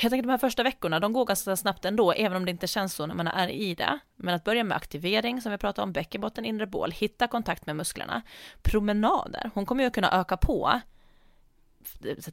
jag 0.02 0.10
tänker 0.12 0.24
de 0.24 0.30
här 0.30 0.38
första 0.38 0.64
veckorna, 0.64 1.00
de 1.00 1.14
går 1.14 1.26
ganska 1.26 1.56
snabbt 1.56 1.86
ändå, 1.86 2.12
även 2.12 2.38
om 2.38 2.46
det 2.46 2.52
inte 2.52 2.68
känns 2.68 2.94
så 2.94 3.06
när 3.06 3.16
man 3.16 3.28
är 3.28 3.48
i 3.48 3.76
det. 3.76 4.00
Men 4.16 4.36
att 4.36 4.44
börja 4.44 4.64
med 4.64 4.78
aktivering, 4.78 5.42
som 5.42 5.52
vi 5.52 5.58
pratade 5.58 5.84
om, 5.84 5.94
bäckenbotten, 5.94 6.46
inre 6.46 6.68
bål, 6.68 6.92
hitta 6.92 7.28
kontakt 7.28 7.66
med 7.66 7.76
musklerna. 7.76 8.22
Promenader, 8.62 9.52
hon 9.54 9.66
kommer 9.66 9.84
ju 9.84 9.90
kunna 9.90 10.12
öka 10.12 10.38
på 10.38 10.82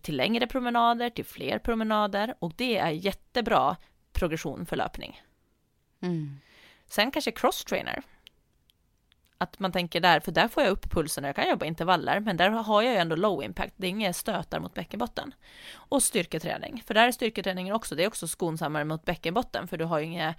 till 0.03 0.17
längre 0.17 0.47
promenader, 0.47 1.11
till 1.11 1.25
fler 1.25 1.59
promenader 1.59 2.35
och 2.39 2.53
det 2.57 2.79
är 2.79 2.91
jättebra 2.91 3.77
progression 4.13 4.67
för 4.67 4.77
löpning. 4.77 5.23
Mm. 6.03 6.41
Sen 6.87 7.11
kanske 7.11 7.31
crosstrainer, 7.31 8.03
att 9.43 9.59
man 9.59 9.73
tänker 9.73 10.01
där, 10.01 10.21
för 10.21 10.33
där 10.33 10.49
får 10.49 10.63
jag 10.63 10.71
upp 10.71 10.91
pulsen 10.91 11.25
och 11.25 11.29
jag 11.29 11.37
kan 11.37 11.49
jobba 11.49 11.67
intervaller, 11.67 12.21
men 12.21 12.37
där 12.37 12.51
har 12.51 12.83
jag 12.83 12.93
ju 12.93 12.99
ändå 12.99 13.17
low 13.17 13.43
impact, 13.45 13.75
det 13.77 13.87
är 13.87 13.91
inga 13.91 14.13
stötar 14.13 14.61
mot 14.61 14.75
bäckenbotten. 14.75 15.35
Och 15.75 16.03
styrketräning, 16.03 16.83
för 16.87 16.95
där 16.95 17.09
är 17.09 17.13
styrketräningen 17.13 17.75
också, 17.75 17.95
det 17.95 18.05
är 18.05 18.09
också 18.09 18.29
skonsammare 18.29 18.85
mot 18.85 19.05
bäckenbotten, 19.05 19.69
för 19.69 19.77
du 19.77 19.85
har 19.85 19.99
ju 19.99 20.05
inga 20.05 20.35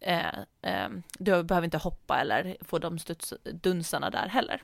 eh, 0.00 0.26
eh, 0.62 0.88
du 1.18 1.42
behöver 1.42 1.64
inte 1.64 1.78
hoppa 1.78 2.20
eller 2.20 2.56
få 2.60 2.78
de 2.78 2.98
studs, 2.98 3.34
dunsarna 3.44 4.10
där 4.10 4.28
heller. 4.28 4.62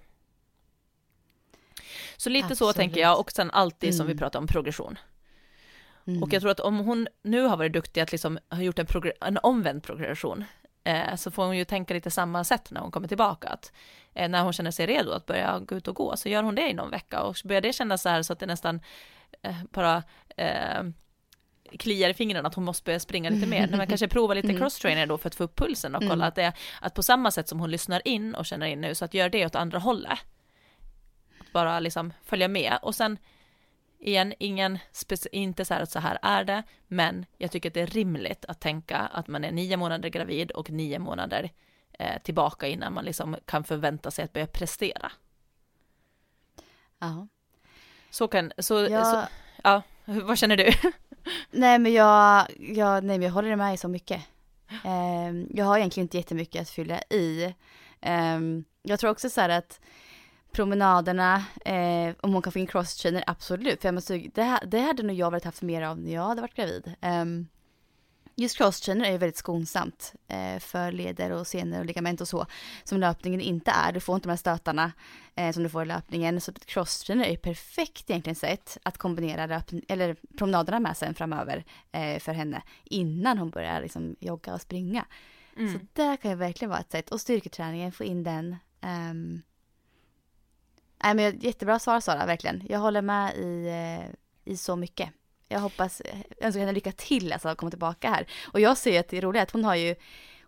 Så 2.17 2.31
lite 2.31 2.45
Absolut. 2.45 2.59
så 2.59 2.73
tänker 2.73 3.01
jag 3.01 3.21
och 3.21 3.31
sen 3.31 3.51
alltid 3.51 3.89
mm. 3.89 3.97
som 3.97 4.07
vi 4.07 4.15
pratar 4.15 4.39
om 4.39 4.47
progression. 4.47 4.99
Mm. 6.07 6.23
Och 6.23 6.33
jag 6.33 6.43
tror 6.43 6.51
att 6.51 6.61
om 6.61 6.79
hon 6.79 7.09
nu 7.23 7.43
har 7.43 7.57
varit 7.57 7.73
duktig 7.73 8.01
att 8.01 8.13
liksom 8.13 8.39
ha 8.51 8.63
gjort 8.63 8.79
en, 8.79 8.87
en 9.21 9.39
omvänd 9.43 9.83
progression, 9.83 10.45
eh, 10.89 11.15
så 11.15 11.31
får 11.31 11.47
hon 11.47 11.57
ju 11.57 11.65
tänka 11.65 11.95
lite 11.95 12.11
samma 12.11 12.45
sätt 12.45 12.71
när 12.71 12.81
hon 12.81 12.91
kommer 12.91 13.09
tillbaka. 13.09 13.49
Att, 13.49 13.73
eh, 14.15 14.29
när 14.29 14.43
hon 14.43 14.53
känner 14.53 14.71
sig 14.71 14.87
redo 14.87 15.13
att 15.13 15.27
börja 15.27 15.59
gå 15.59 15.75
ut 15.75 15.89
och 15.89 15.97
gå, 15.97 16.17
så 16.17 16.29
gör 16.29 16.43
hon 16.43 16.55
det 16.55 16.71
i 16.71 16.75
någon 16.75 16.91
vecka 16.91 17.23
och 17.23 17.37
börjar 17.45 17.61
det 17.61 17.73
kännas 17.73 18.03
så 18.03 18.09
här 18.09 18.23
så 18.23 18.33
att 18.33 18.39
det 18.39 18.47
nästan 18.47 18.81
eh, 19.43 19.57
bara 19.71 20.03
eh, 20.37 20.83
kliar 21.79 22.11
i 22.11 22.15
fingrarna 22.15 22.49
att 22.49 22.55
hon 22.55 22.65
måste 22.65 22.85
börja 22.85 23.01
springa 23.01 23.31
lite 23.31 23.47
mer. 23.47 23.67
När 23.67 23.77
man 23.77 23.87
kanske 23.87 24.09
provar 24.09 24.35
lite 24.35 24.49
mm. 24.49 24.61
crosstrainer 24.61 25.07
då 25.07 25.19
för 25.19 25.29
att 25.29 25.35
få 25.35 25.45
upp 25.45 25.57
pulsen 25.57 25.95
och 25.95 26.01
kolla 26.01 26.15
mm. 26.15 26.29
att 26.29 26.35
det 26.35 26.43
är 26.43 26.53
att 26.81 26.95
på 26.95 27.03
samma 27.03 27.31
sätt 27.31 27.49
som 27.49 27.61
hon 27.61 27.71
lyssnar 27.71 28.09
in 28.09 28.35
och 28.35 28.47
känner 28.47 28.67
in 28.67 28.81
nu 28.81 28.95
så 28.95 29.05
att 29.05 29.15
gör 29.15 29.29
det 29.29 29.47
åt 29.47 29.55
andra 29.55 29.79
hållet. 29.79 30.19
Att 31.41 31.53
bara 31.53 31.81
liksom 31.81 32.13
följa 32.25 32.49
med 32.49 32.79
och 32.83 32.95
sen 32.95 33.19
igen, 33.99 34.35
ingen, 34.39 34.79
inte 35.33 35.65
så 35.65 35.75
här 35.75 35.81
att 35.81 35.91
så 35.91 35.99
här 35.99 36.19
är 36.23 36.45
det, 36.45 36.63
men 36.87 37.27
jag 37.37 37.51
tycker 37.51 37.71
att 37.71 37.75
det 37.75 37.81
är 37.81 37.87
rimligt 37.87 38.45
att 38.49 38.61
tänka 38.61 38.99
att 38.99 39.29
man 39.29 39.45
är 39.45 39.53
nio 39.53 39.77
månader 39.77 40.09
gravid 40.09 40.51
och 40.51 40.71
nio 40.71 40.99
månader 40.99 41.51
eh, 41.93 42.23
tillbaka 42.23 42.67
innan 42.67 42.93
man 42.93 43.05
liksom 43.05 43.37
kan 43.45 43.65
förvänta 43.65 44.11
sig 44.11 44.25
att 44.25 44.33
börja 44.33 44.47
prestera. 44.47 45.13
Ja. 46.99 47.29
Så 48.11 48.29
kan, 48.29 48.53
så, 48.59 48.75
ja, 48.75 49.05
så, 49.05 49.29
ja 49.65 49.83
vad 50.05 50.39
känner 50.39 50.57
du? 50.57 50.73
nej 51.51 51.79
men 51.79 51.93
jag, 51.93 52.47
jag, 52.59 53.05
nej 53.05 53.19
men 53.19 53.23
jag 53.23 53.33
håller 53.33 53.57
med 53.57 53.75
i 53.75 53.77
så 53.77 53.89
mycket. 53.89 54.23
Um, 54.85 55.49
jag 55.55 55.65
har 55.65 55.79
egentligen 55.79 56.05
inte 56.05 56.17
jättemycket 56.17 56.63
att 56.63 56.71
fylla 56.71 57.03
i. 57.11 57.55
Um, 58.01 58.65
jag 58.83 59.01
tror 59.01 59.11
också 59.11 59.31
så 59.31 59.41
här 59.41 59.49
att 59.49 59.81
promenaderna, 60.59 61.45
eh, 61.65 62.15
om 62.21 62.33
hon 62.33 62.43
kan 62.43 62.53
få 62.53 62.59
in 62.59 62.67
crosstrainer, 62.67 63.25
absolut. 63.27 63.81
För 63.81 63.89
jag 63.89 63.95
måste, 63.95 64.19
det, 64.19 64.59
det 64.67 64.81
hade 64.81 65.03
nog 65.03 65.17
jag 65.17 65.31
velat 65.31 65.45
haft 65.45 65.63
mer 65.63 65.83
av 65.83 65.99
när 65.99 66.15
jag 66.15 66.23
hade 66.23 66.41
varit 66.41 66.55
gravid. 66.55 66.95
Um, 67.03 67.49
just 68.35 68.59
crosstrainer 68.59 69.05
är 69.05 69.13
ju 69.13 69.19
väldigt 69.19 69.37
skonsamt 69.37 70.15
eh, 70.29 70.59
för 70.59 70.93
leder 70.93 71.31
och 71.31 71.47
senor 71.47 71.79
och 71.79 71.85
ligament 71.85 72.21
och 72.21 72.29
så, 72.29 72.47
som 72.85 73.01
löpningen 73.01 73.41
inte 73.41 73.71
är. 73.71 73.93
Du 73.93 74.01
får 74.01 74.15
inte 74.15 74.29
de 74.29 74.31
här 74.31 74.37
stötarna 74.37 74.93
eh, 75.35 75.53
som 75.53 75.63
du 75.63 75.69
får 75.69 75.83
i 75.83 75.87
löpningen. 75.87 76.41
Så 76.41 76.53
crosstrainer 76.53 77.25
är 77.25 77.31
ju 77.31 77.37
perfekt 77.37 78.11
egentligen 78.11 78.37
sätt 78.37 78.79
att 78.83 78.99
kombinera 78.99 79.47
löpning, 79.47 79.85
eller 79.89 80.17
promenaderna 80.39 80.81
med 80.81 80.97
sen 80.97 81.15
framöver 81.15 81.65
eh, 81.93 82.19
för 82.19 82.33
henne, 82.33 82.63
innan 82.85 83.39
hon 83.39 83.51
börjar 83.51 83.81
liksom 83.81 84.17
jogga 84.21 84.55
och 84.55 84.61
springa. 84.61 85.05
Mm. 85.57 85.73
Så 85.73 85.79
det 85.93 86.17
kan 86.17 86.31
ju 86.31 86.37
verkligen 86.37 86.71
vara 86.71 86.81
ett 86.81 86.93
sätt. 86.93 87.11
Och 87.11 87.21
styrketräningen, 87.21 87.93
få 87.93 88.05
in 88.05 88.23
den. 88.23 88.57
Um, 88.83 89.43
Nej 91.05 91.15
men 91.15 91.39
jättebra 91.39 91.79
svar 91.79 92.01
Sara, 92.01 92.27
verkligen. 92.27 92.63
Jag 92.69 92.79
håller 92.79 93.03
med 93.03 93.37
i, 93.37 93.67
eh, 93.69 94.53
i 94.53 94.57
så 94.57 94.77
mycket. 94.77 95.11
Jag 95.49 95.61
hoppas, 95.61 96.03
jag 96.39 96.47
önskar 96.47 96.61
henne 96.61 96.73
lycka 96.73 96.93
till 96.93 97.33
alltså 97.33 97.49
att 97.49 97.59
komma 97.59 97.71
tillbaka 97.71 98.11
här. 98.11 98.27
Och 98.53 98.61
jag 98.61 98.77
ser 98.77 99.01
att 99.01 99.09
det 99.09 99.19
är 99.19 99.23
roligt 99.23 99.43
att 99.43 99.51
hon 99.51 99.65
har 99.65 99.75
ju 99.75 99.95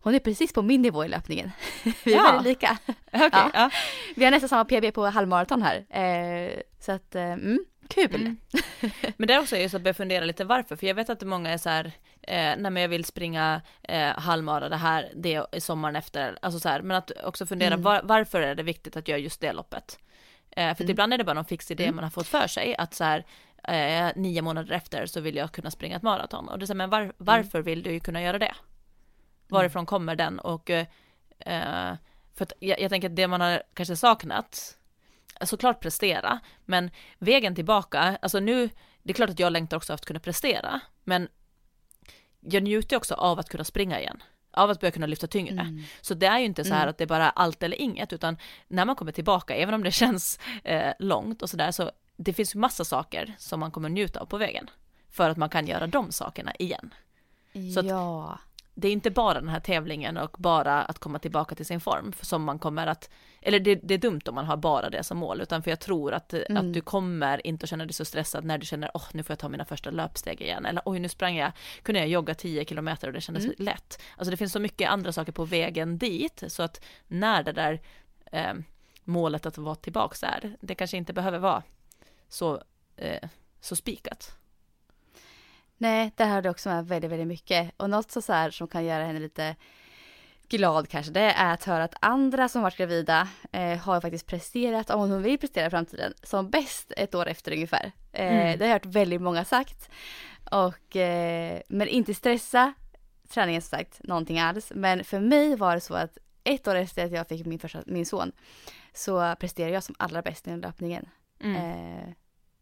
hon 0.03 0.15
är 0.15 0.19
precis 0.19 0.53
på 0.53 0.63
min 0.63 0.83
nivå 0.83 1.05
i 1.05 1.09
löpningen. 1.09 1.51
Vi 2.05 2.13
är 2.13 2.17
ja. 2.17 2.23
väldigt 2.23 2.45
lika. 2.45 2.79
Okay, 3.13 3.31
ja. 3.33 3.51
Ja. 3.55 3.71
Vi 4.17 4.25
har 4.25 4.31
nästan 4.31 4.49
samma 4.49 4.65
PB 4.65 4.95
på 4.95 5.07
halvmaraton 5.07 5.63
här. 5.63 5.87
Eh, 5.91 6.61
så 6.81 6.93
att, 6.93 7.15
eh, 7.15 7.23
mm, 7.23 7.65
kul. 7.89 8.15
Mm. 8.15 8.37
Men 9.17 9.29
det 9.29 9.35
är 9.35 9.41
också 9.41 9.57
just 9.57 9.75
att 9.75 9.83
börja 9.83 9.95
fundera 9.95 10.25
lite 10.25 10.45
varför, 10.45 10.77
för 10.77 10.87
jag 10.87 10.95
vet 10.95 11.11
att 11.11 11.23
många 11.23 11.51
är 11.51 11.59
så 11.59 11.69
här, 11.69 11.87
eh, 12.23 12.55
nej 12.59 12.71
men 12.71 12.77
jag 12.77 12.89
vill 12.89 13.05
springa 13.05 13.63
eh, 13.83 14.19
halvmara 14.19 14.69
det 14.69 14.77
här, 14.77 15.13
det 15.15 15.35
är 15.35 15.61
sommaren 15.61 15.97
efter, 15.97 16.39
alltså 16.43 16.61
så 16.61 16.69
här, 16.69 16.83
men 16.83 16.97
att 16.97 17.11
också 17.25 17.47
fundera 17.47 17.75
mm. 17.75 17.83
var, 17.83 18.01
varför 18.05 18.41
är 18.41 18.55
det 18.55 18.63
viktigt 18.63 18.97
att 18.97 19.09
göra 19.09 19.19
just 19.19 19.41
det 19.41 19.53
loppet? 19.53 19.99
Eh, 20.51 20.77
för 20.77 20.83
mm. 20.85 20.91
ibland 20.91 21.13
är 21.13 21.19
det 21.19 21.25
bara 21.25 21.35
någon 21.35 21.45
fix 21.45 21.71
idé 21.71 21.85
mm. 21.85 21.97
man 21.97 22.05
har 22.05 22.11
fått 22.11 22.27
för 22.27 22.47
sig, 22.47 22.77
att 22.77 22.95
så 22.95 23.05
här, 23.05 23.27
eh, 23.65 24.13
nio 24.17 24.43
månader 24.43 24.73
efter 24.73 25.07
så 25.07 25.21
vill 25.21 25.37
jag 25.37 25.53
kunna 25.53 25.71
springa 25.71 25.97
ett 25.97 26.03
maraton. 26.03 26.49
Och 26.49 26.59
det 26.59 26.65
är 26.65 26.67
så 26.67 26.73
här, 26.73 26.77
men 26.77 26.91
var, 26.91 27.01
mm. 27.01 27.13
varför 27.17 27.63
vill 27.63 27.83
du 27.83 28.01
kunna 28.01 28.23
göra 28.23 28.39
det? 28.39 28.55
Varifrån 29.49 29.87
kommer 29.87 30.17
den? 30.17 30.39
Och 30.39 30.71
eh, 30.71 30.87
för 32.35 32.45
att 32.45 32.53
jag, 32.59 32.81
jag 32.81 32.91
tänker 32.91 33.11
att 33.11 33.17
det 33.17 33.29
man 33.29 33.41
har 33.41 33.63
kanske 33.75 33.97
saknat, 33.97 34.79
såklart 35.41 35.81
prestera, 35.81 36.41
men 36.65 36.91
vägen 37.19 37.55
tillbaka, 37.55 38.19
alltså 38.23 38.41
nu, 38.41 38.71
det 39.03 39.13
är 39.13 39.15
klart 39.15 39.31
att 39.31 39.39
jag 39.39 39.53
längtar 39.53 39.77
också 39.77 39.93
efter 39.93 40.03
att 40.03 40.07
kunna 40.07 40.21
prestera, 40.21 40.81
men 41.05 41.29
jag 42.41 42.63
njuter 42.63 42.97
också 42.97 43.15
av 43.15 43.39
att 43.39 43.49
kunna 43.49 43.65
springa 43.65 44.01
igen 44.01 44.23
av 44.53 44.71
att 44.71 44.81
börja 44.81 44.93
kunna 44.93 45.07
lyfta 45.07 45.27
tyngre. 45.27 45.61
Mm. 45.61 45.83
Så 46.01 46.15
det 46.15 46.27
är 46.27 46.39
ju 46.39 46.45
inte 46.45 46.65
så 46.65 46.75
här 46.75 46.83
mm. 46.83 46.91
att 46.91 46.99
det 46.99 47.05
är 47.05 47.09
bara 47.09 47.31
allt 47.31 47.63
eller 47.63 47.81
inget, 47.81 48.13
utan 48.13 48.37
när 48.69 48.85
man 48.85 48.97
kommer 48.97 49.13
tillbaka, 49.13 49.55
även 49.55 49.75
om 49.75 49.83
det 49.83 49.91
känns 50.03 50.39
eh, 50.65 50.93
långt 50.99 51.43
och 51.43 51.51
sådär, 51.51 51.71
så 51.71 51.91
det 52.17 52.33
finns 52.33 52.55
ju 52.55 52.59
massa 52.59 52.85
saker 52.85 53.35
som 53.39 53.61
man 53.61 53.71
kommer 53.71 53.89
njuta 53.89 54.21
av 54.21 54.27
på 54.27 54.37
vägen. 54.37 54.71
För 55.11 55.31
att 55.31 55.37
man 55.37 55.49
kan 55.49 55.67
göra 55.67 55.87
de 55.87 56.13
sakerna 56.13 56.53
igen. 56.59 56.95
Så 57.75 57.87
ja. 57.87 58.33
Att, 58.33 58.41
det 58.81 58.89
är 58.89 58.93
inte 58.93 59.11
bara 59.11 59.41
den 59.41 59.49
här 59.49 59.61
tävlingen 59.61 60.17
och 60.17 60.37
bara 60.39 60.83
att 60.83 60.99
komma 60.99 61.19
tillbaka 61.19 61.55
till 61.55 61.67
sin 61.67 61.81
form 61.81 62.13
som 62.21 62.43
man 62.43 62.59
kommer 62.59 62.87
att, 62.87 63.11
eller 63.41 63.61
det, 63.61 63.75
det 63.75 63.95
är 63.95 63.99
dumt 63.99 64.21
om 64.29 64.35
man 64.35 64.45
har 64.45 64.57
bara 64.57 64.91
det 64.91 65.03
som 65.03 65.19
mål, 65.19 65.41
utan 65.41 65.63
för 65.63 65.71
jag 65.71 65.81
tror 65.81 66.13
att, 66.13 66.33
mm. 66.33 66.57
att 66.57 66.75
du 66.75 66.81
kommer 66.81 67.47
inte 67.47 67.65
att 67.65 67.71
känna 67.71 67.85
dig 67.85 67.93
så 67.93 68.05
stressad 68.05 68.45
när 68.45 68.59
du 68.59 68.67
känner, 68.67 68.91
åh, 68.95 69.03
oh, 69.03 69.07
nu 69.13 69.23
får 69.23 69.33
jag 69.33 69.39
ta 69.39 69.49
mina 69.49 69.65
första 69.65 69.91
löpsteg 69.91 70.41
igen, 70.41 70.67
eller 70.67 70.83
oj, 70.85 70.99
nu 70.99 71.09
sprang 71.09 71.37
jag, 71.37 71.53
kunde 71.83 72.01
jag 72.01 72.09
jogga 72.09 72.35
10 72.35 72.65
kilometer 72.65 73.07
och 73.07 73.13
det 73.13 73.21
kändes 73.21 73.45
mm. 73.45 73.55
lätt. 73.59 74.03
Alltså 74.17 74.31
det 74.31 74.37
finns 74.37 74.53
så 74.53 74.61
mycket 74.61 74.91
andra 74.91 75.13
saker 75.13 75.33
på 75.33 75.45
vägen 75.45 75.99
dit, 75.99 76.43
så 76.49 76.63
att 76.63 76.85
när 77.09 77.43
det 77.43 77.53
där 77.53 77.81
eh, 78.33 78.55
målet 79.05 79.47
att 79.47 79.59
vara 79.59 79.75
tillbaks 79.75 80.23
är, 80.23 80.57
det 80.61 80.75
kanske 80.75 80.97
inte 80.97 81.13
behöver 81.13 81.39
vara 81.39 81.63
så, 82.29 82.63
eh, 82.97 83.29
så 83.61 83.77
spikat. 83.77 84.40
Nej, 85.81 86.13
det 86.17 86.25
hörde 86.25 86.51
också 86.51 86.69
med 86.69 86.87
väldigt, 86.87 87.11
väldigt 87.11 87.29
mycket. 87.29 87.73
Och 87.77 87.91
något 87.91 88.11
så, 88.11 88.23
så 88.23 88.33
här 88.33 88.51
som 88.51 88.69
kan 88.69 88.85
göra 88.85 89.05
henne 89.05 89.21
lite 89.21 89.57
glad 90.49 90.89
kanske, 90.89 91.13
det 91.13 91.21
är 91.21 91.55
att 91.55 91.65
höra 91.65 91.85
att 91.85 91.95
andra 92.01 92.49
som 92.49 92.63
varit 92.63 92.77
gravida 92.77 93.29
eh, 93.53 93.79
har 93.79 94.01
faktiskt 94.01 94.27
presterat, 94.27 94.91
om 94.91 95.01
hon 95.01 95.23
vill 95.23 95.39
prestera 95.39 95.67
i 95.67 95.71
framtiden, 95.71 96.15
som 96.23 96.51
bäst 96.51 96.93
ett 96.97 97.15
år 97.15 97.29
efter 97.29 97.53
ungefär. 97.53 97.93
Eh, 98.13 98.33
mm. 98.33 98.59
Det 98.59 98.65
har 98.65 98.69
jag 98.69 98.75
hört 98.75 98.87
väldigt 98.87 99.23
många 99.23 99.45
sagt. 99.45 99.91
Och, 100.51 100.97
eh, 100.97 101.61
men 101.69 101.89
inte 101.89 102.15
stressa 102.15 102.73
träningen 103.29 103.63
som 103.63 103.79
sagt, 103.79 104.03
någonting 104.03 104.39
alls. 104.39 104.73
Men 104.75 105.05
för 105.05 105.21
mig 105.21 105.57
var 105.57 105.75
det 105.75 105.81
så 105.81 105.95
att 105.95 106.19
ett 106.45 106.69
år 106.69 106.75
efter 106.75 107.05
att 107.05 107.13
jag 107.13 107.29
fick 107.29 107.47
min, 107.47 107.59
första, 107.59 107.83
min 107.87 108.07
son 108.07 108.33
så 108.95 109.35
presterade 109.41 109.75
jag 109.75 109.83
som 109.83 109.95
allra 109.99 110.23
bäst 110.23 110.49
i 110.49 110.57
löpningen. 110.57 111.09
Mm. 111.43 112.15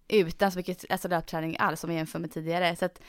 Utan 0.08 0.52
så 0.52 0.58
mycket 0.58 0.84
alltså 0.90 1.08
löpträning 1.08 1.56
alls 1.58 1.84
om 1.84 1.90
jag 1.90 1.96
jämför 1.96 2.18
med 2.18 2.32
tidigare. 2.32 2.76
Så 2.76 2.84
att 2.84 3.00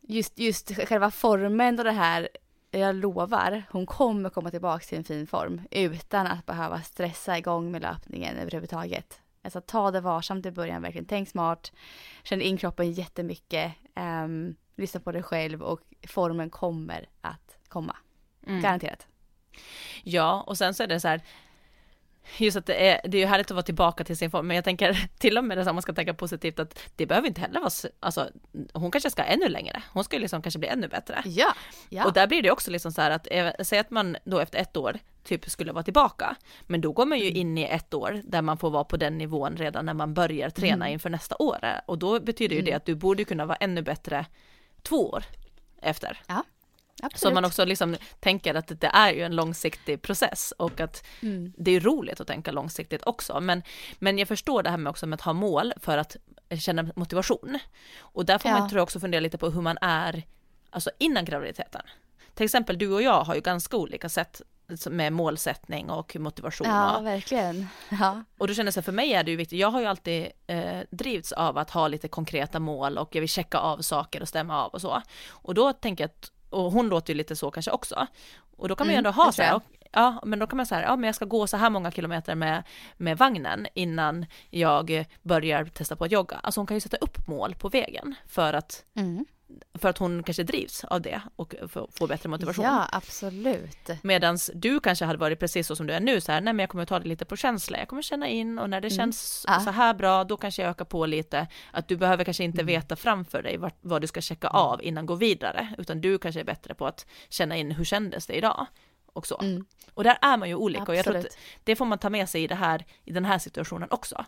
just, 0.00 0.38
just 0.38 0.88
själva 0.88 1.10
formen 1.10 1.78
och 1.78 1.84
det 1.84 1.92
här, 1.92 2.28
jag 2.70 2.94
lovar, 2.94 3.62
hon 3.70 3.86
kommer 3.86 4.30
komma 4.30 4.50
tillbaka 4.50 4.84
till 4.84 4.98
en 4.98 5.04
fin 5.04 5.26
form 5.26 5.62
utan 5.70 6.26
att 6.26 6.46
behöva 6.46 6.82
stressa 6.82 7.38
igång 7.38 7.70
med 7.70 7.82
löpningen 7.82 8.36
överhuvudtaget. 8.36 9.20
Alltså 9.42 9.60
ta 9.60 9.90
det 9.90 10.00
varsamt 10.00 10.46
i 10.46 10.50
början, 10.50 10.82
verkligen 10.82 11.06
tänk 11.06 11.28
smart, 11.28 11.72
känn 12.22 12.40
in 12.40 12.56
kroppen 12.56 12.92
jättemycket, 12.92 13.72
um, 13.96 14.56
lyssna 14.76 15.00
på 15.00 15.12
dig 15.12 15.22
själv 15.22 15.62
och 15.62 15.80
formen 16.08 16.50
kommer 16.50 17.08
att 17.20 17.58
komma. 17.68 17.96
Mm. 18.46 18.62
Garanterat. 18.62 19.06
Ja, 20.02 20.44
och 20.46 20.58
sen 20.58 20.74
så 20.74 20.82
är 20.82 20.86
det 20.86 21.00
så 21.00 21.08
här, 21.08 21.22
just 22.36 22.56
att 22.56 22.66
det 22.66 22.88
är, 22.90 23.08
det 23.08 23.18
är 23.18 23.20
ju 23.20 23.26
härligt 23.26 23.46
att 23.46 23.54
vara 23.54 23.62
tillbaka 23.62 24.04
till 24.04 24.16
sin 24.16 24.30
form, 24.30 24.46
men 24.46 24.54
jag 24.54 24.64
tänker 24.64 25.08
till 25.18 25.38
och 25.38 25.44
med 25.44 25.58
det, 25.58 25.70
om 25.70 25.74
man 25.74 25.82
ska 25.82 25.92
tänka 25.92 26.14
positivt, 26.14 26.58
att 26.58 26.78
det 26.96 27.06
behöver 27.06 27.28
inte 27.28 27.40
heller 27.40 27.60
vara, 27.60 27.70
alltså 28.00 28.30
hon 28.72 28.90
kanske 28.90 29.10
ska 29.10 29.22
ännu 29.22 29.48
längre, 29.48 29.82
hon 29.92 30.04
ska 30.04 30.16
ju 30.16 30.20
liksom 30.20 30.42
kanske 30.42 30.58
bli 30.58 30.68
ännu 30.68 30.88
bättre. 30.88 31.22
Ja, 31.24 31.54
ja. 31.88 32.04
Och 32.04 32.12
där 32.12 32.26
blir 32.26 32.42
det 32.42 32.50
också 32.50 32.70
liksom 32.70 32.92
så 32.92 33.02
här 33.02 33.10
att, 33.10 33.28
säg 33.66 33.78
att 33.78 33.90
man 33.90 34.16
då 34.24 34.38
efter 34.38 34.58
ett 34.58 34.76
år 34.76 34.98
typ 35.24 35.50
skulle 35.50 35.72
vara 35.72 35.84
tillbaka, 35.84 36.36
men 36.66 36.80
då 36.80 36.92
går 36.92 37.06
man 37.06 37.18
ju 37.18 37.26
mm. 37.26 37.36
in 37.36 37.58
i 37.58 37.64
ett 37.64 37.94
år 37.94 38.22
där 38.24 38.42
man 38.42 38.58
får 38.58 38.70
vara 38.70 38.84
på 38.84 38.96
den 38.96 39.18
nivån 39.18 39.56
redan 39.56 39.86
när 39.86 39.94
man 39.94 40.14
börjar 40.14 40.50
träna 40.50 40.84
mm. 40.84 40.92
inför 40.92 41.10
nästa 41.10 41.36
år, 41.38 41.58
och 41.86 41.98
då 41.98 42.20
betyder 42.20 42.54
ju 42.54 42.60
mm. 42.60 42.70
det 42.70 42.76
att 42.76 42.84
du 42.84 42.94
borde 42.94 43.24
kunna 43.24 43.46
vara 43.46 43.56
ännu 43.56 43.82
bättre 43.82 44.26
två 44.82 45.10
år 45.10 45.24
efter. 45.82 46.20
Ja. 46.26 46.44
Absolut. 47.02 47.20
Så 47.20 47.34
man 47.34 47.44
också 47.44 47.64
liksom 47.64 47.96
tänker 48.20 48.54
att 48.54 48.80
det 48.80 48.90
är 48.94 49.12
ju 49.12 49.22
en 49.22 49.36
långsiktig 49.36 50.02
process 50.02 50.52
och 50.58 50.80
att 50.80 51.06
mm. 51.22 51.52
det 51.56 51.70
är 51.70 51.80
roligt 51.80 52.20
att 52.20 52.26
tänka 52.26 52.52
långsiktigt 52.52 53.02
också. 53.06 53.40
Men, 53.40 53.62
men 53.98 54.18
jag 54.18 54.28
förstår 54.28 54.62
det 54.62 54.70
här 54.70 54.76
med 54.76 54.90
också 54.90 55.06
med 55.06 55.14
att 55.14 55.20
ha 55.20 55.32
mål 55.32 55.72
för 55.76 55.98
att 55.98 56.16
känna 56.60 56.90
motivation. 56.96 57.58
Och 57.98 58.24
där 58.24 58.38
får 58.38 58.50
ja. 58.50 58.58
man 58.58 58.68
tror 58.68 58.78
jag 58.78 58.82
också 58.82 59.00
fundera 59.00 59.20
lite 59.20 59.38
på 59.38 59.50
hur 59.50 59.60
man 59.60 59.78
är 59.80 60.22
alltså 60.70 60.90
innan 60.98 61.24
graviditeten. 61.24 61.82
Till 62.34 62.44
exempel 62.44 62.78
du 62.78 62.92
och 62.92 63.02
jag 63.02 63.24
har 63.24 63.34
ju 63.34 63.40
ganska 63.40 63.76
olika 63.76 64.08
sätt 64.08 64.42
med 64.90 65.12
målsättning 65.12 65.90
och 65.90 66.16
motivation. 66.16 66.68
Ja, 66.68 67.00
verkligen. 67.00 67.68
Ja. 67.88 68.24
Och 68.38 68.48
då 68.48 68.54
känner 68.54 68.72
jag 68.76 68.84
för 68.84 68.92
mig 68.92 69.12
är 69.12 69.24
det 69.24 69.30
ju 69.30 69.36
viktigt, 69.36 69.58
jag 69.58 69.70
har 69.70 69.80
ju 69.80 69.86
alltid 69.86 70.28
eh, 70.46 70.80
drivits 70.90 71.32
av 71.32 71.58
att 71.58 71.70
ha 71.70 71.88
lite 71.88 72.08
konkreta 72.08 72.60
mål 72.60 72.98
och 72.98 73.14
jag 73.14 73.20
vill 73.20 73.28
checka 73.28 73.58
av 73.58 73.78
saker 73.78 74.22
och 74.22 74.28
stämma 74.28 74.64
av 74.64 74.72
och 74.72 74.80
så. 74.80 75.02
Och 75.28 75.54
då 75.54 75.72
tänker 75.72 76.04
jag 76.04 76.08
att 76.08 76.32
och 76.50 76.72
hon 76.72 76.88
låter 76.88 77.12
ju 77.12 77.16
lite 77.16 77.36
så 77.36 77.50
kanske 77.50 77.70
också. 77.70 78.06
Och 78.56 78.68
då 78.68 78.76
kan 78.76 78.86
man 78.86 78.94
ju 78.94 78.98
mm, 78.98 79.06
ändå 79.06 79.22
ha 79.22 79.32
så 79.32 79.42
här, 79.42 79.60
ja 79.92 80.22
men 80.24 80.38
då 80.38 80.46
kan 80.46 80.56
man 80.56 80.66
säga, 80.66 80.82
ja 80.82 80.96
men 80.96 81.04
jag 81.04 81.14
ska 81.14 81.24
gå 81.24 81.46
så 81.46 81.56
här 81.56 81.70
många 81.70 81.90
kilometer 81.90 82.34
med, 82.34 82.62
med 82.96 83.18
vagnen 83.18 83.66
innan 83.74 84.26
jag 84.50 85.04
börjar 85.22 85.64
testa 85.64 85.96
på 85.96 86.04
att 86.04 86.12
jogga. 86.12 86.40
Alltså 86.42 86.60
hon 86.60 86.66
kan 86.66 86.76
ju 86.76 86.80
sätta 86.80 86.96
upp 86.96 87.28
mål 87.28 87.54
på 87.54 87.68
vägen 87.68 88.14
för 88.26 88.52
att 88.52 88.84
mm 88.94 89.24
för 89.74 89.88
att 89.88 89.98
hon 89.98 90.22
kanske 90.22 90.42
drivs 90.42 90.84
av 90.84 91.02
det 91.02 91.20
och 91.36 91.54
får 91.68 92.08
bättre 92.08 92.28
motivation. 92.28 92.64
Ja, 92.64 92.88
absolut. 92.92 93.88
Medan 94.02 94.38
du 94.54 94.80
kanske 94.80 95.04
hade 95.04 95.18
varit 95.18 95.40
precis 95.40 95.66
så 95.66 95.76
som 95.76 95.86
du 95.86 95.94
är 95.94 96.00
nu, 96.00 96.20
så 96.20 96.32
här, 96.32 96.40
nej 96.40 96.52
men 96.52 96.62
jag 96.62 96.70
kommer 96.70 96.84
ta 96.84 96.98
det 96.98 97.08
lite 97.08 97.24
på 97.24 97.36
känsla, 97.36 97.78
jag 97.78 97.88
kommer 97.88 98.02
känna 98.02 98.28
in 98.28 98.58
och 98.58 98.70
när 98.70 98.80
det 98.80 98.88
mm. 98.88 98.96
känns 98.96 99.44
ah. 99.48 99.60
så 99.60 99.70
här 99.70 99.94
bra, 99.94 100.24
då 100.24 100.36
kanske 100.36 100.62
jag 100.62 100.70
ökar 100.70 100.84
på 100.84 101.06
lite, 101.06 101.46
att 101.70 101.88
du 101.88 101.96
behöver 101.96 102.24
kanske 102.24 102.44
inte 102.44 102.60
mm. 102.60 102.66
veta 102.66 102.96
framför 102.96 103.42
dig 103.42 103.56
vad, 103.56 103.72
vad 103.80 104.00
du 104.00 104.06
ska 104.06 104.20
checka 104.20 104.46
mm. 104.46 104.60
av 104.60 104.82
innan 104.82 105.06
gå 105.06 105.14
vidare, 105.14 105.74
utan 105.78 106.00
du 106.00 106.18
kanske 106.18 106.40
är 106.40 106.44
bättre 106.44 106.74
på 106.74 106.86
att 106.86 107.06
känna 107.28 107.56
in 107.56 107.70
hur 107.70 107.84
kändes 107.84 108.26
det 108.26 108.34
idag 108.34 108.66
och 109.12 109.26
så. 109.26 109.40
Mm. 109.40 109.64
Och 109.94 110.04
där 110.04 110.18
är 110.22 110.36
man 110.36 110.48
ju 110.48 110.54
olika 110.54 110.82
absolut. 110.82 110.88
och 110.88 110.96
jag 110.96 111.04
tror 111.04 111.16
att 111.16 111.38
det 111.64 111.76
får 111.76 111.84
man 111.84 111.98
ta 111.98 112.10
med 112.10 112.28
sig 112.28 112.42
i 112.42 112.46
det 112.46 112.54
här, 112.54 112.84
i 113.04 113.12
den 113.12 113.24
här 113.24 113.38
situationen 113.38 113.88
också. 113.90 114.24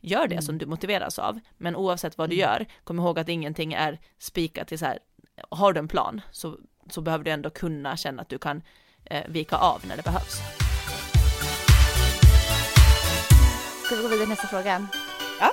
Gör 0.00 0.28
det 0.28 0.34
mm. 0.34 0.42
som 0.42 0.58
du 0.58 0.66
motiveras 0.66 1.18
av, 1.18 1.40
men 1.56 1.76
oavsett 1.76 2.18
vad 2.18 2.30
du 2.30 2.34
mm. 2.34 2.48
gör, 2.48 2.66
kom 2.84 2.98
ihåg 2.98 3.18
att 3.18 3.28
ingenting 3.28 3.72
är 3.72 3.98
spikat 4.18 4.68
till 4.68 4.78
så 4.78 4.84
här, 4.84 4.98
har 5.50 5.72
du 5.72 5.78
en 5.78 5.88
plan 5.88 6.20
så, 6.30 6.58
så 6.90 7.00
behöver 7.00 7.24
du 7.24 7.30
ändå 7.30 7.50
kunna 7.50 7.96
känna 7.96 8.22
att 8.22 8.28
du 8.28 8.38
kan 8.38 8.62
eh, 9.04 9.24
vika 9.28 9.56
av 9.56 9.82
när 9.88 9.96
det 9.96 10.04
behövs. 10.04 10.40
Ska 13.84 13.96
vi 13.96 14.02
gå 14.02 14.08
vidare 14.08 14.20
till 14.20 14.28
nästa 14.28 14.46
fråga? 14.46 14.86
Ja. 15.40 15.52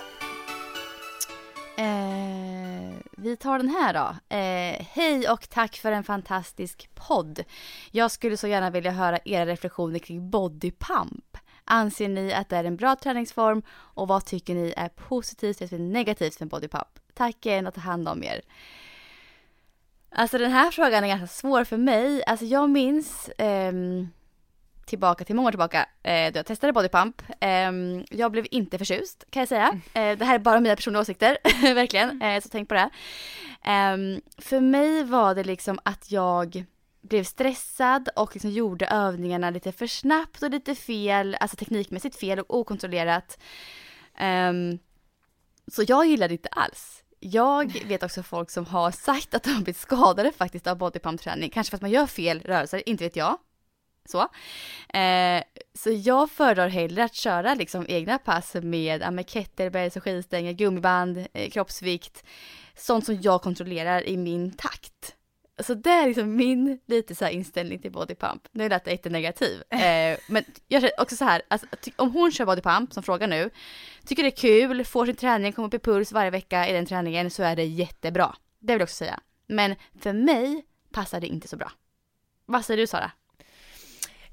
Eh, 1.84 2.96
vi 3.18 3.38
tar 3.38 3.58
den 3.58 3.70
här 3.70 3.93
då. 3.93 4.36
Eh, 4.36 4.86
Hej 4.91 5.30
och 5.30 5.50
tack 5.50 5.76
för 5.76 5.91
en 5.91 6.04
fantastisk 6.04 6.89
podd. 6.93 7.43
Jag 7.91 8.12
skulle 8.12 8.38
så 8.38 8.48
gärna 8.48 8.70
vilja 8.70 8.91
höra 8.91 9.20
era 9.26 9.46
reflektioner 9.46 10.00
kring 10.00 10.30
bodypump. 10.30 11.38
Anser 11.66 12.09
ni 12.09 12.34
att 12.34 12.49
det 12.49 12.57
är 12.57 12.63
en 12.63 12.76
bra 12.76 12.95
träningsform 12.95 13.61
och 13.70 14.07
vad 14.07 14.26
tycker 14.26 14.55
ni 14.55 14.74
är 14.78 14.89
positivt 14.89 15.61
eller 15.61 15.80
negativt 15.80 16.36
för 16.36 16.45
bodypump? 16.45 16.99
Tack 17.13 17.45
igen 17.45 17.68
och 17.68 17.74
ta 17.74 17.82
hand 17.82 18.07
om 18.07 18.24
er. 18.24 18.41
Alltså 20.09 20.38
den 20.38 20.51
här 20.51 20.72
frågan 20.72 21.03
är 21.03 21.07
ganska 21.07 21.28
svår 21.28 21.63
för 21.63 21.78
mig. 21.78 22.24
Alltså 22.28 22.45
jag 22.45 22.70
minns 22.70 23.30
eh, 23.30 23.74
tillbaka 24.86 25.26
till 25.26 25.36
många 25.36 25.47
år 25.47 25.51
tillbaka 25.51 25.86
eh, 26.03 26.32
då 26.32 26.39
jag 26.39 26.45
testade 26.45 26.74
bodypump. 26.74 27.22
Eh, 27.39 27.72
jag 28.09 28.32
blev 28.32 28.45
inte 28.51 28.78
förtjust 28.78 29.26
kan 29.30 29.39
jag 29.39 29.49
säga. 29.49 29.80
Mm. 29.93 30.11
Eh, 30.11 30.18
det 30.18 30.26
här 30.26 30.36
är 30.36 30.39
bara 30.39 30.59
mina 30.59 30.76
personliga 30.76 31.01
åsikter, 31.01 31.38
verkligen. 31.74 32.22
Eh, 32.22 32.41
så 32.41 32.49
tänk 32.49 32.70
på 32.70 32.76
det. 32.76 32.89
Ehm, 33.63 34.22
för 34.38 34.59
mig 34.59 35.03
var 35.03 35.36
det 35.36 35.43
liksom 35.43 35.80
att 35.84 36.11
jag 36.11 36.66
blev 37.08 37.24
stressad 37.24 38.10
och 38.16 38.36
liksom 38.36 38.51
gjorde 38.51 38.86
övningarna 38.86 39.49
lite 39.49 39.72
för 39.72 39.88
snabbt 39.88 40.43
och 40.43 40.49
lite 40.49 40.76
fel, 40.76 41.38
alltså 41.39 41.58
teknikmässigt 41.58 42.16
fel 42.16 42.39
och 42.39 42.60
okontrollerat. 42.60 43.39
Um, 44.22 44.80
så 45.68 45.84
jag 45.88 46.06
gillade 46.06 46.28
det 46.28 46.34
inte 46.34 46.49
alls. 46.49 47.03
Jag 47.20 47.82
vet 47.88 48.03
också 48.03 48.24
folk 48.24 48.49
som 48.49 48.66
har 48.66 48.91
sagt 48.91 49.34
att 49.34 49.43
de 49.43 49.49
har 49.49 49.62
blivit 49.62 49.78
skadade 49.78 50.32
faktiskt 50.32 50.68
av 50.68 50.78
bodypump-träning, 50.78 51.49
kanske 51.49 51.72
för 51.72 51.78
att 51.78 51.82
man 51.82 51.91
gör 51.91 52.06
fel 52.06 52.41
rörelser, 52.41 52.89
inte 52.89 53.03
vet 53.03 53.16
jag. 53.16 53.38
Så. 54.06 54.22
Eh, 54.97 55.43
så 55.74 55.91
jag 55.91 56.32
föredrar 56.32 56.68
hellre 56.68 57.03
att 57.03 57.16
köra 57.16 57.53
liksom 57.53 57.86
egna 57.88 58.18
pass 58.18 58.53
med, 58.53 59.14
med 59.14 59.30
kettlebells 59.30 59.95
och 59.95 60.03
skivstänger, 60.03 60.53
gummiband, 60.53 61.28
eh, 61.34 61.49
kroppsvikt, 61.49 62.24
sånt 62.76 63.06
som 63.06 63.22
jag 63.22 63.41
kontrollerar 63.41 64.08
i 64.08 64.18
min 64.18 64.51
takt. 64.51 65.14
Så 65.64 65.74
det 65.74 65.89
är 65.89 66.08
liksom 66.08 66.36
min 66.36 66.80
lite 66.86 67.16
så 67.16 67.28
inställning 67.28 67.80
till 67.80 67.91
bodypump. 67.91 68.47
Nu 68.51 68.70
lät 68.70 68.86
det 68.86 68.91
inte 68.91 69.10
negativ. 69.10 69.64
Eh, 69.76 70.18
men 70.28 70.43
jag 70.68 70.82
känner 70.82 71.01
också 71.01 71.16
så 71.16 71.26
här, 71.26 71.41
alltså, 71.47 71.68
om 71.95 72.12
hon 72.12 72.32
kör 72.32 72.45
bodypump 72.45 72.93
som 72.93 73.03
frågar 73.03 73.28
nu, 73.28 73.49
tycker 74.06 74.24
det 74.24 74.30
är 74.30 74.32
kul, 74.32 74.86
får 74.86 75.06
sin 75.06 75.16
träning, 75.16 75.53
kommer 75.53 75.68
upp 75.68 75.74
i 75.74 75.80
puls 75.80 76.12
varje 76.12 76.30
vecka 76.30 76.68
i 76.68 76.74
den 76.74 76.86
träningen 76.86 77.32
så 77.32 77.43
är 77.43 77.56
det 77.56 77.64
jättebra. 77.64 78.36
Det 78.60 78.74
vill 78.74 78.80
jag 78.80 78.86
också 78.86 78.95
säga. 78.95 79.20
Men 79.47 79.76
för 79.99 80.14
mig 80.14 80.66
passar 80.91 81.22
det 81.22 81.28
inte 81.28 81.47
så 81.47 81.58
bra. 81.58 81.72
Vad 82.45 82.66
säger 82.66 82.78
du 82.78 82.88
Sara? 82.88 83.12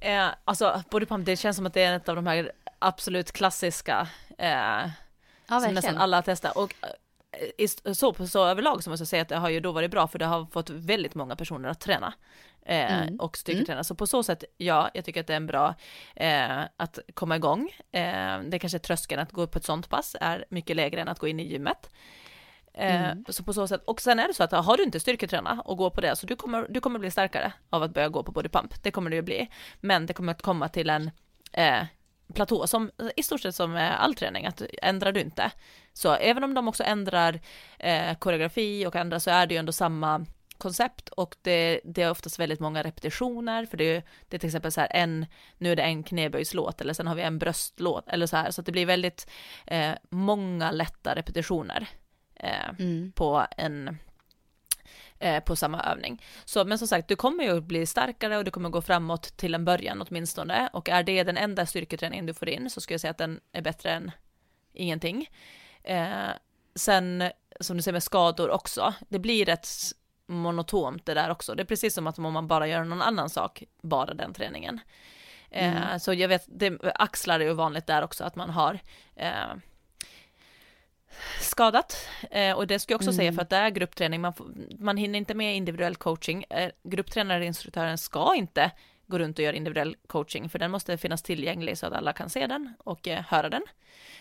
Eh, 0.00 0.28
alltså 0.44 0.82
bodypump, 0.90 1.26
det 1.26 1.36
känns 1.36 1.56
som 1.56 1.66
att 1.66 1.74
det 1.74 1.82
är 1.82 1.96
ett 1.96 2.08
av 2.08 2.16
de 2.16 2.26
här 2.26 2.52
absolut 2.78 3.32
klassiska 3.32 4.08
eh, 4.38 4.88
ja, 5.46 5.60
som 5.60 5.74
nästan 5.74 5.96
alla 5.96 6.22
testar. 6.22 6.58
Och 6.58 6.74
så, 7.94 8.26
så 8.26 8.44
överlag 8.44 8.84
så 8.84 8.90
måste 8.90 9.02
jag 9.02 9.08
säga 9.08 9.22
att 9.22 9.28
det 9.28 9.36
har 9.36 9.48
ju 9.48 9.60
då 9.60 9.72
varit 9.72 9.90
bra 9.90 10.08
för 10.08 10.18
det 10.18 10.26
har 10.26 10.46
fått 10.46 10.70
väldigt 10.70 11.14
många 11.14 11.36
personer 11.36 11.68
att 11.68 11.80
träna 11.80 12.14
eh, 12.66 13.02
mm. 13.02 13.20
och 13.20 13.36
styrketräna. 13.36 13.72
Mm. 13.72 13.84
Så 13.84 13.94
på 13.94 14.06
så 14.06 14.22
sätt, 14.22 14.44
ja, 14.56 14.90
jag 14.94 15.04
tycker 15.04 15.20
att 15.20 15.26
det 15.26 15.32
är 15.32 15.36
en 15.36 15.46
bra 15.46 15.74
eh, 16.16 16.60
att 16.76 16.98
komma 17.14 17.36
igång. 17.36 17.70
Eh, 17.92 18.40
det 18.40 18.58
kanske 18.58 18.78
tröskeln 18.78 19.22
att 19.22 19.32
gå 19.32 19.46
på 19.46 19.58
ett 19.58 19.64
sånt 19.64 19.88
pass 19.88 20.16
är 20.20 20.44
mycket 20.48 20.76
lägre 20.76 21.00
än 21.00 21.08
att 21.08 21.18
gå 21.18 21.28
in 21.28 21.40
i 21.40 21.52
gymmet. 21.52 21.90
Eh, 22.74 23.10
mm. 23.10 23.24
Så 23.28 23.44
på 23.44 23.52
så 23.52 23.68
sätt, 23.68 23.82
och 23.84 24.00
sen 24.00 24.18
är 24.18 24.28
det 24.28 24.34
så 24.34 24.44
att 24.44 24.52
har 24.52 24.76
du 24.76 24.82
inte 24.82 25.00
styrketräna 25.00 25.62
och 25.64 25.76
går 25.76 25.90
på 25.90 26.00
det 26.00 26.16
så 26.16 26.26
du 26.26 26.36
kommer, 26.36 26.66
du 26.70 26.80
kommer 26.80 26.98
bli 26.98 27.10
starkare 27.10 27.52
av 27.70 27.82
att 27.82 27.94
börja 27.94 28.08
gå 28.08 28.22
på 28.22 28.32
bodypump, 28.32 28.82
det 28.82 28.90
kommer 28.90 29.10
du 29.10 29.16
ju 29.16 29.22
bli. 29.22 29.48
Men 29.80 30.06
det 30.06 30.12
kommer 30.12 30.32
att 30.32 30.42
komma 30.42 30.68
till 30.68 30.90
en 30.90 31.10
eh, 31.52 31.84
platå 32.34 32.66
som 32.66 32.90
i 33.16 33.22
stort 33.22 33.40
sett 33.40 33.54
som 33.54 33.76
all 33.98 34.14
träning, 34.14 34.46
att 34.46 34.62
ändrar 34.82 35.12
du 35.12 35.20
inte. 35.20 35.50
Så 35.92 36.14
även 36.14 36.44
om 36.44 36.54
de 36.54 36.68
också 36.68 36.84
ändrar 36.84 37.40
eh, 37.78 38.14
koreografi 38.14 38.86
och 38.86 38.96
andra 38.96 39.20
så 39.20 39.30
är 39.30 39.46
det 39.46 39.54
ju 39.54 39.58
ändå 39.58 39.72
samma 39.72 40.26
koncept 40.58 41.08
och 41.08 41.36
det, 41.42 41.80
det 41.84 42.02
är 42.02 42.10
oftast 42.10 42.38
väldigt 42.38 42.60
många 42.60 42.82
repetitioner 42.82 43.66
för 43.66 43.76
det 43.76 43.84
är, 43.84 44.02
det 44.28 44.36
är 44.36 44.38
till 44.38 44.48
exempel 44.48 44.72
så 44.72 44.80
här 44.80 44.88
en, 44.92 45.26
nu 45.58 45.72
är 45.72 45.76
det 45.76 45.82
en 45.82 46.02
knäböjslåt 46.02 46.80
eller 46.80 46.94
sen 46.94 47.06
har 47.06 47.14
vi 47.14 47.22
en 47.22 47.38
bröstlåt 47.38 48.08
eller 48.08 48.26
så 48.26 48.36
här 48.36 48.50
så 48.50 48.60
att 48.60 48.66
det 48.66 48.72
blir 48.72 48.86
väldigt 48.86 49.30
eh, 49.66 49.92
många 50.10 50.70
lätta 50.70 51.14
repetitioner 51.14 51.88
eh, 52.34 52.68
mm. 52.78 53.12
på 53.12 53.46
en 53.56 53.98
eh, 55.18 55.42
på 55.42 55.56
samma 55.56 55.82
övning. 55.82 56.22
Så, 56.44 56.64
men 56.64 56.78
som 56.78 56.88
sagt, 56.88 57.08
du 57.08 57.16
kommer 57.16 57.44
ju 57.44 57.60
bli 57.60 57.86
starkare 57.86 58.36
och 58.36 58.44
du 58.44 58.50
kommer 58.50 58.68
gå 58.68 58.82
framåt 58.82 59.36
till 59.36 59.54
en 59.54 59.64
början 59.64 60.02
åtminstone. 60.08 60.68
Och 60.72 60.88
är 60.88 61.02
det 61.02 61.24
den 61.24 61.36
enda 61.36 61.66
styrketräningen 61.66 62.26
du 62.26 62.34
får 62.34 62.48
in 62.48 62.70
så 62.70 62.80
skulle 62.80 62.94
jag 62.94 63.00
säga 63.00 63.10
att 63.10 63.18
den 63.18 63.40
är 63.52 63.62
bättre 63.62 63.90
än 63.90 64.10
ingenting. 64.72 65.28
Eh, 65.84 66.30
sen, 66.74 67.24
som 67.60 67.76
du 67.76 67.82
säger 67.82 67.92
med 67.92 68.02
skador 68.02 68.50
också, 68.50 68.94
det 69.08 69.18
blir 69.18 69.44
rätt 69.44 69.68
monotont 70.26 71.06
det 71.06 71.14
där 71.14 71.30
också. 71.30 71.54
Det 71.54 71.62
är 71.62 71.64
precis 71.64 71.94
som 71.94 72.06
att 72.06 72.18
om 72.18 72.32
man 72.32 72.46
bara 72.48 72.66
gör 72.66 72.84
någon 72.84 73.02
annan 73.02 73.30
sak, 73.30 73.62
bara 73.82 74.14
den 74.14 74.34
träningen. 74.34 74.80
Eh, 75.50 75.82
mm. 75.82 76.00
så 76.00 76.14
jag 76.14 76.28
vet, 76.28 76.44
det, 76.46 76.78
axlar 76.94 77.40
är 77.40 77.44
ju 77.44 77.52
vanligt 77.52 77.86
där 77.86 78.02
också 78.02 78.24
att 78.24 78.36
man 78.36 78.50
har 78.50 78.78
eh, 79.16 79.54
skadat. 81.40 82.08
Eh, 82.30 82.52
och 82.52 82.66
det 82.66 82.78
ska 82.78 82.92
jag 82.92 82.98
också 82.98 83.10
mm. 83.10 83.16
säga 83.16 83.32
för 83.32 83.42
att 83.42 83.50
det 83.50 83.56
är 83.56 83.70
gruppträning, 83.70 84.20
man, 84.20 84.32
man 84.78 84.96
hinner 84.96 85.18
inte 85.18 85.34
med 85.34 85.56
individuell 85.56 85.96
coaching. 85.96 86.44
Eh, 86.50 86.70
grupptränare, 86.82 87.46
instruktören 87.46 87.98
ska 87.98 88.34
inte 88.34 88.70
gå 89.12 89.18
runt 89.18 89.38
och 89.38 89.44
göra 89.44 89.56
individuell 89.56 89.96
coaching, 90.06 90.48
för 90.48 90.58
den 90.58 90.70
måste 90.70 90.98
finnas 90.98 91.22
tillgänglig 91.22 91.78
så 91.78 91.86
att 91.86 91.92
alla 91.92 92.12
kan 92.12 92.30
se 92.30 92.46
den 92.46 92.74
och 92.78 93.08
eh, 93.08 93.24
höra 93.24 93.48
den. 93.48 93.62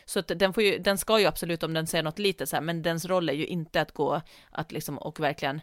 Så 0.06 0.20
att 0.20 0.32
den, 0.36 0.54
får 0.54 0.64
ju, 0.64 0.80
den 0.80 0.98
ska 0.98 1.20
ju 1.20 1.26
absolut, 1.26 1.64
om 1.64 1.74
den 1.74 1.88
säger 1.88 2.04
något 2.04 2.20
litet 2.20 2.50
så 2.50 2.56
här, 2.56 2.64
men 2.64 2.82
dens 2.82 3.06
roll 3.06 3.30
är 3.30 3.34
ju 3.34 3.46
inte 3.46 3.82
att 3.82 3.92
gå 3.92 4.22
att 4.52 4.72
liksom 4.72 4.98
och 4.98 5.20
verkligen 5.20 5.62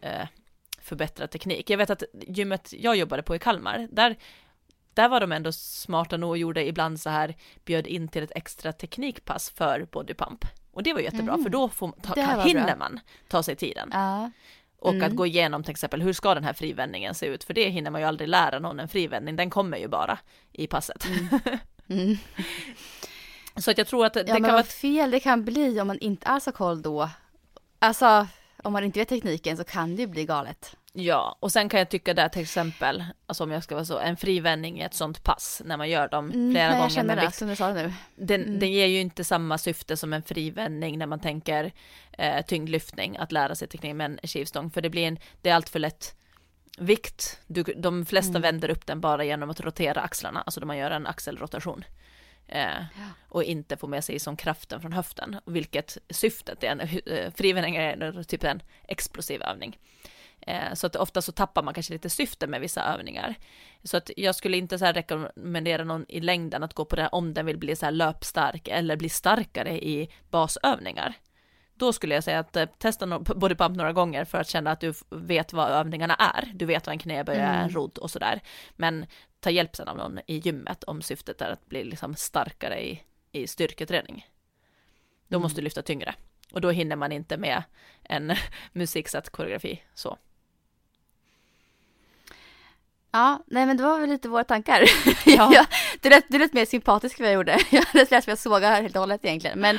eh, 0.00 0.26
förbättra 0.80 1.26
teknik. 1.26 1.70
Jag 1.70 1.78
vet 1.78 1.90
att 1.90 2.02
gymmet 2.12 2.72
jag 2.72 2.96
jobbade 2.96 3.22
på 3.22 3.36
i 3.36 3.38
Kalmar, 3.38 3.88
där 3.90 4.16
där 4.94 5.08
var 5.08 5.20
de 5.20 5.32
ändå 5.32 5.52
smarta 5.52 6.16
nog 6.16 6.30
och 6.30 6.38
gjorde 6.38 6.66
ibland 6.66 7.00
så 7.00 7.10
här, 7.10 7.34
bjöd 7.64 7.86
in 7.86 8.08
till 8.08 8.22
ett 8.22 8.32
extra 8.34 8.72
teknikpass 8.72 9.50
för 9.50 9.88
bodypump. 9.92 10.44
Och 10.72 10.82
det 10.82 10.92
var 10.92 11.00
jättebra, 11.00 11.34
mm. 11.34 11.42
för 11.42 11.50
då 11.50 11.68
får, 11.68 11.92
ta, 12.02 12.14
kan, 12.14 12.40
hinner 12.40 12.64
bra. 12.64 12.76
man 12.76 13.00
ta 13.28 13.42
sig 13.42 13.56
tiden. 13.56 13.90
Ja. 13.92 14.30
Och 14.78 14.94
mm. 14.94 15.06
att 15.06 15.16
gå 15.16 15.26
igenom 15.26 15.62
till 15.62 15.70
exempel, 15.70 16.02
hur 16.02 16.12
ska 16.12 16.34
den 16.34 16.44
här 16.44 16.52
frivändningen 16.52 17.14
se 17.14 17.26
ut? 17.26 17.44
För 17.44 17.54
det 17.54 17.68
hinner 17.68 17.90
man 17.90 18.00
ju 18.00 18.06
aldrig 18.06 18.28
lära 18.28 18.58
någon 18.58 18.80
en 18.80 18.88
frivändning, 18.88 19.36
den 19.36 19.50
kommer 19.50 19.78
ju 19.78 19.88
bara 19.88 20.18
i 20.52 20.66
passet. 20.66 21.04
Mm. 21.04 21.28
mm. 21.88 22.16
Så 23.56 23.70
att 23.70 23.78
jag 23.78 23.86
tror 23.86 24.06
att 24.06 24.14
det, 24.14 24.24
ja, 24.26 24.34
kan 24.34 24.42
vara... 24.42 24.52
vara... 24.52 24.62
fel 24.62 25.10
det 25.10 25.20
kan 25.20 25.44
bli 25.44 25.80
om 25.80 25.86
man 25.86 25.98
inte 25.98 26.26
alls 26.26 26.46
har 26.46 26.52
koll 26.52 26.82
då. 26.82 27.10
Alltså, 27.78 28.26
om 28.62 28.72
man 28.72 28.84
inte 28.84 28.98
vet 28.98 29.08
tekniken 29.08 29.56
så 29.56 29.64
kan 29.64 29.96
det 29.96 30.02
ju 30.02 30.08
bli 30.08 30.24
galet. 30.24 30.76
Ja, 30.98 31.36
och 31.40 31.52
sen 31.52 31.68
kan 31.68 31.78
jag 31.78 31.88
tycka 31.88 32.14
där 32.14 32.28
till 32.28 32.42
exempel, 32.42 33.04
alltså 33.26 33.44
om 33.44 33.50
jag 33.50 33.62
ska 33.62 33.74
vara 33.74 33.84
så, 33.84 33.98
en 33.98 34.16
frivändning 34.16 34.80
i 34.80 34.82
ett 34.82 34.94
sånt 34.94 35.22
pass 35.22 35.62
när 35.64 35.76
man 35.76 35.90
gör 35.90 36.08
dem 36.08 36.30
mm, 36.30 36.52
flera 36.52 36.68
nej, 36.68 36.78
gånger. 36.78 37.14
Jag 37.14 37.30
det, 37.30 37.32
som 37.32 37.48
du 37.48 37.56
sa 37.56 37.72
nu. 37.72 37.92
Den, 38.14 38.42
mm. 38.42 38.58
den 38.58 38.72
ger 38.72 38.86
ju 38.86 39.00
inte 39.00 39.24
samma 39.24 39.58
syfte 39.58 39.96
som 39.96 40.12
en 40.12 40.22
frivändning 40.22 40.98
när 40.98 41.06
man 41.06 41.20
tänker 41.20 41.72
eh, 42.12 42.44
tyngdlyftning, 42.44 43.16
att 43.16 43.32
lära 43.32 43.54
sig 43.54 43.68
teknik 43.68 43.94
med 43.94 44.04
en 44.04 44.18
skivstång, 44.22 44.70
för 44.70 44.80
det 44.80 44.90
blir 44.90 45.06
en, 45.06 45.18
det 45.42 45.50
är 45.50 45.54
allt 45.54 45.68
för 45.68 45.78
lätt 45.78 46.16
vikt. 46.78 47.40
Du, 47.46 47.62
de 47.62 48.06
flesta 48.06 48.30
mm. 48.30 48.42
vänder 48.42 48.70
upp 48.70 48.86
den 48.86 49.00
bara 49.00 49.24
genom 49.24 49.50
att 49.50 49.60
rotera 49.60 50.00
axlarna, 50.00 50.40
alltså 50.40 50.60
då 50.60 50.66
man 50.66 50.78
gör 50.78 50.90
en 50.90 51.06
axelrotation. 51.06 51.84
Eh, 52.48 52.60
ja. 52.78 53.08
och 53.28 53.44
inte 53.44 53.76
få 53.76 53.86
med 53.86 54.04
sig 54.04 54.18
som 54.18 54.36
kraften 54.36 54.80
från 54.80 54.92
höften, 54.92 55.36
vilket 55.46 55.98
syftet 56.10 56.64
är 56.64 56.68
en 56.68 56.80
eh, 56.80 57.32
frivändning 57.34 57.76
är 57.76 58.22
typ 58.22 58.44
en 58.44 58.62
explosiv 58.88 59.42
övning. 59.42 59.78
Eh, 60.46 60.74
så 60.74 60.86
att 60.86 60.96
ofta 60.96 61.22
så 61.22 61.32
tappar 61.32 61.62
man 61.62 61.74
kanske 61.74 61.92
lite 61.92 62.10
syfte 62.10 62.46
med 62.46 62.60
vissa 62.60 62.84
övningar. 62.84 63.34
Så 63.82 63.96
att 63.96 64.10
jag 64.16 64.34
skulle 64.34 64.56
inte 64.56 64.78
så 64.78 64.84
här 64.84 64.92
rekommendera 64.92 65.84
någon 65.84 66.04
i 66.08 66.20
längden 66.20 66.62
att 66.62 66.74
gå 66.74 66.84
på 66.84 66.96
det 66.96 67.08
om 67.08 67.34
den 67.34 67.46
vill 67.46 67.58
bli 67.58 67.76
så 67.76 67.84
här 67.84 67.92
löpstark 67.92 68.68
eller 68.68 68.96
bli 68.96 69.08
starkare 69.08 69.84
i 69.84 70.10
basövningar. 70.30 71.14
Då 71.74 71.92
skulle 71.92 72.14
jag 72.14 72.24
säga 72.24 72.38
att 72.38 72.56
eh, 72.56 72.66
testa 72.78 73.18
bodypump 73.18 73.76
några 73.76 73.92
gånger 73.92 74.24
för 74.24 74.38
att 74.38 74.48
känna 74.48 74.70
att 74.70 74.80
du 74.80 74.94
vet 75.10 75.52
vad 75.52 75.70
övningarna 75.70 76.14
är. 76.14 76.52
Du 76.54 76.66
vet 76.66 76.86
vad 76.86 76.92
en 76.92 76.98
knäböj 76.98 77.36
är, 77.36 77.54
en 77.54 77.60
mm. 77.60 77.74
rodd 77.74 77.98
och 77.98 78.10
sådär. 78.10 78.40
Men 78.76 79.06
ta 79.40 79.50
hjälp 79.50 79.76
sen 79.76 79.88
av 79.88 79.96
någon 79.96 80.18
i 80.26 80.36
gymmet 80.36 80.84
om 80.84 81.02
syftet 81.02 81.40
är 81.40 81.50
att 81.50 81.66
bli 81.66 81.84
liksom 81.84 82.14
starkare 82.14 82.84
i, 82.84 83.02
i 83.32 83.46
styrketräning. 83.46 84.26
Då 85.28 85.36
mm. 85.36 85.42
måste 85.42 85.60
du 85.60 85.64
lyfta 85.64 85.82
tyngre. 85.82 86.14
Och 86.52 86.60
då 86.60 86.70
hinner 86.70 86.96
man 86.96 87.12
inte 87.12 87.36
med 87.36 87.62
en 88.02 88.32
musiksatt 88.72 89.30
koreografi 89.30 89.82
så. 89.94 90.18
Ja, 93.16 93.42
nej 93.46 93.66
men 93.66 93.76
det 93.76 93.82
var 93.82 93.98
väl 94.00 94.10
lite 94.10 94.28
våra 94.28 94.44
tankar. 94.44 94.82
Ja. 95.26 95.50
ja, 95.52 95.66
du, 96.00 96.10
lät, 96.10 96.24
du 96.28 96.38
lät 96.38 96.52
mer 96.52 96.64
sympatisk 96.64 97.20
än 97.20 97.24
vad 97.24 97.32
jag 97.32 97.34
gjorde. 97.34 97.58
Jag 97.70 97.84
lät 97.94 98.08
som 98.24 98.30
jag 98.30 98.38
sågar 98.38 98.82
helt 98.82 98.96
och 98.96 99.00
hållet 99.00 99.24
egentligen. 99.24 99.58
Men 99.58 99.78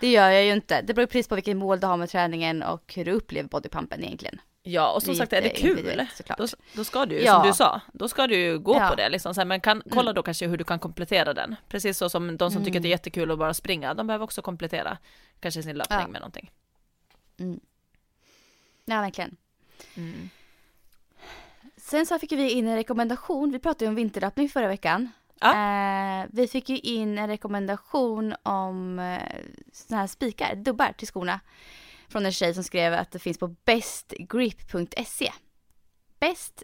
det 0.00 0.10
gör 0.10 0.30
jag 0.30 0.44
ju 0.44 0.52
inte. 0.52 0.82
Det 0.82 0.94
beror 0.94 1.06
precis 1.06 1.28
på 1.28 1.34
vilket 1.34 1.56
mål 1.56 1.80
du 1.80 1.86
har 1.86 1.96
med 1.96 2.08
träningen 2.08 2.62
och 2.62 2.92
hur 2.96 3.04
du 3.04 3.12
upplever 3.12 3.48
bodypumpen 3.48 4.04
egentligen. 4.04 4.40
Ja, 4.62 4.92
och 4.92 5.02
som 5.02 5.14
sagt 5.14 5.32
är 5.32 5.42
det 5.42 5.48
kul, 5.48 6.06
då, 6.38 6.46
då 6.74 6.84
ska 6.84 7.06
du 7.06 7.14
ju, 7.14 7.24
ja. 7.24 7.32
som 7.32 7.46
du 7.46 7.54
sa, 7.54 7.80
då 7.92 8.08
ska 8.08 8.26
du 8.26 8.36
ju 8.36 8.58
gå 8.58 8.74
ja. 8.74 8.88
på 8.88 8.94
det 8.94 9.08
liksom. 9.08 9.34
Så 9.34 9.40
här, 9.40 9.46
men 9.46 9.60
kan, 9.60 9.82
kolla 9.90 10.10
mm. 10.10 10.14
då 10.14 10.22
kanske 10.22 10.46
hur 10.46 10.56
du 10.56 10.64
kan 10.64 10.78
komplettera 10.78 11.34
den. 11.34 11.56
Precis 11.68 11.98
så 11.98 12.10
som 12.10 12.36
de 12.36 12.50
som 12.50 12.56
mm. 12.56 12.64
tycker 12.64 12.78
att 12.78 12.82
det 12.82 12.88
är 12.88 12.90
jättekul 12.90 13.30
att 13.30 13.38
bara 13.38 13.54
springa, 13.54 13.94
de 13.94 14.06
behöver 14.06 14.24
också 14.24 14.42
komplettera 14.42 14.98
kanske 15.40 15.62
sin 15.62 15.76
löpning 15.76 15.98
ja. 16.00 16.08
med 16.08 16.20
någonting. 16.20 16.50
Mm. 17.38 17.60
Ja, 18.84 19.00
verkligen. 19.00 19.36
Mm. 19.94 20.30
Sen 21.88 22.06
så 22.06 22.18
fick 22.18 22.32
vi 22.32 22.50
in 22.50 22.68
en 22.68 22.76
rekommendation, 22.76 23.50
vi 23.50 23.58
pratade 23.58 23.84
ju 23.84 23.88
om 23.88 23.94
vinterlöpning 23.94 24.48
förra 24.48 24.68
veckan. 24.68 25.08
Ja. 25.40 25.50
Eh, 25.50 26.26
vi 26.30 26.48
fick 26.48 26.68
ju 26.68 26.78
in 26.78 27.18
en 27.18 27.28
rekommendation 27.28 28.34
om 28.42 28.98
eh, 28.98 29.40
såna 29.72 30.00
här 30.00 30.06
spikar, 30.06 30.54
dubbar 30.54 30.92
till 30.92 31.06
skorna. 31.06 31.40
Från 32.08 32.26
en 32.26 32.32
tjej 32.32 32.54
som 32.54 32.64
skrev 32.64 32.92
att 32.94 33.10
det 33.10 33.18
finns 33.18 33.38
på 33.38 33.54
bestgrip.se. 33.64 35.32
Best 36.20 36.62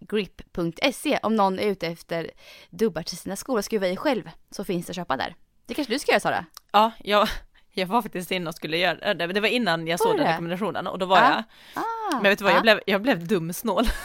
grip.se 0.00 1.18
om 1.22 1.36
någon 1.36 1.58
är 1.58 1.66
ute 1.66 1.86
efter 1.86 2.30
dubbar 2.70 3.02
till 3.02 3.18
sina 3.18 3.36
skor 3.36 3.58
och 3.58 3.64
skruva 3.64 3.88
i 3.88 3.96
själv 3.96 4.30
så 4.50 4.64
finns 4.64 4.86
det 4.86 4.90
att 4.90 4.96
köpa 4.96 5.16
där. 5.16 5.34
Det 5.66 5.74
kanske 5.74 5.94
du 5.94 5.98
ska 5.98 6.12
göra 6.12 6.20
Sara? 6.20 6.46
Ja, 6.72 6.92
jag, 6.98 7.28
jag 7.76 7.86
var 7.86 8.02
faktiskt 8.02 8.30
inne 8.30 8.48
och 8.48 8.54
skulle 8.54 8.76
göra 8.76 9.14
det. 9.14 9.26
Det 9.26 9.40
var 9.40 9.48
innan 9.48 9.86
jag 9.86 10.00
såg 10.00 10.16
den 10.16 10.26
rekommendationen 10.26 10.86
och 10.86 10.98
då 10.98 11.06
var 11.06 11.16
ah. 11.16 11.20
jag, 11.20 11.44
ah. 11.74 12.20
men 12.22 12.22
vet 12.22 12.38
du 12.38 12.44
vad, 12.44 12.54
jag, 12.54 12.62
blev, 12.62 12.80
jag 12.86 13.02
blev 13.02 13.26
dumsnål. 13.26 13.84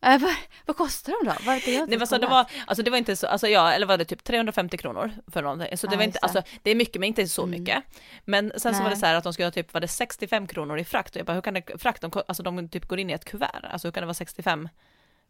Äh, 0.00 0.18
vad, 0.18 0.34
vad 0.66 0.76
kostar 0.76 1.12
de 1.12 1.30
då? 1.30 1.36
Vad 1.46 1.62
det, 1.64 1.86
Nej, 1.86 2.00
alltså, 2.00 2.18
det, 2.18 2.26
var, 2.26 2.46
alltså 2.66 2.82
det 2.82 2.90
var 2.90 2.98
inte 2.98 3.16
så, 3.16 3.26
alltså 3.26 3.48
ja, 3.48 3.72
eller 3.72 3.86
var 3.86 3.98
det 3.98 4.04
typ 4.04 4.24
350 4.24 4.78
kronor 4.78 5.12
för 5.32 5.42
någonting. 5.42 5.76
Så 5.76 5.86
det 5.86 5.94
ah, 5.94 5.96
var 5.96 6.04
inte, 6.04 6.18
alltså 6.18 6.42
det 6.62 6.70
är 6.70 6.74
mycket 6.74 7.00
men 7.00 7.06
inte 7.06 7.28
så 7.28 7.42
mm. 7.42 7.60
mycket. 7.60 7.84
Men 8.24 8.52
sen 8.56 8.72
Nej. 8.72 8.78
så 8.78 8.82
var 8.82 8.90
det 8.90 8.96
så 8.96 9.06
här 9.06 9.14
att 9.14 9.24
de 9.24 9.32
skulle 9.32 9.46
ha 9.46 9.50
typ, 9.50 9.74
var 9.74 9.80
det 9.80 9.88
65 9.88 10.46
kronor 10.46 10.78
i 10.78 10.84
frakt? 10.84 11.16
Och 11.16 11.20
jag 11.20 11.26
bara, 11.26 11.34
hur 11.34 11.40
kan 11.40 11.54
det, 11.54 11.62
frakt, 11.78 12.02
de, 12.02 12.12
alltså 12.28 12.42
de 12.42 12.68
typ 12.68 12.88
går 12.88 12.98
in 12.98 13.10
i 13.10 13.12
ett 13.12 13.24
kuvert, 13.24 13.64
alltså 13.70 13.88
hur 13.88 13.92
kan 13.92 14.00
det 14.00 14.06
vara 14.06 14.14
65 14.14 14.68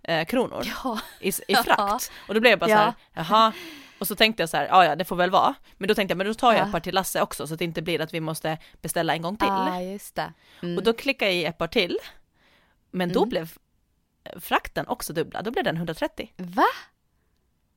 eh, 0.03 0.27
kronor 0.27 0.63
ja. 0.85 1.01
i, 1.21 1.29
i 1.29 1.55
frakt? 1.55 1.69
Ja. 1.79 1.99
Och 2.29 2.35
då 2.35 2.41
blev 2.41 2.51
jag 2.51 2.59
bara 2.59 2.71
ja. 2.71 2.77
så 2.77 2.83
här, 2.83 2.95
jaha. 3.13 3.53
Och 3.99 4.07
så 4.07 4.15
tänkte 4.15 4.43
jag 4.43 4.51
så 4.51 4.57
här, 4.57 4.67
ja 4.67 4.85
ja 4.85 4.97
det 4.97 5.05
får 5.05 5.17
väl 5.17 5.31
vara. 5.31 5.55
Men 5.77 5.89
då 5.89 5.95
tänkte 5.95 6.13
jag, 6.13 6.19
men 6.19 6.27
då 6.27 6.35
tar 6.35 6.53
jag 6.53 6.61
ja. 6.61 6.67
ett 6.67 6.73
par 6.73 6.81
till 6.81 6.95
Lasse 6.95 7.23
också 7.23 7.47
så 7.47 7.55
att 7.55 7.59
det 7.59 7.65
inte 7.65 7.83
blir 7.83 8.01
att 8.01 8.15
vi 8.15 8.21
måste 8.21 8.59
beställa 8.83 9.15
en 9.15 9.23
gång 9.23 9.37
till. 9.37 9.49
Ja, 9.49 9.81
just 9.81 10.15
det. 10.15 10.33
Mm. 10.63 10.77
Och 10.77 10.85
då 10.85 10.93
klickade 10.93 11.31
jag 11.31 11.41
i 11.41 11.45
ett 11.45 11.59
par 11.59 11.67
till. 11.67 11.99
Men 12.91 13.13
då 13.13 13.21
mm. 13.21 13.29
blev 13.29 13.53
frakten 14.41 14.89
också 14.89 15.13
dubbla, 15.13 15.43
då 15.43 15.51
blev 15.51 15.65
den 15.65 15.77
130. 15.77 16.33
Va? 16.37 16.67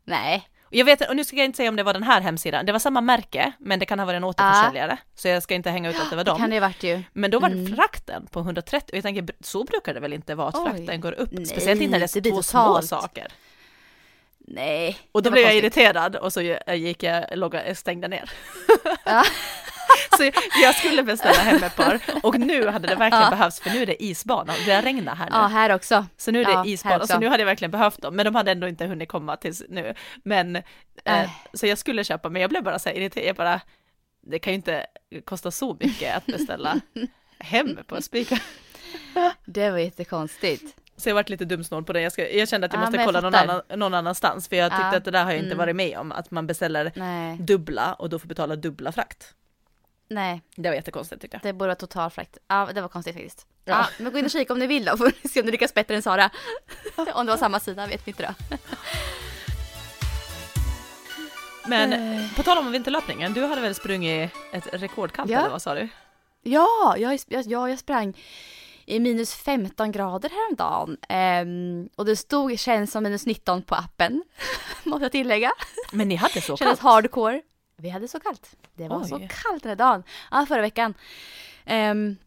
Nej. 0.03 0.49
Jag 0.73 0.85
vet, 0.85 1.09
och 1.09 1.15
nu 1.15 1.23
ska 1.23 1.35
jag 1.35 1.45
inte 1.45 1.57
säga 1.57 1.69
om 1.69 1.75
det 1.75 1.83
var 1.83 1.93
den 1.93 2.03
här 2.03 2.21
hemsidan, 2.21 2.65
det 2.65 2.71
var 2.71 2.79
samma 2.79 3.01
märke, 3.01 3.51
men 3.59 3.79
det 3.79 3.85
kan 3.85 3.99
ha 3.99 4.05
varit 4.05 4.17
en 4.17 4.23
återförsäljare, 4.23 4.91
ah. 4.91 5.05
så 5.15 5.27
jag 5.27 5.43
ska 5.43 5.55
inte 5.55 5.69
hänga 5.69 5.89
ut 5.89 5.99
att 5.99 6.09
det 6.09 6.15
var 6.15 6.23
dem. 6.23 6.35
Det 6.35 6.39
kan 6.39 6.49
det 6.49 6.59
varit 6.59 6.83
ju. 6.83 7.03
Men 7.13 7.31
då 7.31 7.39
var 7.39 7.49
mm. 7.49 7.75
frakten 7.75 8.27
på 8.31 8.39
130, 8.39 8.91
och 8.91 8.97
jag 8.97 9.03
tänker, 9.03 9.25
så 9.39 9.63
brukar 9.63 9.93
det 9.93 9.99
väl 9.99 10.13
inte 10.13 10.35
vara 10.35 10.47
att 10.47 10.55
Oj. 10.55 10.63
frakten 10.65 11.01
går 11.01 11.11
upp, 11.11 11.29
Nej, 11.31 11.45
speciellt 11.45 11.81
inte 11.81 11.99
när 11.99 12.07
det 12.07 12.27
är 12.27 12.31
två 12.31 12.43
små 12.43 12.81
saker. 12.81 13.27
Nej. 14.37 14.97
Och 15.11 15.23
då 15.23 15.31
blev 15.31 15.43
jag 15.43 15.55
irriterad 15.55 16.15
och 16.15 16.33
så 16.33 16.41
gick 16.67 17.03
jag, 17.03 17.25
logga, 17.33 17.75
stängde 17.75 18.07
ner. 18.07 18.31
Ja. 19.05 19.23
så 20.17 20.31
jag 20.61 20.75
skulle 20.75 21.03
beställa 21.03 21.39
hem 21.39 21.63
ett 21.63 21.75
par 21.75 21.99
och 22.23 22.39
nu 22.39 22.67
hade 22.67 22.87
det 22.87 22.95
verkligen 22.95 23.23
ja. 23.23 23.29
behövts 23.29 23.59
för 23.59 23.69
nu 23.69 23.81
är 23.81 23.85
det 23.85 24.03
isbana 24.03 24.53
och 24.53 24.65
det 24.65 24.81
regnar 24.81 25.15
här 25.15 25.29
nu. 25.29 25.35
Ja, 25.35 25.47
här 25.47 25.75
också. 25.75 26.05
Så 26.17 26.31
nu 26.31 26.41
är 26.41 26.45
det 26.45 26.51
ja, 26.51 26.65
isbana, 26.65 27.07
så 27.07 27.19
nu 27.19 27.27
hade 27.27 27.41
jag 27.41 27.47
verkligen 27.47 27.71
behövt 27.71 28.01
dem, 28.01 28.15
men 28.15 28.25
de 28.25 28.35
hade 28.35 28.51
ändå 28.51 28.67
inte 28.67 28.85
hunnit 28.85 29.09
komma 29.09 29.37
tills 29.37 29.63
nu. 29.69 29.93
Men, 30.23 30.55
äh. 31.05 31.29
så 31.53 31.67
jag 31.67 31.77
skulle 31.77 32.03
köpa, 32.03 32.29
men 32.29 32.41
jag 32.41 32.49
blev 32.49 32.63
bara 32.63 32.79
så 32.79 32.89
här 32.89 32.95
irriterad, 32.95 33.27
jag 33.27 33.35
bara, 33.35 33.61
det 34.21 34.39
kan 34.39 34.53
ju 34.53 34.55
inte 34.55 34.85
kosta 35.25 35.51
så 35.51 35.77
mycket 35.79 36.17
att 36.17 36.25
beställa 36.25 36.81
hem 37.39 37.77
på 37.87 38.01
spikar. 38.01 38.41
Det 39.45 39.71
var 39.71 39.77
jättekonstigt. 39.77 40.75
Så 40.97 41.09
jag 41.09 41.15
varit 41.15 41.29
lite 41.29 41.45
dumsnål 41.45 41.83
på 41.83 41.93
det. 41.93 42.01
Jag, 42.01 42.11
ska, 42.11 42.29
jag 42.29 42.49
kände 42.49 42.67
att 42.67 42.73
jag 42.73 42.79
måste 42.79 43.05
kolla 43.05 43.21
någon, 43.21 43.35
annan, 43.35 43.61
någon 43.75 43.93
annanstans. 43.93 44.47
För 44.47 44.55
jag 44.55 44.71
tyckte 44.71 44.85
ja. 44.91 44.97
att 44.97 45.05
det 45.05 45.11
där 45.11 45.23
har 45.23 45.31
jag 45.31 45.39
inte 45.39 45.47
mm. 45.47 45.57
varit 45.57 45.75
med 45.75 45.97
om. 45.97 46.11
Att 46.11 46.31
man 46.31 46.47
beställer 46.47 46.91
Nej. 46.95 47.37
dubbla 47.37 47.93
och 47.93 48.09
då 48.09 48.19
får 48.19 48.27
betala 48.27 48.55
dubbla 48.55 48.91
frakt. 48.91 49.33
Nej. 50.11 50.41
Det 50.55 50.69
var 50.69 50.75
jättekonstigt 50.75 51.21
tyckte 51.21 51.37
jag. 51.37 51.43
Det 51.43 51.53
borde 51.53 51.67
vara 51.67 51.75
total 51.75 52.09
frakt. 52.09 52.37
Ja, 52.47 52.69
det 52.75 52.81
var 52.81 52.89
konstigt 52.89 53.15
faktiskt. 53.15 53.47
Ja. 53.65 53.73
ja 53.73 53.87
men 54.03 54.11
gå 54.11 54.19
in 54.19 54.25
och 54.25 54.31
kika 54.31 54.53
om 54.53 54.59
ni 54.59 54.67
vill 54.67 54.85
då. 54.85 54.97
Får 54.97 55.05
ni 55.23 55.29
se 55.29 55.39
om 55.39 55.45
du 55.45 55.51
lyckas 55.51 55.73
bättre 55.73 55.95
än 55.95 56.01
Sara. 56.01 56.29
om 57.13 57.25
det 57.25 57.31
var 57.31 57.37
samma 57.37 57.59
sida 57.59 57.87
vet 57.87 58.07
vi 58.07 58.11
inte 58.11 58.23
då. 58.23 58.57
Men 61.65 61.93
eh. 61.93 62.35
på 62.35 62.43
tal 62.43 62.57
om 62.57 62.71
vinterlöpningen, 62.71 63.33
du 63.33 63.45
hade 63.45 63.61
väl 63.61 63.75
sprungit 63.75 64.31
ett 64.53 64.67
rekordkallt 64.73 65.31
ja. 65.31 65.39
eller 65.39 65.49
vad 65.49 65.61
sa 65.61 65.75
du? 65.75 65.89
Ja, 66.41 66.95
jag, 66.97 67.19
jag, 67.27 67.69
jag 67.69 67.79
sprang 67.79 68.17
i 68.85 68.99
minus 68.99 69.33
15 69.33 69.91
grader 69.91 70.29
häromdagen. 70.29 70.97
Um, 71.09 71.89
och 71.95 72.05
det 72.05 72.15
stod 72.15 72.59
känns 72.59 72.91
som 72.91 73.03
minus 73.03 73.25
19 73.25 73.61
på 73.61 73.75
appen, 73.75 74.23
måste 74.83 75.05
jag 75.05 75.11
tillägga. 75.11 75.51
Men 75.91 76.07
ni 76.07 76.15
hade 76.15 76.41
så 76.41 76.47
kallt? 76.47 76.59
Kändes 76.59 76.79
hardcore. 76.79 77.41
Vi 77.81 77.89
hade 77.89 78.07
så 78.07 78.19
kallt. 78.19 78.57
Det 78.73 78.87
var 78.87 79.01
Oj. 79.01 79.09
så 79.09 79.17
kallt 79.17 79.63
den 79.63 79.69
här 79.69 79.75
dagen. 79.75 80.03
Ja, 80.31 80.45
förra 80.47 80.61
veckan. 80.61 80.93
Um, 81.65 82.17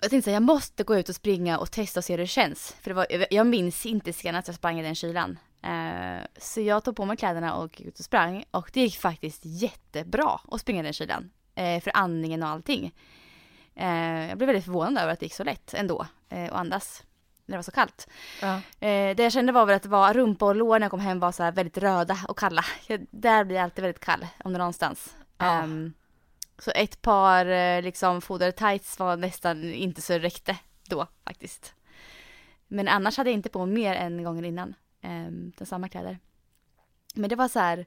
jag 0.00 0.10
tänkte 0.10 0.30
att 0.30 0.34
jag 0.34 0.42
måste 0.42 0.84
gå 0.84 0.96
ut 0.96 1.08
och 1.08 1.14
springa 1.14 1.58
och 1.58 1.70
testa 1.70 2.00
och 2.00 2.04
se 2.04 2.12
hur 2.12 2.18
det 2.18 2.26
känns. 2.26 2.76
För 2.80 2.90
det 2.90 2.94
var, 2.94 3.06
jag 3.30 3.46
minns 3.46 3.86
inte 3.86 4.12
senast 4.12 4.48
jag 4.48 4.54
sprang 4.54 4.80
i 4.80 4.82
den 4.82 4.94
kylan. 4.94 5.38
Uh, 5.66 6.26
så 6.38 6.60
jag 6.60 6.84
tog 6.84 6.96
på 6.96 7.04
mig 7.04 7.16
kläderna 7.16 7.54
och 7.54 7.80
gick 7.80 7.88
ut 7.88 7.98
och 7.98 8.04
sprang. 8.04 8.44
Och 8.50 8.70
det 8.72 8.80
gick 8.80 8.96
faktiskt 8.96 9.42
jättebra 9.44 10.40
att 10.50 10.60
springa 10.60 10.80
i 10.80 10.82
den 10.82 10.92
kylan. 10.92 11.30
Uh, 11.60 11.80
för 11.80 11.92
andningen 11.94 12.42
och 12.42 12.48
allting. 12.48 12.94
Uh, 13.80 14.28
jag 14.28 14.38
blev 14.38 14.46
väldigt 14.46 14.64
förvånad 14.64 15.02
över 15.02 15.12
att 15.12 15.20
det 15.20 15.26
gick 15.26 15.34
så 15.34 15.44
lätt 15.44 15.74
ändå 15.74 16.06
att 16.28 16.50
andas 16.52 17.04
när 17.46 17.52
det 17.52 17.58
var 17.58 17.62
så 17.62 17.70
kallt. 17.70 18.08
Ja. 18.42 18.60
det 18.78 19.18
jag 19.18 19.32
kände 19.32 19.52
var 19.52 19.66
väl 19.66 19.76
att 19.76 19.82
det 19.82 19.88
var 19.88 20.14
rumpa 20.14 20.46
och 20.46 20.56
lår 20.56 20.78
när 20.78 20.84
jag 20.84 20.90
kom 20.90 21.00
hem 21.00 21.20
var 21.20 21.32
så 21.32 21.50
väldigt 21.50 21.78
röda 21.78 22.18
och 22.28 22.38
kalla. 22.38 22.64
Jag, 22.86 23.06
där 23.10 23.44
blir 23.44 23.56
jag 23.56 23.64
alltid 23.64 23.82
väldigt 23.82 24.04
kall 24.04 24.26
om 24.44 24.52
det 24.52 24.58
någonstans. 24.58 25.14
Ja. 25.38 25.62
Um, 25.62 25.94
så 26.58 26.70
ett 26.70 27.02
par 27.02 27.46
eh, 27.46 27.82
liksom 27.82 28.20
fodertights 28.20 28.98
var 28.98 29.16
nästan 29.16 29.64
inte 29.64 30.02
så 30.02 30.18
räckte 30.18 30.58
då 30.88 31.06
faktiskt. 31.24 31.74
Men 32.68 32.88
annars 32.88 33.16
hade 33.16 33.30
jag 33.30 33.34
inte 33.34 33.48
på 33.48 33.66
mig 33.66 33.74
mer 33.74 33.94
än 33.94 34.24
gången 34.24 34.44
innan. 34.44 34.74
Eh, 35.00 35.64
samma 35.64 35.88
kläder. 35.88 36.18
Men 37.14 37.30
det 37.30 37.36
var 37.36 37.48
så 37.48 37.58
här. 37.58 37.86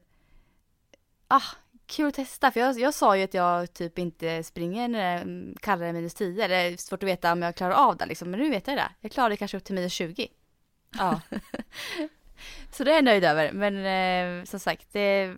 Ah, 1.28 1.42
kul 1.88 2.08
att 2.08 2.14
testa. 2.14 2.50
För 2.50 2.60
jag, 2.60 2.78
jag 2.78 2.94
sa 2.94 3.16
ju 3.16 3.24
att 3.24 3.34
jag 3.34 3.72
typ 3.72 3.98
inte 3.98 4.42
springer 4.42 4.88
när 4.88 4.98
det 4.98 5.30
är 5.30 5.54
kallare 5.60 5.88
än 5.88 5.94
minus 5.94 6.14
10. 6.14 6.48
Det 6.48 6.54
är 6.54 6.76
svårt 6.76 7.02
att 7.02 7.08
veta 7.08 7.32
om 7.32 7.42
jag 7.42 7.54
klarar 7.54 7.74
av 7.74 7.96
det 7.96 8.06
liksom. 8.06 8.30
Men 8.30 8.40
nu 8.40 8.50
vet 8.50 8.68
jag 8.68 8.76
det. 8.76 8.88
Jag 9.00 9.12
klarar 9.12 9.30
det 9.30 9.36
kanske 9.36 9.56
upp 9.56 9.64
till 9.64 9.74
minus 9.74 9.92
20. 9.92 10.28
Ja. 10.98 11.20
så 12.72 12.84
det 12.84 12.90
är 12.90 12.94
jag 12.94 13.04
nöjd 13.04 13.24
över. 13.24 13.52
Men 13.52 13.76
eh, 14.40 14.44
som 14.44 14.60
sagt, 14.60 14.92
det, 14.92 15.34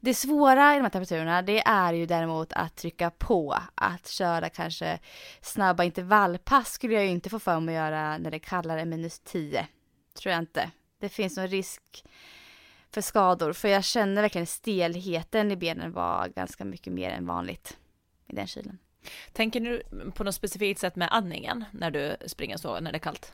det 0.00 0.14
svåra 0.14 0.72
i 0.72 0.76
de 0.76 0.82
här 0.82 0.90
temperaturerna 0.90 1.42
det 1.42 1.62
är 1.66 1.92
ju 1.92 2.06
däremot 2.06 2.52
att 2.52 2.76
trycka 2.76 3.10
på. 3.10 3.58
Att 3.74 4.08
köra 4.08 4.48
kanske 4.48 4.98
snabba 5.40 5.84
intervallpass 5.84 6.72
skulle 6.72 6.94
jag 6.94 7.04
ju 7.04 7.10
inte 7.10 7.30
få 7.30 7.38
för 7.38 7.60
mig 7.60 7.76
att 7.76 7.84
göra 7.84 8.18
när 8.18 8.30
det 8.30 8.36
är 8.36 8.38
kallare 8.38 8.80
än 8.80 8.88
minus 8.88 9.20
10. 9.20 9.66
Tror 10.18 10.32
jag 10.32 10.42
inte. 10.42 10.70
Det 11.00 11.08
finns 11.08 11.36
någon 11.36 11.48
risk 11.48 12.04
för 12.94 13.00
skador 13.00 13.52
för 13.52 13.68
jag 13.68 13.84
känner 13.84 14.22
verkligen 14.22 14.46
stelheten 14.46 15.50
i 15.50 15.56
benen 15.56 15.92
var 15.92 16.28
ganska 16.28 16.64
mycket 16.64 16.92
mer 16.92 17.10
än 17.10 17.26
vanligt 17.26 17.76
i 18.26 18.34
den 18.34 18.46
kylen. 18.46 18.78
Tänker 19.32 19.60
du 19.60 19.82
på 20.10 20.24
något 20.24 20.34
specifikt 20.34 20.80
sätt 20.80 20.96
med 20.96 21.08
andningen 21.10 21.64
när 21.70 21.90
du 21.90 22.16
springer 22.26 22.56
så 22.56 22.80
när 22.80 22.92
det 22.92 22.96
är 22.96 23.00
kallt? 23.00 23.32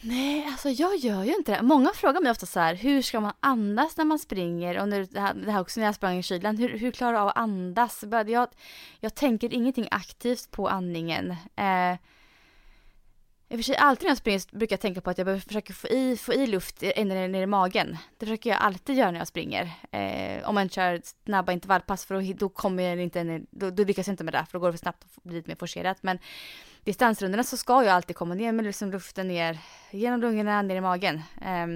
Nej, 0.00 0.46
alltså 0.46 0.68
jag 0.68 0.96
gör 0.96 1.24
ju 1.24 1.34
inte 1.34 1.56
det. 1.56 1.62
Många 1.62 1.90
frågar 1.94 2.20
mig 2.20 2.30
ofta 2.30 2.46
så 2.46 2.60
här, 2.60 2.74
hur 2.74 3.02
ska 3.02 3.20
man 3.20 3.32
andas 3.40 3.96
när 3.96 4.04
man 4.04 4.18
springer? 4.18 4.80
Och 4.80 4.88
det, 4.88 5.20
här, 5.20 5.34
det 5.34 5.50
här 5.50 5.60
också 5.60 5.80
när 5.80 5.86
jag 5.86 5.94
sprang 5.94 6.18
i 6.18 6.22
kylan, 6.22 6.56
hur, 6.56 6.78
hur 6.78 6.90
klarar 6.90 7.12
du 7.12 7.18
av 7.18 7.28
att 7.28 7.36
andas? 7.36 8.04
Jag, 8.26 8.48
jag 9.00 9.14
tänker 9.14 9.54
ingenting 9.54 9.88
aktivt 9.90 10.50
på 10.50 10.68
andningen. 10.68 11.30
Eh, 11.56 11.96
i 13.50 13.54
och 13.54 13.58
för 13.58 13.62
sig 13.62 13.76
alltid 13.76 14.04
när 14.04 14.10
jag 14.10 14.18
springer 14.18 14.56
brukar 14.58 14.74
jag 14.74 14.80
tänka 14.80 15.00
på 15.00 15.10
att 15.10 15.18
jag 15.18 15.24
behöver 15.24 15.40
försöka 15.40 15.72
få 15.72 15.88
i, 15.88 16.16
få 16.16 16.32
i 16.32 16.46
luft 16.46 16.80
ner, 16.80 17.28
ner 17.28 17.42
i 17.42 17.46
magen. 17.46 17.96
Det 18.18 18.26
försöker 18.26 18.50
jag 18.50 18.58
alltid 18.58 18.96
göra 18.96 19.10
när 19.10 19.18
jag 19.18 19.28
springer. 19.28 19.72
Eh, 19.90 20.48
om 20.48 20.54
man 20.54 20.68
kör 20.68 21.00
snabba 21.24 21.52
intervallpass 21.52 22.04
för 22.04 22.14
då, 22.14 22.32
då 22.32 22.48
kommer 22.48 22.82
jag 22.82 23.00
inte, 23.00 23.40
då, 23.50 23.70
då 23.70 23.84
lyckas 23.84 24.06
jag 24.06 24.12
inte 24.12 24.24
med 24.24 24.34
det 24.34 24.46
för 24.46 24.52
då 24.52 24.58
går 24.58 24.68
det 24.68 24.72
för 24.72 24.78
snabbt 24.78 25.04
och 25.14 25.22
blir 25.22 25.36
lite 25.36 25.50
mer 25.50 25.56
forcerat. 25.56 26.02
Men 26.02 26.18
distansrundorna 26.84 27.44
så 27.44 27.56
ska 27.56 27.84
jag 27.84 27.94
alltid 27.94 28.16
komma 28.16 28.34
ner 28.34 28.52
med 28.52 28.64
liksom 28.64 28.90
luften 28.90 29.28
ner 29.28 29.58
genom 29.90 30.20
lungorna, 30.20 30.62
ner 30.62 30.76
i 30.76 30.80
magen. 30.80 31.22
Eh, 31.42 31.66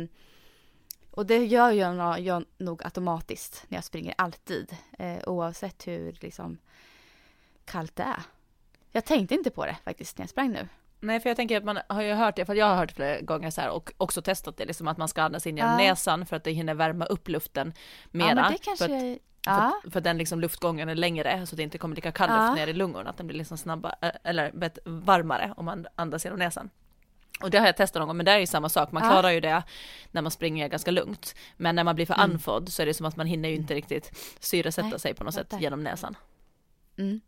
och 1.11 1.27
det 1.27 1.47
gör 1.47 1.71
jag, 1.71 2.21
jag 2.21 2.45
nog 2.59 2.85
automatiskt 2.85 3.65
när 3.69 3.79
jag 3.79 3.85
springer 3.85 4.15
alltid. 4.19 4.77
Eh, 4.99 5.19
oavsett 5.27 5.87
hur 5.87 6.19
liksom 6.21 6.59
kallt 7.65 7.97
det 7.97 8.03
är. 8.03 8.23
Jag 8.91 9.05
tänkte 9.05 9.35
inte 9.35 9.51
på 9.51 9.67
det 9.67 9.77
faktiskt 9.85 10.19
när 10.19 10.23
jag 10.23 10.31
sprang 10.31 10.53
nu. 10.53 10.69
Nej, 11.05 11.21
för 11.21 11.31
jag 11.31 11.37
tänker 11.37 11.57
att 11.57 11.65
man 11.65 11.79
har 11.89 12.03
ju 12.03 12.13
hört 12.13 12.37
det, 12.37 12.45
för 12.45 12.55
jag 12.55 12.67
har 12.67 12.77
hört 12.77 12.89
det 12.89 12.95
flera 12.95 13.21
gånger 13.21 13.51
så 13.51 13.61
här 13.61 13.71
och 13.71 13.93
också 13.97 14.23
testat 14.23 14.57
det, 14.57 14.65
liksom 14.65 14.89
att 14.89 14.99
man 14.99 15.09
ska 15.09 15.23
andas 15.23 15.47
in 15.47 15.57
genom 15.57 15.73
ja. 15.73 15.79
näsan 15.79 16.27
för 16.27 16.37
att 16.37 16.45
det 16.45 16.51
hinner 16.51 16.75
värma 16.75 17.05
upp 17.05 17.29
luften 17.29 17.73
mera. 18.11 18.29
Ja, 18.29 18.35
men 18.35 18.53
det 18.53 18.59
kanske... 18.59 18.89
För 18.89 19.13
att, 19.13 19.19
Ja. 19.47 19.81
För, 19.83 19.91
för 19.91 20.01
den 20.01 20.19
liksom 20.19 20.41
luftgången 20.41 20.89
är 20.89 20.95
längre 20.95 21.47
så 21.47 21.57
det 21.57 21.63
inte 21.63 21.79
kommer 21.79 21.97
lika 21.97 22.13
kall 22.13 22.29
luft 22.29 22.39
ja. 22.39 22.55
ner 22.55 22.67
i 22.67 22.73
lungorna, 22.73 23.11
att 23.11 23.17
den 23.17 23.27
blir 23.27 23.39
liksom 23.39 23.59
snabbare, 23.59 24.11
eller 24.25 24.53
varmare 24.85 25.55
om 25.57 25.65
man 25.65 25.87
andas 25.97 26.25
genom 26.25 26.39
näsan. 26.39 26.71
Och 27.43 27.51
det 27.51 27.59
har 27.59 27.67
jag 27.67 27.77
testat 27.77 28.01
någon 28.01 28.09
gång, 28.09 28.17
men 28.17 28.27
det 28.27 28.33
är 28.33 28.39
ju 28.39 28.47
samma 28.47 28.69
sak, 28.69 28.93
man 28.93 29.03
klarar 29.03 29.31
ju 29.31 29.41
det 29.41 29.63
när 30.11 30.23
man 30.23 30.31
springer 30.31 30.69
ganska 30.69 30.91
lugnt. 30.91 31.35
Men 31.57 31.77
när 31.77 31.85
man 31.85 31.95
blir 31.95 32.07
för 32.07 32.15
mm. 32.15 32.31
andfådd 32.31 32.69
så 32.69 32.83
är 32.83 32.87
det 32.87 32.95
som 32.95 33.07
att 33.07 33.17
man 33.17 33.27
hinner 33.27 33.49
ju 33.49 33.55
inte 33.55 33.75
riktigt 33.75 34.37
syresätta 34.41 34.89
Nej, 34.89 35.01
sig 35.01 35.15
på 35.15 35.25
något 35.25 35.35
sätt 35.35 35.55
genom 35.61 35.83
näsan. 35.83 36.17
Mm. 36.99 37.21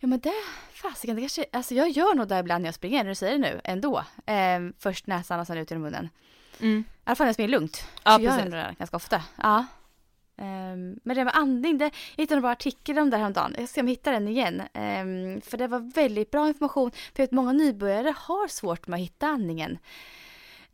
Ja 0.00 0.08
men 0.08 0.20
det, 0.20 0.32
fasiken, 0.72 1.16
det 1.16 1.22
kanske, 1.22 1.44
alltså 1.52 1.74
jag 1.74 1.90
gör 1.90 2.14
nog 2.14 2.28
det 2.28 2.38
ibland 2.38 2.62
när 2.62 2.68
jag 2.68 2.74
springer, 2.74 3.04
när 3.04 3.08
du 3.08 3.14
säger 3.14 3.38
det 3.38 3.50
nu, 3.50 3.60
ändå. 3.64 4.04
Eh, 4.26 4.60
först 4.78 5.06
näsan 5.06 5.40
och 5.40 5.46
sen 5.46 5.58
ut 5.58 5.70
genom 5.70 5.82
munnen. 5.82 6.08
Mm. 6.60 6.78
I 6.80 6.84
alla 7.04 7.16
fall 7.16 7.24
när 7.24 7.28
jag 7.28 7.34
springer 7.34 7.48
lugnt. 7.48 7.84
Ja, 8.04 8.12
så 8.12 8.18
precis. 8.18 8.44
gör 8.44 8.56
jag 8.56 8.68
det 8.68 8.74
ganska 8.78 8.96
ofta. 8.96 9.22
Ja. 9.42 9.66
Um, 10.40 11.00
men 11.02 11.16
det 11.16 11.24
med 11.24 11.36
andning, 11.36 11.78
det, 11.78 11.84
jag 11.84 12.22
hittade 12.22 12.40
bara 12.40 12.52
artikel 12.52 12.98
om 12.98 13.10
det 13.10 13.16
häromdagen. 13.16 13.54
Jag 13.58 13.68
ska 13.68 13.74
se 13.74 13.80
om 13.80 13.88
jag 13.88 13.92
hittar 13.92 14.12
den 14.12 14.28
igen. 14.28 14.60
Um, 14.60 15.40
för 15.40 15.56
det 15.56 15.66
var 15.66 15.94
väldigt 15.94 16.30
bra 16.30 16.48
information. 16.48 16.90
För 16.90 17.12
jag 17.14 17.26
vet 17.26 17.32
många 17.32 17.52
nybörjare 17.52 18.14
har 18.16 18.48
svårt 18.48 18.86
med 18.86 18.96
att 18.96 19.02
hitta 19.02 19.26
andningen. 19.26 19.78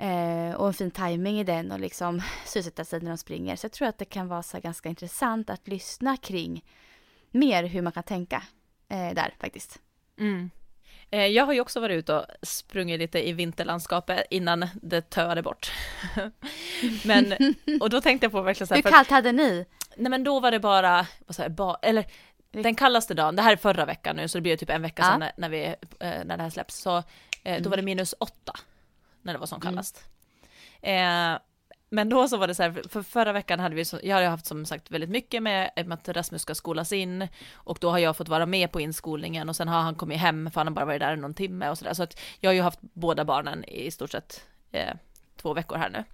Uh, 0.03 0.55
och 0.55 0.67
en 0.67 0.75
fin 0.75 0.91
timing 0.91 1.41
i 1.41 1.45
den 1.45 1.73
och 1.73 1.81
liksom 1.81 2.23
sysselsätta 2.45 2.85
sig 2.85 3.01
när 3.01 3.11
de 3.11 3.19
springer. 3.19 3.57
Så 3.57 3.65
jag 3.65 3.73
tror 3.73 3.89
att 3.89 3.99
det 3.99 4.05
kan 4.05 4.29
vara 4.29 4.43
så 4.43 4.61
ganska 4.61 4.89
intressant 4.89 5.51
att 5.51 5.69
lyssna 5.69 6.17
kring 6.17 6.65
mer 7.31 7.65
hur 7.65 7.83
man 7.83 7.93
kan 7.93 8.03
tänka 8.03 8.43
uh, 8.93 9.15
där 9.15 9.35
faktiskt. 9.41 9.81
Mm. 10.19 10.51
Eh, 11.11 11.27
jag 11.27 11.47
har 11.47 11.53
ju 11.53 11.61
också 11.61 11.81
varit 11.81 11.99
ute 11.99 12.15
och 12.15 12.27
sprungit 12.43 12.99
lite 12.99 13.29
i 13.29 13.33
vinterlandskapet 13.33 14.27
innan 14.31 14.67
det 14.83 15.11
töade 15.11 15.43
bort. 15.43 15.73
men, 17.05 17.35
och 17.81 17.91
då 17.91 18.01
tänkte 18.01 18.25
jag 18.25 18.33
på 18.33 18.43
verkligen 18.43 18.69
så 18.69 18.75
här, 18.75 18.83
Hur 18.83 18.91
kallt 18.91 19.11
hade 19.11 19.33
ni? 19.33 19.67
Nej 19.97 20.11
men 20.11 20.25
då 20.25 20.41
var 20.41 20.51
det 20.51 20.61
bara, 20.61 21.07
vad 21.27 21.37
säger, 21.37 21.51
ba, 21.51 21.77
eller 21.83 22.05
den 22.51 22.75
kallaste 22.75 23.15
dagen, 23.15 23.37
det 23.37 23.43
här 23.43 23.53
är 23.53 23.57
förra 23.57 23.85
veckan 23.85 24.17
nu 24.17 24.29
så 24.29 24.39
det 24.39 24.43
blir 24.43 24.57
typ 24.57 24.71
en 24.71 24.83
vecka 24.83 25.03
ja. 25.03 25.09
sedan 25.09 25.21
när, 25.21 25.33
när, 25.37 25.49
vi, 25.49 25.65
eh, 26.01 26.25
när 26.25 26.37
det 26.37 26.43
här 26.43 26.51
släpps, 26.51 26.77
så 26.77 27.03
eh, 27.45 27.63
då 27.63 27.71
var 27.71 27.77
det 27.77 27.81
mm. 27.81 27.85
minus 27.85 28.15
åtta 28.19 28.53
när 29.23 29.33
det 29.33 29.39
var 29.39 29.47
som 29.47 29.57
mm. 29.63 29.73
kallast. 29.73 30.05
Mm. 30.83 31.35
Eh, 31.35 31.41
men 31.89 32.09
då 32.09 32.29
så 32.29 32.37
var 32.37 32.47
det 32.47 32.55
så 32.55 32.63
här, 32.63 32.83
för 32.89 33.03
förra 33.03 33.33
veckan 33.33 33.61
hade 33.61 33.75
vi, 33.75 33.85
så, 33.85 34.01
jag 34.03 34.17
har 34.17 34.23
haft 34.23 34.47
som 34.47 34.67
sagt 34.67 34.91
väldigt 34.91 35.11
mycket 35.11 35.43
med, 35.43 35.71
med 35.77 35.93
att 35.93 36.09
Rasmus 36.09 36.43
ska 36.43 36.55
skolas 36.55 36.93
in 36.93 37.29
och 37.53 37.79
då 37.81 37.91
har 37.91 37.99
jag 37.99 38.17
fått 38.17 38.29
vara 38.29 38.47
med 38.47 38.73
på 38.73 38.81
inskolningen 38.81 39.49
och 39.49 39.57
sen 39.57 39.69
har 39.69 39.81
han 39.81 39.95
kommit 39.95 40.19
hem 40.19 40.51
för 40.51 40.61
han 40.61 40.67
har 40.67 40.75
bara 40.75 40.85
varit 40.85 41.01
där 41.01 41.17
någon 41.17 41.35
timme 41.35 41.71
och 41.71 41.79
sådär. 41.79 41.95
Så 41.95 42.03
att 42.03 42.21
jag 42.41 42.51
har 42.51 42.55
ju 42.55 42.63
haft 42.63 42.81
båda 42.81 43.25
barnen 43.25 43.65
i 43.65 43.91
stort 43.91 44.11
sett 44.11 44.47
eh, 44.73 44.95
två 45.37 45.55
veckor 45.55 45.77
här 45.77 45.91
nu. 45.91 46.05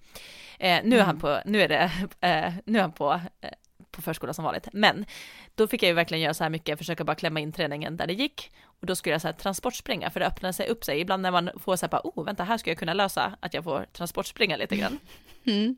Eh, 0.59 0.81
nu 0.83 0.99
är 0.99 1.03
han 1.03 1.09
mm. 1.09 1.19
på, 1.19 1.39
nu 1.45 1.61
är 1.61 1.67
det, 1.67 1.91
eh, 2.27 2.53
nu 2.65 2.77
är 2.77 2.81
han 2.81 2.91
på 2.91 3.21
eh, 3.41 3.51
på 3.91 4.01
förskola 4.01 4.33
som 4.33 4.45
vanligt. 4.45 4.67
Men 4.73 5.05
då 5.55 5.67
fick 5.67 5.83
jag 5.83 5.87
ju 5.87 5.93
verkligen 5.93 6.21
göra 6.21 6.33
så 6.33 6.43
här 6.43 6.49
mycket, 6.49 6.77
försöka 6.77 7.03
bara 7.03 7.15
klämma 7.15 7.39
in 7.39 7.51
träningen 7.51 7.97
där 7.97 8.07
det 8.07 8.13
gick. 8.13 8.51
Och 8.63 8.85
då 8.87 8.95
skulle 8.95 9.13
jag 9.13 9.21
så 9.21 9.27
här 9.27 9.33
transportspringa, 9.33 10.09
för 10.09 10.19
det 10.19 10.27
öppnar 10.27 10.51
sig 10.51 10.67
upp 10.67 10.83
sig. 10.83 10.99
Ibland 10.99 11.21
när 11.21 11.31
man 11.31 11.49
får 11.59 11.75
så 11.75 11.85
här 11.85 11.91
bara, 11.91 12.01
oh 12.03 12.25
vänta, 12.25 12.43
här 12.43 12.57
ska 12.57 12.69
jag 12.69 12.77
kunna 12.77 12.93
lösa 12.93 13.37
att 13.39 13.53
jag 13.53 13.63
får 13.63 13.85
transportspringa 13.93 14.57
lite 14.57 14.75
grann. 14.75 14.99
Mm. 15.45 15.75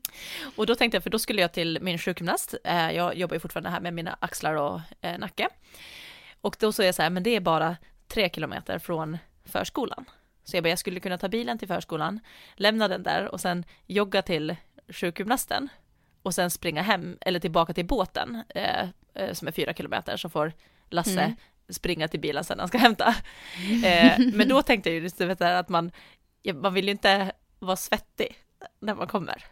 Och 0.56 0.66
då 0.66 0.74
tänkte 0.74 0.96
jag, 0.96 1.02
för 1.02 1.10
då 1.10 1.18
skulle 1.18 1.40
jag 1.40 1.52
till 1.52 1.78
min 1.82 1.98
sjukgymnast, 1.98 2.54
eh, 2.64 2.90
jag 2.90 3.16
jobbar 3.16 3.34
ju 3.34 3.40
fortfarande 3.40 3.70
här 3.70 3.80
med 3.80 3.94
mina 3.94 4.16
axlar 4.20 4.54
och 4.54 4.80
eh, 5.00 5.18
nacke. 5.18 5.48
Och 6.40 6.56
då 6.60 6.72
så 6.72 6.82
är 6.82 6.86
jag 6.86 6.94
så 6.94 7.02
här, 7.02 7.10
men 7.10 7.22
det 7.22 7.36
är 7.36 7.40
bara 7.40 7.76
tre 8.08 8.30
kilometer 8.30 8.78
från 8.78 9.18
förskolan. 9.44 10.04
Så 10.44 10.56
jag 10.56 10.64
bara, 10.64 10.68
jag 10.68 10.78
skulle 10.78 11.00
kunna 11.00 11.18
ta 11.18 11.28
bilen 11.28 11.58
till 11.58 11.68
förskolan, 11.68 12.20
lämna 12.54 12.88
den 12.88 13.02
där 13.02 13.28
och 13.28 13.40
sen 13.40 13.64
jogga 13.86 14.22
till 14.22 14.56
sjukgymnasten 14.88 15.68
och 16.24 16.34
sen 16.34 16.50
springa 16.50 16.82
hem 16.82 17.18
eller 17.20 17.40
tillbaka 17.40 17.72
till 17.72 17.86
båten 17.86 18.42
eh, 18.54 18.88
eh, 19.14 19.32
som 19.32 19.48
är 19.48 19.52
fyra 19.52 19.74
kilometer 19.74 20.16
så 20.16 20.28
får 20.28 20.52
Lasse 20.90 21.20
mm. 21.20 21.36
springa 21.68 22.08
till 22.08 22.20
bilen 22.20 22.44
sen 22.44 22.58
han 22.58 22.68
ska 22.68 22.78
hämta. 22.78 23.14
Eh, 23.84 24.18
men 24.18 24.48
då 24.48 24.62
tänkte 24.62 24.90
jag 24.90 24.96
ju 24.96 25.02
just 25.02 25.20
vet, 25.20 25.40
att 25.40 25.68
man, 25.68 25.90
man 26.54 26.74
vill 26.74 26.84
ju 26.84 26.90
inte 26.90 27.32
vara 27.58 27.76
svettig 27.76 28.36
när 28.80 28.94
man 28.94 29.06
kommer 29.06 29.44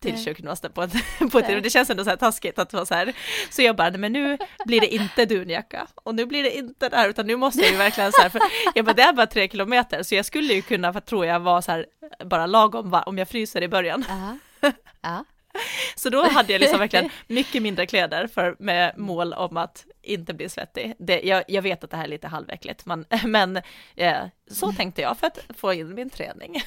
till 0.00 0.14
Nej. 0.14 0.24
sjukgymnasten 0.24 0.72
på 0.72 0.88
på 1.32 1.38
ett 1.38 1.62
det 1.62 1.70
känns 1.70 1.90
ändå 1.90 2.04
så 2.04 2.10
här 2.10 2.16
taskigt 2.16 2.58
att 2.58 2.72
vara 2.72 2.86
så 2.86 2.94
här. 2.94 3.12
Så 3.50 3.62
jag 3.62 3.76
bara, 3.76 3.90
men 3.90 4.12
nu 4.12 4.38
blir 4.66 4.80
det 4.80 4.94
inte 4.94 5.26
dunjacka 5.26 5.86
och 5.94 6.14
nu 6.14 6.26
blir 6.26 6.42
det 6.42 6.56
inte 6.56 6.88
det 6.88 6.96
här 6.96 7.08
utan 7.08 7.26
nu 7.26 7.36
måste 7.36 7.60
jag 7.60 7.70
ju 7.70 7.76
verkligen 7.76 8.12
så 8.12 8.22
här, 8.22 8.28
för 8.28 8.40
jag 8.74 8.84
bara, 8.84 8.94
det 8.94 9.02
är 9.02 9.12
bara 9.12 9.26
tre 9.26 9.48
kilometer 9.48 10.02
så 10.02 10.14
jag 10.14 10.24
skulle 10.24 10.54
ju 10.54 10.62
kunna, 10.62 10.92
för 10.92 11.00
tror 11.00 11.26
jag, 11.26 11.40
vara 11.40 11.62
så 11.62 11.72
här 11.72 11.86
bara 12.24 12.46
lagom 12.46 13.02
om 13.06 13.18
jag 13.18 13.28
fryser 13.28 13.62
i 13.62 13.68
början. 13.68 14.00
Uh 14.00 14.08
-huh. 14.08 14.32
uh 14.66 14.72
-huh. 15.02 15.24
Så 15.96 16.10
då 16.10 16.28
hade 16.28 16.52
jag 16.52 16.60
liksom 16.60 16.78
verkligen 16.78 17.10
mycket 17.26 17.62
mindre 17.62 17.86
kläder 17.86 18.26
för, 18.26 18.56
med 18.58 18.98
mål 18.98 19.32
om 19.32 19.56
att 19.56 19.86
inte 20.02 20.34
bli 20.34 20.48
svettig. 20.48 20.94
Det, 20.98 21.20
jag, 21.20 21.44
jag 21.48 21.62
vet 21.62 21.84
att 21.84 21.90
det 21.90 21.96
här 21.96 22.04
är 22.04 22.08
lite 22.08 22.28
halväckligt, 22.28 22.86
men, 22.86 23.04
men 23.24 23.56
eh, 23.96 24.18
så 24.50 24.72
tänkte 24.72 25.02
jag 25.02 25.18
för 25.18 25.26
att 25.26 25.38
få 25.56 25.72
in 25.72 25.94
min 25.94 26.10
träning. 26.10 26.62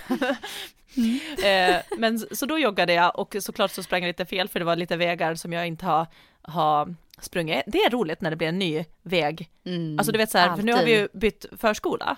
Mm. 0.98 1.20
eh, 1.44 1.82
men 1.98 2.20
så 2.20 2.46
då 2.46 2.60
joggade 2.60 2.94
jag 2.94 3.20
och 3.20 3.36
såklart 3.40 3.72
så 3.72 3.84
sprang 3.84 4.02
jag 4.02 4.08
lite 4.08 4.26
fel 4.26 4.48
för 4.48 4.60
det 4.60 4.66
var 4.66 4.76
lite 4.76 4.98
vägar 4.98 5.36
som 5.36 5.54
jag 5.54 5.68
inte 5.68 5.86
har, 5.86 6.08
har 6.42 6.96
sprungit. 7.22 7.64
Det 7.68 7.78
är 7.78 7.90
roligt 7.90 8.22
när 8.22 8.30
det 8.30 8.36
blir 8.36 8.48
en 8.48 8.60
ny 8.60 8.86
väg. 9.02 9.50
Mm, 9.66 10.00
alltså 10.00 10.12
du 10.12 10.18
vet 10.18 10.32
så 10.32 10.38
här, 10.38 10.56
för 10.56 10.64
nu 10.64 10.74
har 10.74 10.84
vi 10.84 10.92
ju 10.92 11.08
bytt 11.14 11.46
förskola. 11.58 12.18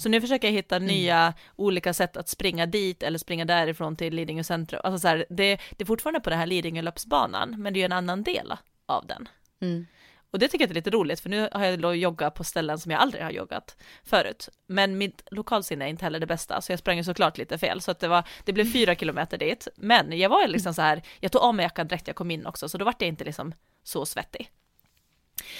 Så 0.00 0.08
nu 0.08 0.20
försöker 0.20 0.48
jag 0.48 0.52
hitta 0.52 0.76
mm. 0.76 0.86
nya 0.86 1.34
olika 1.56 1.94
sätt 1.94 2.16
att 2.16 2.28
springa 2.28 2.66
dit 2.66 3.02
eller 3.02 3.18
springa 3.18 3.44
därifrån 3.44 3.96
till 3.96 4.14
Lidingö 4.14 4.44
centrum. 4.44 4.80
Alltså 4.84 4.98
så 4.98 5.08
här, 5.08 5.26
det, 5.30 5.60
det 5.70 5.84
är 5.84 5.86
fortfarande 5.86 6.20
på 6.20 6.30
den 6.30 6.38
här 6.38 6.46
Lidingö 6.46 6.82
löpsbanan, 6.82 7.62
men 7.62 7.72
det 7.72 7.78
är 7.78 7.80
ju 7.80 7.84
en 7.84 7.92
annan 7.92 8.22
del 8.22 8.52
av 8.86 9.06
den. 9.06 9.28
Mm. 9.60 9.86
Och 10.30 10.38
det 10.38 10.48
tycker 10.48 10.64
jag 10.64 10.70
är 10.70 10.74
lite 10.74 10.90
roligt, 10.90 11.20
för 11.20 11.30
nu 11.30 11.48
har 11.52 11.64
jag 11.64 11.96
joggat 11.96 12.34
på 12.34 12.44
ställen 12.44 12.78
som 12.78 12.92
jag 12.92 13.00
aldrig 13.00 13.24
har 13.24 13.30
joggat 13.30 13.76
förut. 14.04 14.48
Men 14.66 14.98
mitt 14.98 15.22
lokalsinne 15.30 15.84
är 15.84 15.88
inte 15.88 16.04
heller 16.04 16.20
det 16.20 16.26
bästa, 16.26 16.60
så 16.60 16.72
jag 16.72 16.78
sprang 16.78 16.96
ju 16.96 17.04
såklart 17.04 17.38
lite 17.38 17.58
fel, 17.58 17.80
så 17.80 17.90
att 17.90 18.00
det 18.00 18.08
var, 18.08 18.24
det 18.44 18.52
blev 18.52 18.72
fyra 18.72 18.94
kilometer 18.94 19.38
dit. 19.38 19.68
Men 19.76 20.18
jag 20.18 20.28
var 20.28 20.48
liksom 20.48 20.74
så 20.74 20.82
här, 20.82 21.02
jag 21.20 21.32
tog 21.32 21.42
av 21.42 21.54
mig 21.54 21.64
jackan 21.64 21.88
direkt 21.88 22.06
jag 22.06 22.16
kom 22.16 22.30
in 22.30 22.46
också, 22.46 22.68
så 22.68 22.78
då 22.78 22.84
vart 22.84 23.02
jag 23.02 23.08
inte 23.08 23.24
liksom 23.24 23.54
så 23.82 24.06
svettig. 24.06 24.50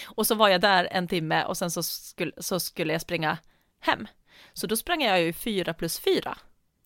Och 0.04 0.26
så 0.26 0.34
var 0.34 0.48
jag 0.48 0.60
där 0.60 0.88
en 0.90 1.08
timme 1.08 1.44
och 1.44 1.56
sen 1.56 1.70
så 1.70 1.82
skulle, 1.82 2.32
så 2.38 2.60
skulle 2.60 2.92
jag 2.92 3.02
springa 3.02 3.38
hem. 3.80 4.06
Så 4.52 4.66
då 4.66 4.76
sprang 4.76 5.02
jag 5.02 5.22
ju 5.22 5.32
fyra 5.32 5.74
plus 5.74 6.00
fyra 6.00 6.38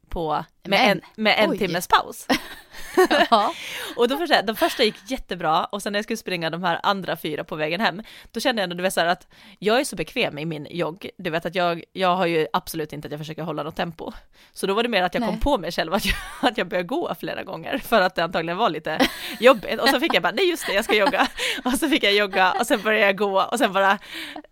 på, 0.09 0.45
med, 0.63 0.91
en, 0.91 1.01
med 1.17 1.35
en 1.39 1.59
timmes 1.59 1.89
paus. 1.89 2.27
och 3.97 4.09
då 4.09 4.17
förstår 4.19 4.37
jag, 4.37 4.47
de 4.47 4.57
första 4.57 4.85
gick 4.85 5.11
jättebra 5.11 5.65
och 5.65 5.83
sen 5.83 5.93
när 5.93 5.99
jag 5.99 6.05
skulle 6.05 6.17
springa 6.17 6.51
de 6.51 6.63
här 6.63 6.81
andra 6.83 7.17
fyra 7.17 7.45
på 7.45 7.57
vägen 7.57 7.81
hem, 7.81 8.03
då 8.33 8.41
kände 8.41 8.63
jag 8.63 8.65
ändå, 8.65 8.77
du 8.77 8.83
vet 8.83 8.95
så 8.95 9.01
här, 9.01 9.07
att 9.07 9.27
jag 9.59 9.81
är 9.81 9.85
så 9.85 9.97
bekväm 9.97 10.39
i 10.39 10.45
min 10.45 10.67
jogg, 10.71 11.11
du 11.17 11.31
vet 11.31 11.47
att 11.47 11.55
jag, 11.55 11.85
jag 11.93 12.17
har 12.17 12.27
ju 12.27 12.47
absolut 12.53 12.93
inte 12.93 13.07
att 13.09 13.13
jag 13.13 13.21
försöker 13.21 13.43
hålla 13.43 13.63
något 13.63 13.77
tempo. 13.77 14.13
Så 14.53 14.67
då 14.67 14.75
var 14.75 14.83
det 14.83 14.89
mer 14.89 15.03
att 15.03 15.15
jag 15.15 15.21
Nej. 15.21 15.31
kom 15.31 15.41
på 15.41 15.59
mig 15.59 15.73
själv 15.73 15.95
att 15.95 16.05
jag, 16.07 16.17
att 16.51 16.59
jag 16.59 16.69
började 16.69 16.89
gå 16.89 17.15
flera 17.21 17.43
gånger 17.43 17.79
för 17.79 18.01
att 18.01 18.15
det 18.15 18.25
antagligen 18.25 18.57
var 18.57 18.71
lite 18.71 19.09
jobbigt 19.41 19.81
och 19.81 19.89
så 19.89 20.01
fick 20.01 20.15
jag 20.15 20.23
bara, 20.23 20.33
nej 20.33 20.51
just 20.51 20.67
det, 20.67 20.73
jag 20.73 20.85
ska 20.85 20.95
jogga. 20.95 21.29
Och 21.65 21.73
så 21.73 21.89
fick 21.89 22.05
jag 22.05 22.15
jogga 22.15 22.53
och 22.53 22.67
sen 22.67 22.83
började 22.83 23.07
jag 23.07 23.17
gå 23.17 23.43
och 23.43 23.59
sen 23.59 23.73
bara, 23.73 23.99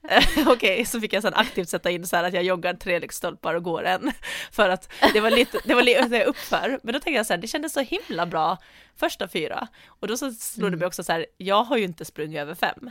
okej, 0.37 0.47
okay, 0.47 0.85
så 0.85 1.01
fick 1.01 1.13
jag 1.13 1.23
sen 1.23 1.35
aktivt 1.35 1.69
sätta 1.69 1.91
in 1.91 2.07
så 2.07 2.17
här 2.17 2.25
att 2.25 2.35
jag 2.35 2.43
joggar 2.43 2.75
tre 2.75 2.99
lyktstolpar 2.99 3.55
och 3.55 3.63
går 3.63 3.85
en. 3.85 4.13
För 4.51 4.69
att 4.69 4.93
det 5.13 5.21
var 5.21 5.31
lite, 5.31 5.59
det 5.65 5.75
var 5.75 5.83
lite 5.83 6.25
uppför, 6.25 6.81
men 6.83 6.93
då 6.93 7.01
tänkte 7.01 7.11
jag 7.11 7.27
så 7.27 7.33
här, 7.33 7.41
det 7.41 7.47
kändes 7.47 7.73
så 7.73 7.81
himla 7.81 8.27
bra 8.27 8.59
första 8.97 9.29
fyra. 9.29 9.69
Och 9.87 10.09
då 10.09 10.17
så 10.17 10.31
slog 10.31 10.63
mm. 10.63 10.71
det 10.71 10.77
mig 10.77 10.87
också 10.87 11.05
så 11.05 11.13
här, 11.13 11.27
jag 11.37 11.65
har 11.65 11.77
ju 11.77 11.85
inte 11.85 12.05
sprungit 12.05 12.41
över 12.41 12.55
fem. 12.55 12.91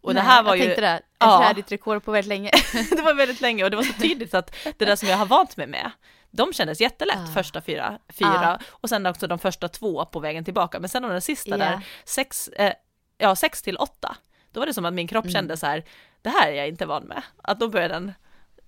Och 0.00 0.14
Nej, 0.14 0.22
det 0.22 0.28
här 0.28 0.42
var 0.42 0.50
jag 0.50 0.58
ju... 0.58 0.64
tänkte 0.64 0.80
det, 0.80 0.88
ett 0.88 1.02
ja, 1.18 1.54
rekord 1.68 2.04
på 2.04 2.12
väldigt 2.12 2.28
länge. 2.28 2.50
det 2.90 3.02
var 3.02 3.14
väldigt 3.14 3.40
länge 3.40 3.64
och 3.64 3.70
det 3.70 3.76
var 3.76 3.82
så 3.82 3.92
tydligt 3.92 4.34
att 4.34 4.56
det 4.78 4.84
där 4.84 4.96
som 4.96 5.08
jag 5.08 5.16
har 5.16 5.26
vant 5.26 5.56
mig 5.56 5.66
med, 5.66 5.90
de 6.30 6.52
kändes 6.52 6.80
jättelätt 6.80 7.28
ah. 7.28 7.32
första 7.34 7.60
fyra, 7.60 7.98
fyra 8.08 8.58
ah. 8.60 8.64
och 8.70 8.88
sen 8.88 9.06
också 9.06 9.26
de 9.26 9.38
första 9.38 9.68
två 9.68 10.04
på 10.04 10.20
vägen 10.20 10.44
tillbaka. 10.44 10.80
Men 10.80 10.88
sen 10.88 11.02
den 11.02 11.20
sista 11.20 11.58
yeah. 11.58 11.70
där, 11.70 11.86
sex, 12.04 12.48
eh, 12.48 12.72
ja 13.18 13.36
sex 13.36 13.62
till 13.62 13.76
åtta, 13.76 14.16
då 14.52 14.60
var 14.60 14.66
det 14.66 14.74
som 14.74 14.84
att 14.84 14.94
min 14.94 15.08
kropp 15.08 15.24
mm. 15.24 15.32
kände 15.32 15.56
så 15.56 15.66
här, 15.66 15.84
det 16.24 16.30
här 16.30 16.48
är 16.48 16.54
jag 16.54 16.68
inte 16.68 16.86
van 16.86 17.04
med. 17.04 17.22
Att 17.42 17.60
då 17.60 17.68
började 17.68 17.94
den 17.94 18.12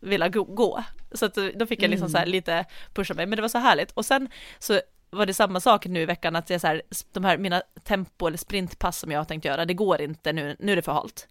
vilja 0.00 0.28
gå. 0.28 0.84
Så 1.12 1.26
att 1.26 1.34
då 1.34 1.66
fick 1.66 1.82
jag 1.82 1.90
liksom 1.90 2.07
mm. 2.07 2.12
så 2.12 2.18
här 2.18 2.26
lite 2.26 2.64
pusha 2.94 3.14
mig, 3.14 3.26
men 3.26 3.36
det 3.36 3.42
var 3.42 3.48
så 3.48 3.59
härligt. 3.59 3.92
Och 3.92 4.04
sen 4.04 4.28
så 4.59 4.80
var 5.11 5.26
det 5.26 5.34
samma 5.34 5.61
sak 5.61 5.86
nu 5.86 6.00
i 6.00 6.04
veckan 6.04 6.36
att 6.36 6.50
jag 6.50 6.61
så 6.61 6.66
här, 6.66 6.82
de 7.12 7.24
här 7.24 7.38
mina 7.38 7.62
tempo 7.84 8.26
eller 8.26 8.38
sprintpass 8.38 8.98
som 8.98 9.11
jag 9.11 9.20
har 9.20 9.24
tänkt 9.24 9.44
göra, 9.44 9.64
det 9.64 9.74
går 9.74 10.00
inte 10.00 10.32
nu, 10.32 10.57
nu 10.59 10.72
är 10.72 10.76
det 10.76 10.82
för 10.82 10.92
halt. 10.92 11.28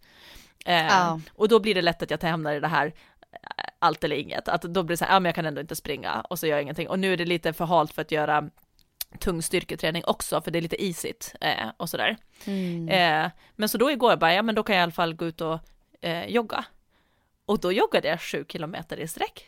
Eh, 0.65 1.13
oh. 1.13 1.19
Och 1.34 1.47
då 1.47 1.59
blir 1.59 1.76
det 1.76 1.82
lätt 1.82 2.01
att 2.01 2.11
jag 2.11 2.23
hamnar 2.23 2.53
i 2.53 2.59
det 2.59 2.67
här 2.67 2.86
eh, 3.32 3.65
allt 3.80 4.03
eller 4.03 4.15
inget, 4.15 4.47
att 4.47 4.61
då 4.61 4.84
blir 4.84 4.93
det 4.93 4.97
så 4.97 5.05
här, 5.05 5.13
ja 5.13 5.19
men 5.19 5.26
jag 5.26 5.36
kan 5.36 5.45
ändå 5.45 5.61
inte 5.61 5.76
springa 5.76 6.21
och 6.21 6.39
så 6.39 6.47
gör 6.47 6.55
jag 6.55 6.61
ingenting. 6.61 6.89
Och 6.89 6.99
nu 6.99 7.13
är 7.13 7.17
det 7.17 7.26
lite 7.26 7.53
för 7.53 7.65
halt 7.65 7.93
för 7.93 8.01
att 8.01 8.11
göra 8.11 8.49
tung 9.19 9.41
styrketräning 9.41 10.03
också, 10.05 10.41
för 10.41 10.51
det 10.51 10.59
är 10.59 10.61
lite 10.61 10.84
isigt 10.84 11.36
eh, 11.41 11.69
och 11.78 11.89
sådär. 11.89 12.17
Mm. 12.45 12.89
Eh, 12.89 13.32
men 13.55 13.69
så 13.69 13.78
då 13.78 13.91
igår 13.91 14.15
bara, 14.15 14.34
ja 14.34 14.41
men 14.41 14.55
då 14.55 14.63
kan 14.63 14.76
jag 14.76 14.82
i 14.82 14.84
alla 14.84 14.91
fall 14.91 15.13
gå 15.13 15.26
ut 15.26 15.41
och 15.41 15.59
eh, 16.06 16.26
jogga. 16.26 16.66
Och 17.45 17.60
då 17.60 17.72
joggade 17.72 18.08
jag 18.08 18.22
sju 18.22 18.45
kilometer 18.49 18.99
i 18.99 19.08
sträck. 19.08 19.45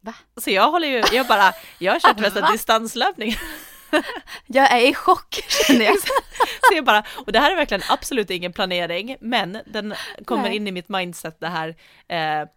Va? 0.00 0.14
Så 0.36 0.50
jag 0.50 0.70
håller 0.70 0.88
ju, 0.88 1.02
jag 1.12 1.26
bara, 1.26 1.52
jag 1.78 1.92
har 1.92 2.00
kört 2.00 2.18
mest 2.18 2.36
distanslöpning. 2.52 3.36
Jag 4.46 4.72
är 4.72 4.88
i 4.90 4.94
chock 4.94 5.34
känner 5.34 5.84
jag. 5.84 5.98
Så 6.68 6.74
jag 6.74 6.84
bara, 6.84 7.04
och 7.26 7.32
det 7.32 7.38
här 7.38 7.52
är 7.52 7.56
verkligen 7.56 7.82
absolut 7.88 8.30
ingen 8.30 8.52
planering, 8.52 9.16
men 9.20 9.58
den 9.66 9.94
kommer 10.24 10.42
Nej. 10.42 10.56
in 10.56 10.68
i 10.68 10.72
mitt 10.72 10.88
mindset 10.88 11.40
det 11.40 11.48
här, 11.48 11.76
eh, 12.08 12.48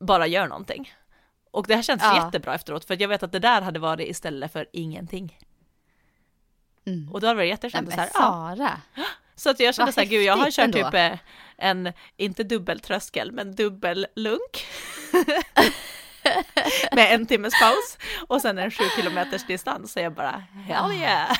bara 0.00 0.26
gör 0.26 0.46
någonting. 0.46 0.92
Och 1.50 1.66
det 1.66 1.74
här 1.74 1.82
känns 1.82 2.02
ja. 2.02 2.24
jättebra 2.24 2.54
efteråt, 2.54 2.84
för 2.84 3.02
jag 3.02 3.08
vet 3.08 3.22
att 3.22 3.32
det 3.32 3.38
där 3.38 3.60
hade 3.60 3.80
varit 3.80 4.08
istället 4.08 4.52
för 4.52 4.66
ingenting. 4.72 5.38
Mm. 6.86 7.12
Och 7.12 7.20
då 7.20 7.26
hade 7.26 7.34
det 7.34 7.42
varit 7.42 7.50
jätteskönt 7.50 7.88
att 7.88 7.94
så 7.94 8.00
här, 8.00 8.08
Sara. 8.08 8.80
Ja. 8.94 9.02
Så 9.34 9.50
att 9.50 9.60
jag 9.60 9.74
kände 9.74 9.92
så 9.92 10.00
här, 10.00 10.06
gud 10.06 10.22
jag 10.22 10.36
har 10.36 10.50
kört 10.50 10.64
ändå. 10.64 10.90
typ 10.90 11.20
en, 11.62 11.92
inte 12.16 12.42
dubbeltröskel, 12.42 13.32
men 13.32 13.54
dubbellunk. 13.54 14.66
med 16.92 17.14
en 17.14 17.26
timmes 17.26 17.60
paus 17.60 17.98
och 18.28 18.40
sen 18.40 18.58
en 18.58 18.70
sju 18.70 18.84
kilometers 18.96 19.46
distans 19.46 19.92
så 19.92 20.00
jag 20.00 20.14
bara 20.14 20.44
hell 20.66 20.92
yeah. 20.92 21.36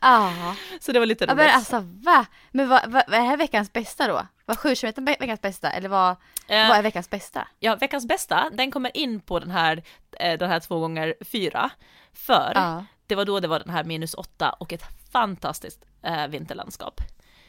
Ja. 0.00 0.32
Så 0.80 0.92
det 0.92 0.98
var 0.98 1.06
lite 1.06 1.26
roligt. 1.26 1.38
Ja, 1.38 1.44
men 1.44 1.54
alltså 1.54 1.80
va? 1.84 2.26
Men 2.50 2.68
vad, 2.68 2.90
vad, 2.90 3.02
vad 3.08 3.20
är 3.20 3.36
veckans 3.36 3.72
bästa 3.72 4.08
då? 4.08 4.26
Var 4.44 4.54
sju 4.54 4.74
kilometer 4.74 5.02
veckans 5.02 5.40
bästa 5.40 5.70
eller 5.70 5.88
vad, 5.88 6.10
uh, 6.10 6.16
vad 6.48 6.78
är 6.78 6.82
veckans 6.82 7.10
bästa? 7.10 7.48
Ja, 7.58 7.76
veckans 7.76 8.06
bästa, 8.06 8.50
den 8.52 8.70
kommer 8.70 8.96
in 8.96 9.20
på 9.20 9.38
den 9.38 9.50
här, 9.50 9.82
eh, 10.20 10.38
den 10.38 10.50
här 10.50 10.60
två 10.60 10.78
gånger 10.78 11.14
fyra. 11.20 11.70
För 12.12 12.56
uh. 12.56 12.82
det 13.06 13.14
var 13.14 13.24
då 13.24 13.40
det 13.40 13.48
var 13.48 13.58
den 13.58 13.70
här 13.70 13.84
minus 13.84 14.14
åtta 14.14 14.50
och 14.50 14.72
ett 14.72 14.84
fantastiskt 15.12 15.84
äh, 16.02 16.26
vinterlandskap. 16.26 17.00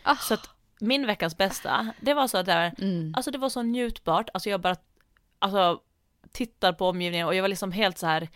Oh. 0.05 0.19
Så 0.21 0.33
att 0.33 0.49
min 0.79 1.07
veckans 1.07 1.37
bästa, 1.37 1.93
det 2.01 2.13
var 2.13 2.27
så 2.27 2.37
att 2.37 2.45
det, 2.45 2.73
mm. 2.77 3.13
alltså 3.15 3.31
det 3.31 3.37
var 3.37 3.49
så 3.49 3.61
njutbart, 3.61 4.29
alltså 4.33 4.49
jag 4.49 4.61
bara, 4.61 4.75
alltså 5.39 5.81
tittar 6.31 6.73
på 6.73 6.87
omgivningen 6.89 7.27
och 7.27 7.35
jag 7.35 7.41
var 7.41 7.49
liksom 7.49 7.71
helt 7.71 7.97
så 7.97 8.07
här, 8.07 8.29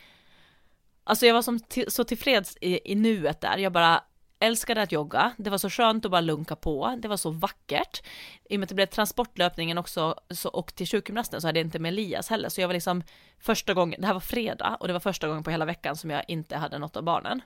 alltså 1.03 1.25
jag 1.25 1.33
var 1.33 1.41
som 1.41 1.59
så 1.87 2.03
tillfreds 2.03 2.57
i, 2.61 2.91
i 2.91 2.95
nuet 2.95 3.41
där, 3.41 3.57
jag 3.57 3.71
bara 3.71 4.03
älskade 4.39 4.81
att 4.81 4.91
jogga, 4.91 5.31
det 5.37 5.49
var 5.49 5.57
så 5.57 5.69
skönt 5.69 6.05
att 6.05 6.11
bara 6.11 6.21
lunka 6.21 6.55
på, 6.55 6.97
det 6.99 7.07
var 7.07 7.17
så 7.17 7.29
vackert. 7.29 8.01
I 8.49 8.55
och 8.55 8.59
med 8.59 8.65
att 8.65 8.69
det 8.69 8.75
blev 8.75 8.85
transportlöpningen 8.85 9.77
också 9.77 10.15
så, 10.29 10.49
och 10.49 10.75
till 10.75 10.87
sjukgymnasten 10.87 11.41
så 11.41 11.47
hade 11.47 11.59
jag 11.59 11.67
inte 11.67 11.79
med 11.79 11.89
Elias 11.89 12.29
heller, 12.29 12.49
så 12.49 12.61
jag 12.61 12.67
var 12.67 12.73
liksom 12.73 13.03
första 13.39 13.73
gången, 13.73 14.01
det 14.01 14.07
här 14.07 14.13
var 14.13 14.19
fredag 14.19 14.77
och 14.79 14.87
det 14.87 14.93
var 14.93 14.99
första 14.99 15.27
gången 15.27 15.43
på 15.43 15.51
hela 15.51 15.65
veckan 15.65 15.95
som 15.95 16.09
jag 16.09 16.23
inte 16.27 16.57
hade 16.57 16.77
något 16.77 16.97
av 16.97 17.03
barnen. 17.03 17.41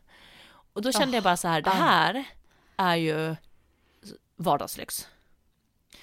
Och 0.73 0.81
då 0.81 0.91
kände 0.91 1.07
oh, 1.07 1.15
jag 1.15 1.23
bara 1.23 1.37
så 1.37 1.47
här, 1.47 1.61
det 1.61 1.69
här 1.69 2.23
är 2.77 2.95
ju 2.95 3.35
vardagslyx. 4.35 5.07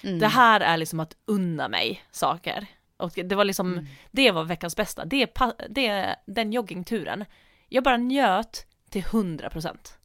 Mm. 0.01 0.19
Det 0.19 0.27
här 0.27 0.59
är 0.59 0.77
liksom 0.77 0.99
att 0.99 1.15
unna 1.25 1.67
mig 1.67 2.03
saker. 2.11 2.67
Och 2.97 3.11
det 3.15 3.35
var 3.35 3.45
liksom, 3.45 3.73
mm. 3.73 3.85
det 4.11 4.31
var 4.31 4.43
veckans 4.43 4.75
bästa. 4.75 5.05
Det, 5.05 5.39
det, 5.69 6.15
den 6.25 6.53
joggingturen. 6.53 7.25
Jag 7.69 7.83
bara 7.83 7.97
njöt 7.97 8.65
till 8.89 9.03
hundra 9.03 9.49
procent. 9.49 9.97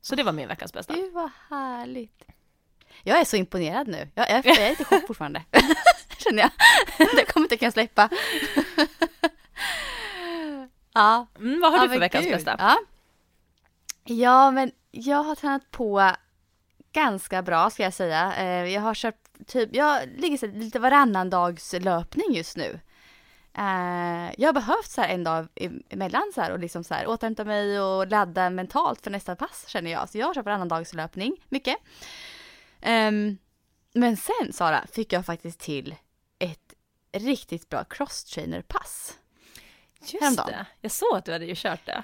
Så 0.00 0.14
det 0.14 0.22
var 0.22 0.32
min 0.32 0.48
veckans 0.48 0.72
bästa. 0.72 0.94
Gud 0.94 1.12
vad 1.12 1.30
härligt. 1.48 2.24
Jag 3.02 3.20
är 3.20 3.24
så 3.24 3.36
imponerad 3.36 3.88
nu. 3.88 4.08
Jag 4.14 4.30
är, 4.30 4.42
jag 4.44 4.58
är 4.58 4.70
lite 4.70 4.84
chock 4.84 5.06
fortfarande. 5.06 5.44
Känner 6.18 6.42
jag. 6.42 6.50
Det 7.16 7.32
kommer 7.32 7.44
inte 7.44 7.56
kunna 7.56 7.70
släppa. 7.70 8.08
ja. 10.92 11.26
Mm, 11.38 11.60
vad 11.60 11.70
har 11.70 11.78
ja, 11.78 11.82
du 11.84 11.88
för 11.88 12.00
veckans 12.00 12.24
Gud. 12.24 12.34
bästa? 12.34 12.56
Ja. 12.58 12.78
ja, 14.04 14.50
men 14.50 14.72
jag 14.90 15.22
har 15.22 15.34
tränat 15.34 15.70
på 15.70 16.12
ganska 16.98 17.42
bra 17.42 17.70
ska 17.70 17.82
jag 17.82 17.94
säga. 17.94 18.36
Eh, 18.36 18.72
jag 18.74 18.80
har 18.80 18.94
kört 18.94 19.46
typ, 19.46 19.68
jag 19.72 20.08
ligger 20.16 20.58
lite 20.58 20.78
varannan 20.78 21.30
dags 21.30 21.72
löpning 21.72 22.34
just 22.34 22.56
nu. 22.56 22.80
Uh, 23.58 24.30
jag 24.38 24.48
har 24.48 24.52
behövt 24.52 24.90
så 24.90 25.00
här 25.00 25.08
en 25.08 25.24
dag 25.24 25.48
emellan 25.88 26.32
så 26.34 26.40
här 26.40 26.52
och 26.52 26.58
liksom 26.58 26.84
så 26.84 26.94
här 26.94 27.06
återhämta 27.06 27.44
mig 27.44 27.80
och 27.80 28.06
ladda 28.06 28.50
mentalt 28.50 29.00
för 29.00 29.10
nästa 29.10 29.36
pass 29.36 29.64
känner 29.68 29.90
jag. 29.90 30.08
Så 30.08 30.18
jag 30.18 30.26
har 30.26 30.34
kört 30.34 30.44
varannan 30.44 30.68
dags 30.68 30.94
löpning, 30.94 31.44
mycket. 31.48 31.76
Um, 32.86 33.38
men 33.92 34.16
sen 34.16 34.52
Sara 34.52 34.86
fick 34.92 35.12
jag 35.12 35.26
faktiskt 35.26 35.60
till 35.60 35.94
ett 36.38 36.74
riktigt 37.12 37.68
bra 37.68 37.84
crosstrainer-pass. 37.84 39.18
Just 40.00 40.22
Häromdagen. 40.22 40.50
det, 40.50 40.66
jag 40.80 40.90
såg 40.90 41.16
att 41.16 41.24
du 41.24 41.32
hade 41.32 41.44
ju 41.44 41.54
kört 41.56 41.86
det. 41.86 42.02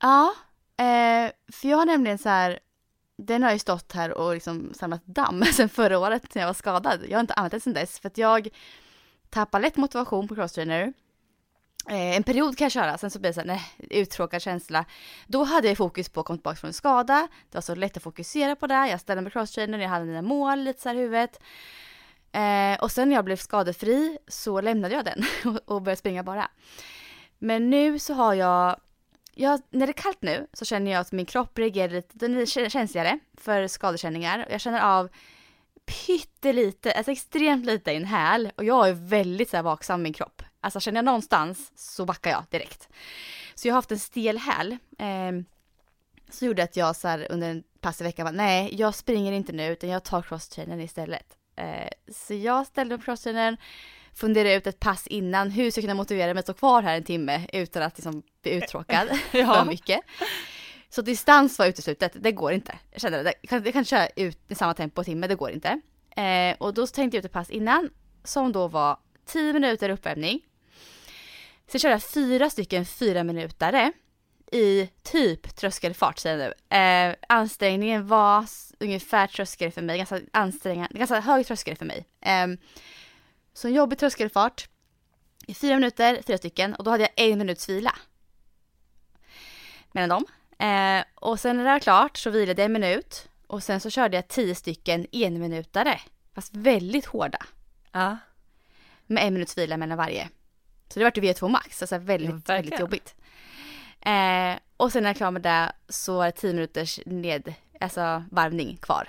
Ja, 0.00 0.34
uh, 0.80 1.30
för 1.52 1.68
jag 1.68 1.76
har 1.76 1.86
nämligen 1.86 2.18
så 2.18 2.28
här 2.28 2.58
den 3.18 3.42
har 3.42 3.52
ju 3.52 3.58
stått 3.58 3.92
här 3.92 4.18
och 4.18 4.34
liksom 4.34 4.74
samlat 4.74 5.06
damm 5.06 5.44
sen 5.52 5.68
förra 5.68 5.98
året 5.98 6.34
när 6.34 6.42
jag 6.42 6.46
var 6.46 6.54
skadad. 6.54 7.00
Jag 7.08 7.16
har 7.16 7.20
inte 7.20 7.34
använt 7.34 7.50
den 7.50 7.60
sen 7.60 7.72
dess 7.72 8.00
för 8.00 8.08
att 8.08 8.18
jag 8.18 8.48
tappar 9.30 9.60
lätt 9.60 9.76
motivation 9.76 10.28
på 10.28 10.34
crosstrainer. 10.34 10.92
Eh, 11.88 12.16
en 12.16 12.22
period 12.22 12.58
kan 12.58 12.64
jag 12.64 12.72
köra, 12.72 12.98
sen 12.98 13.10
så 13.10 13.18
blir 13.18 13.30
det 13.30 13.34
så 13.34 13.40
här, 13.40 13.46
nej, 13.46 13.62
uttråkad 13.90 14.42
känsla. 14.42 14.84
Då 15.26 15.44
hade 15.44 15.68
jag 15.68 15.76
fokus 15.76 16.08
på 16.08 16.20
att 16.20 16.26
komma 16.26 16.36
tillbaka 16.36 16.56
från 16.56 16.68
en 16.68 16.74
skada. 16.74 17.28
Det 17.50 17.56
var 17.56 17.62
så 17.62 17.74
lätt 17.74 17.96
att 17.96 18.02
fokusera 18.02 18.56
på 18.56 18.66
det. 18.66 18.88
Jag 18.88 19.00
ställde 19.00 19.22
mig 19.22 19.32
crosstrainer, 19.32 19.78
jag 19.78 19.88
hade 19.88 20.04
mina 20.04 20.22
mål 20.22 20.58
lite 20.58 20.82
så 20.82 20.88
här 20.88 20.96
i 20.96 20.98
huvudet. 20.98 21.40
Eh, 22.32 22.80
och 22.80 22.92
sen 22.92 23.08
när 23.08 23.16
jag 23.16 23.24
blev 23.24 23.36
skadefri 23.36 24.18
så 24.28 24.60
lämnade 24.60 24.94
jag 24.94 25.04
den 25.04 25.24
och 25.64 25.82
började 25.82 25.98
springa 25.98 26.22
bara. 26.22 26.50
Men 27.38 27.70
nu 27.70 27.98
så 27.98 28.14
har 28.14 28.34
jag, 28.34 28.80
jag, 29.40 29.60
när 29.70 29.86
det 29.86 29.90
är 29.90 30.02
kallt 30.02 30.22
nu 30.22 30.46
så 30.52 30.64
känner 30.64 30.90
jag 30.90 31.00
att 31.00 31.12
min 31.12 31.26
kropp 31.26 31.58
reagerar 31.58 31.92
lite, 31.92 32.18
den 32.18 32.36
är 32.36 32.68
känsligare 32.68 33.18
för 33.36 33.66
skadekänningar. 33.66 34.46
Jag 34.50 34.60
känner 34.60 34.80
av 34.80 35.08
pyttelite, 35.86 36.92
alltså 36.92 37.12
extremt 37.12 37.66
lite 37.66 37.92
i 37.92 37.96
en 37.96 38.04
häl 38.04 38.52
och 38.56 38.64
jag 38.64 38.88
är 38.88 38.92
väldigt 38.92 39.50
så 39.50 39.56
här 39.56 39.62
vaksam 39.62 40.00
i 40.00 40.02
min 40.02 40.12
kropp. 40.12 40.42
Alltså 40.60 40.80
känner 40.80 40.98
jag 40.98 41.04
någonstans 41.04 41.72
så 41.74 42.04
backar 42.04 42.30
jag 42.30 42.44
direkt. 42.50 42.88
Så 43.54 43.68
jag 43.68 43.74
har 43.74 43.78
haft 43.78 43.92
en 43.92 43.98
stel 43.98 44.38
häl. 44.38 44.76
Eh, 44.98 45.32
så 46.30 46.44
gjorde 46.44 46.62
att 46.62 46.76
jag 46.76 46.96
så 46.96 47.08
här, 47.08 47.26
under 47.30 47.50
en 47.50 47.62
pass 47.80 48.00
i 48.00 48.04
veckan 48.04 48.24
var 48.24 48.32
nej, 48.32 48.74
jag 48.74 48.94
springer 48.94 49.32
inte 49.32 49.52
nu 49.52 49.72
utan 49.72 49.90
jag 49.90 50.04
tar 50.04 50.22
crosstrainern 50.22 50.80
istället. 50.80 51.36
Eh, 51.56 51.88
så 52.14 52.34
jag 52.34 52.66
ställde 52.66 52.94
upp 52.94 53.04
crosstrainern, 53.04 53.56
funderade 54.18 54.54
ut 54.54 54.66
ett 54.66 54.80
pass 54.80 55.06
innan, 55.06 55.50
hur 55.50 55.70
ska 55.70 55.80
jag 55.80 55.82
kunna 55.82 55.94
motivera 55.94 56.34
mig 56.34 56.38
att 56.38 56.46
stå 56.46 56.54
kvar 56.54 56.82
här 56.82 56.96
en 56.96 57.04
timme 57.04 57.46
utan 57.52 57.82
att 57.82 57.98
liksom 57.98 58.22
bli 58.42 58.52
uttråkad 58.52 59.08
ja. 59.32 59.54
för 59.54 59.64
mycket. 59.64 60.00
Så 60.88 61.02
distans 61.02 61.58
var 61.58 61.66
uteslutet, 61.66 62.12
det 62.14 62.32
går 62.32 62.52
inte. 62.52 62.78
Jag 62.90 63.00
kände 63.00 63.22
det, 63.22 63.34
jag 63.40 63.50
kan, 63.50 63.64
jag 63.64 63.72
kan 63.72 63.84
köra 63.84 64.06
ut 64.06 64.38
i 64.48 64.54
samma 64.54 64.74
tempo 64.74 65.04
timme, 65.04 65.26
det 65.26 65.34
går 65.34 65.50
inte. 65.50 65.80
Eh, 66.16 66.56
och 66.58 66.74
då 66.74 66.86
tänkte 66.86 67.16
jag 67.16 67.20
ut 67.20 67.24
ett 67.24 67.32
pass 67.32 67.50
innan 67.50 67.90
som 68.24 68.52
då 68.52 68.68
var 68.68 68.98
10 69.26 69.52
minuter 69.52 69.90
uppvärmning. 69.90 70.40
Sen 71.66 71.80
körde 71.80 71.94
jag 71.94 72.02
fyra 72.02 72.50
stycken 72.50 72.84
fyra 72.86 73.24
minutare 73.24 73.92
i 74.52 74.90
typ 75.02 75.56
tröskelfart 75.56 76.18
säger 76.18 76.38
jag 76.38 76.54
nu. 76.70 76.76
Eh, 76.76 77.14
ansträngningen 77.28 78.06
var 78.06 78.44
ungefär 78.80 79.26
tröskel 79.26 79.72
för 79.72 79.82
mig, 79.82 79.98
ganska 79.98 80.20
ansträngande, 80.32 80.98
ganska 80.98 81.20
hög 81.20 81.46
tröskel 81.46 81.76
för 81.76 81.84
mig. 81.84 82.04
Eh, 82.20 82.46
så 83.58 83.68
en 83.68 83.74
jobbig 83.74 83.98
tröskelfart 83.98 84.68
i 85.46 85.54
fyra 85.54 85.74
minuter, 85.74 86.22
fyra 86.26 86.38
stycken 86.38 86.74
och 86.74 86.84
då 86.84 86.90
hade 86.90 87.02
jag 87.02 87.30
en 87.30 87.38
minuts 87.38 87.68
vila. 87.68 87.94
Mellan 89.92 90.08
dem. 90.08 90.24
Eh, 90.68 91.04
och 91.14 91.40
sen 91.40 91.56
när 91.56 91.64
det 91.64 91.70
var 91.70 91.78
klart 91.78 92.16
så 92.16 92.30
vilade 92.30 92.62
jag 92.62 92.66
en 92.66 92.72
minut 92.72 93.28
och 93.46 93.62
sen 93.62 93.80
så 93.80 93.90
körde 93.90 94.16
jag 94.16 94.28
tio 94.28 94.54
stycken 94.54 95.06
enminutare, 95.12 96.00
fast 96.34 96.56
väldigt 96.56 97.06
hårda. 97.06 97.38
Ja. 97.92 98.16
Med 99.06 99.26
en 99.26 99.32
minuts 99.32 99.58
vila 99.58 99.76
mellan 99.76 99.98
varje. 99.98 100.28
Så 100.88 100.98
det 100.98 101.04
vart 101.04 101.16
ju 101.16 101.22
V2 101.22 101.48
max, 101.48 101.82
alltså 101.82 101.98
väldigt, 101.98 102.30
ja, 102.30 102.54
väldigt 102.54 102.80
jobbigt. 102.80 103.14
Eh, 104.00 104.54
och 104.76 104.92
sen 104.92 105.02
när 105.02 105.10
jag 105.10 105.16
klar 105.16 105.30
med 105.30 105.42
det 105.42 105.72
så 105.88 106.16
var 106.16 106.26
det 106.26 106.32
10 106.32 106.52
minuters 106.52 107.00
ned, 107.06 107.54
alltså 107.80 108.24
varvning 108.30 108.76
kvar. 108.76 109.08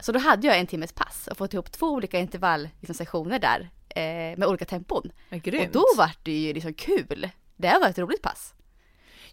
Så 0.00 0.12
då 0.12 0.18
hade 0.18 0.46
jag 0.46 0.58
en 0.58 0.66
timmes 0.66 0.92
pass 0.92 1.28
och 1.30 1.36
fått 1.36 1.54
ihop 1.54 1.72
två 1.72 1.86
olika 1.86 2.18
intervallsessioner 2.18 3.38
liksom, 3.38 3.40
där 3.40 3.70
eh, 3.88 4.38
med 4.38 4.44
olika 4.44 4.64
tempon. 4.64 5.10
Och 5.30 5.68
då 5.72 5.84
var 5.96 6.10
det 6.22 6.32
ju 6.32 6.52
liksom 6.52 6.74
kul. 6.74 7.30
Det 7.56 7.78
var 7.80 7.88
ett 7.88 7.98
roligt 7.98 8.22
pass. 8.22 8.54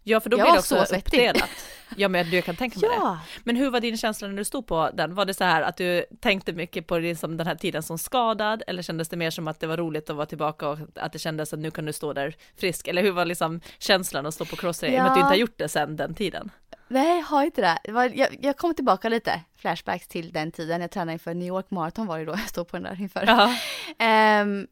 Ja 0.07 0.19
för 0.19 0.29
då 0.29 0.37
jag 0.37 0.45
blir 0.45 0.53
det 0.53 0.59
också 0.59 0.95
uppdelat. 0.95 1.49
Ja 1.97 2.07
men 2.07 2.29
du 2.29 2.41
kan 2.41 2.55
tänka 2.55 2.79
mig 2.79 2.89
ja. 2.95 3.19
det. 3.35 3.41
Men 3.43 3.55
hur 3.55 3.69
var 3.69 3.79
din 3.79 3.97
känsla 3.97 4.27
när 4.27 4.37
du 4.37 4.43
stod 4.43 4.67
på 4.67 4.89
den? 4.93 5.15
Var 5.15 5.25
det 5.25 5.33
så 5.33 5.43
här 5.43 5.61
att 5.61 5.77
du 5.77 6.05
tänkte 6.21 6.53
mycket 6.53 6.87
på 6.87 6.97
liksom 6.97 7.37
den 7.37 7.47
här 7.47 7.55
tiden 7.55 7.83
som 7.83 7.97
skadad 7.97 8.63
eller 8.67 8.81
kändes 8.81 9.09
det 9.09 9.17
mer 9.17 9.29
som 9.29 9.47
att 9.47 9.59
det 9.59 9.67
var 9.67 9.77
roligt 9.77 10.09
att 10.09 10.15
vara 10.15 10.25
tillbaka 10.25 10.67
och 10.67 10.79
att 10.95 11.13
det 11.13 11.19
kändes 11.19 11.53
att 11.53 11.59
nu 11.59 11.71
kan 11.71 11.85
du 11.85 11.93
stå 11.93 12.13
där 12.13 12.35
frisk? 12.57 12.87
Eller 12.87 13.01
hur 13.01 13.11
var 13.11 13.25
liksom 13.25 13.61
känslan 13.79 14.25
att 14.25 14.33
stå 14.33 14.45
på 14.45 14.55
crossrace? 14.55 14.93
Ja. 14.93 15.03
Med 15.03 15.11
att 15.11 15.15
du 15.15 15.19
inte 15.19 15.31
har 15.31 15.35
gjort 15.35 15.57
det 15.57 15.69
sedan 15.69 15.95
den 15.95 16.13
tiden? 16.13 16.51
Nej, 16.87 17.17
jag 17.17 17.25
har 17.25 17.43
inte 17.43 17.61
det. 17.61 17.79
Jag, 18.15 18.37
jag 18.41 18.57
kommer 18.57 18.73
tillbaka 18.73 19.09
lite, 19.09 19.41
flashbacks 19.55 20.07
till 20.07 20.31
den 20.31 20.51
tiden. 20.51 20.81
Jag 20.81 20.91
tränade 20.91 21.13
inför 21.13 21.33
New 21.33 21.47
York 21.47 21.71
Marathon 21.71 22.07
var 22.07 22.19
det 22.19 22.25
då 22.25 22.31
jag 22.31 22.49
stod 22.49 22.67
på 22.67 22.77
den 22.77 22.83
där 22.83 23.01
inför. 23.01 23.29
Um, 24.41 24.67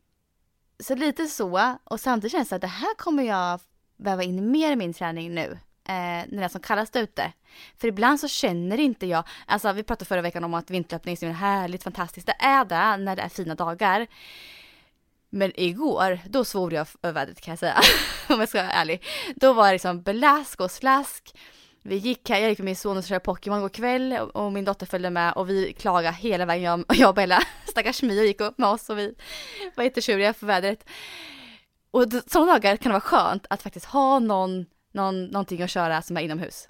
så 0.79 0.95
lite 0.95 1.27
så, 1.27 1.77
och 1.83 1.99
samtidigt 1.99 2.31
känns 2.31 2.49
det 2.49 2.55
att 2.55 2.61
det 2.61 2.67
här 2.67 2.95
kommer 2.95 3.23
jag 3.23 3.59
väva 3.97 4.23
in 4.23 4.51
mer 4.51 4.71
i 4.71 4.75
min 4.75 4.93
träning 4.93 5.35
nu. 5.35 5.59
Eh, 5.87 5.93
när 5.93 6.37
det 6.37 6.43
är 6.43 6.47
som 6.47 6.61
kallast 6.61 6.95
ute. 6.95 7.33
För 7.77 7.87
ibland 7.87 8.19
så 8.19 8.27
känner 8.27 8.79
inte 8.79 9.07
jag, 9.07 9.23
alltså 9.45 9.71
vi 9.71 9.83
pratade 9.83 10.05
förra 10.05 10.21
veckan 10.21 10.43
om 10.43 10.53
att 10.53 10.69
vinterlöpning 10.69 11.17
är 11.21 11.31
härligt, 11.31 11.83
fantastiskt. 11.83 12.27
Det 12.27 12.35
är 12.39 12.65
det 12.65 12.97
när 12.97 13.15
det 13.15 13.21
är 13.21 13.29
fina 13.29 13.55
dagar. 13.55 14.07
Men 15.29 15.51
igår, 15.55 16.19
då 16.25 16.45
svor 16.45 16.73
jag 16.73 16.87
över 17.01 17.13
vädret 17.13 17.41
kan 17.41 17.51
jag 17.51 17.59
säga. 17.59 17.79
om 18.29 18.39
jag 18.39 18.49
ska 18.49 18.61
vara 18.61 18.71
ärlig. 18.71 19.03
Då 19.35 19.53
var 19.53 19.65
det 19.65 19.71
liksom 19.71 20.01
blask 20.01 20.61
och 20.61 20.71
slask. 20.71 21.35
Vi 21.85 21.95
gick 21.95 22.29
här, 22.29 22.39
jag 22.39 22.49
gick 22.49 22.59
med 22.59 22.65
min 22.65 22.75
son 22.75 22.97
och 22.97 23.03
körde 23.03 23.19
Pokémon 23.19 23.59
igår 23.59 23.69
kväll 23.69 24.13
och 24.13 24.51
min 24.51 24.65
dotter 24.65 24.85
följde 24.85 25.09
med 25.09 25.33
och 25.33 25.49
vi 25.49 25.73
klagade 25.73 26.15
hela 26.15 26.45
vägen, 26.45 26.63
jag, 26.63 26.97
jag 26.99 27.09
och 27.09 27.15
Bella. 27.15 27.43
Stackars 27.65 28.01
Mio 28.01 28.23
gick 28.23 28.41
upp 28.41 28.57
med 28.57 28.69
oss 28.69 28.89
och 28.89 28.97
vi 28.97 29.15
var 29.75 29.83
jättetjuriga 29.83 30.33
för 30.33 30.45
vädret. 30.47 30.85
Och 31.91 32.03
sådana 32.27 32.51
dagar 32.51 32.77
kan 32.77 32.89
det 32.89 32.93
vara 32.93 33.01
skönt 33.01 33.45
att 33.49 33.61
faktiskt 33.61 33.85
ha 33.85 34.19
någon, 34.19 34.65
någon, 34.91 35.25
någonting 35.25 35.61
att 35.61 35.69
köra 35.69 36.01
som 36.01 36.17
är 36.17 36.21
inomhus. 36.21 36.67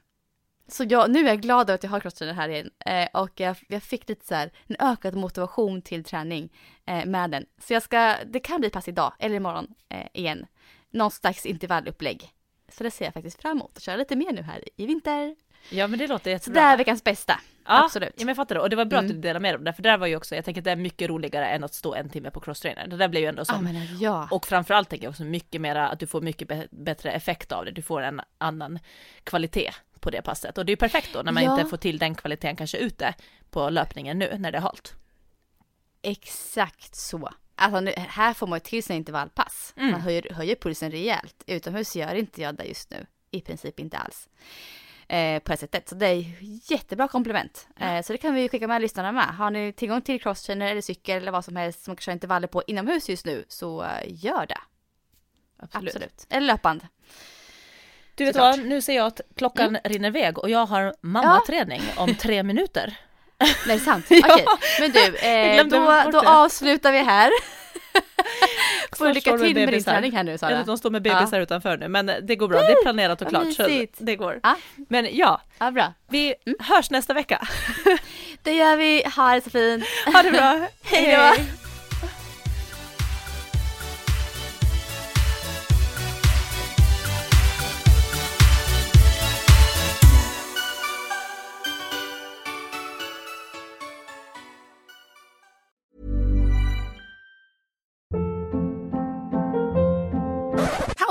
Så 0.67 0.85
jag, 0.89 1.11
nu 1.11 1.19
är 1.19 1.27
jag 1.27 1.41
glad 1.41 1.69
över 1.69 1.75
att 1.75 1.83
jag 1.83 1.91
har 1.91 1.99
crosstrainer 1.99 2.33
här 2.33 2.49
igen 2.49 2.69
eh, 2.85 3.21
och 3.21 3.39
jag, 3.39 3.55
jag, 3.67 3.83
fick 3.83 4.09
lite 4.09 4.25
så 4.25 4.35
här, 4.35 4.51
en 4.67 4.75
ökad 4.79 5.15
motivation 5.15 5.81
till 5.81 6.03
träning 6.03 6.49
eh, 6.85 7.05
med 7.05 7.31
den. 7.31 7.45
Så 7.61 7.73
jag 7.73 7.83
ska, 7.83 8.15
det 8.25 8.39
kan 8.39 8.59
bli 8.59 8.69
pass 8.69 8.87
idag 8.87 9.13
eller 9.19 9.35
imorgon 9.35 9.67
eh, 9.89 10.07
igen. 10.13 10.45
Någon 10.91 11.11
slags 11.11 11.45
intervallupplägg. 11.45 12.33
Så 12.77 12.83
det 12.83 12.91
ser 12.91 13.05
jag 13.05 13.13
faktiskt 13.13 13.41
fram 13.41 13.57
emot 13.57 13.71
att 13.77 13.83
köra 13.83 13.95
lite 13.95 14.15
mer 14.15 14.31
nu 14.31 14.41
här 14.41 14.63
i 14.75 14.85
vinter. 14.85 15.35
Ja 15.69 15.87
men 15.87 15.99
det 15.99 16.07
låter 16.07 16.31
jättebra. 16.31 16.61
Så 16.61 16.65
det 16.65 16.73
är 16.73 16.77
veckans 16.77 17.03
bästa. 17.03 17.39
Ja, 17.65 17.83
Absolut. 17.83 18.13
Ja 18.15 18.19
men 18.19 18.27
jag 18.27 18.35
fattar 18.35 18.55
det 18.55 18.61
och 18.61 18.69
det 18.69 18.75
var 18.75 18.85
bra 18.85 18.99
mm. 18.99 19.09
att 19.09 19.15
du 19.15 19.21
delade 19.21 19.39
med 19.39 19.53
dig 19.53 19.57
om 19.57 19.63
det 19.63 19.73
för 19.73 19.83
det 19.83 19.89
där 19.89 19.97
var 19.97 20.07
ju 20.07 20.15
också, 20.15 20.35
jag 20.35 20.45
tänker 20.45 20.61
att 20.61 20.65
det 20.65 20.71
är 20.71 20.75
mycket 20.75 21.09
roligare 21.09 21.47
än 21.47 21.63
att 21.63 21.73
stå 21.73 21.95
en 21.95 22.09
timme 22.09 22.31
på 22.31 22.39
crosstrainer. 22.39 22.87
Det 22.87 22.97
där 22.97 23.07
blir 23.07 23.21
ju 23.21 23.27
ändå 23.27 23.45
så. 23.45 23.53
Ja, 23.53 23.79
ja. 23.99 24.27
Och 24.31 24.45
framförallt 24.45 24.89
tänker 24.89 25.05
jag 25.05 25.11
också 25.11 25.23
mycket 25.23 25.61
mera 25.61 25.89
att 25.89 25.99
du 25.99 26.07
får 26.07 26.21
mycket 26.21 26.71
bättre 26.71 27.11
effekt 27.11 27.51
av 27.51 27.65
det. 27.65 27.71
Du 27.71 27.81
får 27.81 28.01
en 28.01 28.21
annan 28.37 28.79
kvalitet 29.23 29.71
på 29.99 30.09
det 30.09 30.21
passet 30.21 30.57
och 30.57 30.65
det 30.65 30.69
är 30.69 30.73
ju 30.73 30.77
perfekt 30.77 31.13
då 31.13 31.21
när 31.21 31.31
man 31.31 31.43
ja. 31.43 31.59
inte 31.59 31.69
får 31.69 31.77
till 31.77 31.97
den 31.97 32.15
kvaliteten 32.15 32.55
kanske 32.55 32.77
ute 32.77 33.13
på 33.49 33.69
löpningen 33.69 34.19
nu 34.19 34.35
när 34.37 34.51
det 34.51 34.57
är 34.57 34.61
halt. 34.61 34.93
Exakt 36.01 36.95
så. 36.95 37.29
Alltså 37.55 37.79
nu, 37.79 37.93
här 37.97 38.33
får 38.33 38.47
man 38.47 38.55
ju 38.55 38.59
till 38.59 38.83
sig 38.83 38.95
intervallpass. 38.95 39.73
Mm. 39.77 39.91
Man 39.91 40.01
höjer, 40.01 40.33
höjer 40.33 40.55
pulsen 40.55 40.91
rejält. 40.91 41.43
Utomhus 41.47 41.95
gör 41.95 42.15
inte 42.15 42.41
jag 42.41 42.55
det 42.55 42.63
just 42.63 42.91
nu. 42.91 43.05
I 43.31 43.41
princip 43.41 43.79
inte 43.79 43.97
alls 43.97 44.29
eh, 45.07 45.39
på 45.39 45.51
det 45.51 45.57
sättet. 45.57 45.89
Så 45.89 45.95
det 45.95 46.07
är 46.07 46.25
jättebra 46.71 47.07
komplement. 47.07 47.67
Eh, 47.79 48.01
så 48.01 48.13
det 48.13 48.17
kan 48.17 48.33
vi 48.33 48.49
skicka 48.49 48.67
med 48.67 48.81
lyssnarna 48.81 49.11
med. 49.11 49.35
Har 49.35 49.51
ni 49.51 49.73
tillgång 49.73 50.01
till 50.01 50.21
crosstrainer 50.21 50.71
eller 50.71 50.81
cykel 50.81 51.17
eller 51.17 51.31
vad 51.31 51.45
som 51.45 51.55
helst 51.55 51.83
som 51.83 51.91
man 51.91 51.95
kan 51.95 52.01
köra 52.01 52.13
intervaller 52.13 52.47
på 52.47 52.63
inomhus 52.67 53.09
just 53.09 53.25
nu 53.25 53.45
så 53.47 53.83
eh, 53.83 53.89
gör 54.05 54.45
det. 54.45 54.59
Absolut. 55.57 55.87
Absolut. 55.87 56.27
Eller 56.29 56.47
löpband. 56.47 56.87
Du 58.15 58.25
vet 58.25 58.35
vad, 58.35 58.59
nu 58.59 58.81
ser 58.81 58.95
jag 58.95 59.05
att 59.05 59.21
klockan 59.35 59.67
mm. 59.67 59.81
rinner 59.85 60.07
iväg 60.07 60.37
och 60.37 60.49
jag 60.49 60.65
har 60.65 60.95
mammaträning 61.01 61.81
ja. 61.95 62.03
om 62.03 62.15
tre 62.15 62.43
minuter. 62.43 62.97
Nej, 63.67 63.79
sant. 63.79 64.05
Okej, 64.05 64.23
okay. 64.23 64.45
men 64.79 64.91
du, 64.91 65.17
eh, 65.17 65.65
då, 65.65 66.11
då 66.11 66.29
avslutar 66.29 66.91
vi 66.91 66.97
här. 66.97 67.31
Får 68.97 69.13
lycka 69.13 69.37
till 69.37 69.55
med 69.55 69.69
din 69.69 69.83
träning 69.83 70.11
här 70.11 70.23
nu 70.23 70.37
Sara. 70.37 70.51
Ja, 70.51 70.63
de 70.63 70.77
står 70.77 70.89
med 70.89 71.01
bebisar 71.01 71.37
ja. 71.37 71.43
utanför 71.43 71.77
nu 71.77 71.87
men 71.87 72.11
det 72.21 72.35
går 72.35 72.47
bra, 72.47 72.61
det 72.61 72.71
är 72.71 72.83
planerat 72.83 73.21
och 73.21 73.29
klart 73.29 73.53
så 73.53 73.85
det 73.97 74.15
går. 74.15 74.39
Ja. 74.43 74.55
Men 74.89 75.07
ja, 75.11 75.41
ja 75.59 75.71
bra. 75.71 75.93
vi 76.09 76.35
mm. 76.45 76.57
hörs 76.59 76.89
nästa 76.89 77.13
vecka. 77.13 77.47
det 78.43 78.55
gör 78.55 78.77
vi, 78.77 79.03
ha 79.15 79.33
det 79.33 79.41
så 79.41 79.49
fint. 79.49 79.83
Ha 80.05 80.23
det 80.23 80.31
bra, 80.31 80.67
hej 80.83 81.17
då. 81.17 81.62